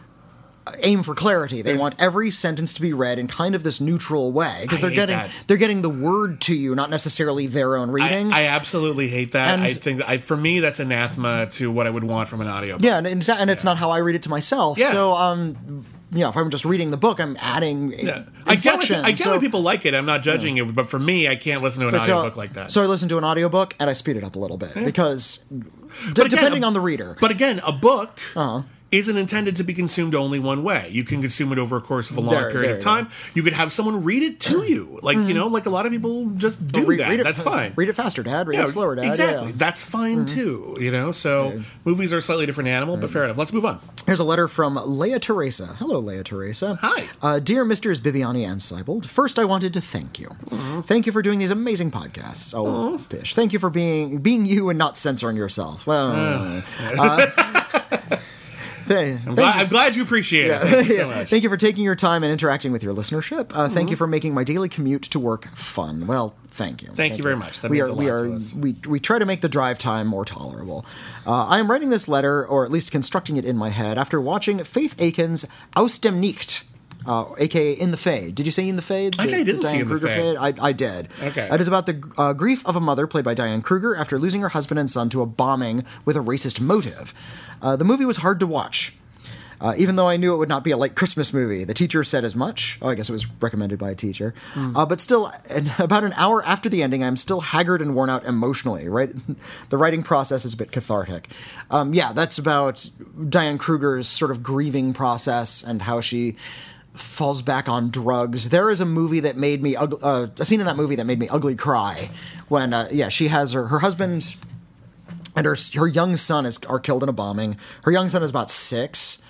Aim 0.82 1.02
for 1.02 1.14
clarity. 1.14 1.62
They 1.62 1.76
want 1.76 1.94
every 1.98 2.30
sentence 2.30 2.74
to 2.74 2.80
be 2.82 2.92
read 2.92 3.18
in 3.18 3.28
kind 3.28 3.54
of 3.54 3.62
this 3.62 3.80
neutral 3.80 4.32
way 4.32 4.58
because 4.62 4.80
they're 4.80 4.90
getting 4.90 5.16
that. 5.16 5.30
they're 5.46 5.56
getting 5.56 5.82
the 5.82 5.88
word 5.90 6.40
to 6.42 6.54
you, 6.54 6.74
not 6.74 6.90
necessarily 6.90 7.46
their 7.46 7.76
own 7.76 7.90
reading. 7.90 8.32
I 8.32 8.44
absolutely 8.46 9.08
hate 9.08 9.32
that. 9.32 9.54
And- 9.54 9.62
I 9.62 9.70
think 9.70 9.98
that 9.98 10.08
I, 10.08 10.18
for 10.18 10.36
me 10.36 10.60
that's 10.60 10.80
anathema 10.80 11.46
to 11.52 11.70
what 11.70 11.86
I 11.86 11.90
would 11.90 12.04
want 12.04 12.28
from 12.28 12.40
an 12.40 12.48
audio. 12.48 12.76
yeah, 12.80 12.98
and, 12.98 13.06
and, 13.06 13.50
it's 13.50 13.64
not 13.64 13.76
how 13.78 13.90
I 13.90 13.98
read 13.98 14.14
it 14.16 14.22
to 14.22 14.28
myself. 14.30 14.78
Yeah. 14.78 14.90
So, 14.92 15.12
um, 15.12 15.84
you 16.10 16.20
know, 16.20 16.30
if 16.30 16.36
I'm 16.36 16.48
just 16.50 16.64
reading 16.64 16.90
the 16.90 16.96
book, 16.96 17.20
I'm 17.20 17.36
adding 17.38 17.92
Yeah. 17.92 18.22
I 18.46 18.56
get, 18.56 18.78
why. 18.90 19.00
I 19.02 19.10
get 19.10 19.18
so, 19.18 19.32
why 19.34 19.38
people 19.40 19.60
like 19.60 19.84
it. 19.84 19.92
I'm 19.94 20.06
not 20.06 20.22
judging 20.22 20.56
it. 20.56 20.74
but 20.74 20.88
for 20.88 20.98
me, 20.98 21.28
I 21.28 21.36
can't 21.36 21.62
listen 21.62 21.82
to 21.82 21.88
an 21.88 21.94
so- 22.00 22.14
audiobook 22.18 22.36
like 22.36 22.54
that. 22.54 22.72
So 22.72 22.82
I 22.82 22.86
listen 22.86 23.08
to 23.10 23.18
an 23.18 23.24
audiobook 23.24 23.74
and 23.78 23.90
I 23.90 23.92
speed 23.92 24.16
it 24.16 24.24
up 24.24 24.34
a 24.34 24.38
little 24.38 24.56
bit 24.56 24.72
because 24.74 25.38
d- 25.50 25.56
again, 26.22 26.28
depending 26.30 26.64
a- 26.64 26.66
on 26.66 26.72
the 26.72 26.80
reader. 26.80 27.16
But 27.20 27.30
again, 27.30 27.60
a 27.64 27.72
book 27.72 28.18
Uh-huh. 28.34 28.62
Isn't 28.90 29.18
intended 29.18 29.56
to 29.56 29.64
be 29.64 29.74
consumed 29.74 30.14
only 30.14 30.38
one 30.38 30.62
way. 30.62 30.88
You 30.90 31.04
can 31.04 31.20
consume 31.20 31.52
it 31.52 31.58
over 31.58 31.76
a 31.76 31.80
course 31.82 32.10
of 32.10 32.16
a 32.16 32.20
long 32.22 32.30
There- 32.34 32.50
period 32.50 32.68
there 32.70 32.76
of 32.78 32.82
time. 32.82 33.08
You 33.34 33.42
could 33.42 33.52
have 33.52 33.70
someone 33.70 34.02
read 34.02 34.22
it 34.22 34.40
to 34.40 34.62
you, 34.62 34.98
like 35.02 35.18
you 35.18 35.34
know, 35.34 35.46
like 35.48 35.66
a 35.66 35.70
lot 35.70 35.84
of 35.84 35.92
people 35.92 36.30
just 36.36 36.66
do 36.66 36.86
read, 36.86 37.00
that. 37.00 37.10
read 37.10 37.20
it, 37.20 37.24
That's 37.24 37.42
fine. 37.42 37.74
Read 37.76 37.90
it 37.90 37.92
faster, 37.92 38.22
Dad. 38.22 38.46
Read 38.48 38.56
Yeah, 38.56 38.64
it 38.64 38.68
slower, 38.68 38.94
Dad. 38.94 39.04
Exactly. 39.04 39.48
yeah. 39.48 39.52
That's 39.56 39.82
fine 39.82 40.24
too. 40.24 40.78
You 40.80 40.90
know, 40.90 41.12
so 41.12 41.60
movies 41.84 42.14
are 42.14 42.18
a 42.18 42.22
slightly 42.22 42.46
different 42.46 42.68
animal, 42.70 42.96
but 42.96 43.10
fair 43.10 43.24
enough. 43.24 43.36
Let's 43.36 43.52
move 43.52 43.66
on. 43.66 43.78
Here's 44.06 44.20
a 44.20 44.24
letter 44.24 44.48
from 44.48 44.80
Leah 44.82 45.18
Teresa. 45.20 45.66
Hello, 45.78 45.98
Leah 45.98 46.24
Teresa. 46.24 46.78
Hi. 46.80 47.08
Uh, 47.20 47.38
dear 47.40 47.66
Mrs. 47.66 48.00
Bibbiani 48.00 48.48
and 48.50 48.62
Seibold, 48.62 49.04
first 49.04 49.38
I 49.38 49.44
wanted 49.44 49.74
to 49.74 49.82
thank 49.82 50.18
you. 50.18 50.34
Thank 50.86 51.04
you 51.04 51.12
for 51.12 51.20
doing 51.20 51.38
these 51.40 51.50
amazing 51.50 51.90
podcasts. 51.90 52.54
Oh, 52.56 52.96
Bish. 53.10 53.34
Thank 53.34 53.52
you 53.52 53.58
for 53.58 53.68
being 53.68 54.18
being 54.18 54.46
you 54.46 54.70
and 54.70 54.78
not 54.78 54.96
censoring 54.96 55.36
yourself. 55.36 55.86
Well, 55.86 56.62
uh, 56.98 57.26
th- 58.88 59.14
I'm 59.14 59.18
thank 59.22 59.36
glad, 59.36 59.54
you. 59.56 59.60
I'm 59.62 59.68
glad 59.68 59.96
you 59.96 60.02
appreciate 60.02 60.50
it. 60.50 60.60
Thank 60.62 60.88
you 60.88 60.94
so 60.96 61.00
Yeah. 61.08 61.16
much. 61.16 61.28
Thank 61.30 61.42
you 61.42 61.48
for 61.48 61.56
taking 61.56 61.84
your 61.84 61.94
time 61.94 62.22
and 62.24 62.32
interacting 62.32 62.72
with 62.72 62.82
your 62.82 62.94
listenership. 62.94 63.52
Uh, 63.54 63.68
Thank 63.68 63.90
you 63.90 63.96
for 63.96 64.06
making 64.06 64.34
my 64.34 64.44
daily 64.44 64.68
commute 64.68 65.02
to 65.02 65.20
work 65.20 65.48
fun. 65.54 66.06
Well, 66.06 66.34
thank 66.48 66.82
you. 66.82 66.88
Thank 66.92 67.16
you 67.18 67.22
very 67.22 67.36
much. 67.36 67.60
That 67.60 67.70
we 67.70 67.78
means 67.78 67.88
are 67.88 67.92
a 67.92 67.94
we 67.94 68.08
are 68.10 68.24
to 68.26 68.34
us. 68.34 68.54
we 68.54 68.74
we 68.88 68.98
try 69.00 69.18
to 69.18 69.26
make 69.26 69.40
the 69.42 69.48
drive 69.48 69.78
time 69.78 70.06
more 70.06 70.24
tolerable. 70.24 70.84
Uh, 71.26 71.46
I 71.46 71.58
am 71.58 71.70
writing 71.70 71.90
this 71.90 72.08
letter, 72.08 72.44
or 72.46 72.64
at 72.64 72.70
least 72.72 72.90
constructing 72.90 73.36
it 73.36 73.44
in 73.44 73.56
my 73.56 73.68
head, 73.70 73.98
after 73.98 74.20
watching 74.20 74.58
Fatih 74.58 74.94
Akin's 75.08 75.46
Aus 75.76 75.98
dem 75.98 76.20
Nicht. 76.20 76.64
Uh, 77.08 77.34
aka 77.38 77.72
In 77.72 77.90
the 77.90 77.96
Fade. 77.96 78.34
Did 78.34 78.44
you 78.44 78.52
say 78.52 78.68
In 78.68 78.76
the 78.76 78.82
Fade? 78.82 79.16
I 79.18 79.26
didn't 79.26 79.62
the 79.62 79.66
see 79.66 79.78
In 79.78 79.88
the 79.88 79.98
Kruger 79.98 80.08
Fade. 80.08 80.36
I, 80.36 80.52
I 80.60 80.72
did. 80.72 81.08
Okay. 81.22 81.48
It 81.50 81.58
is 81.58 81.66
about 81.66 81.86
the 81.86 82.02
uh, 82.18 82.34
grief 82.34 82.66
of 82.66 82.76
a 82.76 82.80
mother, 82.80 83.06
played 83.06 83.24
by 83.24 83.32
Diane 83.32 83.62
Kruger, 83.62 83.96
after 83.96 84.18
losing 84.18 84.42
her 84.42 84.50
husband 84.50 84.78
and 84.78 84.90
son 84.90 85.08
to 85.08 85.22
a 85.22 85.26
bombing 85.26 85.86
with 86.04 86.16
a 86.16 86.20
racist 86.20 86.60
motive. 86.60 87.14
Uh, 87.62 87.76
the 87.76 87.84
movie 87.84 88.04
was 88.04 88.18
hard 88.18 88.38
to 88.40 88.46
watch. 88.46 88.94
Uh, 89.60 89.74
even 89.76 89.96
though 89.96 90.06
I 90.06 90.16
knew 90.16 90.34
it 90.34 90.36
would 90.36 90.48
not 90.48 90.62
be 90.62 90.70
a 90.70 90.76
light 90.76 90.94
Christmas 90.94 91.32
movie, 91.32 91.64
the 91.64 91.74
teacher 91.74 92.04
said 92.04 92.24
as 92.24 92.36
much. 92.36 92.78
Oh, 92.80 92.88
I 92.88 92.94
guess 92.94 93.08
it 93.08 93.12
was 93.12 93.26
recommended 93.40 93.78
by 93.78 93.90
a 93.90 93.94
teacher. 93.94 94.34
Uh, 94.54 94.86
but 94.86 95.00
still, 95.00 95.32
and 95.48 95.72
about 95.78 96.04
an 96.04 96.12
hour 96.12 96.44
after 96.44 96.68
the 96.68 96.82
ending, 96.82 97.02
I'm 97.02 97.16
still 97.16 97.40
haggard 97.40 97.82
and 97.82 97.94
worn 97.94 98.10
out 98.10 98.24
emotionally. 98.24 98.88
Right, 98.88 99.10
the 99.70 99.78
writing 99.78 100.02
process 100.02 100.44
is 100.44 100.54
a 100.54 100.56
bit 100.56 100.70
cathartic. 100.70 101.28
Um, 101.70 101.92
yeah, 101.92 102.12
that's 102.12 102.38
about 102.38 102.88
Diane 103.28 103.58
Kruger's 103.58 104.06
sort 104.06 104.30
of 104.30 104.42
grieving 104.42 104.92
process 104.92 105.64
and 105.64 105.82
how 105.82 106.00
she 106.00 106.36
falls 106.98 107.42
back 107.42 107.68
on 107.68 107.90
drugs. 107.90 108.50
There 108.50 108.70
is 108.70 108.80
a 108.80 108.86
movie 108.86 109.20
that 109.20 109.36
made 109.36 109.62
me 109.62 109.76
uh, 109.76 110.28
a 110.38 110.44
scene 110.44 110.60
in 110.60 110.66
that 110.66 110.76
movie 110.76 110.96
that 110.96 111.04
made 111.04 111.18
me 111.18 111.28
ugly 111.28 111.54
cry 111.54 112.10
when 112.48 112.72
uh, 112.72 112.88
yeah 112.90 113.08
she 113.08 113.28
has 113.28 113.52
her 113.52 113.68
her 113.68 113.80
husband 113.80 114.36
and 115.36 115.46
her 115.46 115.56
her 115.74 115.86
young 115.86 116.16
son 116.16 116.46
is 116.46 116.58
are 116.64 116.80
killed 116.80 117.02
in 117.02 117.08
a 117.08 117.12
bombing. 117.12 117.56
Her 117.82 117.92
young 117.92 118.08
son 118.08 118.22
is 118.22 118.30
about 118.30 118.50
six. 118.50 119.22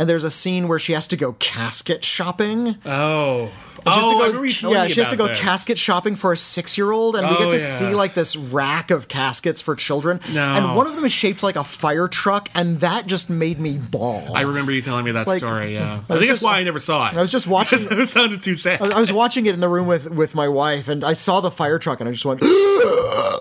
And 0.00 0.08
there's 0.08 0.24
a 0.24 0.30
scene 0.30 0.66
where 0.66 0.78
she 0.78 0.94
has 0.94 1.06
to 1.08 1.16
go 1.18 1.34
casket 1.34 2.02
shopping. 2.06 2.76
Oh. 2.86 3.50
She 3.84 3.88
has 3.90 3.94
to 3.96 4.00
oh, 4.02 4.12
go- 4.12 4.20
I 4.22 4.26
remember 4.28 4.46
you 4.46 4.52
telling 4.54 4.76
yeah, 4.76 4.86
she 4.88 5.00
has 5.00 5.08
to 5.10 5.16
go 5.16 5.28
this. 5.28 5.38
casket 5.40 5.78
shopping 5.78 6.14
for 6.16 6.32
a 6.32 6.36
six-year-old, 6.36 7.16
and 7.16 7.26
we 7.28 7.34
Oh, 7.34 7.38
get 7.38 7.50
to 7.50 7.56
yeah. 7.56 7.62
see 7.62 7.94
like 7.94 8.12
this 8.14 8.34
rack 8.36 8.90
of 8.90 9.08
caskets 9.08 9.60
for 9.62 9.74
children. 9.76 10.20
No. 10.32 10.42
And 10.42 10.76
one 10.76 10.86
of 10.86 10.94
them 10.96 11.04
is 11.04 11.12
shaped 11.12 11.42
like 11.42 11.56
a 11.56 11.64
fire 11.64 12.06
truck, 12.08 12.48
and 12.54 12.80
that 12.80 13.06
just 13.06 13.30
made 13.30 13.58
me 13.58 13.76
bawl. 13.78 14.34
I 14.34 14.42
remember 14.42 14.72
you 14.72 14.82
telling 14.82 15.04
me 15.04 15.12
that 15.12 15.26
like- 15.26 15.38
story, 15.38 15.74
yeah. 15.74 16.00
I, 16.10 16.14
I 16.14 16.18
think 16.18 16.30
that's 16.30 16.42
why 16.42 16.58
I 16.58 16.64
never 16.64 16.80
saw 16.80 17.08
it. 17.08 17.14
I 17.16 17.20
was 17.22 17.30
just 17.32 17.46
watching- 17.46 17.78
it 17.90 18.06
sounded 18.08 18.42
too 18.42 18.56
sad. 18.56 18.80
I 18.82 19.00
was 19.00 19.12
watching 19.12 19.46
it 19.46 19.54
in 19.54 19.60
the 19.60 19.68
room 19.68 19.86
with 19.86 20.10
with 20.10 20.34
my 20.34 20.48
wife, 20.48 20.88
and 20.88 21.02
I 21.04 21.12
saw 21.14 21.40
the 21.40 21.50
fire 21.50 21.78
truck, 21.78 22.00
and 22.00 22.08
I 22.08 22.12
just 22.12 22.24
went 22.24 22.40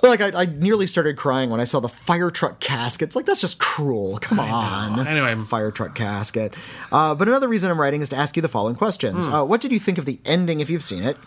like 0.03 0.21
I, 0.21 0.41
I 0.41 0.45
nearly 0.45 0.87
started 0.87 1.17
crying 1.17 1.49
when 1.49 1.59
I 1.59 1.65
saw 1.65 1.79
the 1.79 1.89
fire 1.89 2.31
truck 2.31 2.59
caskets. 2.59 3.15
Like 3.15 3.25
that's 3.25 3.41
just 3.41 3.59
cruel. 3.59 4.17
Come 4.19 4.39
on. 4.39 5.07
Anyway. 5.07 5.35
fire 5.45 5.71
truck 5.71 5.95
casket. 5.95 6.53
Uh, 6.91 7.15
but 7.15 7.27
another 7.27 7.47
reason 7.47 7.69
I'm 7.71 7.79
writing 7.79 8.01
is 8.01 8.09
to 8.09 8.15
ask 8.15 8.35
you 8.35 8.41
the 8.41 8.47
following 8.47 8.75
questions. 8.75 9.27
Hmm. 9.27 9.33
Uh, 9.33 9.43
what 9.43 9.61
did 9.61 9.71
you 9.71 9.79
think 9.79 9.97
of 9.97 10.05
the 10.05 10.19
ending, 10.25 10.59
if 10.59 10.69
you've 10.69 10.83
seen 10.83 11.03
it? 11.03 11.17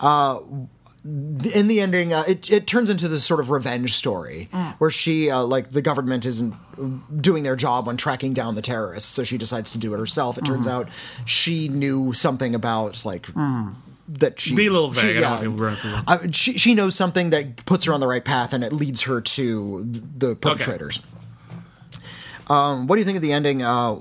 Uh, 0.00 0.40
in 1.04 1.66
the 1.66 1.80
ending, 1.80 2.12
uh, 2.12 2.22
it, 2.28 2.48
it 2.48 2.66
turns 2.68 2.88
into 2.88 3.08
this 3.08 3.24
sort 3.24 3.40
of 3.40 3.50
revenge 3.50 3.94
story 3.94 4.48
where 4.78 4.90
she, 4.90 5.30
uh, 5.30 5.42
like, 5.42 5.72
the 5.72 5.82
government 5.82 6.24
isn't 6.24 6.54
doing 7.20 7.42
their 7.42 7.56
job 7.56 7.88
on 7.88 7.96
tracking 7.96 8.32
down 8.32 8.54
the 8.54 8.62
terrorists, 8.62 9.10
so 9.10 9.24
she 9.24 9.36
decides 9.36 9.72
to 9.72 9.78
do 9.78 9.92
it 9.94 9.98
herself. 9.98 10.38
It 10.38 10.44
turns 10.44 10.68
out 10.68 10.88
she 11.24 11.66
knew 11.68 12.12
something 12.12 12.54
about, 12.54 13.04
like, 13.04 13.26
that 14.08 14.40
she. 14.40 14.54
Be 14.54 14.66
a 14.66 14.70
little 14.72 14.92
she- 14.92 15.00
vague. 15.00 15.16
I 15.18 15.20
don't 15.20 15.30
want 15.30 15.42
people 15.42 15.56
to 15.58 15.62
run 15.64 15.76
from 15.76 15.90
it. 15.90 16.04
uh, 16.28 16.32
she, 16.32 16.58
she 16.58 16.74
knows 16.74 16.94
something 16.94 17.30
that 17.30 17.64
puts 17.66 17.84
her 17.86 17.92
on 17.92 18.00
the 18.00 18.06
right 18.08 18.24
path 18.24 18.52
and 18.52 18.62
it 18.64 18.72
leads 18.72 19.02
her 19.02 19.20
to 19.20 19.84
the 19.84 20.34
perpetrators. 20.36 21.04
Um, 22.48 22.86
what 22.86 22.96
do 22.96 23.00
you 23.00 23.04
think 23.04 23.16
of 23.16 23.22
the 23.22 23.32
ending? 23.32 23.62
Uh, 23.62 24.00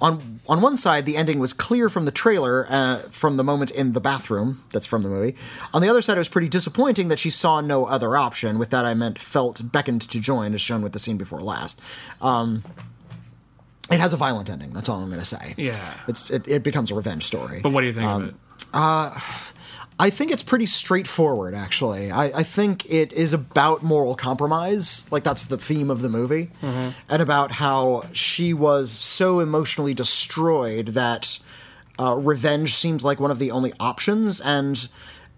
on 0.00 0.40
on 0.48 0.60
one 0.60 0.76
side, 0.76 1.06
the 1.06 1.16
ending 1.16 1.38
was 1.38 1.52
clear 1.52 1.88
from 1.88 2.04
the 2.04 2.10
trailer, 2.10 2.66
uh, 2.68 2.98
from 3.10 3.36
the 3.36 3.44
moment 3.44 3.70
in 3.70 3.92
the 3.92 4.00
bathroom. 4.00 4.64
That's 4.72 4.86
from 4.86 5.02
the 5.02 5.08
movie. 5.08 5.36
On 5.72 5.80
the 5.80 5.88
other 5.88 6.02
side, 6.02 6.16
it 6.16 6.20
was 6.20 6.28
pretty 6.28 6.48
disappointing 6.48 7.08
that 7.08 7.18
she 7.18 7.30
saw 7.30 7.60
no 7.60 7.86
other 7.86 8.16
option. 8.16 8.58
With 8.58 8.70
that, 8.70 8.84
I 8.84 8.94
meant 8.94 9.18
felt 9.18 9.70
beckoned 9.70 10.02
to 10.10 10.20
join, 10.20 10.52
as 10.54 10.60
shown 10.60 10.82
with 10.82 10.92
the 10.92 10.98
scene 10.98 11.16
before 11.16 11.40
last. 11.40 11.80
Um, 12.20 12.64
it 13.90 14.00
has 14.00 14.12
a 14.12 14.16
violent 14.16 14.50
ending. 14.50 14.72
That's 14.72 14.88
all 14.88 14.98
I'm 15.00 15.08
going 15.08 15.20
to 15.20 15.24
say. 15.26 15.54
Yeah. 15.56 15.94
it's 16.08 16.30
it, 16.30 16.48
it 16.48 16.62
becomes 16.62 16.90
a 16.90 16.94
revenge 16.94 17.24
story. 17.24 17.60
But 17.62 17.70
what 17.72 17.82
do 17.82 17.86
you 17.86 17.92
think 17.92 18.06
Um, 18.06 18.22
of 18.22 18.28
it? 18.30 18.34
I 19.96 20.10
think 20.10 20.32
it's 20.32 20.42
pretty 20.42 20.66
straightforward, 20.66 21.54
actually. 21.54 22.10
I, 22.10 22.40
I 22.40 22.42
think 22.42 22.84
it 22.86 23.12
is 23.12 23.32
about 23.32 23.84
moral 23.84 24.16
compromise. 24.16 25.06
Like, 25.12 25.22
that's 25.22 25.44
the 25.44 25.56
theme 25.56 25.88
of 25.90 26.02
the 26.02 26.08
movie. 26.08 26.50
And 27.08 27.22
about 27.22 27.52
how 27.52 28.04
she 28.12 28.52
was 28.52 28.90
so 28.90 29.38
emotionally 29.38 29.94
destroyed 29.94 30.88
that 30.88 31.38
uh, 32.00 32.16
revenge 32.16 32.74
seems 32.74 33.04
like 33.04 33.20
one 33.20 33.30
of 33.30 33.38
the 33.38 33.52
only 33.52 33.72
options. 33.78 34.40
And 34.40 34.88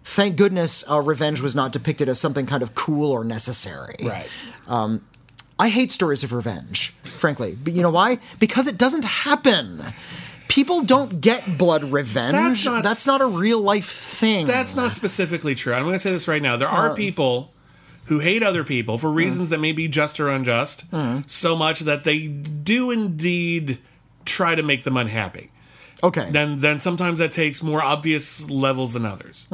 thank 0.04 0.36
goodness 0.36 0.88
uh, 0.90 1.02
revenge 1.02 1.42
was 1.42 1.54
not 1.54 1.70
depicted 1.70 2.08
as 2.08 2.18
something 2.18 2.46
kind 2.46 2.62
of 2.62 2.74
cool 2.74 3.10
or 3.10 3.24
necessary. 3.24 3.96
Right. 4.02 4.26
I 5.58 5.68
hate 5.68 5.92
stories 5.92 6.22
of 6.24 6.32
revenge, 6.32 6.90
frankly. 7.02 7.56
But 7.62 7.72
you 7.74 7.82
know 7.82 7.90
why? 7.90 8.18
Because 8.38 8.68
it 8.68 8.78
doesn't 8.78 9.04
happen. 9.04 9.82
People 10.48 10.82
don't 10.82 11.20
get 11.20 11.58
blood 11.58 11.84
revenge. 11.84 12.64
That's 12.64 13.06
not- 13.06 13.20
a 13.20 13.26
real 13.26 13.60
life 13.60 13.88
thing. 13.90 14.46
That's 14.46 14.74
not 14.76 14.94
specifically 14.94 15.54
true. 15.54 15.74
I'm 15.74 15.82
going 15.82 15.94
to 15.94 15.98
say 15.98 16.10
this 16.10 16.28
right 16.28 16.42
now. 16.42 16.56
There 16.56 16.68
Uh, 16.68 16.76
are 16.90 16.94
people 16.94 17.52
who 18.04 18.20
hate 18.20 18.42
other 18.42 18.62
people 18.62 18.98
for 18.98 19.10
reasons 19.10 19.48
that 19.48 19.58
may 19.58 19.72
be 19.72 19.88
just 19.88 20.20
or 20.20 20.28
unjust, 20.28 20.84
uh-huh. 20.92 21.22
so 21.26 21.56
much 21.56 21.80
that 21.80 22.04
they 22.04 22.28
do 22.28 22.90
indeed 22.92 23.78
try 24.24 24.54
to 24.54 24.62
make 24.62 24.84
them 24.84 24.96
unhappy. 24.96 25.50
okay. 26.02 26.28
Then, 26.30 26.60
then 26.60 26.78
sometimes 26.78 27.18
that 27.18 27.32
takes 27.32 27.62
more 27.62 27.82
obvious 27.82 28.48
levels 28.50 28.92
than 28.92 29.04
others. 29.06 29.46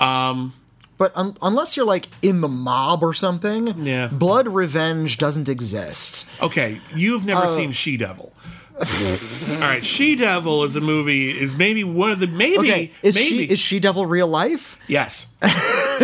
Um 0.00 0.52
But 0.98 1.12
un- 1.14 1.36
unless 1.42 1.76
you're 1.76 1.84
like 1.86 2.08
in 2.22 2.40
the 2.40 2.48
mob 2.48 3.02
or 3.02 3.12
something, 3.12 3.84
Yeah. 3.84 4.06
blood 4.06 4.48
revenge 4.48 5.18
doesn't 5.18 5.48
exist. 5.48 6.26
Okay, 6.40 6.80
you've 6.94 7.24
never 7.26 7.44
Uh, 7.44 7.48
seen 7.48 7.72
She 7.72 7.96
Devil. 7.98 8.32
All 8.78 9.60
right, 9.60 9.84
She 9.84 10.16
Devil 10.16 10.64
is 10.64 10.76
a 10.76 10.80
movie. 10.80 11.30
Is 11.30 11.56
maybe 11.56 11.82
one 11.84 12.10
of 12.10 12.20
the 12.20 12.26
maybe 12.26 12.58
Okay, 12.58 12.90
is 13.02 13.14
maybe 13.14 13.28
she 13.46 13.52
is 13.52 13.58
she 13.58 13.80
devil 13.80 14.04
real 14.06 14.26
life? 14.28 14.78
yes. 14.86 15.32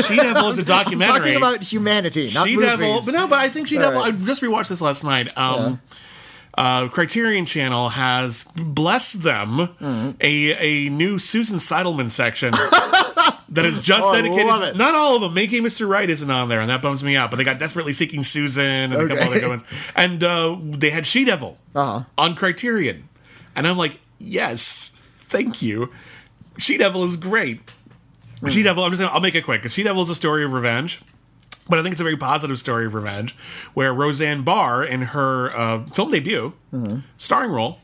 She 0.07 0.17
Devil 0.17 0.49
is 0.49 0.59
a 0.59 0.63
documentary. 0.65 1.19
Talking 1.19 1.37
about 1.37 1.63
humanity, 1.63 2.31
not 2.35 2.47
She 2.49 2.57
movies. 2.57 2.71
Devil, 2.71 3.01
but 3.05 3.13
no, 3.13 3.27
but 3.29 3.39
I 3.39 3.49
think 3.51 3.69
She 3.69 3.77
Devil. 3.77 4.01
right. 4.01 4.15
I 4.15 4.17
just 4.17 4.41
rewatched 4.43 4.69
this 4.69 4.81
last 4.81 5.05
night. 5.05 5.37
Um, 5.37 5.81
uh, 6.59 6.89
Criterion 6.89 7.47
Channel 7.47 7.91
has 7.91 8.45
bless 8.57 9.13
them 9.15 9.57
Mm-hmm. 9.81 10.11
a 10.21 10.87
a 10.87 10.91
new 10.91 11.19
Susan 11.19 11.59
Seidelman 11.59 12.11
section. 12.11 12.55
That 13.53 13.67
is 13.67 13.83
just 13.83 14.09
Oh, 14.09 14.15
dedicated. 14.15 14.79
Not 14.79 14.95
all 14.95 15.15
of 15.17 15.21
them. 15.21 15.35
Making 15.35 15.63
Mr. 15.63 15.87
Right 15.87 16.09
isn't 16.09 16.31
on 16.31 16.49
there, 16.49 16.63
and 16.63 16.71
that 16.71 16.81
bums 16.81 17.05
me 17.05 17.17
out. 17.17 17.31
But 17.31 17.37
they 17.37 17.45
got 17.45 17.59
Desperately 17.59 17.93
Seeking 17.93 18.23
Susan 18.23 18.65
and 18.65 18.95
a 18.95 19.07
couple 19.07 19.25
other 19.25 19.41
good 19.41 19.49
ones. 19.51 19.65
And 19.95 20.25
uh, 20.25 20.57
they 20.63 20.89
had 20.89 21.07
She 21.07 21.27
Devil 21.27 21.59
Uh-huh. 21.75 22.05
on 22.17 22.35
Criterion, 22.35 23.11
and 23.55 23.69
I'm 23.69 23.77
like, 23.77 24.01
yes, 24.19 24.99
thank 25.29 25.61
you. 25.61 25.93
She 26.57 26.79
Devil 26.79 27.05
is 27.05 27.17
great. 27.19 27.61
Hmm. 28.41 28.49
She 28.49 28.63
Devil. 28.63 28.85
I'm 28.85 28.91
just. 28.91 29.03
Gonna, 29.03 29.13
I'll 29.13 29.21
make 29.21 29.35
it 29.35 29.45
quick 29.45 29.61
because 29.61 29.75
She 29.75 29.83
Devil 29.83 30.01
is 30.01 30.09
a 30.09 30.15
story 30.15 30.47
of 30.47 30.55
revenge. 30.55 31.03
But 31.73 31.79
I 31.79 31.83
think 31.85 31.95
it's 31.95 32.03
a 32.03 32.05
very 32.05 32.19
positive 32.19 32.59
story 32.59 32.85
of 32.85 32.93
revenge, 32.93 33.35
where 33.73 33.95
Roseanne 33.95 34.43
Barr, 34.43 34.85
in 34.85 35.01
her 35.01 35.57
uh, 35.57 35.87
film 35.87 36.11
debut, 36.11 36.53
starring 37.17 37.51
role, 37.51 37.79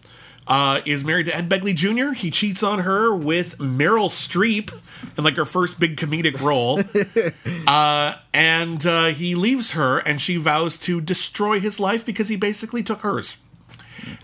uh, 0.46 0.82
is 0.84 1.04
married 1.04 1.24
to 1.24 1.34
Ed 1.34 1.48
Begley 1.48 1.74
Jr. 1.74 2.12
He 2.12 2.30
cheats 2.30 2.62
on 2.62 2.80
her 2.80 3.16
with 3.16 3.56
Meryl 3.56 4.10
Streep 4.10 4.78
in 5.16 5.24
like 5.24 5.36
her 5.36 5.46
first 5.46 5.80
big 5.80 5.96
comedic 5.96 6.38
role, 6.38 6.82
uh, 7.66 8.16
and 8.34 8.84
uh, 8.84 9.06
he 9.06 9.34
leaves 9.34 9.70
her, 9.72 10.00
and 10.00 10.20
she 10.20 10.36
vows 10.36 10.76
to 10.80 11.00
destroy 11.00 11.58
his 11.58 11.80
life 11.80 12.04
because 12.04 12.28
he 12.28 12.36
basically 12.36 12.82
took 12.82 12.98
hers. 12.98 13.42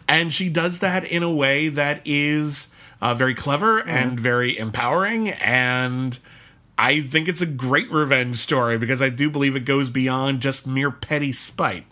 And 0.06 0.30
she 0.30 0.50
does 0.50 0.80
that 0.80 1.04
in 1.04 1.22
a 1.22 1.32
way 1.32 1.68
that 1.68 2.02
is 2.04 2.70
uh, 3.00 3.14
very 3.14 3.34
clever 3.34 3.78
and 3.78 4.20
very 4.20 4.58
empowering. 4.58 5.30
And 5.30 6.18
I 6.76 7.00
think 7.00 7.28
it's 7.28 7.40
a 7.40 7.46
great 7.46 7.90
revenge 7.90 8.36
story 8.36 8.78
because 8.78 9.00
I 9.00 9.08
do 9.08 9.30
believe 9.30 9.54
it 9.56 9.64
goes 9.64 9.90
beyond 9.90 10.40
just 10.40 10.66
mere 10.66 10.90
petty 10.90 11.32
spite. 11.32 11.84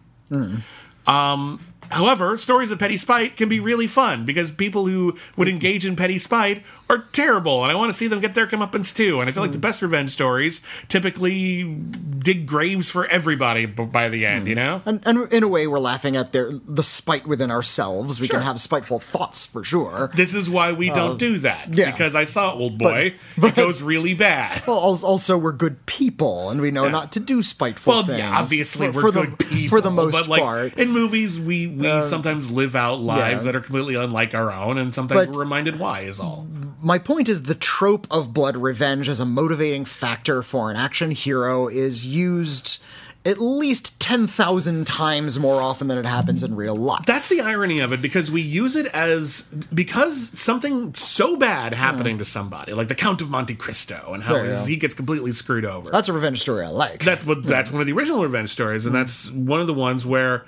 Um, 1.06 1.60
however, 1.90 2.36
stories 2.36 2.70
of 2.70 2.78
petty 2.78 2.96
spite 2.96 3.36
can 3.36 3.48
be 3.48 3.60
really 3.60 3.86
fun 3.86 4.24
because 4.24 4.50
people 4.50 4.86
who 4.86 5.16
would 5.36 5.48
engage 5.48 5.84
in 5.86 5.94
petty 5.96 6.18
spite 6.18 6.62
are 6.92 7.04
terrible, 7.12 7.62
and 7.62 7.72
I 7.72 7.74
want 7.74 7.90
to 7.90 7.96
see 7.96 8.06
them 8.06 8.20
get 8.20 8.34
their 8.34 8.46
comeuppance 8.46 8.94
too. 8.94 9.20
And 9.20 9.28
I 9.28 9.32
feel 9.32 9.42
like 9.42 9.52
the 9.52 9.58
hmm. 9.58 9.62
best 9.62 9.82
revenge 9.82 10.10
stories 10.10 10.62
typically 10.88 11.64
dig 11.64 12.46
graves 12.46 12.90
for 12.90 13.06
everybody 13.06 13.66
by 13.66 14.08
the 14.08 14.26
end. 14.26 14.42
Hmm. 14.42 14.48
You 14.48 14.54
know? 14.54 14.82
And, 14.84 15.00
and 15.04 15.32
in 15.32 15.42
a 15.42 15.48
way, 15.48 15.66
we're 15.66 15.78
laughing 15.78 16.16
at 16.16 16.32
their 16.32 16.50
the 16.52 16.82
spite 16.82 17.26
within 17.26 17.50
ourselves. 17.50 18.20
We 18.20 18.26
Sure. 18.26 18.38
can 18.38 18.46
have 18.46 18.60
spiteful 18.60 19.00
thoughts 19.00 19.44
for 19.46 19.64
sure. 19.64 20.10
This 20.14 20.34
is 20.34 20.48
why 20.48 20.72
we 20.72 20.88
don't 20.88 21.12
uh, 21.12 21.14
do 21.14 21.38
that. 21.38 21.68
Uh, 21.68 21.72
yeah. 21.72 21.90
Because 21.90 22.14
I 22.14 22.24
saw 22.24 22.54
Old 22.54 22.78
Boy. 22.78 23.14
it 23.36 23.54
goes 23.54 23.82
really 23.82 24.14
bad. 24.14 24.62
Well, 24.72 24.78
also 24.78 25.36
we're 25.36 25.52
good 25.52 25.84
people, 25.86 26.48
and 26.50 26.60
we 26.60 26.70
know 26.70 26.88
not 26.88 27.12
to 27.12 27.20
do 27.20 27.42
spiteful 27.42 27.92
Well, 27.92 28.04
things. 28.04 28.18
yeah, 28.18 28.38
obviously 28.38 28.86
for, 28.88 28.92
we're 28.92 29.00
for 29.00 29.12
good 29.12 29.38
the, 29.38 29.44
people. 29.44 29.76
for 29.76 29.80
the 29.80 29.90
most 29.90 30.12
but 30.12 30.28
like, 30.28 30.42
part. 30.42 30.74
In 30.74 30.90
movies, 30.90 31.38
we, 31.38 31.66
we 31.66 31.86
um, 31.86 32.04
sometimes 32.04 32.50
live 32.50 32.74
out 32.74 33.00
lives 33.00 33.44
yeah. 33.44 33.52
that 33.52 33.56
are 33.56 33.60
completely 33.60 33.96
unlike 33.96 34.34
our 34.34 34.52
own, 34.52 34.78
and 34.78 34.94
sometimes 34.94 35.26
But- 35.26 35.34
we're 35.34 35.40
reminded 35.40 35.78
why 35.78 36.00
is 36.00 36.20
all. 36.20 36.46
My 36.82 36.98
point 36.98 37.28
is 37.28 37.44
the 37.44 37.54
trope 37.54 38.06
of 38.10 38.34
blood 38.34 38.56
revenge 38.56 39.08
as 39.08 39.20
a 39.20 39.24
motivating 39.24 39.84
factor 39.84 40.42
for 40.42 40.70
an 40.70 40.76
action 40.76 41.12
hero 41.12 41.68
is 41.68 42.04
used 42.04 42.82
at 43.24 43.40
least 43.40 44.00
10,000 44.00 44.84
times 44.84 45.38
more 45.38 45.62
often 45.62 45.86
than 45.86 45.96
it 45.96 46.04
happens 46.04 46.42
in 46.42 46.56
real 46.56 46.74
life. 46.74 47.04
That's 47.06 47.28
the 47.28 47.40
irony 47.40 47.78
of 47.78 47.92
it 47.92 48.02
because 48.02 48.32
we 48.32 48.40
use 48.40 48.74
it 48.74 48.86
as 48.86 49.42
because 49.72 50.36
something 50.38 50.92
so 50.94 51.36
bad 51.36 51.72
happening 51.72 52.18
to 52.18 52.24
somebody, 52.24 52.72
like 52.72 52.88
the 52.88 52.96
Count 52.96 53.20
of 53.20 53.30
Monte 53.30 53.54
Cristo, 53.54 54.10
and 54.12 54.24
how 54.24 54.42
his- 54.42 54.66
he 54.66 54.76
gets 54.76 54.94
completely 54.94 55.32
screwed 55.32 55.64
over. 55.64 55.90
That's 55.90 56.08
a 56.08 56.12
revenge 56.12 56.40
story 56.40 56.64
I 56.64 56.70
like. 56.70 57.04
That's 57.04 57.24
what 57.24 57.44
that's 57.44 57.70
one 57.70 57.80
of 57.80 57.86
the 57.86 57.92
original 57.92 58.22
revenge 58.22 58.50
stories, 58.50 58.86
and 58.86 58.92
hmm. 58.92 58.98
that's 58.98 59.30
one 59.30 59.60
of 59.60 59.68
the 59.68 59.74
ones 59.74 60.04
where 60.04 60.44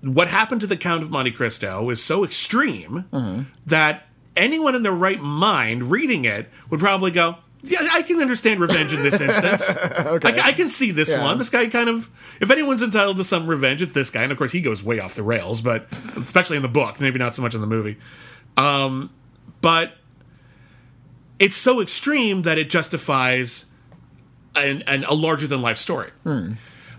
what 0.00 0.28
happened 0.28 0.60
to 0.60 0.66
the 0.68 0.76
Count 0.76 1.02
of 1.02 1.10
Monte 1.10 1.32
Cristo 1.32 1.90
is 1.90 2.02
so 2.02 2.22
extreme 2.22 3.06
mm-hmm. 3.12 3.42
that 3.66 4.07
anyone 4.38 4.74
in 4.74 4.82
their 4.82 4.92
right 4.92 5.20
mind 5.20 5.90
reading 5.90 6.24
it 6.24 6.48
would 6.70 6.80
probably 6.80 7.10
go, 7.10 7.36
"Yeah, 7.62 7.86
I 7.92 8.02
can 8.02 8.20
understand 8.20 8.60
revenge 8.60 8.94
in 8.94 9.02
this 9.02 9.20
instance. 9.20 9.68
I, 9.76 10.18
I 10.44 10.52
can 10.52 10.70
see 10.70 10.90
this 10.92 11.10
Yeah. 11.10 11.22
one. 11.22 11.36
This 11.38 11.50
guy 11.50 11.68
kind 11.68 11.88
of, 11.88 12.08
if 12.40 12.50
anyone's 12.50 12.80
entitled 12.82 13.16
to 13.18 13.24
some 13.24 13.46
revenge, 13.46 13.82
it's 13.82 13.92
this 13.92 14.10
guy." 14.10 14.22
And 14.22 14.32
of 14.32 14.38
course, 14.38 14.52
he 14.52 14.60
goes 14.60 14.82
way 14.82 15.00
off 15.00 15.14
the 15.14 15.22
rails, 15.22 15.60
but 15.60 15.86
especially 16.16 16.56
in 16.56 16.62
the 16.62 16.68
book, 16.68 17.00
maybe 17.00 17.18
not 17.18 17.34
so 17.34 17.42
much 17.42 17.54
in 17.54 17.60
the 17.60 17.66
movie. 17.66 17.96
Um, 18.56 19.10
but 19.60 19.92
it's 21.38 21.56
so 21.56 21.80
extreme 21.80 22.42
that 22.42 22.58
it 22.58 22.68
justifies 22.70 23.66
an, 24.56 24.82
an, 24.86 25.04
a 25.04 25.14
larger 25.14 25.46
than 25.46 25.62
life 25.62 25.76
story. 25.78 26.10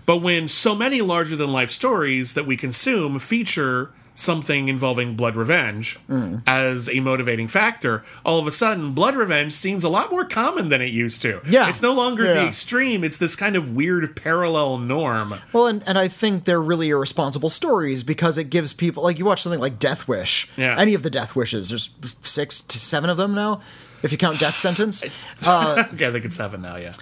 But 0.06 0.18
when 0.22 0.48
so 0.48 0.74
many 0.74 1.02
larger 1.02 1.36
than 1.36 1.52
life 1.52 1.70
stories 1.70 2.34
that 2.34 2.46
we 2.46 2.56
consume 2.56 3.18
feature 3.18 3.92
something 4.20 4.68
involving 4.68 5.16
blood 5.16 5.34
revenge 5.34 5.98
as 6.46 6.88
a 6.88 7.00
motivating 7.00 7.48
factor, 7.48 8.04
all 8.24 8.38
of 8.38 8.46
a 8.46 8.52
sudden 8.52 8.92
blood 8.92 9.14
revenge 9.16 9.52
seems 9.52 9.84
a 9.84 9.88
lot 9.88 10.10
more 10.10 10.24
common 10.24 10.68
than 10.68 10.82
it 10.82 10.92
used 10.92 11.22
to. 11.22 11.40
Yeah. 11.48 11.68
It's 11.68 11.82
no 11.82 11.92
longer 11.92 12.24
the 12.24 12.46
extreme, 12.46 13.02
it's 13.02 13.16
this 13.16 13.34
kind 13.34 13.56
of 13.56 13.74
weird 13.74 14.14
parallel 14.16 14.78
norm. 14.78 15.34
Well, 15.52 15.66
and, 15.66 15.82
and 15.86 15.98
I 15.98 16.08
think 16.08 16.44
they're 16.44 16.60
really 16.60 16.90
irresponsible 16.90 17.48
stories 17.50 18.02
because 18.04 18.38
it 18.38 18.50
gives 18.50 18.72
people 18.72 19.02
like 19.02 19.18
you 19.18 19.24
watch 19.24 19.42
something 19.42 19.60
like 19.60 19.78
Death 19.78 20.06
Wish. 20.06 20.50
Yeah. 20.56 20.78
Any 20.78 20.94
of 20.94 21.02
the 21.02 21.10
Death 21.10 21.34
Wishes. 21.34 21.70
There's 21.70 21.90
six 22.22 22.60
to 22.60 22.78
seven 22.78 23.10
of 23.10 23.16
them 23.16 23.34
now, 23.34 23.62
if 24.02 24.12
you 24.12 24.18
count 24.18 24.38
Death 24.38 24.56
Sentence. 24.56 25.04
Uh, 25.46 25.84
okay, 25.94 26.08
I 26.08 26.12
think 26.12 26.26
it's 26.26 26.36
seven 26.36 26.60
now, 26.60 26.76
yeah. 26.76 26.92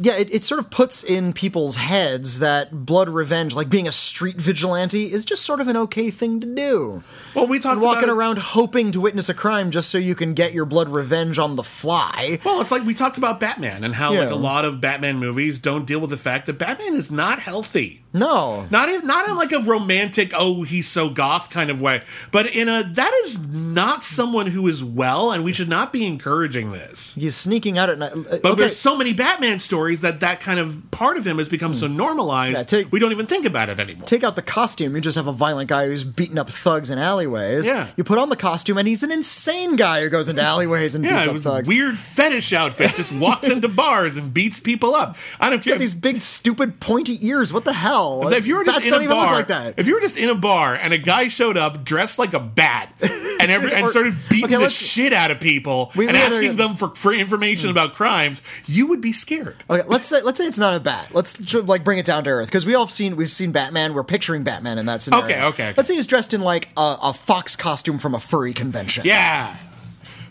Yeah, 0.00 0.14
it, 0.16 0.32
it 0.34 0.44
sort 0.44 0.58
of 0.58 0.70
puts 0.70 1.04
in 1.04 1.32
people's 1.32 1.76
heads 1.76 2.38
that 2.38 2.86
blood 2.86 3.08
revenge, 3.08 3.54
like 3.54 3.68
being 3.68 3.86
a 3.86 3.92
street 3.92 4.36
vigilante, 4.36 5.12
is 5.12 5.24
just 5.24 5.44
sort 5.44 5.60
of 5.60 5.68
an 5.68 5.76
okay 5.76 6.10
thing 6.10 6.40
to 6.40 6.46
do. 6.54 7.02
Well, 7.34 7.46
we 7.46 7.58
talked 7.58 7.80
Walking 7.80 8.08
it- 8.08 8.12
around 8.12 8.38
hoping 8.38 8.92
to 8.92 9.00
witness 9.00 9.28
a 9.28 9.34
crime 9.34 9.70
just 9.70 9.90
so 9.90 9.98
you 9.98 10.14
can 10.14 10.34
get 10.34 10.52
your 10.52 10.64
blood 10.64 10.88
revenge 10.88 11.38
on 11.38 11.56
the 11.56 11.62
fly. 11.62 12.38
Well, 12.44 12.60
it's 12.60 12.70
like 12.70 12.84
we 12.84 12.94
talked 12.94 13.18
about 13.18 13.40
Batman 13.40 13.84
and 13.84 13.94
how 13.94 14.14
like 14.14 14.30
a 14.30 14.34
lot 14.34 14.64
of 14.64 14.80
Batman 14.80 15.18
movies 15.18 15.58
don't 15.58 15.86
deal 15.86 16.00
with 16.00 16.10
the 16.10 16.16
fact 16.16 16.46
that 16.46 16.58
Batman 16.58 16.94
is 16.94 17.10
not 17.10 17.40
healthy. 17.40 17.99
No. 18.12 18.66
Not 18.70 18.88
even 18.88 19.06
not 19.06 19.28
in 19.28 19.36
like 19.36 19.52
a 19.52 19.60
romantic, 19.60 20.32
oh, 20.34 20.62
he's 20.62 20.88
so 20.88 21.10
goth 21.10 21.50
kind 21.50 21.70
of 21.70 21.80
way, 21.80 22.02
but 22.32 22.46
in 22.54 22.68
a 22.68 22.82
that 22.82 23.12
is 23.24 23.48
not 23.48 24.02
someone 24.02 24.46
who 24.48 24.66
is 24.66 24.82
well, 24.82 25.30
and 25.30 25.44
we 25.44 25.52
should 25.52 25.68
not 25.68 25.92
be 25.92 26.04
encouraging 26.04 26.72
this. 26.72 27.14
He's 27.14 27.36
sneaking 27.36 27.78
out 27.78 27.88
at 27.88 27.98
night. 27.98 28.12
Uh, 28.12 28.38
But 28.42 28.44
okay. 28.44 28.54
there's 28.62 28.76
so 28.76 28.96
many 28.96 29.12
Batman 29.12 29.60
stories 29.60 30.00
that 30.00 30.20
that 30.20 30.40
kind 30.40 30.58
of 30.58 30.90
part 30.90 31.18
of 31.18 31.26
him 31.26 31.38
has 31.38 31.48
become 31.48 31.72
so 31.72 31.86
normalized, 31.86 32.56
Yeah, 32.58 32.62
take- 32.64 32.92
we 32.92 32.98
don't 32.98 33.12
even 33.12 33.26
think 33.26 33.46
about 33.46 33.68
it 33.68 33.78
anymore. 33.78 34.06
Take 34.06 34.24
out 34.24 34.34
the 34.34 34.42
costume, 34.42 34.96
you 34.96 35.00
just 35.00 35.16
have 35.16 35.28
a 35.28 35.32
violent 35.32 35.68
guy 35.68 35.86
who's 35.86 36.02
beating 36.02 36.38
up 36.38 36.50
thugs 36.50 36.90
in 36.90 36.98
alleyways. 36.98 37.64
Yeah. 37.66 37.86
You 37.96 38.02
put 38.02 38.18
on 38.18 38.28
the 38.28 38.36
costume, 38.36 38.76
and 38.78 38.88
he's 38.88 39.04
an 39.04 39.12
insane 39.12 39.76
guy 39.76 40.00
who 40.02 40.08
goes 40.08 40.28
into 40.28 40.42
alleyways 40.42 40.96
and 40.96 41.04
yeah, 41.04 41.24
beats 41.24 41.28
up 41.28 41.42
thugs. 41.42 41.68
weird 41.68 41.96
fetish 41.96 42.52
outfits, 42.52 42.96
just 42.96 43.12
walks 43.12 43.48
into 43.48 43.68
bars 43.82 44.16
and 44.16 44.34
beats 44.34 44.58
people 44.58 44.96
up. 44.96 45.16
I 45.38 45.48
don't 45.48 45.62
care 45.62 45.74
Got 45.74 45.80
these 45.80 45.94
big, 45.94 46.20
stupid, 46.22 46.80
pointy 46.80 47.24
ears. 47.24 47.52
What 47.52 47.64
the 47.64 47.72
hell? 47.72 47.99
If 48.32 48.46
you 48.46 48.56
were 48.56 48.64
just 48.64 48.78
Bats 48.78 48.86
in 48.88 48.94
a 48.94 49.08
bar, 49.08 49.26
look 49.26 49.36
like 49.36 49.46
that. 49.48 49.74
if 49.78 49.86
you 49.86 49.94
were 49.94 50.00
just 50.00 50.16
in 50.16 50.28
a 50.28 50.34
bar 50.34 50.74
and 50.74 50.92
a 50.92 50.98
guy 50.98 51.28
showed 51.28 51.56
up 51.56 51.84
dressed 51.84 52.18
like 52.18 52.32
a 52.32 52.40
bat 52.40 52.92
and 53.00 53.50
every, 53.50 53.72
and 53.72 53.86
Or- 53.86 53.90
started 53.90 54.16
beating 54.28 54.54
okay, 54.54 54.64
the 54.64 54.70
shit 54.70 55.12
out 55.12 55.30
of 55.30 55.40
people 55.40 55.92
We- 55.96 56.06
and 56.06 56.16
we 56.16 56.22
asking 56.22 56.56
them 56.56 56.74
for, 56.74 56.88
for 56.94 57.12
information 57.12 57.68
hmm. 57.70 57.76
about 57.76 57.94
crimes, 57.94 58.42
you 58.66 58.86
would 58.88 59.00
be 59.00 59.12
scared. 59.12 59.62
Okay, 59.68 59.86
let's 59.86 60.06
say 60.06 60.22
let's 60.22 60.38
say 60.38 60.46
it's 60.46 60.58
not 60.58 60.74
a 60.74 60.80
bat. 60.80 61.10
Let's 61.12 61.54
like 61.54 61.84
bring 61.84 61.98
it 61.98 62.06
down 62.06 62.24
to 62.24 62.30
earth 62.30 62.46
because 62.46 62.66
we 62.66 62.74
all 62.74 62.84
have 62.86 62.92
seen 62.92 63.16
we've 63.16 63.30
seen 63.30 63.52
Batman. 63.52 63.94
We're 63.94 64.04
picturing 64.04 64.44
Batman 64.44 64.78
in 64.78 64.86
that 64.86 65.02
scenario. 65.02 65.24
Okay, 65.24 65.42
okay, 65.42 65.68
okay. 65.68 65.74
Let's 65.76 65.88
say 65.88 65.94
he's 65.94 66.06
dressed 66.06 66.34
in 66.34 66.40
like 66.40 66.68
a, 66.76 66.96
a 67.02 67.12
fox 67.12 67.56
costume 67.56 67.98
from 67.98 68.14
a 68.14 68.20
furry 68.20 68.52
convention. 68.52 69.04
Yeah. 69.04 69.56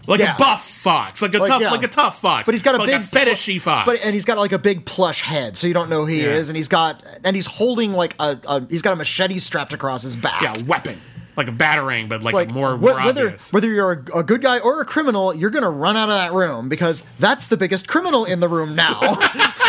Like 0.08 0.20
Yeah. 0.22 0.36
a 0.36 0.40
buff 0.40 0.68
fox, 0.68 1.22
like 1.22 1.34
a 1.36 1.40
Like, 1.40 1.50
tough, 1.52 1.62
yeah. 1.62 1.72
like 1.72 1.84
a 1.84 1.88
tough 1.88 2.20
fox, 2.22 2.46
But 2.46 2.54
he's 2.56 2.64
got 2.64 2.76
a 2.76 2.78
like 2.80 2.88
big 2.88 3.02
a 3.02 3.04
fetishy 3.04 3.62
fox. 3.62 3.86
But 3.86 4.04
and 4.04 4.14
he's 4.14 4.26
got 4.26 4.38
like 4.38 4.52
a 4.52 4.58
big 4.60 4.86
plush 4.86 5.22
head, 5.22 5.58
so 5.58 5.68
you 5.68 5.74
don't 5.74 5.90
know 5.90 6.02
who 6.02 6.06
he 6.08 6.22
Yeah. 6.24 6.30
is. 6.30 6.50
And 6.50 6.56
he's 6.56 6.68
got 6.68 7.04
and 7.24 7.36
he's 7.36 7.46
holding 7.46 7.94
like 7.94 8.16
a, 8.20 8.40
a 8.48 8.66
he's 8.70 8.82
got 8.82 8.94
a 8.94 8.96
machete 8.96 9.38
strapped 9.40 9.74
across 9.74 10.02
his 10.04 10.16
back. 10.16 10.42
yeah, 10.42 10.58
weapon, 10.64 11.00
like 11.36 11.48
a 11.48 11.52
batarang, 11.52 12.10
but 12.10 12.24
like, 12.24 12.34
like 12.34 12.50
more, 12.52 12.76
wh- 12.76 12.82
more 12.82 12.94
whether 12.96 13.26
obvious. 13.28 13.54
whether 13.54 13.68
you're 13.72 14.04
a, 14.14 14.20
a 14.20 14.24
good 14.24 14.42
guy 14.42 14.58
or 14.60 14.82
a 14.82 14.86
criminal, 14.86 15.34
you're 15.36 15.52
gonna 15.52 15.70
run 15.70 15.96
out 15.96 16.10
of 16.10 16.16
that 16.16 16.34
room 16.34 16.70
because 16.70 17.08
that's 17.20 17.48
the 17.50 17.58
biggest 17.58 17.88
criminal 17.88 18.26
in 18.26 18.40
the 18.40 18.48
room 18.48 18.76
now. 18.76 19.00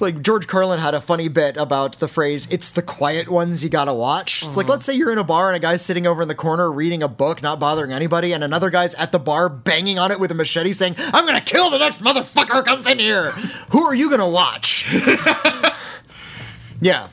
it's 0.00 0.16
like 0.16 0.22
George 0.22 0.46
Carlin 0.46 0.78
had 0.78 0.94
a 0.94 1.00
funny 1.00 1.28
bit 1.28 1.58
about 1.58 1.98
the 1.98 2.08
phrase 2.08 2.48
"It's 2.50 2.70
the 2.70 2.80
quiet 2.80 3.28
ones 3.28 3.62
you 3.62 3.68
gotta 3.68 3.92
watch." 3.92 4.42
It's 4.42 4.56
like 4.56 4.64
Uh-huh. 4.64 4.72
let's 4.72 4.86
say 4.86 4.94
you're 4.94 5.12
in 5.12 5.18
a 5.18 5.24
bar 5.24 5.48
and 5.48 5.56
a 5.56 5.58
guy's 5.58 5.82
sitting 5.84 6.06
over 6.06 6.22
in 6.22 6.28
the 6.28 6.34
corner 6.34 6.72
reading 6.72 7.02
a 7.02 7.08
book, 7.08 7.42
not 7.42 7.60
bothering 7.60 7.92
anybody, 7.92 8.32
and 8.32 8.42
another 8.42 8.70
guy's 8.70 8.94
at 8.94 9.12
the 9.12 9.18
bar 9.18 9.50
banging 9.50 9.98
on 9.98 10.10
it 10.10 10.18
with 10.18 10.30
a 10.30 10.34
machete, 10.34 10.72
saying, 10.72 10.96
"I'm 11.12 11.26
gonna 11.26 11.42
kill 11.42 11.68
the 11.68 11.76
next 11.78 12.02
motherfucker 12.02 12.52
who 12.52 12.62
comes 12.62 12.86
in 12.86 12.98
here." 12.98 13.30
Who 13.72 13.82
are 13.84 13.94
you 13.94 14.08
gonna 14.08 14.26
watch? 14.26 14.86
yeah. 16.80 17.08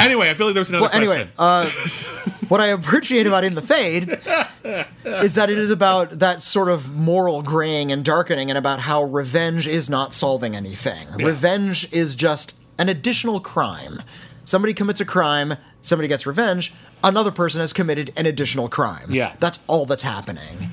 Anyway, 0.00 0.30
I 0.30 0.34
feel 0.34 0.46
like 0.46 0.54
there's 0.54 0.68
another 0.70 0.84
Well, 0.86 0.94
anyway, 0.94 1.28
question. 1.32 1.32
uh, 1.38 1.70
what 2.48 2.60
I 2.60 2.66
appreciate 2.66 3.26
about 3.26 3.44
In 3.44 3.54
the 3.54 3.62
Fade 3.62 4.08
is 5.04 5.34
that 5.34 5.50
it 5.50 5.58
is 5.58 5.70
about 5.70 6.18
that 6.20 6.42
sort 6.42 6.68
of 6.68 6.94
moral 6.94 7.42
graying 7.42 7.90
and 7.92 8.04
darkening, 8.04 8.50
and 8.50 8.56
about 8.58 8.80
how 8.80 9.02
revenge 9.04 9.66
is 9.66 9.90
not 9.90 10.14
solving 10.14 10.54
anything. 10.56 11.08
Revenge 11.16 11.92
is 11.92 12.14
just 12.14 12.60
an 12.78 12.88
additional 12.88 13.40
crime. 13.40 14.02
Somebody 14.44 14.72
commits 14.72 15.00
a 15.00 15.04
crime, 15.04 15.54
somebody 15.82 16.08
gets 16.08 16.26
revenge, 16.26 16.72
another 17.04 17.30
person 17.30 17.60
has 17.60 17.72
committed 17.72 18.12
an 18.16 18.24
additional 18.26 18.68
crime. 18.68 19.10
Yeah. 19.10 19.34
that's 19.40 19.62
all 19.66 19.84
that's 19.84 20.02
happening. 20.04 20.70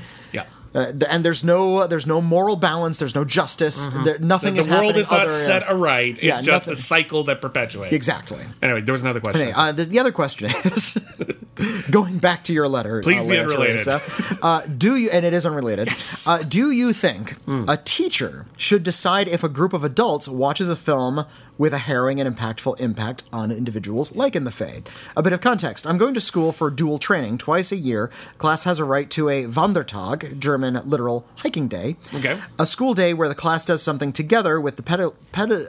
Uh, 0.75 0.91
and 1.09 1.23
there's 1.23 1.41
no 1.43 1.87
there's 1.87 2.05
no 2.05 2.19
moral 2.21 2.57
balance. 2.57 2.97
There's 2.97 3.15
no 3.15 3.23
justice. 3.23 3.87
There, 4.03 4.19
nothing 4.19 4.55
The, 4.55 4.59
is 4.59 4.67
the 4.67 4.75
world 4.75 4.97
is 4.97 5.09
not 5.09 5.21
other- 5.27 5.29
set 5.33 5.63
aright. 5.69 6.15
It's 6.17 6.23
Yeah, 6.23 6.41
just 6.41 6.67
a 6.67 6.75
cycle 6.75 7.23
that 7.23 7.39
perpetuates. 7.41 7.93
Exactly. 7.93 8.39
Anyway, 8.61 8.81
there 8.81 8.91
was 8.93 9.01
another 9.01 9.21
question. 9.21 9.41
Okay, 9.43 9.51
uh, 9.53 9.71
the, 9.71 9.85
the 9.85 9.99
other 9.99 10.11
question 10.11 10.51
is 10.65 10.97
going 11.89 12.17
back 12.17 12.43
to 12.45 12.53
your 12.53 12.67
letter. 12.67 13.01
Please 13.01 13.25
uh, 13.25 13.29
be 13.29 13.37
unrelated. 13.39 13.79
Teresa, 13.85 14.01
uh, 14.41 14.61
do 14.61 14.95
you, 14.97 15.09
and 15.11 15.25
it 15.25 15.33
is 15.33 15.45
unrelated, 15.45 15.87
uh, 16.27 16.39
do 16.43 16.71
you 16.71 16.91
think 16.93 17.33
Hmm. 17.45 17.63
a 17.69 17.77
teacher 17.77 18.45
should 18.57 18.83
decide 18.83 19.27
if 19.27 19.43
a 19.43 19.49
group 19.49 19.71
of 19.73 19.83
adults 19.83 20.27
watches 20.27 20.69
a 20.69 20.75
film 20.75 21.25
with 21.57 21.73
a 21.73 21.79
harrowing 21.79 22.19
and 22.19 22.35
impactful 22.35 22.79
impact 22.79 23.23
on 23.31 23.51
individuals, 23.51 24.15
like 24.15 24.35
in 24.35 24.43
The 24.43 24.51
Fade? 24.51 24.89
A 25.15 25.23
bit 25.23 25.33
of 25.33 25.41
context. 25.41 25.87
I'm 25.87 25.97
going 25.97 26.13
to 26.13 26.21
school 26.21 26.51
for 26.51 26.69
dual 26.69 26.97
training 26.97 27.37
twice 27.37 27.71
a 27.71 27.77
year. 27.77 28.09
Class 28.37 28.63
has 28.63 28.79
a 28.79 28.83
right 28.83 29.09
to 29.11 29.29
a 29.29 29.45
Wandertag, 29.45 30.39
German 30.39 30.81
literal 30.87 31.25
hiking 31.37 31.67
day. 31.67 31.95
Okay. 32.13 32.39
A 32.59 32.65
school 32.65 32.93
day 32.93 33.13
where 33.13 33.29
the 33.29 33.35
class 33.35 33.65
does 33.65 33.81
something 33.81 34.11
together 34.11 34.59
with 34.59 34.75
the 34.75 34.83
pedi- 34.83 35.13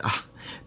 uh, 0.03 0.11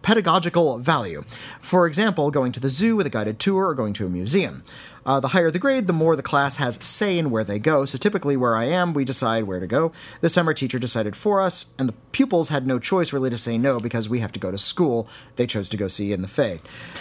pedagogical 0.02 0.78
value. 0.78 1.24
For 1.60 1.86
example, 1.86 2.30
going 2.30 2.52
to 2.52 2.60
the 2.60 2.70
zoo 2.70 2.96
with 2.96 3.06
a 3.06 3.10
guided 3.10 3.38
tour 3.38 3.68
or 3.68 3.74
going 3.74 3.92
to 3.94 4.06
a 4.06 4.08
museum. 4.08 4.62
Uh, 5.06 5.18
the 5.20 5.28
higher 5.28 5.50
the 5.50 5.58
grade, 5.58 5.86
the 5.86 5.92
more 5.92 6.14
the 6.14 6.22
class 6.22 6.56
has 6.56 6.76
say 6.86 7.18
in 7.18 7.30
where 7.30 7.44
they 7.44 7.58
go. 7.58 7.84
So 7.84 7.96
typically, 7.98 8.36
where 8.36 8.54
I 8.56 8.64
am, 8.64 8.92
we 8.92 9.04
decide 9.04 9.44
where 9.44 9.58
to 9.60 9.66
go. 9.66 9.92
This 10.20 10.32
time, 10.34 10.46
our 10.46 10.54
teacher 10.54 10.78
decided 10.78 11.16
for 11.16 11.40
us, 11.40 11.72
and 11.78 11.88
the 11.88 11.94
pupils 12.12 12.48
had 12.50 12.66
no 12.66 12.78
choice 12.78 13.12
really 13.12 13.30
to 13.30 13.38
say 13.38 13.56
no 13.56 13.80
because 13.80 14.08
we 14.08 14.18
have 14.20 14.32
to 14.32 14.40
go 14.40 14.50
to 14.50 14.58
school. 14.58 15.08
They 15.36 15.46
chose 15.46 15.68
to 15.70 15.76
go 15.76 15.88
see 15.88 16.12
in 16.12 16.22
the 16.22 16.28
Fade. 16.28 16.60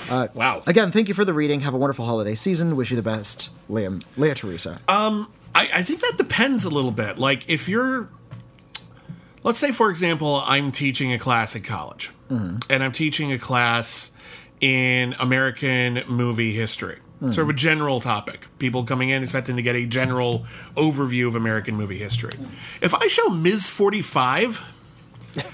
Uh, 0.09 0.27
Wow. 0.33 0.61
Again, 0.67 0.91
thank 0.91 1.07
you 1.07 1.13
for 1.13 1.25
the 1.25 1.33
reading. 1.33 1.61
Have 1.61 1.73
a 1.73 1.77
wonderful 1.77 2.05
holiday 2.05 2.35
season. 2.35 2.75
Wish 2.75 2.89
you 2.91 2.95
the 2.95 3.03
best, 3.03 3.49
Liam, 3.69 4.03
Leah 4.15 4.35
Teresa. 4.35 4.79
Um, 4.87 5.31
I, 5.53 5.69
I 5.75 5.83
think 5.83 5.99
that 5.99 6.13
depends 6.17 6.63
a 6.65 6.69
little 6.69 6.91
bit. 6.91 7.17
Like 7.17 7.49
if 7.49 7.67
you're, 7.67 8.07
let's 9.43 9.59
say 9.59 9.71
for 9.71 9.89
example, 9.89 10.41
I'm 10.45 10.71
teaching 10.71 11.11
a 11.11 11.19
class 11.19 11.55
at 11.55 11.63
college, 11.63 12.11
and 12.29 12.63
I'm 12.83 12.91
teaching 12.91 13.31
a 13.31 13.39
class 13.39 14.15
in 14.61 15.15
American 15.19 16.03
movie 16.07 16.53
history. 16.53 16.99
Sort 17.21 17.39
of 17.39 17.49
a 17.49 17.53
general 17.53 17.99
topic. 17.99 18.47
People 18.59 18.85
coming 18.85 19.09
in 19.09 19.23
expecting 19.23 19.57
to 19.57 19.61
get 19.61 19.75
a 19.75 19.85
general 19.85 20.45
overview 20.75 21.27
of 21.27 21.35
American 21.35 21.75
movie 21.75 21.97
history. 21.97 22.33
If 22.81 22.93
I 22.93 23.07
show 23.07 23.27
Ms. 23.27 23.67
45, 23.67 24.63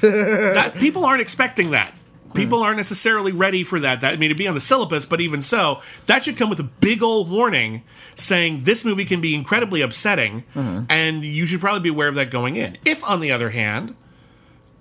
that 0.01 0.75
people 0.79 1.05
aren't 1.05 1.21
expecting 1.21 1.71
that. 1.71 1.93
People 2.35 2.61
aren't 2.61 2.77
necessarily 2.77 3.31
ready 3.31 3.63
for 3.63 3.79
that. 3.79 4.01
That 4.01 4.13
I 4.13 4.17
mean, 4.17 4.25
it'd 4.25 4.37
be 4.37 4.47
on 4.47 4.55
the 4.55 4.61
syllabus, 4.61 5.05
but 5.05 5.21
even 5.21 5.41
so, 5.41 5.81
that 6.05 6.25
should 6.25 6.37
come 6.37 6.49
with 6.49 6.59
a 6.59 6.63
big 6.63 7.01
old 7.01 7.31
warning 7.31 7.81
saying 8.13 8.65
this 8.65 8.83
movie 8.85 9.05
can 9.05 9.21
be 9.21 9.33
incredibly 9.33 9.81
upsetting, 9.81 10.43
and 10.53 11.23
you 11.23 11.45
should 11.45 11.61
probably 11.61 11.79
be 11.81 11.89
aware 11.89 12.09
of 12.09 12.15
that 12.15 12.29
going 12.29 12.57
in. 12.57 12.77
If, 12.85 13.03
on 13.05 13.21
the 13.21 13.31
other 13.31 13.49
hand, 13.51 13.95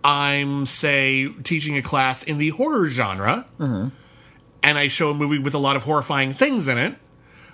I'm 0.02 0.66
say 0.66 1.28
teaching 1.44 1.76
a 1.78 1.82
class 1.82 2.24
in 2.24 2.38
the 2.38 2.50
horror 2.50 2.88
genre, 2.88 3.46
and 4.64 4.78
I 4.78 4.88
show 4.88 5.10
a 5.10 5.14
movie 5.14 5.38
with 5.38 5.54
a 5.54 5.58
lot 5.58 5.76
of 5.76 5.84
horrifying 5.84 6.32
things 6.32 6.66
in 6.66 6.78
it, 6.78 6.96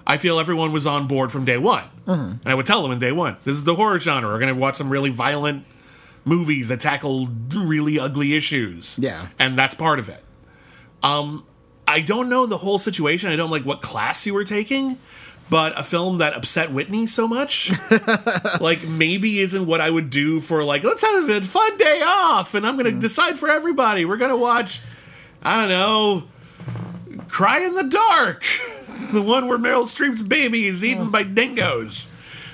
I 0.07 0.17
feel 0.17 0.41
everyone 0.41 0.73
was 0.73 0.87
on 0.87 1.07
board 1.07 1.31
from 1.31 1.45
day 1.45 1.59
one, 1.59 1.85
and 2.07 2.41
I 2.47 2.55
would 2.55 2.67
tell 2.67 2.83
them 2.83 2.93
in 2.93 2.99
day 2.99 3.13
one, 3.13 3.37
this 3.45 3.57
is 3.57 3.65
the 3.65 3.75
horror 3.75 3.99
genre. 3.99 4.31
We're 4.31 4.39
going 4.39 4.55
to 4.55 4.59
watch 4.59 4.77
some 4.77 4.89
really 4.89 5.11
violent 5.11 5.65
movies 6.25 6.69
that 6.69 6.81
tackle 6.81 7.29
really 7.55 7.99
ugly 7.99 8.35
issues. 8.35 8.99
Yeah. 8.99 9.27
And 9.39 9.59
that's 9.59 9.75
part 9.75 9.99
of 9.99 10.09
it. 10.09 10.23
Um, 11.03 11.45
I 11.87 12.01
don't 12.01 12.29
know 12.29 12.47
the 12.47 12.59
whole 12.59 12.79
situation. 12.79 13.31
I 13.31 13.37
don't 13.37 13.51
like 13.51 13.65
what 13.65 13.83
class 13.83 14.27
you 14.27 14.35
were 14.35 14.45
taking, 14.45 14.99
but 15.49 15.79
a 15.79 15.83
film 15.83 16.19
that 16.19 16.35
upset 16.35 16.71
Witney 16.71 17.07
so 17.09 17.27
much, 17.27 17.73
like 18.61 18.87
maybe 18.87 19.39
isn't 19.39 19.67
what 19.67 19.81
I 19.81 19.91
would 19.91 20.11
do 20.11 20.41
for 20.41 20.63
like, 20.63 20.85
let's 20.85 21.03
have 21.03 21.29
a 21.29 21.41
fun 21.41 21.77
day 21.79 22.03
off 22.05 22.55
and 22.55 22.67
I'm 22.67 22.77
going 22.77 22.95
to 22.95 23.01
decide 23.01 23.39
for 23.39 23.49
everybody. 23.49 24.05
We're 24.05 24.19
going 24.19 24.31
to 24.31 24.37
watch, 24.37 24.81
I 25.43 25.57
don't 25.57 25.69
know, 25.69 26.29
Cry 27.31 27.61
in 27.65 27.75
the 27.75 27.85
Dark, 27.85 28.45
the 29.13 29.23
one 29.23 29.47
where 29.49 29.59
Meryl 29.59 29.85
Streep's 29.87 30.23
baby 30.23 30.67
is 30.67 30.85
eaten 30.85 31.11
by 31.11 31.23
dingoes. 31.23 32.13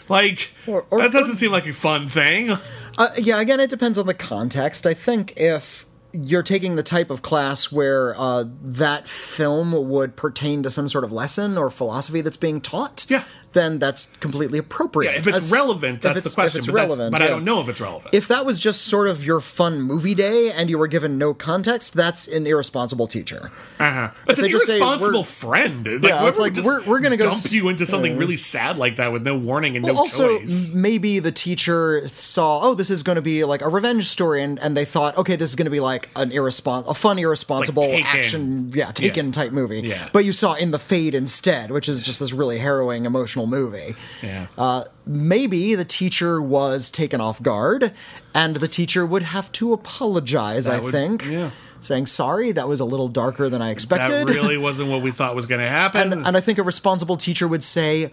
Like 0.09 0.51
Or- 0.67 0.87
or- 0.91 1.03
that 1.03 1.13
doesn't 1.13 1.37
seem 1.37 1.51
like 1.51 1.67
a 1.67 1.73
fun 1.73 2.09
thing. 2.09 2.51
Uh, 2.99 3.11
yeah, 3.19 3.39
again, 3.41 3.61
it 3.61 3.69
depends 3.69 3.99
on 3.99 4.07
the 4.07 4.15
context. 4.15 4.87
I 4.87 4.95
think 4.95 5.35
if 5.37 5.85
you're 6.15 6.43
taking 6.43 6.77
the 6.77 6.83
type 6.83 7.11
of 7.11 7.21
class 7.21 7.71
where 7.71 8.19
uh, 8.19 8.45
that 8.63 9.07
film 9.07 9.73
would 9.91 10.17
pertain 10.17 10.63
to 10.63 10.71
some 10.71 10.89
sort 10.89 11.05
of 11.05 11.13
lesson 11.13 11.59
or 11.59 11.69
philosophy 11.69 12.23
that's 12.23 12.39
being 12.39 12.59
taught, 12.59 13.05
Yeah. 13.11 13.25
Then 13.57 13.79
that's 13.81 14.15
completely 14.21 14.59
appropriate. 14.59 15.11
Yeah, 15.13 15.19
if 15.19 15.27
it's 15.27 15.37
As- 15.39 15.51
relevant, 15.53 16.03
that's 16.03 16.23
the 16.23 16.31
question. 16.31 16.59
If 16.61 16.65
it's 16.65 16.67
but 16.69 16.73
that- 16.75 16.83
relevant, 16.83 17.13
but 17.13 17.23
I 17.23 17.27
don't 17.29 17.45
know 17.45 17.61
if 17.61 17.69
it's 17.69 17.81
relevant. 17.81 18.15
If 18.15 18.29
that 18.29 18.47
was 18.47 18.61
just 18.61 18.83
sort 18.83 19.09
of 19.09 19.25
your 19.25 19.41
fun 19.41 19.81
movie 19.83 20.15
day 20.15 20.53
and 20.53 20.71
you 20.71 20.79
were 20.79 20.87
given 20.87 21.19
no 21.19 21.35
context, 21.35 21.95
that's 21.95 22.29
an 22.29 22.47
irresponsible 22.47 23.07
teacher. 23.09 23.51
uh-huh. 23.81 24.11
It's 24.29 24.39
an 24.39 24.45
they 24.45 24.51
just 24.51 24.67
say, 24.67 24.77
irresponsible 24.79 25.13
we're- 25.21 25.25
friend. 25.25 25.87
Like, 25.87 26.03
Yeah, 26.13 26.29
it's 26.29 26.39
like, 26.39 26.55
we're- 26.57 26.83
we're 26.87 27.01
gonna 27.01 27.17
go 27.17 27.25
dump 27.25 27.35
s- 27.37 27.51
you 27.53 27.69
into 27.69 27.87
something 27.87 28.17
really 28.17 28.37
sad 28.37 28.79
like 28.79 28.97
that 28.97 29.11
with 29.13 29.23
no 29.25 29.37
warning 29.37 29.77
and 29.77 29.85
no 29.87 29.97
also, 29.97 30.39
choice. 30.39 30.73
maybe 30.75 31.19
the 31.19 31.33
teacher 31.33 32.07
saw, 32.09 32.61
oh, 32.63 32.75
this 32.75 32.91
is 32.91 33.03
going 33.03 33.17
to 33.17 33.23
be 33.23 33.45
like 33.45 33.63
a 33.63 33.69
revenge 33.69 34.09
story, 34.09 34.43
and, 34.43 34.59
and 34.61 34.77
they 34.77 34.85
thought, 34.85 35.17
okay, 35.17 35.37
this 35.37 35.49
is 35.51 35.57
going 35.57 35.65
to 35.67 35.71
be 35.71 35.81
like 35.81 36.09
an 36.17 36.31
irrespons- 36.33 36.85
a 36.89 36.95
fun, 36.95 37.19
irresponsible 37.19 37.83
Taken. 37.83 38.07
action, 38.07 38.71
yeah, 38.75 38.91
taken 38.93 39.33
type 39.33 39.53
movie. 39.53 39.81
Yeah. 39.81 40.09
But 40.13 40.25
you 40.25 40.33
saw 40.33 40.55
In 40.55 40.71
the 40.71 40.79
Fade 40.79 41.15
instead, 41.15 41.71
which 41.71 41.89
is 41.89 42.03
just 42.03 42.21
this 42.21 42.33
really 42.33 42.59
harrowing, 42.59 43.05
emotional 43.07 43.46
movie. 43.47 43.95
Yeah. 44.23 44.47
Uh, 44.59 44.85
maybe 45.07 45.75
the 45.75 45.85
teacher 45.85 46.43
was 46.43 46.91
taken 46.91 47.21
off 47.21 47.43
guard, 47.43 47.93
and 48.35 48.57
the 48.57 48.69
teacher 48.69 49.07
would 49.07 49.23
have 49.23 49.51
to 49.53 49.73
apologize. 49.73 50.69
I 50.69 50.81
would- 50.81 50.93
think. 50.93 51.25
yeah. 51.27 51.51
Saying 51.83 52.07
sorry, 52.07 52.51
that 52.53 52.67
was 52.67 52.81
a 52.81 52.85
little 52.85 53.07
darker 53.07 53.49
than 53.49 53.63
I 53.63 53.71
expected 53.71 54.27
that 54.27 54.35
really 54.35 54.59
wasn't 54.59 54.91
what 54.91 55.03
we 55.03 55.13
thought 55.13 55.37
was 55.37 55.47
going 55.47 55.61
to 55.61 55.69
happen. 55.69 56.13
And, 56.13 56.27
and 56.27 56.37
I 56.37 56.41
think 56.41 56.59
a 56.59 56.65
responsible 56.65 57.17
teacher 57.17 57.47
would 57.47 57.63
say, 57.63 58.11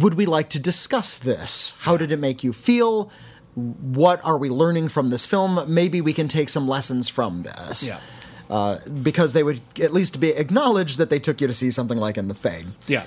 Would 0.00 0.14
we 0.14 0.24
like 0.24 0.48
to 0.50 0.58
discuss 0.58 1.18
this? 1.18 1.76
How 1.80 1.98
did 1.98 2.12
it 2.12 2.18
make 2.18 2.42
you 2.42 2.52
feel? 2.54 3.10
What 3.56 4.24
are 4.24 4.38
we 4.38 4.48
learning 4.48 4.88
from 4.88 5.10
this 5.10 5.26
film? 5.26 5.64
Maybe 5.72 6.00
we 6.00 6.12
can 6.14 6.28
take 6.28 6.48
some 6.48 6.66
lessons 6.66 7.08
from 7.10 7.42
this. 7.42 7.86
yeah. 7.86 8.00
Uh, 8.48 8.78
because 9.02 9.32
they 9.34 9.42
would 9.42 9.60
at 9.82 9.92
least 9.92 10.18
be 10.20 10.30
acknowledged 10.30 10.96
that 10.98 11.10
they 11.10 11.18
took 11.18 11.40
you 11.40 11.46
to 11.46 11.54
see 11.54 11.70
something 11.70 11.98
like 11.98 12.16
In 12.16 12.28
the 12.28 12.34
Fade. 12.34 12.66
Yeah. 12.86 13.04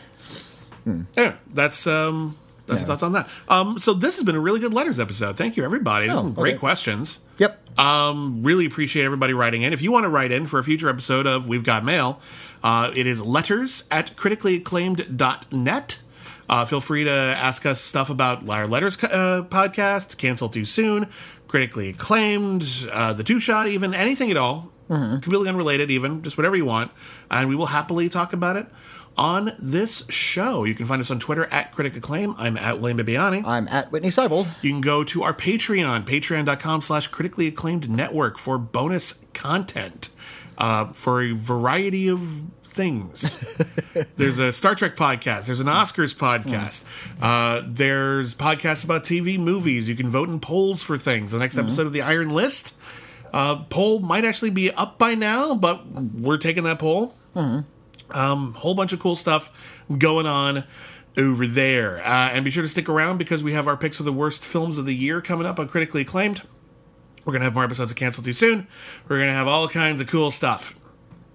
Yeah, 1.16 1.36
that's 1.54 1.86
um 1.88 2.38
that's 2.68 2.82
Hmm. 2.82 2.84
Yeah. 2.84 2.88
thoughts 2.88 3.04
on 3.04 3.12
that. 3.14 3.28
Um 3.50 3.80
so 3.80 3.94
this 3.94 4.16
has 4.18 4.26
been 4.26 4.36
a 4.36 4.40
really 4.40 4.60
good 4.60 4.74
letters 4.74 5.00
episode. 5.00 5.38
Thank 5.38 5.58
you 5.58 5.64
everybody. 5.64 6.08
There's 6.08 6.18
Oh, 6.20 6.24
some 6.24 6.34
great 6.34 6.54
okay. 6.56 6.60
questions. 6.60 7.20
Yep. 7.40 7.80
Um 7.80 8.42
really 8.44 8.66
appreciate 8.66 9.04
everybody 9.06 9.34
writing 9.34 9.62
in. 9.64 9.74
If 9.74 9.82
you 9.82 9.92
want 9.92 10.04
to 10.06 10.10
write 10.10 10.32
in 10.32 10.46
for 10.48 10.60
a 10.60 10.64
future 10.64 10.90
episode 10.90 11.28
of 11.28 11.48
We've 11.48 11.64
Got 11.64 11.84
Mail, 11.86 12.20
uh 12.64 12.92
it 12.96 13.06
is 13.08 13.22
letters 13.22 13.88
at 13.92 14.16
criticallyacclaimed.net. 14.16 16.02
Uh, 16.50 16.64
feel 16.64 16.80
free 16.80 17.04
to 17.04 17.12
ask 17.12 17.66
us 17.66 17.82
stuff 17.82 18.10
about 18.10 18.48
our 18.48 18.66
letters 18.68 18.98
uh, 19.04 19.44
podcast, 19.50 20.18
cancel 20.18 20.48
too 20.48 20.64
soon, 20.64 21.08
critically 21.50 21.90
acclaimed, 21.90 22.88
uh, 22.94 23.12
the 23.12 23.22
two 23.24 23.38
shot, 23.38 23.68
even 23.68 23.94
anything 23.94 24.32
at 24.32 24.38
all, 24.38 24.72
completely 24.88 25.50
unrelated, 25.50 25.92
even 25.92 26.22
just 26.24 26.38
whatever 26.38 26.56
you 26.56 26.64
want, 26.64 26.90
and 27.30 27.50
we 27.50 27.56
will 27.56 27.66
happily 27.66 28.08
talk 28.08 28.32
about 28.32 28.56
it 28.56 28.66
on 29.18 29.54
this 29.58 30.06
show. 30.10 30.64
You 30.64 30.76
can 30.76 30.86
find 30.86 31.02
us 31.02 31.10
on 31.12 31.20
Twitter 31.20 31.46
at 31.46 31.72
Critic 31.72 31.96
Acclaim. 31.96 32.36
I'm 32.38 32.58
at 32.58 32.80
William 32.80 32.98
Bibbiani. 33.00 33.44
I'm 33.46 33.68
at 33.68 33.92
Witney 33.92 34.10
Seibold. 34.10 34.48
You 34.62 34.72
can 34.72 34.82
go 34.82 35.04
to 35.06 35.24
our 35.24 35.34
Patreon, 35.34 36.06
patreon.com 36.06 36.82
slash 36.82 37.08
critically 37.08 37.48
acclaimed 37.48 37.90
network 37.90 38.38
for 38.38 38.58
bonus 38.58 39.26
content 39.34 40.10
uh, 40.58 40.88
for 40.88 41.22
a 41.22 41.32
variety 41.32 42.10
of 42.10 42.44
things. 42.64 43.44
there's 44.16 44.40
a 44.40 44.54
Star 44.54 44.76
Trek 44.76 44.96
podcast. 44.96 45.48
There's 45.48 45.60
an 45.60 45.68
Oscars 45.68 46.16
podcast. 46.16 46.86
Uh, 47.20 47.64
there's 47.66 48.36
podcasts 48.36 48.84
about 48.86 49.04
TV 49.04 49.40
movies. 49.40 49.90
You 49.90 49.96
can 49.96 50.10
vote 50.10 50.30
in 50.30 50.40
polls 50.40 50.84
for 50.84 50.98
things. 50.98 51.32
The 51.32 51.40
next 51.40 51.58
episode 51.58 51.88
of 51.88 51.94
the 51.94 52.04
Iron 52.04 52.30
List 52.30 52.78
uh, 53.34 53.64
poll 53.64 54.00
might 54.00 54.26
actually 54.26 54.52
be 54.52 54.72
up 54.72 54.98
by 54.98 55.16
now, 55.16 55.56
but 55.56 55.86
we're 55.88 56.38
taking 56.38 56.64
that 56.64 56.80
poll 56.80 57.16
um, 58.12 58.54
whole 58.54 58.74
bunch 58.74 58.94
of 58.94 59.00
cool 59.00 59.16
stuff 59.16 59.84
going 59.98 60.26
on 60.26 60.64
over 61.18 61.48
there. 61.48 62.00
Uh, 62.00 62.30
and 62.30 62.46
be 62.46 62.52
sure 62.52 62.64
to 62.64 62.70
stick 62.70 62.88
around 62.88 63.18
because 63.18 63.44
we 63.44 63.54
have 63.54 63.68
our 63.68 63.78
picks 63.78 64.00
of 64.00 64.06
the 64.06 64.14
worst 64.14 64.46
films 64.46 64.78
of 64.78 64.86
the 64.86 64.96
year 64.96 65.22
coming 65.22 65.48
up 65.48 65.60
on 65.60 65.68
Critically 65.68 66.02
Acclaimed. 66.02 66.44
We're 67.26 67.34
going 67.34 67.42
to 67.42 67.46
have 67.46 67.56
more 67.56 67.64
episodes 67.64 67.92
of 67.92 67.98
Cancel 67.98 68.24
Too 68.24 68.34
Soon. 68.34 68.68
We're 69.08 69.18
going 69.18 69.28
to 69.28 69.34
have 69.34 69.48
all 69.48 69.68
kinds 69.68 70.00
of 70.00 70.08
cool 70.08 70.32
stuff. 70.32 70.80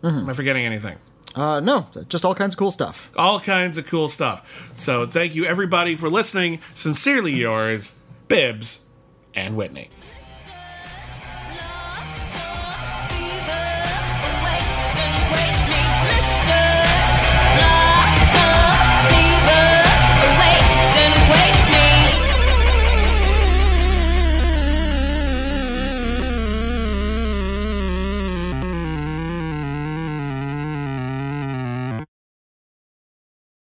Am 0.03 0.29
I 0.29 0.33
forgetting 0.33 0.65
anything? 0.65 0.97
Uh, 1.35 1.61
no, 1.61 1.87
just 2.09 2.25
all 2.25 2.35
kinds 2.35 2.55
of 2.55 2.59
cool 2.59 2.71
stuff. 2.71 3.11
All 3.17 3.41
kinds 3.41 3.79
of 3.79 3.87
cool 3.87 4.09
stuff. 4.09 4.73
So 4.75 5.07
thank 5.07 5.35
you 5.35 5.45
everybody 5.45 5.95
for 5.95 6.11
listening. 6.11 6.61
Sincerely 6.75 7.33
yours, 7.33 7.99
Bibbs 8.29 8.85
and 9.35 9.57
Witney. 9.57 9.89